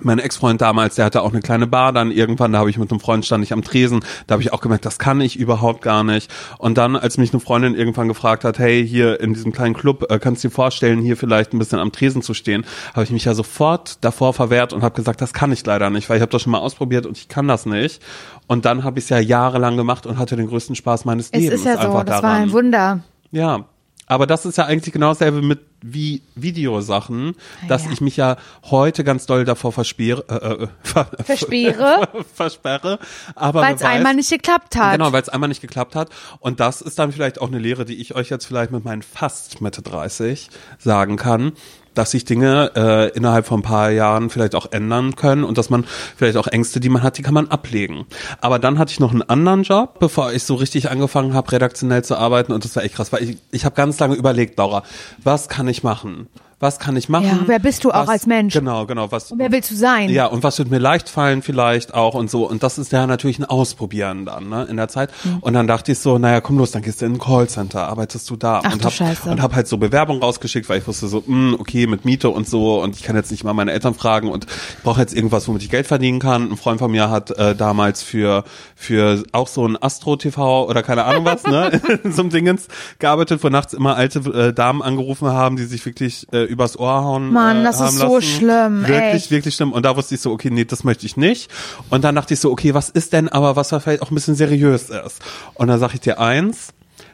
mein 0.00 0.18
Ex-Freund 0.18 0.60
damals, 0.60 0.94
der 0.94 1.04
hatte 1.04 1.22
auch 1.22 1.32
eine 1.32 1.40
kleine 1.40 1.66
Bar 1.66 1.92
dann 1.92 2.10
irgendwann, 2.10 2.52
da 2.52 2.58
habe 2.58 2.70
ich 2.70 2.78
mit 2.78 2.90
einem 2.90 3.00
Freund 3.00 3.24
stand 3.26 3.44
ich 3.44 3.52
am 3.52 3.62
Tresen, 3.62 4.04
da 4.26 4.34
habe 4.34 4.42
ich 4.42 4.52
auch 4.52 4.60
gemerkt, 4.60 4.84
das 4.86 4.98
kann 4.98 5.20
ich 5.20 5.38
überhaupt 5.38 5.82
gar 5.82 6.02
nicht. 6.04 6.32
Und 6.58 6.78
dann, 6.78 6.96
als 6.96 7.18
mich 7.18 7.32
eine 7.32 7.40
Freundin 7.40 7.74
irgendwann 7.74 8.08
gefragt 8.08 8.44
hat, 8.44 8.58
hey, 8.58 8.86
hier 8.86 9.20
in 9.20 9.34
diesem 9.34 9.52
kleinen 9.52 9.74
Club, 9.74 10.10
äh, 10.10 10.18
kannst 10.18 10.42
du 10.42 10.48
dir 10.48 10.54
vorstellen, 10.54 11.00
hier 11.00 11.16
vielleicht 11.16 11.52
ein 11.52 11.58
bisschen 11.58 11.78
am 11.78 11.92
Tresen 11.92 12.22
zu 12.22 12.34
stehen, 12.34 12.64
habe 12.94 13.04
ich 13.04 13.10
mich 13.10 13.24
ja 13.24 13.34
sofort 13.34 14.02
davor 14.04 14.32
verwehrt 14.32 14.72
und 14.72 14.82
habe 14.82 14.94
gesagt, 14.94 15.20
das 15.20 15.32
kann 15.32 15.52
ich 15.52 15.64
leider 15.66 15.90
nicht, 15.90 16.08
weil 16.08 16.16
ich 16.16 16.22
habe 16.22 16.32
das 16.32 16.42
schon 16.42 16.52
mal 16.52 16.58
ausprobiert 16.58 17.06
und 17.06 17.18
ich 17.18 17.28
kann 17.28 17.48
das 17.48 17.66
nicht. 17.66 18.02
Und 18.46 18.64
dann 18.64 18.84
habe 18.84 18.98
ich 18.98 19.04
es 19.04 19.08
ja 19.10 19.18
jahrelang 19.18 19.76
gemacht 19.76 20.06
und 20.06 20.18
hatte 20.18 20.36
den 20.36 20.48
größten 20.48 20.74
Spaß 20.74 21.04
meines 21.04 21.26
Es 21.32 21.40
Lebens 21.40 21.60
ist 21.60 21.66
ja 21.66 21.80
so, 21.80 21.92
das 21.98 22.04
daran. 22.06 22.22
war 22.22 22.32
ein 22.36 22.52
Wunder. 22.52 23.00
Ja, 23.30 23.64
Aber 24.12 24.26
das 24.26 24.44
ist 24.44 24.58
ja 24.58 24.66
eigentlich 24.66 24.92
genau 24.92 25.08
dasselbe 25.08 25.40
mit 25.40 25.60
wie 25.80 26.22
Videosachen, 26.34 27.34
Ah, 27.62 27.66
dass 27.68 27.86
ja. 27.86 27.92
ich 27.92 28.00
mich 28.00 28.16
ja 28.16 28.36
heute 28.64 29.04
ganz 29.04 29.26
doll 29.26 29.44
davor 29.44 29.72
versperre, 29.72 30.24
äh, 30.28 30.64
äh, 30.64 30.68
ver 30.82 31.06
Versperre? 31.24 32.08
versperre, 32.34 32.98
aber 33.34 33.62
Weil 33.62 33.74
es 33.74 33.82
einmal 33.82 34.14
nicht 34.14 34.30
geklappt 34.30 34.76
hat. 34.76 34.92
Genau, 34.92 35.12
weil 35.12 35.22
es 35.22 35.28
einmal 35.28 35.48
nicht 35.48 35.60
geklappt 35.60 35.96
hat. 35.96 36.10
Und 36.40 36.60
das 36.60 36.82
ist 36.82 36.98
dann 36.98 37.10
vielleicht 37.10 37.40
auch 37.40 37.48
eine 37.48 37.58
Lehre, 37.58 37.84
die 37.84 38.00
ich 38.00 38.14
euch 38.14 38.28
jetzt 38.30 38.44
vielleicht 38.44 38.70
mit 38.70 38.84
meinen 38.84 39.02
fast 39.02 39.60
Mitte 39.60 39.82
30 39.82 40.50
sagen 40.78 41.16
kann, 41.16 41.52
dass 41.94 42.12
sich 42.12 42.24
Dinge 42.24 42.72
äh, 42.76 43.08
innerhalb 43.16 43.46
von 43.46 43.60
ein 43.60 43.62
paar 43.62 43.90
Jahren 43.90 44.30
vielleicht 44.30 44.54
auch 44.54 44.72
ändern 44.72 45.16
können 45.16 45.44
und 45.44 45.58
dass 45.58 45.70
man 45.70 45.84
vielleicht 46.16 46.36
auch 46.36 46.46
Ängste, 46.46 46.80
die 46.80 46.88
man 46.88 47.02
hat, 47.02 47.18
die 47.18 47.22
kann 47.22 47.34
man 47.34 47.48
ablegen. 47.48 48.06
Aber 48.40 48.58
dann 48.58 48.78
hatte 48.78 48.92
ich 48.92 49.00
noch 49.00 49.12
einen 49.12 49.22
anderen 49.22 49.62
Job, 49.62 49.98
bevor 49.98 50.32
ich 50.32 50.44
so 50.44 50.54
richtig 50.54 50.90
angefangen 50.90 51.34
habe, 51.34 51.52
redaktionell 51.52 52.04
zu 52.04 52.16
arbeiten 52.16 52.52
und 52.52 52.64
das 52.64 52.76
war 52.76 52.84
echt 52.84 52.94
krass, 52.94 53.12
weil 53.12 53.22
ich, 53.22 53.38
ich 53.50 53.64
habe 53.64 53.74
ganz 53.74 53.98
lange 53.98 54.14
überlegt, 54.14 54.58
Laura, 54.58 54.82
was 55.22 55.48
kann 55.48 55.68
ich 55.68 55.82
machen? 55.82 56.28
Was 56.62 56.78
kann 56.78 56.94
ich 56.94 57.08
machen? 57.08 57.24
Ja, 57.26 57.38
wer 57.46 57.58
bist 57.58 57.82
du 57.82 57.90
auch 57.90 58.02
was, 58.02 58.08
als 58.08 58.26
Mensch? 58.26 58.54
Genau, 58.54 58.86
genau. 58.86 59.10
Was, 59.10 59.32
Und 59.32 59.40
wer 59.40 59.50
willst 59.50 59.72
du 59.72 59.74
sein? 59.74 60.08
ja, 60.10 60.26
und 60.26 60.44
was 60.44 60.60
wird 60.60 60.70
mir 60.70 60.78
leicht 60.78 61.08
fallen 61.08 61.42
vielleicht 61.42 61.92
auch 61.92 62.14
und 62.14 62.30
so. 62.30 62.48
Und 62.48 62.62
das 62.62 62.78
ist 62.78 62.92
ja 62.92 63.04
natürlich 63.08 63.40
ein 63.40 63.44
Ausprobieren 63.44 64.26
dann, 64.26 64.48
ne, 64.48 64.68
in 64.70 64.76
der 64.76 64.86
Zeit. 64.86 65.10
Mhm. 65.24 65.38
Und 65.40 65.54
dann 65.54 65.66
dachte 65.66 65.90
ich 65.90 65.98
so, 65.98 66.18
naja, 66.18 66.40
komm 66.40 66.58
los, 66.58 66.70
dann 66.70 66.82
gehst 66.82 67.02
du 67.02 67.06
in 67.06 67.14
ein 67.14 67.18
Callcenter, 67.18 67.88
arbeitest 67.88 68.30
du 68.30 68.36
da. 68.36 68.60
Ach 68.62 68.74
und 68.74 68.84
hab, 68.84 68.92
Scheiße. 68.92 69.28
Und 69.28 69.42
hab 69.42 69.56
halt 69.56 69.66
so 69.66 69.76
Bewerbung 69.76 70.22
rausgeschickt, 70.22 70.68
weil 70.68 70.78
ich 70.78 70.86
wusste 70.86 71.08
so, 71.08 71.24
mh, 71.26 71.56
okay, 71.58 71.88
mit 71.88 72.04
Miete 72.04 72.28
und 72.30 72.48
so 72.48 72.80
und 72.80 72.94
ich 72.94 73.02
kann 73.02 73.16
jetzt 73.16 73.32
nicht 73.32 73.42
mal 73.42 73.54
meine 73.54 73.72
Eltern 73.72 73.94
fragen 73.94 74.28
und 74.28 74.44
ich 74.44 74.82
brauche 74.84 75.00
jetzt 75.00 75.16
irgendwas, 75.16 75.48
womit 75.48 75.64
ich 75.64 75.68
Geld 75.68 75.88
verdienen 75.88 76.20
kann. 76.20 76.52
Ein 76.52 76.56
Freund 76.56 76.78
von 76.78 76.92
mir 76.92 77.10
hat 77.10 77.32
äh, 77.32 77.56
damals 77.56 78.04
für, 78.04 78.44
für 78.76 79.24
auch 79.32 79.48
so 79.48 79.66
ein 79.66 79.76
Astro-TV 79.82 80.68
oder 80.68 80.84
keine 80.84 81.06
Ahnung 81.06 81.24
was, 81.24 81.42
ne, 81.42 81.80
in 82.04 82.12
so 82.12 82.22
einem 82.22 82.30
Dingens 82.30 82.68
gearbeitet, 83.00 83.42
wo 83.42 83.48
nachts 83.48 83.72
immer 83.72 83.96
alte 83.96 84.20
äh, 84.20 84.52
Damen 84.52 84.80
angerufen 84.80 85.26
haben, 85.26 85.56
die 85.56 85.64
sich 85.64 85.84
wirklich 85.84 86.28
äh, 86.32 86.51
übers 86.52 86.78
Ohr 86.78 87.02
hauen 87.02 87.32
Mann, 87.32 87.60
äh, 87.60 87.64
das 87.64 87.76
ist 87.76 87.80
haben 87.82 87.96
so 87.96 88.14
lassen. 88.16 88.26
schlimm, 88.28 88.82
Wirklich, 88.86 89.14
echt. 89.22 89.30
wirklich 89.30 89.54
schlimm. 89.56 89.72
Und 89.72 89.84
da 89.84 89.96
wusste 89.96 90.14
ich 90.14 90.20
so, 90.20 90.30
okay, 90.30 90.50
nee, 90.50 90.64
das 90.64 90.84
möchte 90.84 91.06
ich 91.06 91.16
nicht. 91.16 91.50
Und 91.90 92.04
dann 92.04 92.14
dachte 92.14 92.34
ich 92.34 92.40
so, 92.40 92.50
okay, 92.52 92.74
was 92.74 92.88
ist 92.90 93.12
denn 93.12 93.28
aber, 93.28 93.56
was 93.56 93.70
vielleicht 93.70 94.02
auch 94.02 94.10
ein 94.10 94.14
bisschen 94.14 94.34
seriös 94.36 94.90
ist? 94.90 95.20
Und 95.54 95.68
dann 95.68 95.80
sage 95.80 95.94
ich 95.94 96.00
dir 96.00 96.20
eins, 96.20 96.68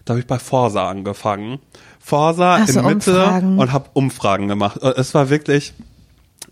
da 0.04 0.12
habe 0.12 0.20
ich 0.20 0.26
bei 0.26 0.38
Forsa 0.38 0.88
angefangen. 0.88 1.58
Forsa 2.00 2.66
so, 2.66 2.80
in 2.80 2.86
Mitte 2.86 3.12
Umfragen. 3.22 3.58
und 3.58 3.72
habe 3.72 3.90
Umfragen 3.92 4.48
gemacht. 4.48 4.82
Äh, 4.82 4.94
Es 4.96 5.14
war 5.14 5.30
wirklich, 5.30 5.74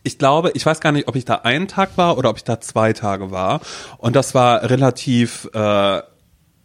ich 0.02 0.18
glaube, 0.18 0.50
ich 0.54 0.64
weiß 0.64 0.80
gar 0.80 0.92
nicht, 0.92 1.08
ob 1.08 1.16
ich 1.16 1.24
da 1.24 1.36
einen 1.36 1.66
Tag 1.68 1.90
war 1.96 2.18
oder 2.18 2.30
ob 2.30 2.36
ich 2.36 2.44
da 2.44 2.60
zwei 2.60 2.92
Tage 2.92 3.30
war. 3.30 3.60
Und 3.98 4.14
das 4.16 4.34
war 4.34 4.62
relativ 4.68 5.48
äh, 5.54 6.02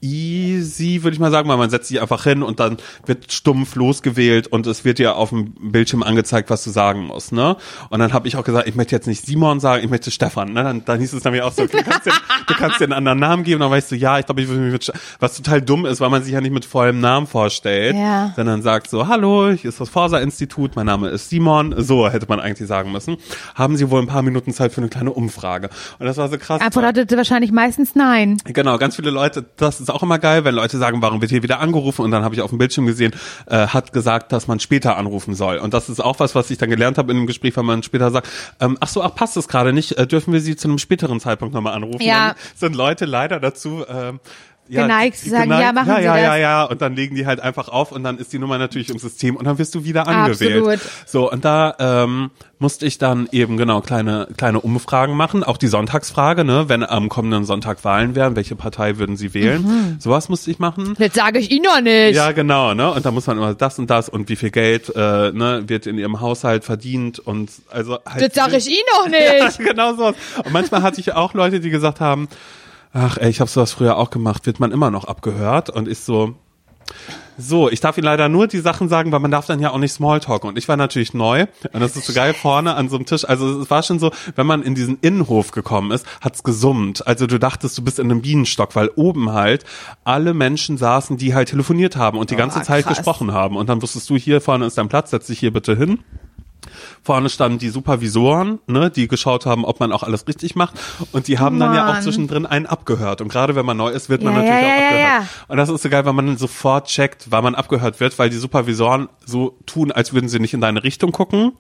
easy, 0.02 1.04
würde 1.04 1.14
ich 1.14 1.20
mal 1.20 1.32
sagen, 1.32 1.47
weil 1.49 1.58
man 1.58 1.70
setzt 1.70 1.88
sich 1.88 2.02
einfach 2.02 2.24
hin 2.24 2.43
und 2.43 2.60
dann 2.60 2.78
wird 3.06 3.32
stumpf 3.32 3.76
losgewählt 3.76 4.47
und 4.47 4.68
es 4.68 4.84
wird 4.86 4.99
dir 4.99 5.16
auf 5.16 5.30
dem 5.30 5.54
Bildschirm 5.72 6.04
angezeigt, 6.04 6.49
was 6.49 6.64
du 6.64 6.70
sagen 6.70 7.06
musst, 7.06 7.32
ne? 7.32 7.56
Und 7.89 7.99
dann 7.99 8.14
habe 8.14 8.28
ich 8.28 8.36
auch 8.36 8.43
gesagt, 8.43 8.68
ich 8.68 8.76
möchte 8.76 8.95
jetzt 8.95 9.08
nicht 9.08 9.26
Simon 9.26 9.60
sagen, 9.60 9.84
ich 9.84 9.89
möchte 9.89 10.12
Stefan, 10.12 10.54
ne? 10.54 10.64
Dann, 10.64 10.86
dann 10.86 10.99
hieß 10.99 11.14
es 11.14 11.24
nämlich 11.24 11.41
auch 11.41 11.52
so, 11.52 11.64
okay, 11.64 11.78
du 11.78 11.84
kannst 11.89 12.06
dir, 12.08 12.14
du 12.47 12.54
kannst 12.56 12.80
dir 12.80 12.86
einen 12.86 12.93
anderen 12.93 13.20
Namen 13.20 13.43
geben, 13.43 13.60
dann 13.62 13.72
weißt 13.72 13.91
du, 13.91 13.95
ja, 13.95 14.20
ich 14.20 14.26
glaube, 14.26 14.41
ich 14.41 14.47
würde 14.47 14.62
mich 14.62 14.74
mit, 14.74 14.91
was 15.20 15.38
total 15.38 15.62
dumm 15.62 15.86
ist, 15.86 16.02
weil 16.02 16.10
man 16.10 16.24
sich 16.24 16.34
ja 16.34 16.41
nicht 16.41 16.54
mit 16.54 16.66
vollem 16.66 16.99
Namen 16.99 17.28
vorstellt, 17.28 17.95
Ja. 17.95 18.34
sondern 18.36 18.62
sagt 18.62 18.89
so, 18.89 19.08
hallo, 19.08 19.52
hier 19.52 19.70
ist 19.70 19.80
das 19.80 19.89
Forsa-Institut, 19.89 20.76
mein 20.76 20.86
Name 20.86 21.10
ist 21.10 21.30
Simon, 21.30 21.76
so 21.78 22.10
hätte 22.10 22.26
man 22.28 22.39
eigentlich 22.39 22.68
sagen 22.68 22.91
müssen. 22.91 23.18
Haben 23.56 23.78
Sie 23.78 23.89
wohl 23.89 24.02
ein 24.02 24.08
paar 24.08 24.22
Minuten 24.24 24.54
Zeit 24.54 24.72
für 24.72 24.82
eine 24.82 24.89
kleine 24.89 25.12
Umfrage? 25.12 25.70
Und 25.99 26.06
das 26.06 26.18
war 26.18 26.30
so 26.30 26.38
krass. 26.38 26.62
Antwort 26.62 26.86
hatte 26.86 27.06
wahrscheinlich 27.18 27.52
meistens 27.52 27.95
nein. 27.95 28.38
Genau, 28.45 28.78
ganz 28.78 28.95
viele 28.95 29.12
Leute, 29.12 29.45
das 29.58 29.80
ist 29.80 29.91
auch 29.92 30.04
immer 30.04 30.20
geil, 30.20 30.46
wenn 30.46 30.56
Leute 30.56 30.78
sagen, 30.78 31.02
warum 31.02 31.22
wird 31.22 31.32
hier 31.32 31.44
wieder 31.44 31.60
angerufen 31.60 32.04
und 32.04 32.12
dann 32.12 32.24
habe 32.24 32.36
ich 32.36 32.42
auf 32.42 32.50
dem 32.50 32.58
Bildschirm 32.58 32.86
gesehen, 32.86 33.14
äh, 33.48 33.68
hat 33.68 33.94
gesagt, 33.94 34.32
dass 34.32 34.48
man 34.48 34.60
später 34.60 34.98
anrufen 34.98 35.36
soll. 35.36 35.58
Und 35.58 35.74
das 35.74 35.89
ist 35.89 36.00
auch 36.00 36.20
was, 36.20 36.36
was 36.36 36.50
ich 36.52 36.58
dann 36.58 36.70
gelernt 36.70 36.98
habe 36.98 37.12
in 37.12 37.18
dem 37.18 37.28
Gespräch, 37.28 37.56
wenn 37.58 37.66
man 37.66 37.84
später 37.84 38.12
sagt, 38.12 38.28
ähm, 38.60 38.78
ach 38.80 38.88
so, 38.88 39.04
ach 39.04 39.16
passt 39.16 39.38
es 39.38 39.48
gerade 39.48 39.74
nicht, 39.74 39.94
äh, 39.94 40.08
dürfen 40.08 40.34
wir 40.34 40.42
Sie 40.42 40.56
zu 40.56 40.68
einem 40.68 40.78
späteren 40.78 41.20
Zeitpunkt 41.20 41.54
nochmal 41.54 41.74
anrufen? 41.74 42.02
Ja. 42.02 42.30
Dann 42.30 42.36
sind 42.56 42.76
Leute 42.76 43.06
leider 43.06 43.39
dazu 43.39 43.86
ähm, 43.88 44.20
ja, 44.68 44.84
Geneigt 44.84 45.18
zu 45.18 45.30
sagen, 45.30 45.51
ja, 45.51 45.74
machen 45.74 45.89
ja, 45.89 45.97
Sie 45.97 46.03
ja, 46.03 46.14
das. 46.14 46.24
Ja, 46.24 46.36
ja, 46.38 46.64
und 46.64 46.82
dann 46.82 46.95
legen 46.95 47.16
die 47.16 47.26
halt 47.26 47.41
einfach 47.41 47.68
auf 47.68 47.91
und 47.91 48.03
dann 48.03 48.18
ist 48.18 48.32
die 48.32 48.39
Nummer 48.39 48.57
natürlich 48.57 48.89
im 48.89 48.99
System 48.99 49.36
und 49.36 49.45
dann 49.45 49.57
wirst 49.57 49.76
du 49.76 49.84
wieder 49.84 50.07
angewählt. 50.07 50.57
Absolut. 50.57 50.80
So, 51.05 51.30
und 51.30 51.43
da 51.43 51.76
ähm, 51.80 52.32
musste 52.57 52.86
ich 52.86 52.97
dann 52.97 53.28
eben 53.32 53.57
genau 53.57 53.82
kleine 53.82 54.30
kleine 54.38 54.62
Umfragen 54.62 55.18
machen, 55.18 55.43
auch 55.43 55.57
die 55.57 55.68
Sonntagsfrage, 55.68 56.45
ne, 56.45 56.70
wenn 56.70 56.84
am 56.84 57.09
kommenden 57.09 57.43
Sonntag 57.43 57.84
Wahlen 57.84 58.16
wären, 58.16 58.36
welche 58.36 58.55
Partei 58.55 58.97
würden 58.97 59.18
sie 59.18 59.34
wählen? 59.34 59.64
Mhm. 59.64 59.95
Sowas 59.99 60.30
musste 60.30 60.51
ich 60.51 60.59
machen. 60.59 60.95
Das 60.97 61.14
sage 61.14 61.39
ich 61.39 61.51
Ihnen 61.51 61.66
noch 61.66 61.82
nicht. 61.82 62.16
Ja, 62.16 62.32
genau, 62.32 62.74
ne? 62.74 62.91
Und 62.91 63.05
da 63.05 63.12
muss 63.12 63.28
man 63.28 63.38
immer 63.38 63.53
das 63.53 63.78
und 63.78 63.89
das 63.89 64.07
und 64.07 64.30
wie 64.30 64.36
viel 64.38 64.51
Geld 64.51 64.89
äh, 64.95 65.32
ne, 65.32 65.64
wird 65.68 65.86
in 65.86 65.97
ihrem 65.97 66.22
Haushalt 66.22 66.64
verdient 66.64 67.20
und 67.20 67.51
also 67.70 67.97
halt 68.05 68.22
das 68.22 68.34
sage 68.34 68.57
ich 68.57 68.68
Ihnen 68.68 68.80
noch 68.95 69.12
ja, 69.20 69.45
nicht. 69.45 69.59
genau 69.59 69.95
so. 69.95 70.05
Und 70.07 70.51
manchmal 70.51 70.82
hatte 70.82 71.01
ich 71.01 71.14
auch 71.14 71.34
Leute, 71.34 71.59
die 71.59 71.72
gesagt 71.72 71.99
haben, 71.99 72.30
ach 72.94 73.18
ey, 73.18 73.30
ich 73.30 73.39
habe 73.39 73.50
sowas 73.50 73.74
früher 73.74 73.98
auch 73.98 74.10
gemacht, 74.10 74.46
wird 74.46 74.60
man 74.60 74.72
immer 74.72 74.92
noch 74.92 75.06
abgehört 75.06 75.70
und 75.70 75.88
ich 75.88 76.00
so 76.00 76.36
so, 77.38 77.70
ich 77.70 77.80
darf 77.80 77.98
Ihnen 77.98 78.06
leider 78.06 78.30
nur 78.30 78.48
die 78.48 78.60
Sachen 78.60 78.89
sagen, 78.89 79.12
weil 79.12 79.20
man 79.20 79.32
darf 79.32 79.46
dann 79.46 79.60
ja 79.60 79.72
auch 79.72 79.78
nicht 79.78 79.94
Smalltalken. 79.94 80.50
Und 80.50 80.58
ich 80.58 80.68
war 80.68 80.78
natürlich 80.78 81.14
neu 81.14 81.48
und 81.72 81.80
das 81.80 81.96
ist 81.96 82.06
so 82.06 82.14
geil 82.14 82.34
vorne 82.34 82.76
an 82.76 82.89
so 82.89 82.98
einem 82.98 83.06
Tisch. 83.06 83.28
Also 83.28 83.62
es 83.62 83.70
war 83.70 83.84
schon 83.84 84.00
so, 84.00 84.12
wenn 84.36 84.46
man 84.46 84.62
in 84.62 84.76
diesen 84.76 85.00
Innenhof 85.02 85.52
gekommen 85.52 85.92
ist, 85.92 86.06
hat's 86.20 86.44
gesummt. 86.44 87.08
Also 87.08 87.28
du 87.28 87.39
dachtest, 87.39 87.78
du 87.78 87.84
bist 87.84 88.00
in 88.00 88.12
einem 88.12 88.22
Bienenstock, 88.22 88.76
weil 88.76 88.89
oben 88.96 89.32
halt 89.32 89.66
alle 90.04 90.34
Menschen 90.34 90.78
saßen, 90.78 91.18
die 91.18 91.34
halt 91.34 91.50
telefoniert 91.50 91.96
haben 91.96 92.18
und 92.18 92.30
die 92.30 92.36
ganze 92.36 92.60
Oh, 92.60 92.64
Zeit 92.64 92.88
gesprochen 92.88 93.32
haben. 93.32 93.56
Und 93.56 93.70
dann 93.70 93.82
wusstest 93.82 94.10
du, 94.10 94.18
hier 94.18 94.42
vorne 94.42 94.66
ist 94.66 94.78
dein 94.78 94.89
Platz, 94.89 95.12
setz 95.12 95.28
dich 95.28 95.39
hier 95.39 95.52
bitte 95.52 95.76
hin. 95.76 96.00
Vorne 97.04 97.30
standen 97.30 97.58
die 97.58 97.70
Supervisoren, 97.70 98.60
ne, 98.68 98.91
die 98.91 99.08
geschaut 99.08 99.45
haben, 99.47 99.66
ob 99.66 99.80
man 99.80 99.91
auch 99.91 100.04
alles 100.04 100.28
richtig 100.28 100.56
macht. 100.56 100.76
Und 101.12 101.28
die 101.28 101.39
haben 101.39 101.60
dann 101.60 101.74
ja 101.74 101.88
auch 101.89 101.93
Mann. 101.93 102.04
zwischendrin 102.04 102.45
einen 102.45 102.68
abgehört. 102.68 103.22
Und 103.22 103.30
gerade 103.30 103.56
wenn 103.56 103.66
man 103.66 103.78
neu 103.78 103.89
ist, 103.89 104.10
wird 104.10 104.22
man 104.22 104.34
Ja, 104.36 104.39
natürlich 104.41 104.62
ja, 104.62 104.68
auch 104.68 104.82
abgehört. 104.84 105.02
ja. 105.24 105.28
Und 105.47 105.58
das 105.58 105.70
ist 105.70 105.82
so 105.82 105.89
geil, 105.89 106.06
weil 106.06 106.14
man 106.14 106.28
dann 106.28 106.38
sofort 106.38 106.88
checkt, 106.88 107.32
weil 107.32 107.41
man 107.41 107.56
abgehört 107.56 107.99
wird, 107.99 108.18
weil 108.20 108.30
die 108.30 108.38
Supervisoren 108.38 109.10
so 109.26 109.58
tun, 109.66 109.91
als 109.91 110.14
würden 110.14 110.30
sie 110.30 110.39
nicht 110.39 110.54
in 110.54 110.62
deine 110.62 110.84
Richtung 110.84 111.12
gucken. 111.12 111.54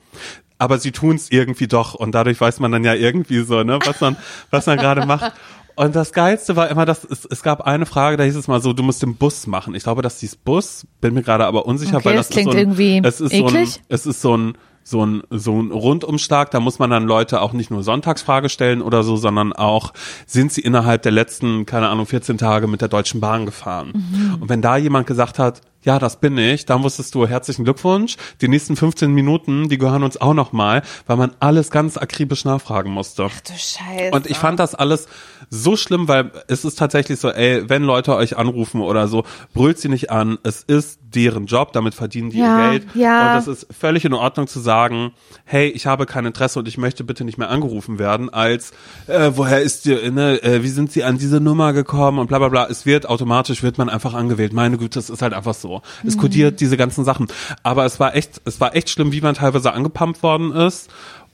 Aber 0.59 0.77
sie 0.77 0.91
tun 0.91 1.15
es 1.15 1.31
irgendwie 1.31 1.67
doch. 1.67 1.95
Und 1.95 2.13
dadurch 2.13 2.39
weiß 2.39 2.59
man 2.59 2.71
dann 2.71 2.83
ja 2.83 2.93
irgendwie 2.93 3.39
so, 3.41 3.63
ne, 3.63 3.79
was 3.83 3.99
man, 3.99 4.15
was 4.51 4.67
man 4.67 4.77
gerade 4.77 5.05
macht. 5.07 5.33
Und 5.75 5.95
das 5.95 6.13
Geilste 6.13 6.55
war 6.55 6.69
immer, 6.69 6.85
dass 6.85 7.03
es, 7.03 7.25
es 7.25 7.41
gab 7.41 7.61
eine 7.61 7.87
Frage, 7.87 8.17
da 8.17 8.23
hieß 8.25 8.35
es 8.35 8.47
mal 8.47 8.61
so, 8.61 8.73
du 8.73 8.83
musst 8.83 9.01
den 9.01 9.15
Bus 9.15 9.47
machen. 9.47 9.73
Ich 9.73 9.83
glaube, 9.83 10.03
dass 10.03 10.19
dieses 10.19 10.35
Bus, 10.35 10.85
bin 10.99 11.15
mir 11.15 11.23
gerade 11.23 11.45
aber 11.47 11.65
unsicher, 11.65 11.97
Okay, 11.97 12.05
weil 12.05 12.15
das 12.15 12.27
das, 12.27 12.37
ist 12.37 12.43
so 12.43 12.49
klingt 12.51 12.55
ein, 12.55 12.59
irgendwie 12.77 13.01
es 13.07 13.21
ist 13.21 13.31
so 13.35 13.47
ein, 13.47 13.55
eklig. 13.55 13.81
es 13.87 14.05
ist 14.05 14.21
so 14.21 14.37
ein, 14.37 14.57
so 14.83 15.05
ein, 15.05 15.23
so 15.29 15.61
ein 15.61 15.71
Rundumschlag, 15.71 16.51
da 16.51 16.59
muss 16.59 16.79
man 16.79 16.89
dann 16.89 17.03
Leute 17.03 17.41
auch 17.41 17.53
nicht 17.53 17.71
nur 17.71 17.83
Sonntagsfrage 17.83 18.49
stellen 18.49 18.81
oder 18.81 19.03
so, 19.03 19.15
sondern 19.15 19.53
auch, 19.53 19.93
sind 20.25 20.51
sie 20.51 20.61
innerhalb 20.61 21.03
der 21.03 21.11
letzten, 21.11 21.65
keine 21.65 21.89
Ahnung, 21.89 22.05
14 22.05 22.37
Tage 22.37 22.67
mit 22.67 22.81
der 22.81 22.87
Deutschen 22.87 23.21
Bahn 23.21 23.45
gefahren? 23.45 23.93
Mhm. 23.93 24.41
Und 24.41 24.49
wenn 24.49 24.61
da 24.61 24.77
jemand 24.77 25.07
gesagt 25.07 25.39
hat, 25.39 25.61
ja, 25.83 25.97
das 25.97 26.19
bin 26.19 26.37
ich, 26.37 26.65
dann 26.65 26.83
wusstest 26.83 27.15
du, 27.15 27.25
herzlichen 27.25 27.63
Glückwunsch, 27.63 28.17
die 28.41 28.47
nächsten 28.47 28.75
15 28.75 29.11
Minuten, 29.11 29.67
die 29.67 29.77
gehören 29.77 30.03
uns 30.03 30.19
auch 30.19 30.33
noch 30.33 30.51
mal, 30.51 30.83
weil 31.07 31.17
man 31.17 31.31
alles 31.39 31.71
ganz 31.71 31.97
akribisch 31.97 32.45
nachfragen 32.45 32.91
musste. 32.91 33.23
Du 33.23 33.53
Scheiße. 33.53 34.11
Und 34.11 34.27
ich 34.27 34.37
fand 34.37 34.59
das 34.59 34.75
alles 34.75 35.07
so 35.53 35.75
schlimm, 35.75 36.07
weil 36.07 36.31
es 36.47 36.63
ist 36.63 36.79
tatsächlich 36.79 37.19
so, 37.19 37.29
ey, 37.29 37.69
wenn 37.69 37.83
Leute 37.83 38.15
euch 38.15 38.37
anrufen 38.37 38.79
oder 38.79 39.09
so, 39.09 39.25
brüllt 39.53 39.77
sie 39.79 39.89
nicht 39.89 40.09
an. 40.09 40.37
Es 40.43 40.63
ist 40.63 40.99
deren 41.13 41.45
Job, 41.45 41.73
damit 41.73 41.93
verdienen 41.93 42.29
die 42.29 42.37
Ja, 42.39 42.71
ihr 42.71 42.79
Geld. 42.79 42.95
ja. 42.95 43.33
Und 43.33 43.39
es 43.39 43.47
ist 43.49 43.67
völlig 43.77 44.05
in 44.05 44.13
Ordnung 44.13 44.47
zu 44.47 44.61
sagen, 44.61 45.11
hey, 45.43 45.67
ich 45.67 45.85
habe 45.87 46.05
kein 46.05 46.25
Interesse 46.25 46.57
und 46.59 46.69
ich 46.69 46.77
möchte 46.77 47.03
bitte 47.03 47.25
nicht 47.25 47.37
mehr 47.37 47.49
angerufen 47.49 47.99
werden, 47.99 48.29
als 48.29 48.71
äh, 49.07 49.31
woher 49.35 49.61
ist 49.61 49.83
die, 49.83 50.09
ne, 50.09 50.41
äh, 50.41 50.63
wie 50.63 50.69
sind 50.69 50.89
sie 50.93 51.03
an 51.03 51.17
diese 51.17 51.41
Nummer 51.41 51.73
gekommen 51.73 52.19
und 52.19 52.27
bla 52.27 52.39
bla 52.39 52.47
bla. 52.47 52.67
Es 52.69 52.85
wird 52.85 53.09
automatisch, 53.09 53.61
wird 53.61 53.77
man 53.77 53.89
einfach 53.89 54.13
angewählt. 54.13 54.53
Meine 54.53 54.77
Güte, 54.77 54.99
es 54.99 55.09
ist 55.09 55.21
halt 55.21 55.33
einfach 55.33 55.53
so. 55.53 55.81
Es 56.07 56.15
Mhm. 56.15 56.19
kodiert 56.21 56.61
diese 56.61 56.77
ganzen 56.77 57.03
Sachen. 57.03 57.27
Aber 57.61 57.83
es 57.83 57.99
war 57.99 58.15
echt, 58.15 58.39
es 58.45 58.61
war 58.61 58.73
echt 58.73 58.89
schlimm, 58.89 59.11
wie 59.11 59.19
man 59.19 59.35
teilweise 59.35 59.73
angepumpt 59.73 60.23
worden 60.23 60.53
ist 60.53 60.89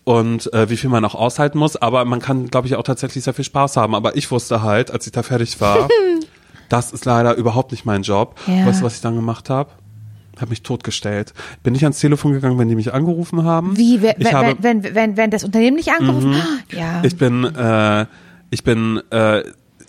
und 0.07 0.53
äh, 0.53 0.69
wie 0.69 0.77
viel 0.77 0.89
man 0.89 1.03
auch 1.03 1.15
aushalten 1.15 1.57
muss. 1.57 1.75
Aber 1.75 2.05
man 2.05 2.21
kann, 2.21 2.47
glaube 2.47 2.65
ich, 2.65 2.75
auch 2.77 2.83
tatsächlich 2.83 3.25
sehr 3.25 3.33
viel 3.33 3.43
Spaß 3.43 3.75
haben. 3.75 3.93
Aber 3.93 4.15
ich 4.15 4.31
wusste 4.31 4.61
halt, 4.61 4.89
als 4.89 5.05
ich 5.05 5.11
da 5.11 5.21
fertig 5.21 5.59
war, 5.59 5.89
das 6.69 6.93
ist 6.93 7.03
leider 7.03 7.35
überhaupt 7.35 7.71
nicht 7.73 7.83
mein 7.83 8.03
Job. 8.03 8.39
Ja. 8.47 8.65
Weißt 8.65 8.79
du, 8.79 8.85
was 8.85 8.95
ich 8.95 9.01
dann 9.01 9.17
gemacht 9.17 9.49
habe? 9.49 9.69
Habe 10.39 10.51
mich 10.51 10.63
totgestellt. 10.63 11.33
Bin 11.61 11.73
nicht 11.73 11.83
ans 11.83 11.99
Telefon 11.99 12.31
gegangen, 12.31 12.57
wenn 12.57 12.69
die 12.69 12.75
mich 12.75 12.93
angerufen 12.93 13.43
haben. 13.43 13.75
Wie, 13.75 14.01
wenn, 14.01 14.15
ich 14.17 14.31
habe, 14.33 14.51
Mhm. 14.53 14.57
wenn, 14.61 14.83
wenn, 14.85 14.95
wenn, 14.95 15.17
wenn 15.17 15.29
das 15.29 15.43
Unternehmen 15.43 15.75
nicht 15.75 15.91
angerufen? 15.91 16.35
Ja. 16.71 17.01
ich 17.03 17.17
bin, 17.17 17.43
äh, 17.43 18.05
ich 18.49 18.63
bin, 18.63 19.01
äh, 19.11 19.43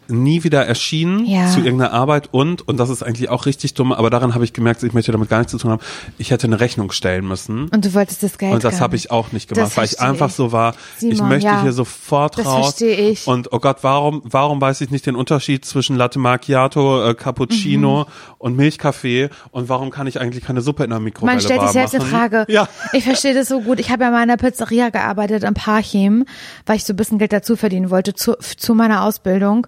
nie 0.08 0.42
wieder 0.44 0.64
erschienen 0.66 1.24
Ja. 1.26 1.48
zu 1.50 1.60
irgendeiner 1.60 1.92
Arbeit 1.92 2.28
und, 2.32 2.66
und 2.66 2.78
das 2.78 2.88
ist 2.90 3.02
eigentlich 3.02 3.28
auch 3.28 3.46
richtig 3.46 3.74
dumm, 3.74 3.92
aber 3.92 4.10
daran 4.10 4.34
habe 4.34 4.44
ich 4.44 4.52
gemerkt, 4.52 4.82
ich 4.82 4.92
möchte 4.94 5.12
damit 5.12 5.28
gar 5.28 5.38
nichts 5.38 5.52
zu 5.52 5.58
tun 5.58 5.70
haben, 5.70 5.82
ich 6.18 6.30
hätte 6.30 6.46
eine 6.46 6.60
Rechnung 6.60 6.90
stellen 6.92 7.26
müssen. 7.26 7.68
Und 7.68 7.84
du 7.84 7.94
wolltest 7.94 8.22
das 8.22 8.38
Geld 8.38 8.54
Und 8.54 8.64
das 8.64 8.80
habe 8.80 8.96
ich 8.96 9.10
auch 9.10 9.32
nicht 9.32 9.48
gemacht, 9.48 9.66
Das 9.66 9.76
weil 9.76 9.84
ich 9.84 10.00
einfach 10.00 10.28
ich. 10.28 10.34
so 10.34 10.52
war, 10.52 10.74
ich 11.00 11.16
Simon, 11.16 11.28
möchte 11.28 11.46
ja. 11.48 11.62
hier 11.62 11.72
sofort 11.72 12.38
Das 12.38 12.46
raus. 12.46 12.66
verstehe 12.76 13.10
ich. 13.10 13.26
Und 13.26 13.52
oh 13.52 13.58
Gott, 13.58 13.78
warum, 13.82 14.22
warum 14.24 14.60
weiß 14.60 14.80
ich 14.80 14.90
nicht 14.90 15.06
den 15.06 15.16
Unterschied 15.16 15.64
zwischen 15.64 15.96
Latte 15.96 16.18
Macchiato, 16.18 17.08
äh, 17.10 17.14
Cappuccino 17.14 18.04
Mhm. 18.04 18.34
und 18.38 18.56
Milchkaffee 18.56 19.28
und 19.50 19.68
warum 19.68 19.90
kann 19.90 20.06
ich 20.06 20.20
eigentlich 20.20 20.44
keine 20.44 20.60
Suppe 20.60 20.84
in 20.84 20.90
der 20.90 21.00
Mikrowelle 21.00 21.34
Man 21.36 21.40
stellt 21.42 21.60
sich 21.62 21.70
selbst 21.70 21.94
eine? 21.94 22.04
Frage. 22.04 22.44
Ja. 22.48 22.68
Ich 22.92 23.04
verstehe 23.04 23.34
das 23.34 23.48
so 23.48 23.60
gut. 23.60 23.78
Ich 23.80 23.90
habe 23.90 24.04
ja 24.04 24.10
mal 24.10 24.22
in 24.22 24.30
einer 24.30 24.36
Pizzeria 24.36 24.90
gearbeitet 24.90 25.44
am 25.44 25.54
Parchim, 25.54 26.24
weil 26.66 26.76
ich 26.76 26.84
so 26.84 26.92
ein 26.92 26.96
bisschen 26.96 27.18
Geld 27.18 27.32
dazu 27.32 27.56
verdienen 27.56 27.90
wollte 27.90 28.14
zu, 28.14 28.34
zu 28.56 28.74
meiner 28.74 29.02
Ausbildung. 29.04 29.66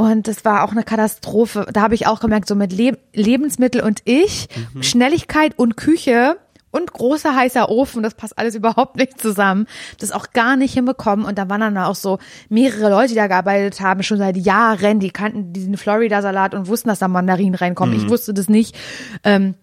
Und 0.00 0.28
das 0.28 0.44
war 0.44 0.62
auch 0.62 0.70
eine 0.70 0.84
Katastrophe. 0.84 1.66
Da 1.72 1.80
habe 1.82 1.96
ich 1.96 2.06
auch 2.06 2.20
gemerkt, 2.20 2.46
so 2.46 2.54
mit 2.54 2.72
Leb 2.72 2.98
Lebensmittel 3.12 3.82
und 3.82 4.00
ich, 4.04 4.48
Mhm. 4.72 4.84
Schnelligkeit 4.84 5.58
und 5.58 5.76
Küche 5.76 6.36
und 6.70 6.92
großer 6.92 7.34
heißer 7.34 7.68
Ofen, 7.68 8.04
das 8.04 8.14
passt 8.14 8.38
alles 8.38 8.54
überhaupt 8.60 8.96
nicht 8.96 9.20
zusammen. 9.20 9.66
Das 9.98 10.12
auch 10.12 10.30
gar 10.30 10.54
nicht 10.54 10.72
hinbekommen. 10.74 11.26
Und 11.26 11.36
da 11.36 11.48
waren 11.50 11.60
dann 11.62 11.76
auch 11.78 11.96
so 11.96 12.18
mehrere 12.48 12.90
Leute, 12.90 13.08
die 13.08 13.14
da 13.16 13.26
gearbeitet 13.26 13.80
haben, 13.80 14.04
schon 14.04 14.18
seit 14.18 14.36
Jahren, 14.36 15.00
die 15.00 15.10
kannten 15.10 15.52
diesen 15.52 15.76
Florida-Salat 15.76 16.54
und 16.54 16.68
wussten, 16.68 16.88
dass 16.90 17.00
da 17.00 17.08
Mandarinen 17.08 17.56
reinkommen. 17.56 17.96
Mhm. 17.96 18.04
Ich 18.04 18.08
wusste 18.08 18.32
das 18.32 18.48
nicht. 18.48 18.76
Ähm, 19.24 19.54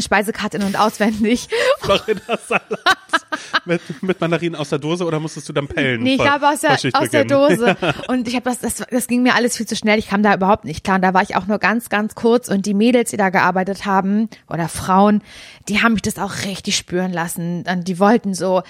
Speisekarte 0.00 0.56
in- 0.56 0.62
und 0.62 0.78
auswendig. 0.78 1.48
Florida 1.80 2.38
Salat. 2.46 2.70
mit, 3.66 4.02
mit 4.02 4.20
Mandarinen 4.20 4.56
aus 4.56 4.70
der 4.70 4.78
Dose 4.78 5.04
oder 5.04 5.20
musstest 5.20 5.48
du 5.48 5.52
dann 5.52 5.68
pellen? 5.68 6.02
Nee, 6.02 6.14
ich 6.14 6.20
glaube 6.20 6.48
aus 6.48 6.60
der, 6.60 6.78
aus 6.94 7.10
der? 7.10 7.24
Dose. 7.24 7.76
Und 8.08 8.26
ich 8.28 8.34
habe 8.34 8.48
das, 8.48 8.60
das, 8.60 8.86
das 8.90 9.06
ging 9.06 9.22
mir 9.22 9.34
alles 9.34 9.56
viel 9.56 9.66
zu 9.66 9.76
schnell. 9.76 9.98
Ich 9.98 10.08
kam 10.08 10.22
da 10.22 10.34
überhaupt 10.34 10.64
nicht 10.64 10.84
klar. 10.84 10.96
Und 10.96 11.02
da 11.02 11.12
war 11.12 11.22
ich 11.22 11.36
auch 11.36 11.46
nur 11.46 11.58
ganz, 11.58 11.88
ganz 11.88 12.14
kurz. 12.14 12.48
Und 12.48 12.64
die 12.66 12.74
Mädels, 12.74 13.10
die 13.10 13.16
da 13.16 13.30
gearbeitet 13.30 13.84
haben, 13.84 14.28
oder 14.48 14.68
Frauen, 14.68 15.22
die 15.68 15.82
haben 15.82 15.92
mich 15.92 16.02
das 16.02 16.18
auch 16.18 16.44
richtig 16.46 16.76
spüren 16.76 17.12
lassen. 17.12 17.64
Und 17.70 17.88
die 17.88 17.98
wollten 17.98 18.34
so, 18.34 18.62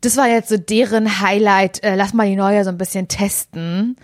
das 0.00 0.16
war 0.16 0.28
jetzt 0.28 0.48
so 0.48 0.56
deren 0.56 1.20
Highlight. 1.20 1.82
Äh, 1.82 1.96
lass 1.96 2.14
mal 2.14 2.26
die 2.26 2.36
neue 2.36 2.64
so 2.64 2.70
ein 2.70 2.78
bisschen 2.78 3.08
testen. 3.08 3.96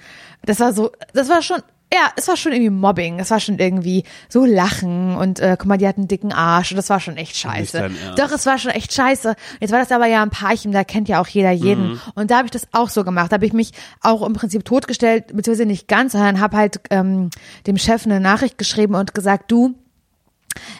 Das 0.44 0.60
war 0.60 0.72
so, 0.72 0.92
das 1.12 1.28
war 1.28 1.42
schon, 1.42 1.62
ja, 1.92 2.10
es 2.16 2.26
war 2.26 2.36
schon 2.36 2.52
irgendwie 2.52 2.70
Mobbing. 2.70 3.20
Es 3.20 3.30
war 3.30 3.38
schon 3.38 3.58
irgendwie 3.58 4.04
so 4.28 4.44
Lachen 4.44 5.16
und 5.16 5.38
äh, 5.38 5.56
guck 5.58 5.66
mal, 5.66 5.78
die 5.78 5.86
hat 5.86 5.96
einen 5.96 6.08
dicken 6.08 6.32
Arsch 6.32 6.72
und 6.72 6.76
das 6.76 6.90
war 6.90 6.98
schon 6.98 7.16
echt 7.16 7.36
scheiße. 7.36 7.90
Doch, 8.16 8.32
es 8.32 8.44
war 8.44 8.58
schon 8.58 8.72
echt 8.72 8.92
scheiße. 8.92 9.36
Jetzt 9.60 9.70
war 9.70 9.78
das 9.78 9.92
aber 9.92 10.06
ja 10.06 10.22
ein 10.22 10.30
Paarchen, 10.30 10.72
da 10.72 10.82
kennt 10.82 11.08
ja 11.08 11.20
auch 11.20 11.28
jeder 11.28 11.52
jeden. 11.52 11.92
Mhm. 11.92 12.00
Und 12.14 12.30
da 12.30 12.38
habe 12.38 12.46
ich 12.46 12.50
das 12.50 12.66
auch 12.72 12.88
so 12.88 13.04
gemacht. 13.04 13.30
Da 13.30 13.34
habe 13.34 13.46
ich 13.46 13.52
mich 13.52 13.72
auch 14.00 14.26
im 14.26 14.32
Prinzip 14.32 14.64
totgestellt, 14.64 15.28
beziehungsweise 15.28 15.66
nicht 15.66 15.86
ganz, 15.86 16.12
sondern 16.12 16.40
habe 16.40 16.56
halt 16.56 16.80
ähm, 16.90 17.30
dem 17.66 17.78
Chef 17.78 18.04
eine 18.04 18.20
Nachricht 18.20 18.58
geschrieben 18.58 18.96
und 18.96 19.14
gesagt, 19.14 19.50
du, 19.50 19.74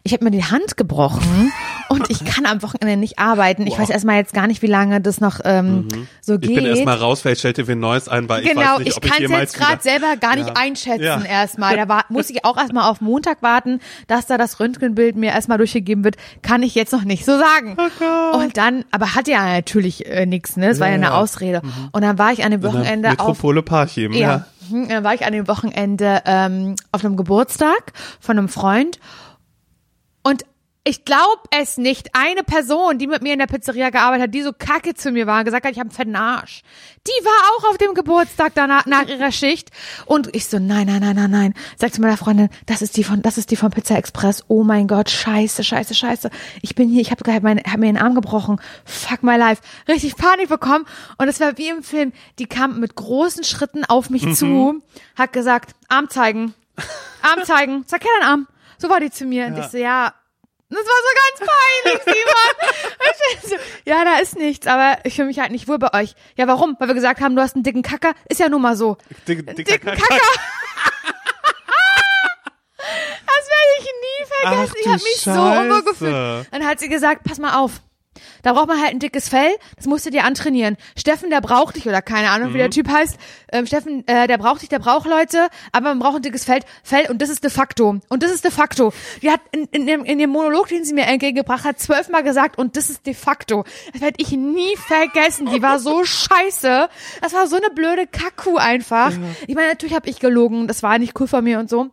ich 0.02 0.12
habe 0.12 0.24
mir 0.24 0.30
die 0.30 0.44
Hand 0.44 0.76
gebrochen 0.76 1.52
und 1.88 2.10
ich 2.10 2.24
kann 2.24 2.46
am 2.46 2.62
Wochenende 2.62 2.96
nicht 2.96 3.18
arbeiten. 3.18 3.66
Ich 3.66 3.78
weiß 3.78 3.90
erstmal 3.90 4.16
jetzt 4.16 4.32
gar 4.34 4.46
nicht, 4.46 4.62
wie 4.62 4.66
lange 4.66 5.00
das 5.00 5.20
noch 5.20 5.40
ähm, 5.44 5.88
so 6.20 6.34
Mhm. 6.34 6.38
Ich 6.42 6.48
geht. 6.48 6.56
bin 6.56 6.66
erstmal 6.66 6.96
raus, 6.96 7.20
vielleicht 7.22 7.40
stellt 7.40 7.58
ihr 7.58 7.66
wen 7.66 7.80
Neues 7.80 8.08
ein, 8.08 8.28
weil 8.28 8.42
ich 8.44 8.50
Genau, 8.50 8.60
weiß 8.62 8.78
nicht, 8.80 8.88
ich 8.88 8.96
ob 8.96 9.04
ich 9.04 9.10
kann 9.10 9.22
es 9.22 9.30
jemals 9.30 9.52
jetzt 9.54 9.58
gerade 9.64 9.82
selber 9.82 10.16
gar 10.16 10.36
nicht 10.36 10.48
Ja. 10.48 10.54
einschätzen 10.56 11.02
Ja. 11.02 11.22
erstmal. 11.24 11.76
Da 11.76 11.88
war, 11.88 12.04
muss 12.08 12.30
ich 12.30 12.44
auch 12.44 12.56
erstmal 12.56 12.90
auf 12.90 13.00
Montag 13.00 13.42
warten, 13.42 13.80
dass 14.06 14.26
da 14.26 14.36
das 14.38 14.60
Röntgenbild 14.60 15.16
mir 15.16 15.30
erstmal 15.30 15.58
durchgegeben 15.58 16.04
wird. 16.04 16.16
Kann 16.42 16.62
ich 16.62 16.74
jetzt 16.74 16.92
noch 16.92 17.04
nicht 17.04 17.24
so 17.24 17.38
sagen. 17.38 17.76
Und 18.34 18.56
dann, 18.56 18.84
aber 18.90 19.14
hatte 19.14 19.30
ja 19.30 19.44
natürlich 19.52 20.06
äh, 20.06 20.26
nichts, 20.26 20.56
ne? 20.56 20.68
Das 20.68 20.80
war 20.80 20.86
ja 20.88 20.92
Ja, 20.94 20.96
eine 20.96 21.06
ja. 21.06 21.18
Ausrede. 21.20 21.62
Und 21.92 22.02
dann 22.02 22.18
war 22.18 22.32
ich 22.32 22.44
an 22.44 22.50
dem 22.50 22.62
Wochenende 22.62 23.10
auf 23.10 23.16
Metropole 23.18 23.62
Parchim, 23.62 24.12
ja. 24.12 24.18
ja. 24.18 24.44
Mhm, 24.70 24.88
Dann 24.88 25.04
war 25.04 25.14
ich 25.14 25.24
an 25.24 25.32
dem 25.32 25.46
Wochenende 25.48 26.22
ähm, 26.26 26.74
auf 26.92 27.04
einem 27.04 27.16
Geburtstag 27.16 27.92
von 28.20 28.36
einem 28.38 28.48
Freund 28.48 28.96
und 28.96 29.00
ich 30.86 31.04
glaube 31.04 31.42
es 31.50 31.78
nicht. 31.78 32.10
Eine 32.14 32.44
Person, 32.44 32.98
die 32.98 33.08
mit 33.08 33.20
mir 33.20 33.32
in 33.32 33.40
der 33.40 33.48
Pizzeria 33.48 33.90
gearbeitet 33.90 34.28
hat, 34.28 34.34
die 34.34 34.42
so 34.42 34.52
kacke 34.52 34.94
zu 34.94 35.10
mir 35.10 35.26
war 35.26 35.40
und 35.40 35.44
gesagt 35.44 35.66
hat, 35.66 35.72
ich 35.72 35.80
habe 35.80 35.88
einen 35.88 35.96
fetten 35.96 36.14
Arsch. 36.14 36.62
Die 37.08 37.24
war 37.24 37.32
auch 37.50 37.70
auf 37.70 37.76
dem 37.76 37.92
Geburtstag 37.92 38.52
danach 38.54 38.86
nach 38.86 39.08
ihrer 39.08 39.32
Schicht 39.32 39.70
und 40.06 40.34
ich 40.36 40.46
so 40.46 40.60
nein, 40.60 40.86
nein, 40.86 41.00
nein, 41.00 41.16
nein, 41.16 41.30
nein. 41.30 41.54
Sag 41.76 41.92
zu 41.92 42.00
meiner 42.00 42.16
Freundin, 42.16 42.50
das 42.66 42.82
ist 42.82 42.96
die 42.96 43.02
von 43.02 43.20
das 43.20 43.36
ist 43.36 43.50
die 43.50 43.56
von 43.56 43.72
Pizza 43.72 43.96
Express. 43.96 44.44
Oh 44.46 44.62
mein 44.62 44.86
Gott, 44.86 45.10
scheiße, 45.10 45.64
scheiße, 45.64 45.96
scheiße. 45.96 46.30
Ich 46.62 46.76
bin 46.76 46.88
hier, 46.88 47.00
ich 47.00 47.10
habe 47.10 47.34
hab 47.34 47.42
mir 47.42 47.86
den 47.86 47.98
Arm 47.98 48.14
gebrochen. 48.14 48.60
Fuck 48.84 49.24
my 49.24 49.36
life. 49.36 49.62
Richtig 49.88 50.14
Panik 50.14 50.48
bekommen 50.48 50.84
und 51.18 51.26
es 51.26 51.40
war 51.40 51.58
wie 51.58 51.68
im 51.68 51.82
Film. 51.82 52.12
Die 52.38 52.46
kam 52.46 52.78
mit 52.78 52.94
großen 52.94 53.42
Schritten 53.42 53.84
auf 53.84 54.08
mich 54.08 54.36
zu, 54.36 54.80
hat 55.16 55.32
gesagt, 55.32 55.74
Arm 55.88 56.08
zeigen. 56.10 56.54
Arm 57.22 57.42
zeigen. 57.42 57.84
Sag 57.88 58.04
her 58.04 58.10
deinen 58.20 58.30
Arm. 58.30 58.48
So 58.78 58.88
war 58.88 59.00
die 59.00 59.10
zu 59.10 59.24
mir 59.24 59.46
und 59.46 59.58
ich 59.58 59.66
so 59.66 59.78
ja, 59.78 60.12
das 60.76 60.86
war 60.86 61.00
so 61.02 61.12
ganz 61.22 61.52
peinlich, 61.52 62.02
Simon. 62.04 62.54
So, 63.42 63.56
ja, 63.84 64.04
da 64.04 64.18
ist 64.18 64.36
nichts, 64.36 64.66
aber 64.66 64.98
ich 65.04 65.14
fühle 65.14 65.28
mich 65.28 65.38
halt 65.38 65.50
nicht 65.52 65.68
wohl 65.68 65.78
bei 65.78 65.92
euch. 65.94 66.14
Ja, 66.36 66.46
warum? 66.46 66.76
Weil 66.78 66.88
wir 66.88 66.94
gesagt 66.94 67.20
haben, 67.20 67.36
du 67.36 67.42
hast 67.42 67.54
einen 67.54 67.62
dicken 67.64 67.82
Kacker. 67.82 68.12
Ist 68.28 68.40
ja 68.40 68.48
nun 68.48 68.62
mal 68.62 68.76
so. 68.76 68.96
Dick, 69.28 69.46
dicker 69.46 69.54
dicken 69.54 69.86
Kacker. 69.86 69.96
Kacker. 69.96 70.40
das 73.26 73.46
werde 73.48 73.72
ich 73.78 73.84
nie 73.84 74.26
vergessen. 74.26 74.70
Ach, 74.70 74.80
ich 74.80 74.86
habe 74.86 75.02
mich 75.02 75.20
so 75.20 75.30
Scheiße. 75.32 75.60
unwohl 75.60 75.82
gefühlt. 75.82 76.46
Dann 76.50 76.66
hat 76.66 76.78
sie 76.80 76.88
gesagt, 76.88 77.24
pass 77.24 77.38
mal 77.38 77.56
auf. 77.58 77.72
Da 78.42 78.52
braucht 78.52 78.68
man 78.68 78.80
halt 78.80 78.90
ein 78.92 78.98
dickes 78.98 79.28
Fell, 79.28 79.50
das 79.76 79.86
musst 79.86 80.06
du 80.06 80.10
dir 80.10 80.24
antrainieren. 80.24 80.76
Steffen, 80.96 81.30
der 81.30 81.40
braucht 81.40 81.76
dich, 81.76 81.86
oder 81.88 82.02
keine 82.02 82.30
Ahnung, 82.30 82.50
Mhm. 82.50 82.54
wie 82.54 82.58
der 82.58 82.70
Typ 82.70 82.88
heißt. 82.88 83.16
Ähm, 83.52 83.66
Steffen, 83.66 84.06
äh, 84.08 84.26
der 84.26 84.38
braucht 84.38 84.62
dich, 84.62 84.68
der 84.68 84.78
braucht 84.78 85.06
Leute, 85.08 85.48
aber 85.72 85.88
man 85.90 85.98
braucht 85.98 86.16
ein 86.16 86.22
dickes 86.22 86.44
Fell, 86.44 86.60
Fell 86.82 87.10
und 87.10 87.22
das 87.22 87.28
ist 87.28 87.42
de 87.44 87.50
facto. 87.50 88.00
Und 88.08 88.22
das 88.22 88.30
ist 88.30 88.44
de 88.44 88.50
facto. 88.50 88.92
Die 89.22 89.30
hat 89.30 89.40
in, 89.52 89.64
in, 89.72 89.86
dem, 89.86 90.04
in 90.04 90.18
dem 90.18 90.30
Monolog, 90.30 90.68
den 90.68 90.84
sie 90.84 90.94
mir 90.94 91.04
entgegengebracht 91.06 91.64
hat, 91.64 91.78
zwölfmal 91.78 92.22
gesagt 92.22 92.58
und 92.58 92.76
das 92.76 92.90
ist 92.90 93.06
de 93.06 93.14
facto. 93.14 93.64
Das 93.92 94.00
werde 94.02 94.16
ich 94.18 94.32
nie 94.32 94.76
vergessen. 94.76 95.46
Die 95.52 95.62
war 95.62 95.78
so 95.78 96.04
scheiße. 96.36 96.88
Das 97.20 97.32
war 97.32 97.46
so 97.46 97.56
eine 97.56 97.70
blöde 97.70 98.06
Kacku 98.06 98.56
einfach. 98.56 99.12
Ich 99.46 99.54
meine, 99.54 99.68
natürlich 99.68 99.94
habe 99.94 100.08
ich 100.08 100.18
gelogen, 100.20 100.68
das 100.68 100.82
war 100.82 100.98
nicht 100.98 101.18
cool 101.20 101.26
von 101.28 101.42
mir 101.44 101.58
und 101.58 101.68
so. 101.70 101.88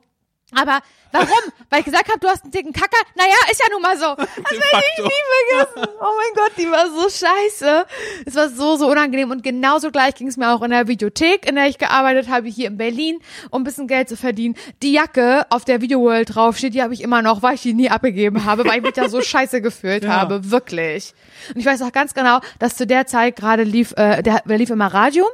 Aber 0.56 0.82
warum? 1.14 1.54
Weil 1.70 1.80
ich 1.80 1.86
gesagt 1.86 2.10
habe, 2.10 2.20
du 2.20 2.28
hast 2.28 2.44
einen 2.44 2.52
dicken 2.52 2.74
Kacker? 2.74 2.98
Naja, 3.16 3.36
ist 3.52 3.62
ja 3.62 3.68
nun 3.72 3.82
mal 3.82 3.98
so. 3.98 4.16
Das 4.44 4.52
De 4.52 4.60
werde 4.60 4.86
ich 4.98 5.04
nie 5.04 5.66
vergessen. 5.66 5.96
Oh 6.00 6.14
mein 6.18 6.36
Gott, 6.36 6.52
die 6.58 6.70
war 6.70 6.88
so 6.90 7.10
scheiße. 7.10 7.86
Es 8.26 8.36
war 8.36 8.50
so, 8.50 8.76
so 8.76 8.88
unangenehm. 8.88 9.32
Und 9.32 9.44
genauso 9.44 9.90
gleich 9.90 10.16
ging 10.16 10.28
es 10.28 10.38
mir 10.38 10.52
auch 10.52 10.62
in 10.62 10.72
der 10.72 10.88
Videothek, 10.88 11.48
in 11.48 11.56
der 11.56 11.68
ich 11.68 11.78
gearbeitet 11.78 12.30
habe, 12.30 12.48
hier 12.48 12.68
in 12.68 12.78
Berlin, 12.78 13.20
um 13.52 13.62
ein 13.62 13.64
bisschen 13.64 13.88
Geld 13.88 14.10
zu 14.10 14.18
verdienen. 14.18 14.56
Die 14.82 14.92
Jacke, 14.92 15.46
auf 15.50 15.66
der 15.66 15.82
Videoworld 15.82 16.36
draufsteht, 16.36 16.74
die 16.74 16.82
habe 16.82 16.94
ich 16.94 17.02
immer 17.02 17.22
noch, 17.22 17.42
weil 17.42 17.56
ich 17.56 17.62
die 17.62 17.74
nie 17.74 17.90
abgegeben 17.90 18.46
habe, 18.46 18.66
weil 18.66 18.78
ich 18.78 18.84
mich 18.84 18.94
da 18.94 19.08
so 19.10 19.22
scheiße 19.34 19.62
gefühlt 19.62 20.08
habe. 20.08 20.52
Wirklich. 20.52 21.14
Und 21.54 21.60
ich 21.60 21.66
weiß 21.66 21.82
auch 21.82 21.92
ganz 21.92 22.14
genau, 22.14 22.40
dass 22.60 22.76
zu 22.76 22.86
der 22.86 23.06
Zeit 23.08 23.36
gerade 23.36 23.64
lief, 23.64 23.94
äh, 23.98 24.22
der, 24.22 24.42
der 24.46 24.58
lief 24.58 24.70
immer 24.70 24.88
Radio. 24.88 25.26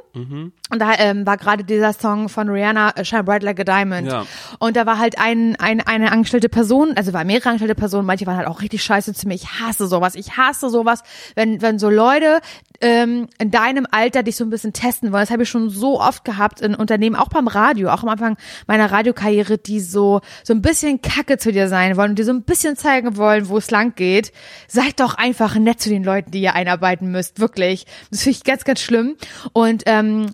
Und 0.70 0.78
da 0.78 0.94
ähm, 0.98 1.26
war 1.26 1.36
gerade 1.36 1.64
dieser 1.64 1.92
Song 1.92 2.28
von 2.28 2.48
Rihanna, 2.48 2.90
äh, 2.96 3.04
Shine 3.04 3.24
Bright 3.24 3.42
Like 3.42 3.60
a 3.60 3.64
Diamond. 3.64 4.06
Ja. 4.06 4.24
Und 4.58 4.76
da 4.76 4.86
war 4.86 4.98
halt 4.98 5.18
ein, 5.18 5.56
ein, 5.56 5.69
eine 5.78 6.10
angestellte 6.10 6.48
Person, 6.48 6.94
also 6.96 7.12
war 7.12 7.24
mehrere 7.24 7.50
angestellte 7.50 7.76
Personen, 7.76 8.06
manche 8.06 8.26
waren 8.26 8.36
halt 8.36 8.48
auch 8.48 8.60
richtig 8.60 8.82
scheiße 8.82 9.14
zu 9.14 9.28
mir. 9.28 9.34
Ich 9.34 9.60
hasse 9.60 9.86
sowas. 9.86 10.16
Ich 10.16 10.36
hasse 10.36 10.70
sowas, 10.70 11.02
wenn, 11.36 11.62
wenn 11.62 11.78
so 11.78 11.88
Leute 11.88 12.40
ähm, 12.80 13.28
in 13.38 13.50
deinem 13.50 13.86
Alter 13.90 14.22
dich 14.22 14.36
so 14.36 14.44
ein 14.44 14.50
bisschen 14.50 14.72
testen 14.72 15.12
wollen. 15.12 15.22
Das 15.22 15.30
habe 15.30 15.42
ich 15.44 15.48
schon 15.48 15.70
so 15.70 16.00
oft 16.00 16.24
gehabt 16.24 16.60
in 16.60 16.74
Unternehmen, 16.74 17.16
auch 17.16 17.28
beim 17.28 17.46
Radio, 17.46 17.90
auch 17.90 18.02
am 18.02 18.08
Anfang 18.08 18.36
meiner 18.66 18.90
Radiokarriere, 18.90 19.58
die 19.58 19.80
so, 19.80 20.20
so 20.42 20.54
ein 20.54 20.62
bisschen 20.62 21.02
kacke 21.02 21.38
zu 21.38 21.52
dir 21.52 21.68
sein 21.68 21.96
wollen 21.96 22.10
und 22.10 22.18
dir 22.18 22.24
so 22.24 22.32
ein 22.32 22.42
bisschen 22.42 22.76
zeigen 22.76 23.16
wollen, 23.16 23.48
wo 23.48 23.58
es 23.58 23.70
lang 23.70 23.94
geht. 23.94 24.32
Seid 24.66 25.00
doch 25.00 25.14
einfach 25.14 25.56
nett 25.56 25.80
zu 25.80 25.90
den 25.90 26.04
Leuten, 26.04 26.30
die 26.30 26.40
ihr 26.40 26.54
einarbeiten 26.54 27.10
müsst. 27.10 27.38
Wirklich. 27.38 27.86
Das 28.10 28.22
finde 28.22 28.38
ich 28.38 28.44
ganz, 28.44 28.64
ganz 28.64 28.80
schlimm. 28.80 29.16
Und 29.52 29.82
ähm, 29.86 30.26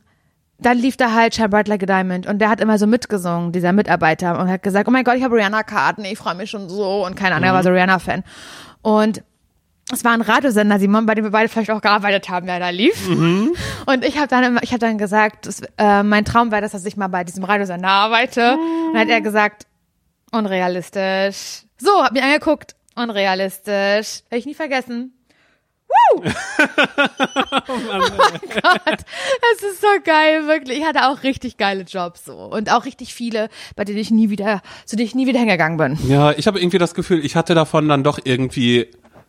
dann 0.59 0.79
lief 0.79 0.97
da 0.97 1.13
halt 1.13 1.35
Shine 1.35 1.49
Bright 1.49 1.69
Like 1.69 1.83
a 1.83 1.87
Diamond 1.87 2.27
und 2.27 2.39
der 2.39 2.49
hat 2.49 2.61
immer 2.61 2.79
so 2.79 2.87
mitgesungen, 2.87 3.53
dieser 3.53 3.73
Mitarbeiter, 3.73 4.39
und 4.39 4.49
hat 4.49 4.63
gesagt, 4.63 4.89
oh 4.89 4.91
mein 4.91 5.05
Gott, 5.05 5.17
ich 5.17 5.23
habe 5.23 5.37
Rihanna-Karten, 5.37 6.05
ich 6.05 6.19
freue 6.19 6.35
mich 6.35 6.51
schon 6.51 6.69
so 6.69 7.05
und 7.05 7.15
keine 7.15 7.35
Ahnung, 7.35 7.49
er 7.49 7.55
war 7.55 7.63
so 7.63 7.71
Rihanna-Fan. 7.71 8.25
Und 8.83 9.23
es 9.93 10.05
war 10.05 10.13
ein 10.13 10.21
Radiosender, 10.23 10.81
Simon, 10.81 11.07
bei 11.07 11.15
dem 11.15 11.25
wir 11.25 11.31
beide 11.31 11.49
vielleicht 11.49 11.71
auch 11.71 11.81
gearbeitet 11.81 12.29
haben, 12.29 12.47
der 12.47 12.59
da 12.59 12.71
lief. 12.71 13.09
Und 13.87 14.05
ich 14.05 14.17
habe 14.17 14.27
dann 14.27 14.43
immer, 14.43 14.63
ich 14.63 14.71
habe 14.71 14.81
dann 14.81 14.99
gesagt, 14.99 15.47
das, 15.47 15.61
äh, 15.79 16.03
mein 16.03 16.25
Traum 16.25 16.51
wäre, 16.51 16.63
das, 16.63 16.73
dass 16.73 16.85
ich 16.85 16.97
mal 16.97 17.07
bei 17.09 17.23
diesem 17.23 17.45
Radiosender 17.45 17.89
arbeite. 17.89 18.55
Und 18.55 18.95
dann 18.95 19.03
hat 19.03 19.09
er 19.09 19.21
gesagt, 19.21 19.67
unrealistisch. 20.33 21.63
So, 21.79 22.03
hab 22.03 22.13
mich 22.13 22.23
angeguckt, 22.23 22.75
unrealistisch. 22.97 24.23
Werde 24.29 24.39
ich 24.39 24.47
nie 24.47 24.55
vergessen. 24.55 25.16
Woo! 25.89 26.23
oh 26.25 26.31
Gott, 27.69 28.85
das 28.87 29.71
ist 29.71 29.81
so 29.81 29.89
geil, 30.05 30.47
wirklich. 30.47 30.79
Ich 30.79 30.85
hatte 30.85 31.09
auch 31.09 31.23
richtig 31.23 31.57
geile 31.57 31.83
Jobs 31.83 32.25
so 32.25 32.35
und 32.35 32.73
auch 32.73 32.85
richtig 32.85 33.15
viele, 33.15 33.49
bei 33.77 33.85
denen 33.85 33.99
ich 33.99 34.11
nie 34.11 34.31
wieder, 34.31 34.63
zu 34.85 34.97
denen 34.97 35.07
ich 35.07 35.15
nie 35.15 35.27
wieder 35.27 35.39
hingegangen 35.39 35.79
bin. 35.79 35.99
Ja, 36.09 36.33
ich 36.33 36.47
habe 36.47 36.61
irgendwie 36.61 36.79
das 36.79 36.95
Gefühl, 36.95 37.25
ich 37.25 37.37
hatte 37.37 37.55
davon 37.55 37.89
dann 37.89 38.03
doch 38.03 38.19
irgendwie 38.25 38.89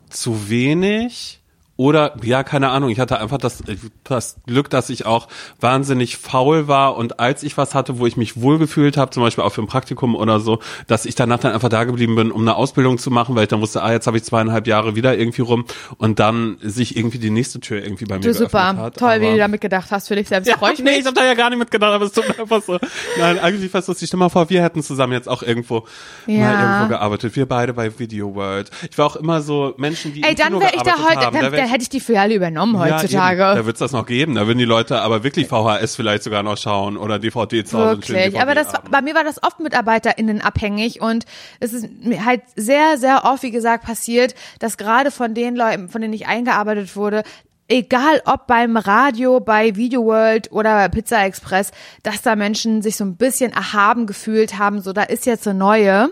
zu 0.10 0.50
wenig 0.50 1.37
Oder, 1.78 2.16
ja, 2.24 2.44
keine 2.44 2.70
Ahnung, 2.70 2.90
ich 2.90 3.00
hatte 3.00 3.20
einfach 3.20 3.38
das, 3.38 3.64
das 4.04 4.38
Glück, 4.48 4.70
dass 4.70 4.90
ich 4.90 5.06
auch 5.06 5.28
wahnsinnig 5.60 6.18
faul 6.18 6.68
war 6.68 6.98
und 6.98 7.20
als 7.20 7.44
ich 7.44 7.56
was 7.56 7.76
hatte, 7.76 8.00
wo 8.00 8.08
ich 8.08 8.18
mich 8.18 8.42
wohlgefühlt 8.42 8.98
habe, 8.98 9.12
zum 9.12 9.22
Beispiel 9.24 9.44
auch 9.44 9.52
für 9.52 9.62
ein 9.62 9.68
Praktikum 9.68 10.16
oder 10.16 10.40
so, 10.40 10.60
dass 10.88 11.06
ich 11.06 11.14
danach 11.16 11.40
dann 11.40 11.54
einfach 11.54 11.70
da 11.70 11.84
geblieben 11.84 12.16
bin, 12.16 12.32
um 12.32 12.42
eine 12.42 12.56
Ausbildung 12.56 12.98
zu 12.98 13.12
machen, 13.12 13.36
weil 13.36 13.44
ich 13.44 13.50
dann 13.50 13.62
wusste, 13.62 13.84
ah, 13.84 13.92
jetzt 13.92 14.08
habe 14.08 14.18
ich 14.18 14.24
zweieinhalb 14.24 14.66
Jahre 14.66 14.96
wieder 14.96 15.16
irgendwie 15.18 15.42
rum 15.44 15.66
und 15.98 16.20
dann 16.20 16.58
sich 16.62 16.98
irgendwie 16.98 17.20
die 17.20 17.30
nächste 17.30 17.60
Tür 17.60 17.84
irgendwie 17.84 18.06
bei 18.06 18.16
mir 18.16 18.22
Du 18.22 18.34
super, 18.34 18.76
hat. 18.76 18.98
toll, 18.98 19.22
wie 19.22 19.26
Aber- 19.26 19.34
du 19.34 19.38
da 19.38 19.48
mitgedacht 19.48 19.92
hast 19.92 20.08
für 20.08 20.16
dich 20.16 20.28
selbst. 20.28 20.48
ja, 20.50 20.56
ich 20.72 20.80
nee, 20.80 20.84
mich. 20.92 21.00
ich 21.02 21.06
habe 21.06 21.14
da 21.16 21.26
ja 21.26 21.36
gar 21.36 21.52
nicht 21.52 21.60
mitgedacht, 21.60 21.94
aber 21.94 22.06
es 22.06 22.12
tut 22.12 22.28
mir 22.28 22.40
einfach 22.40 22.62
so. 22.64 22.80
Nein, 23.20 23.38
eigentlich 23.40 23.70
fast 23.72 23.88
lustig. 23.88 24.08
Stell 24.08 24.18
mal 24.20 24.30
vor, 24.30 24.50
wir 24.50 24.64
hätten 24.64 24.82
zusammen 24.82 25.14
jetzt 25.14 25.30
auch 25.30 25.44
irgendwo 25.44 25.86
Ja. 26.26 26.40
mal 26.40 26.64
irgendwo 26.74 26.88
gearbeitet. 26.90 27.36
Wir 27.36 27.46
beide 27.46 27.74
bei 27.74 28.00
Video 28.00 28.34
World. 28.34 28.72
Ich 28.90 28.98
war 28.98 29.06
auch 29.06 29.16
immer 29.16 29.42
so 29.42 29.76
Menschen, 29.78 30.14
die 30.14 30.24
Ey, 30.24 30.32
im 30.32 30.36
dann 30.38 30.60
wäre 30.60 30.72
ich 30.76 30.82
da 30.82 30.94
heute, 31.08 31.20
haben. 31.28 31.34
dann, 31.36 31.44
Da 31.46 31.52
wär 31.52 31.67
hätte 31.68 31.84
ich 31.84 31.90
die 31.90 32.00
Filiale 32.00 32.34
übernommen 32.34 32.76
Ja, 32.76 32.98
heutzutage. 33.00 33.42
eben. 33.42 33.56
Da 33.56 33.66
wird's 33.66 33.80
das 33.80 33.92
noch 33.92 34.06
geben. 34.06 34.36
Da 34.36 34.48
würden 34.48 34.58
die 34.58 34.66
Leute 34.66 35.02
aber 35.02 35.24
wirklich 35.24 35.48
VHS 35.48 35.96
vielleicht 35.96 36.24
sogar 36.24 36.44
noch 36.44 36.58
schauen 36.58 36.98
oder 36.98 37.20
DVD 37.20 37.64
zu 37.64 37.78
Hause. 37.78 37.98
Wirklich. 37.98 38.40
Aber 38.42 38.56
das, 38.56 38.68
DVD-Abend. 38.68 38.92
bei 38.92 39.02
mir 39.02 39.16
war 39.16 39.24
das 39.24 39.42
oft 39.44 39.60
MitarbeiterInnen 39.60 40.42
abhängig 40.42 41.02
und 41.02 41.26
es 41.60 41.74
ist 41.74 41.88
mir 42.04 42.26
halt 42.26 42.42
sehr, 42.56 42.98
sehr 42.98 43.26
oft, 43.26 43.44
wie 43.44 43.52
gesagt, 43.52 43.86
passiert, 43.86 44.36
dass 44.60 44.78
gerade 44.78 45.12
von 45.12 45.34
den 45.34 45.56
Leuten, 45.56 45.90
von 45.90 46.02
denen 46.02 46.14
ich 46.14 46.28
eingearbeitet 46.28 46.96
wurde, 46.96 47.24
egal 47.70 48.22
ob 48.26 48.48
beim 48.48 48.78
Radio, 48.78 49.40
bei 49.40 49.76
Video 49.76 50.06
World 50.06 50.52
oder 50.52 50.74
bei 50.76 50.88
Pizza 50.88 51.26
Express, 51.26 51.72
dass 52.04 52.22
da 52.22 52.36
Menschen 52.36 52.82
sich 52.82 52.96
so 52.96 53.04
ein 53.04 53.18
bisschen 53.18 53.52
erhaben 53.52 54.08
gefühlt 54.08 54.58
haben, 54.58 54.82
so 54.82 54.94
da 54.94 55.04
ist 55.04 55.26
jetzt 55.26 55.48
eine 55.48 55.60
neue. 55.60 56.10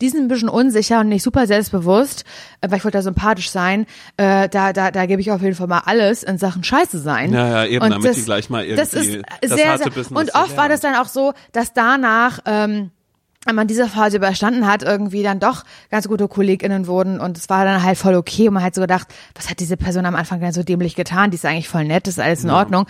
Die 0.00 0.08
sind 0.08 0.22
ein 0.22 0.28
bisschen 0.28 0.48
unsicher 0.48 1.00
und 1.00 1.08
nicht 1.08 1.22
super 1.22 1.46
selbstbewusst, 1.46 2.24
äh, 2.60 2.70
weil 2.70 2.78
ich 2.78 2.84
wollte 2.84 2.98
da 2.98 3.02
sympathisch 3.02 3.50
sein. 3.50 3.86
Äh, 4.16 4.48
da, 4.48 4.72
da, 4.72 4.90
da 4.90 5.06
gebe 5.06 5.20
ich 5.20 5.30
auf 5.30 5.42
jeden 5.42 5.54
Fall 5.54 5.66
mal 5.66 5.82
alles 5.84 6.22
in 6.22 6.38
Sachen 6.38 6.64
Scheiße 6.64 6.98
sein. 6.98 7.32
Ja, 7.32 7.48
ja, 7.48 7.64
eben, 7.66 7.84
Und 7.84 7.90
damit 7.90 8.16
die 8.16 8.22
gleich 8.22 8.50
mal 8.50 8.66
Das 8.74 8.94
irgendwie 8.94 9.18
ist 9.40 9.50
das 9.50 9.58
sehr, 9.58 9.68
harte 9.70 9.90
sehr, 9.92 10.16
und 10.16 10.34
oft 10.34 10.56
war 10.56 10.68
lernen. 10.68 10.70
das 10.70 10.80
dann 10.80 10.94
auch 10.96 11.08
so, 11.08 11.32
dass 11.52 11.72
danach, 11.72 12.40
ähm, 12.46 12.90
wenn 13.46 13.56
man 13.56 13.66
diese 13.66 13.88
Phase 13.88 14.16
überstanden 14.16 14.66
hat, 14.66 14.82
irgendwie 14.82 15.22
dann 15.22 15.38
doch 15.38 15.64
ganz 15.90 16.08
gute 16.08 16.28
KollegInnen 16.28 16.86
wurden 16.86 17.20
und 17.20 17.36
es 17.36 17.50
war 17.50 17.66
dann 17.66 17.82
halt 17.82 17.98
voll 17.98 18.14
okay 18.14 18.48
und 18.48 18.54
man 18.54 18.62
hat 18.62 18.74
so 18.74 18.80
gedacht, 18.80 19.08
was 19.34 19.50
hat 19.50 19.60
diese 19.60 19.76
Person 19.76 20.06
am 20.06 20.14
Anfang 20.14 20.40
denn 20.40 20.52
so 20.52 20.62
dämlich 20.62 20.94
getan? 20.94 21.30
Die 21.30 21.34
ist 21.34 21.44
eigentlich 21.44 21.68
voll 21.68 21.84
nett, 21.84 22.08
ist 22.08 22.18
alles 22.18 22.42
in 22.44 22.50
Ordnung. 22.50 22.86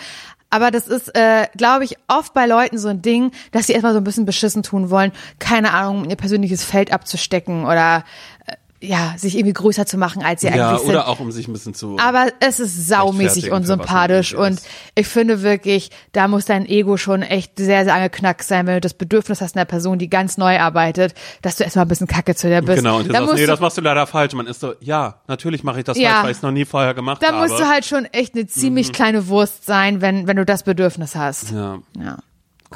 Aber 0.51 0.71
das 0.71 0.87
ist, 0.87 1.15
äh, 1.17 1.49
glaube 1.57 1.85
ich, 1.85 1.97
oft 2.07 2.33
bei 2.33 2.47
Leuten 2.47 2.79
so 2.79 2.89
ein 2.89 3.03
Ding, 3.03 3.33
dass 3.51 3.67
sie 3.67 3.73
erstmal 3.73 3.93
so 3.93 3.99
ein 3.99 4.05
bisschen 4.05 4.27
beschissen 4.27 4.63
tun 4.63 4.91
wollen, 4.91 5.13
keine 5.39 5.73
Ahnung, 5.73 6.09
ihr 6.09 6.17
persönliches 6.17 6.65
Feld 6.65 6.93
abzustecken 6.93 7.65
oder 7.65 8.05
äh, 8.47 8.55
ja, 8.87 9.15
sich 9.17 9.35
irgendwie 9.37 9.53
größer 9.55 9.87
zu 9.87 9.97
machen, 9.99 10.23
als 10.23 10.43
sie 10.43 10.49
Ja, 10.49 10.53
eigentlich 10.71 10.81
sind. 10.81 10.91
oder 10.91 11.09
auch 11.09 11.21
um 11.21 11.33
sich 11.33 11.49
ein 11.49 11.53
bisschen 11.53 11.75
zu. 11.75 11.97
Aber 11.99 12.27
es 12.41 12.61
ist 12.61 12.87
saumäßig 12.89 13.51
unsympathisch 13.51 14.35
und 14.35 14.61
ich 14.95 15.07
finde 15.09 15.43
wirklich, 15.43 15.91
da 16.13 16.29
muss 16.29 16.45
dein 16.45 16.67
Ego 16.67 16.97
schon 16.97 17.23
echt 17.23 17.59
sehr, 17.59 17.85
sehr 17.85 17.95
angeknackt 17.95 18.45
sein, 18.45 18.67
wenn 18.67 18.75
du 18.75 18.81
das 18.81 18.95
Bedürfnis 18.95 19.41
hast 19.41 19.57
einer 19.57 19.65
Person, 19.65 19.99
die 19.99 20.09
ganz 20.11 20.37
neu 20.39 20.59
arbeitet, 20.61 21.15
dass 21.43 21.57
du 21.57 21.65
erstmal 21.65 21.85
ein 21.85 21.89
bisschen 21.89 22.07
kacke 22.07 22.35
zu 22.35 22.49
der 22.49 22.63
bist. 22.63 22.79
Genau, 22.79 22.99
und 22.99 23.09
du 23.09 23.13
da 23.13 23.21
sagst, 23.21 23.35
nee, 23.35 23.47
das 23.47 23.61
machst 23.61 23.77
du 23.77 23.81
leider 23.83 24.07
falsch. 24.07 24.33
Man 24.35 24.47
ist 24.47 24.61
so, 24.61 24.75
ja, 24.81 25.21
natürlich 25.27 25.65
mache 25.65 25.79
ich 25.79 25.85
das 25.85 25.99
Ja. 25.99 26.11
falsch, 26.11 26.23
weil 26.25 26.31
ich 26.33 26.37
es 26.39 26.43
noch 26.43 26.51
nie 26.53 26.65
vorher 26.65 26.95
gemacht 26.95 27.23
da 27.23 27.29
habe. 27.33 27.47
musst 27.47 27.59
du 27.61 27.69
halt 27.69 27.85
schon 27.85 28.05
echt 28.07 28.35
eine 28.35 28.47
ziemlich 28.47 28.93
kleine 28.93 29.29
Wurst 29.29 29.67
sein, 29.67 30.01
wenn, 30.01 30.27
wenn 30.27 30.37
du 30.37 30.45
das 30.45 30.63
Bedürfnis 30.63 31.15
hast. 31.17 31.51
Ja, 31.51 31.79
Ja. 31.99 32.19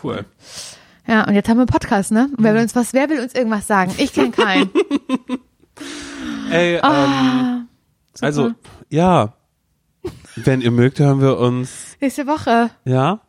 cool. 0.02 0.24
Ja, 1.06 1.24
und 1.26 1.34
jetzt 1.34 1.48
haben 1.48 1.56
wir 1.56 1.62
einen 1.62 1.68
Podcast, 1.68 2.12
ne? 2.12 2.28
Und 2.36 2.44
Wer 2.44 2.52
will 2.54 2.60
uns 2.60 2.76
was, 2.76 2.92
wer 2.92 3.08
will 3.08 3.20
uns 3.20 3.34
irgendwas 3.34 3.66
sagen? 3.66 3.94
Ich 3.96 4.12
kenne 4.12 4.30
keinen. 4.30 4.68
Ey, 6.50 6.76
ähm, 6.76 6.82
Ah, 6.82 7.60
also, 8.20 8.52
ja. 8.88 9.34
Wenn 10.36 10.60
ihr 10.60 10.70
mögt, 10.70 10.98
hören 10.98 11.20
wir 11.20 11.38
uns, 11.38 11.96
Nächste 12.00 12.26
Woche. 12.26 12.70
ja? 12.84 13.20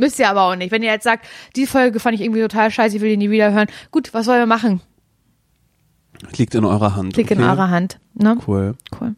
Müsst 0.00 0.20
ihr 0.20 0.28
aber 0.28 0.42
auch 0.42 0.54
nicht. 0.54 0.70
Wenn 0.70 0.84
ihr 0.84 0.92
jetzt 0.92 1.02
sagt, 1.02 1.26
die 1.56 1.66
Folge 1.66 1.98
fand 1.98 2.14
ich 2.14 2.20
irgendwie 2.20 2.40
total 2.40 2.70
scheiße, 2.70 2.94
ich 2.96 3.02
will 3.02 3.10
die 3.10 3.16
nie 3.16 3.30
wieder 3.30 3.52
hören. 3.52 3.66
Gut, 3.90 4.14
was 4.14 4.28
wollen 4.28 4.38
wir 4.38 4.46
machen? 4.46 4.80
Liegt 6.36 6.54
in 6.54 6.64
eurer 6.64 6.94
Hand. 6.94 7.16
Liegt 7.16 7.32
in 7.32 7.40
okay? 7.40 7.48
eurer 7.50 7.70
Hand. 7.70 7.98
Ne? 8.14 8.36
Cool. 8.46 8.76
Cool. 9.00 9.16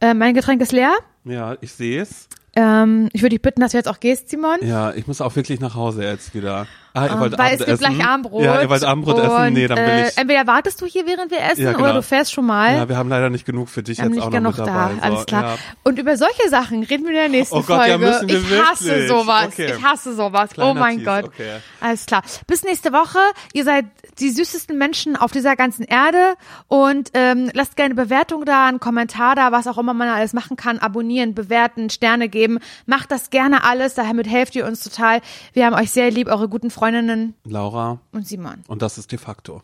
Äh, 0.00 0.14
mein 0.14 0.34
Getränk 0.34 0.62
ist 0.62 0.72
leer. 0.72 0.94
Ja, 1.24 1.56
ich 1.60 1.72
sehe 1.74 2.00
es. 2.00 2.28
Ähm, 2.56 3.10
ich 3.12 3.20
würde 3.20 3.34
dich 3.36 3.42
bitten, 3.42 3.60
dass 3.60 3.72
du 3.72 3.76
jetzt 3.78 3.86
auch 3.88 4.00
gehst, 4.00 4.30
Simon. 4.30 4.56
Ja, 4.62 4.92
ich 4.94 5.06
muss 5.06 5.20
auch 5.20 5.36
wirklich 5.36 5.60
nach 5.60 5.74
Hause 5.74 6.04
jetzt 6.04 6.34
wieder. 6.34 6.66
Ah, 6.98 7.06
ihr 7.06 7.12
Ähm, 7.12 7.20
wollt 7.20 7.38
weil 7.38 7.46
Abend 7.46 7.52
es 7.60 7.66
gibt 7.66 7.80
essen? 7.82 7.94
gleich 7.96 8.06
Abendbrot. 8.08 8.42
Ja, 8.44 8.60
ihr 8.62 8.68
wollt 8.70 8.84
Abendbrot 8.84 9.18
essen? 9.18 9.52
Nee, 9.52 9.66
dann 9.68 9.78
will 9.78 9.84
äh, 9.84 10.08
ich. 10.08 10.18
Entweder 10.18 10.46
wartest 10.46 10.80
du 10.80 10.86
hier, 10.86 11.06
während 11.06 11.30
wir 11.30 11.40
essen, 11.40 11.62
Ja, 11.62 11.72
genau. 11.72 11.84
oder 11.84 11.92
du 11.94 12.02
fährst 12.02 12.32
schon 12.32 12.46
mal. 12.46 12.74
Ja, 12.76 12.88
wir 12.88 12.96
haben 12.96 13.08
leider 13.08 13.30
nicht 13.30 13.44
genug 13.46 13.68
für 13.68 13.82
dich 13.82 13.98
wir 13.98 14.04
jetzt 14.04 14.14
nicht 14.14 14.22
auch 14.22 14.26
noch 14.30 14.32
genug 14.38 14.58
mit 14.58 14.66
da, 14.66 14.72
dabei. 14.88 14.94
So, 14.94 15.00
alles 15.02 15.26
klar. 15.26 15.42
Ja. 15.44 15.54
Und 15.84 15.98
über 15.98 16.16
solche 16.16 16.48
Sachen 16.48 16.82
reden 16.82 17.04
wir 17.04 17.10
in 17.10 17.16
der 17.16 17.28
nächsten 17.28 17.56
Oh 17.56 17.62
Gott, 17.62 17.76
Folge. 17.76 17.90
ja, 17.90 17.98
müssen 17.98 18.28
wir 18.28 18.38
ich 18.40 18.62
hasse 18.62 18.84
wirklich? 18.86 19.08
sowas. 19.08 19.46
Okay. 19.46 19.72
Ich 19.76 19.82
hasse 19.84 20.14
sowas. 20.14 20.50
Kleiner 20.50 20.70
oh 20.70 20.74
mein 20.74 20.98
Tease, 20.98 21.04
Gott. 21.10 21.24
okay. 21.26 21.50
Alles 21.80 22.06
klar. 22.06 22.22
Bis 22.46 22.64
nächste 22.64 22.92
Woche. 22.92 23.18
Ihr 23.52 23.64
seid 23.64 23.86
die 24.18 24.30
süßesten 24.30 24.76
Menschen 24.76 25.16
auf 25.16 25.30
dieser 25.30 25.54
ganzen 25.56 25.84
Erde 25.84 26.34
und 26.66 27.10
ähm, 27.14 27.50
lasst 27.54 27.76
gerne 27.76 27.94
Bewertung 27.94 28.44
da, 28.44 28.66
einen 28.66 28.80
Kommentar 28.80 29.34
da, 29.36 29.52
was 29.52 29.66
auch 29.66 29.78
immer 29.78 29.94
man 29.94 30.08
alles 30.08 30.32
machen 30.32 30.56
kann. 30.56 30.78
Abonnieren, 30.78 31.34
bewerten, 31.34 31.90
Sterne 31.90 32.28
geben. 32.28 32.58
Macht 32.86 33.10
das 33.10 33.30
gerne 33.30 33.64
alles. 33.64 33.94
Damit 33.94 34.28
helft 34.28 34.54
ihr 34.56 34.66
uns 34.66 34.82
total. 34.82 35.20
Wir 35.52 35.66
haben 35.66 35.74
euch 35.74 35.90
sehr 35.90 36.10
lieb, 36.10 36.28
eure 36.28 36.48
guten 36.48 36.70
Freundinnen 36.88 37.34
Laura, 37.44 38.00
und 38.12 38.26
Simon. 38.26 38.62
und 38.66 38.80
das 38.80 38.96
ist 38.96 39.12
de 39.12 39.18
facto. 39.18 39.60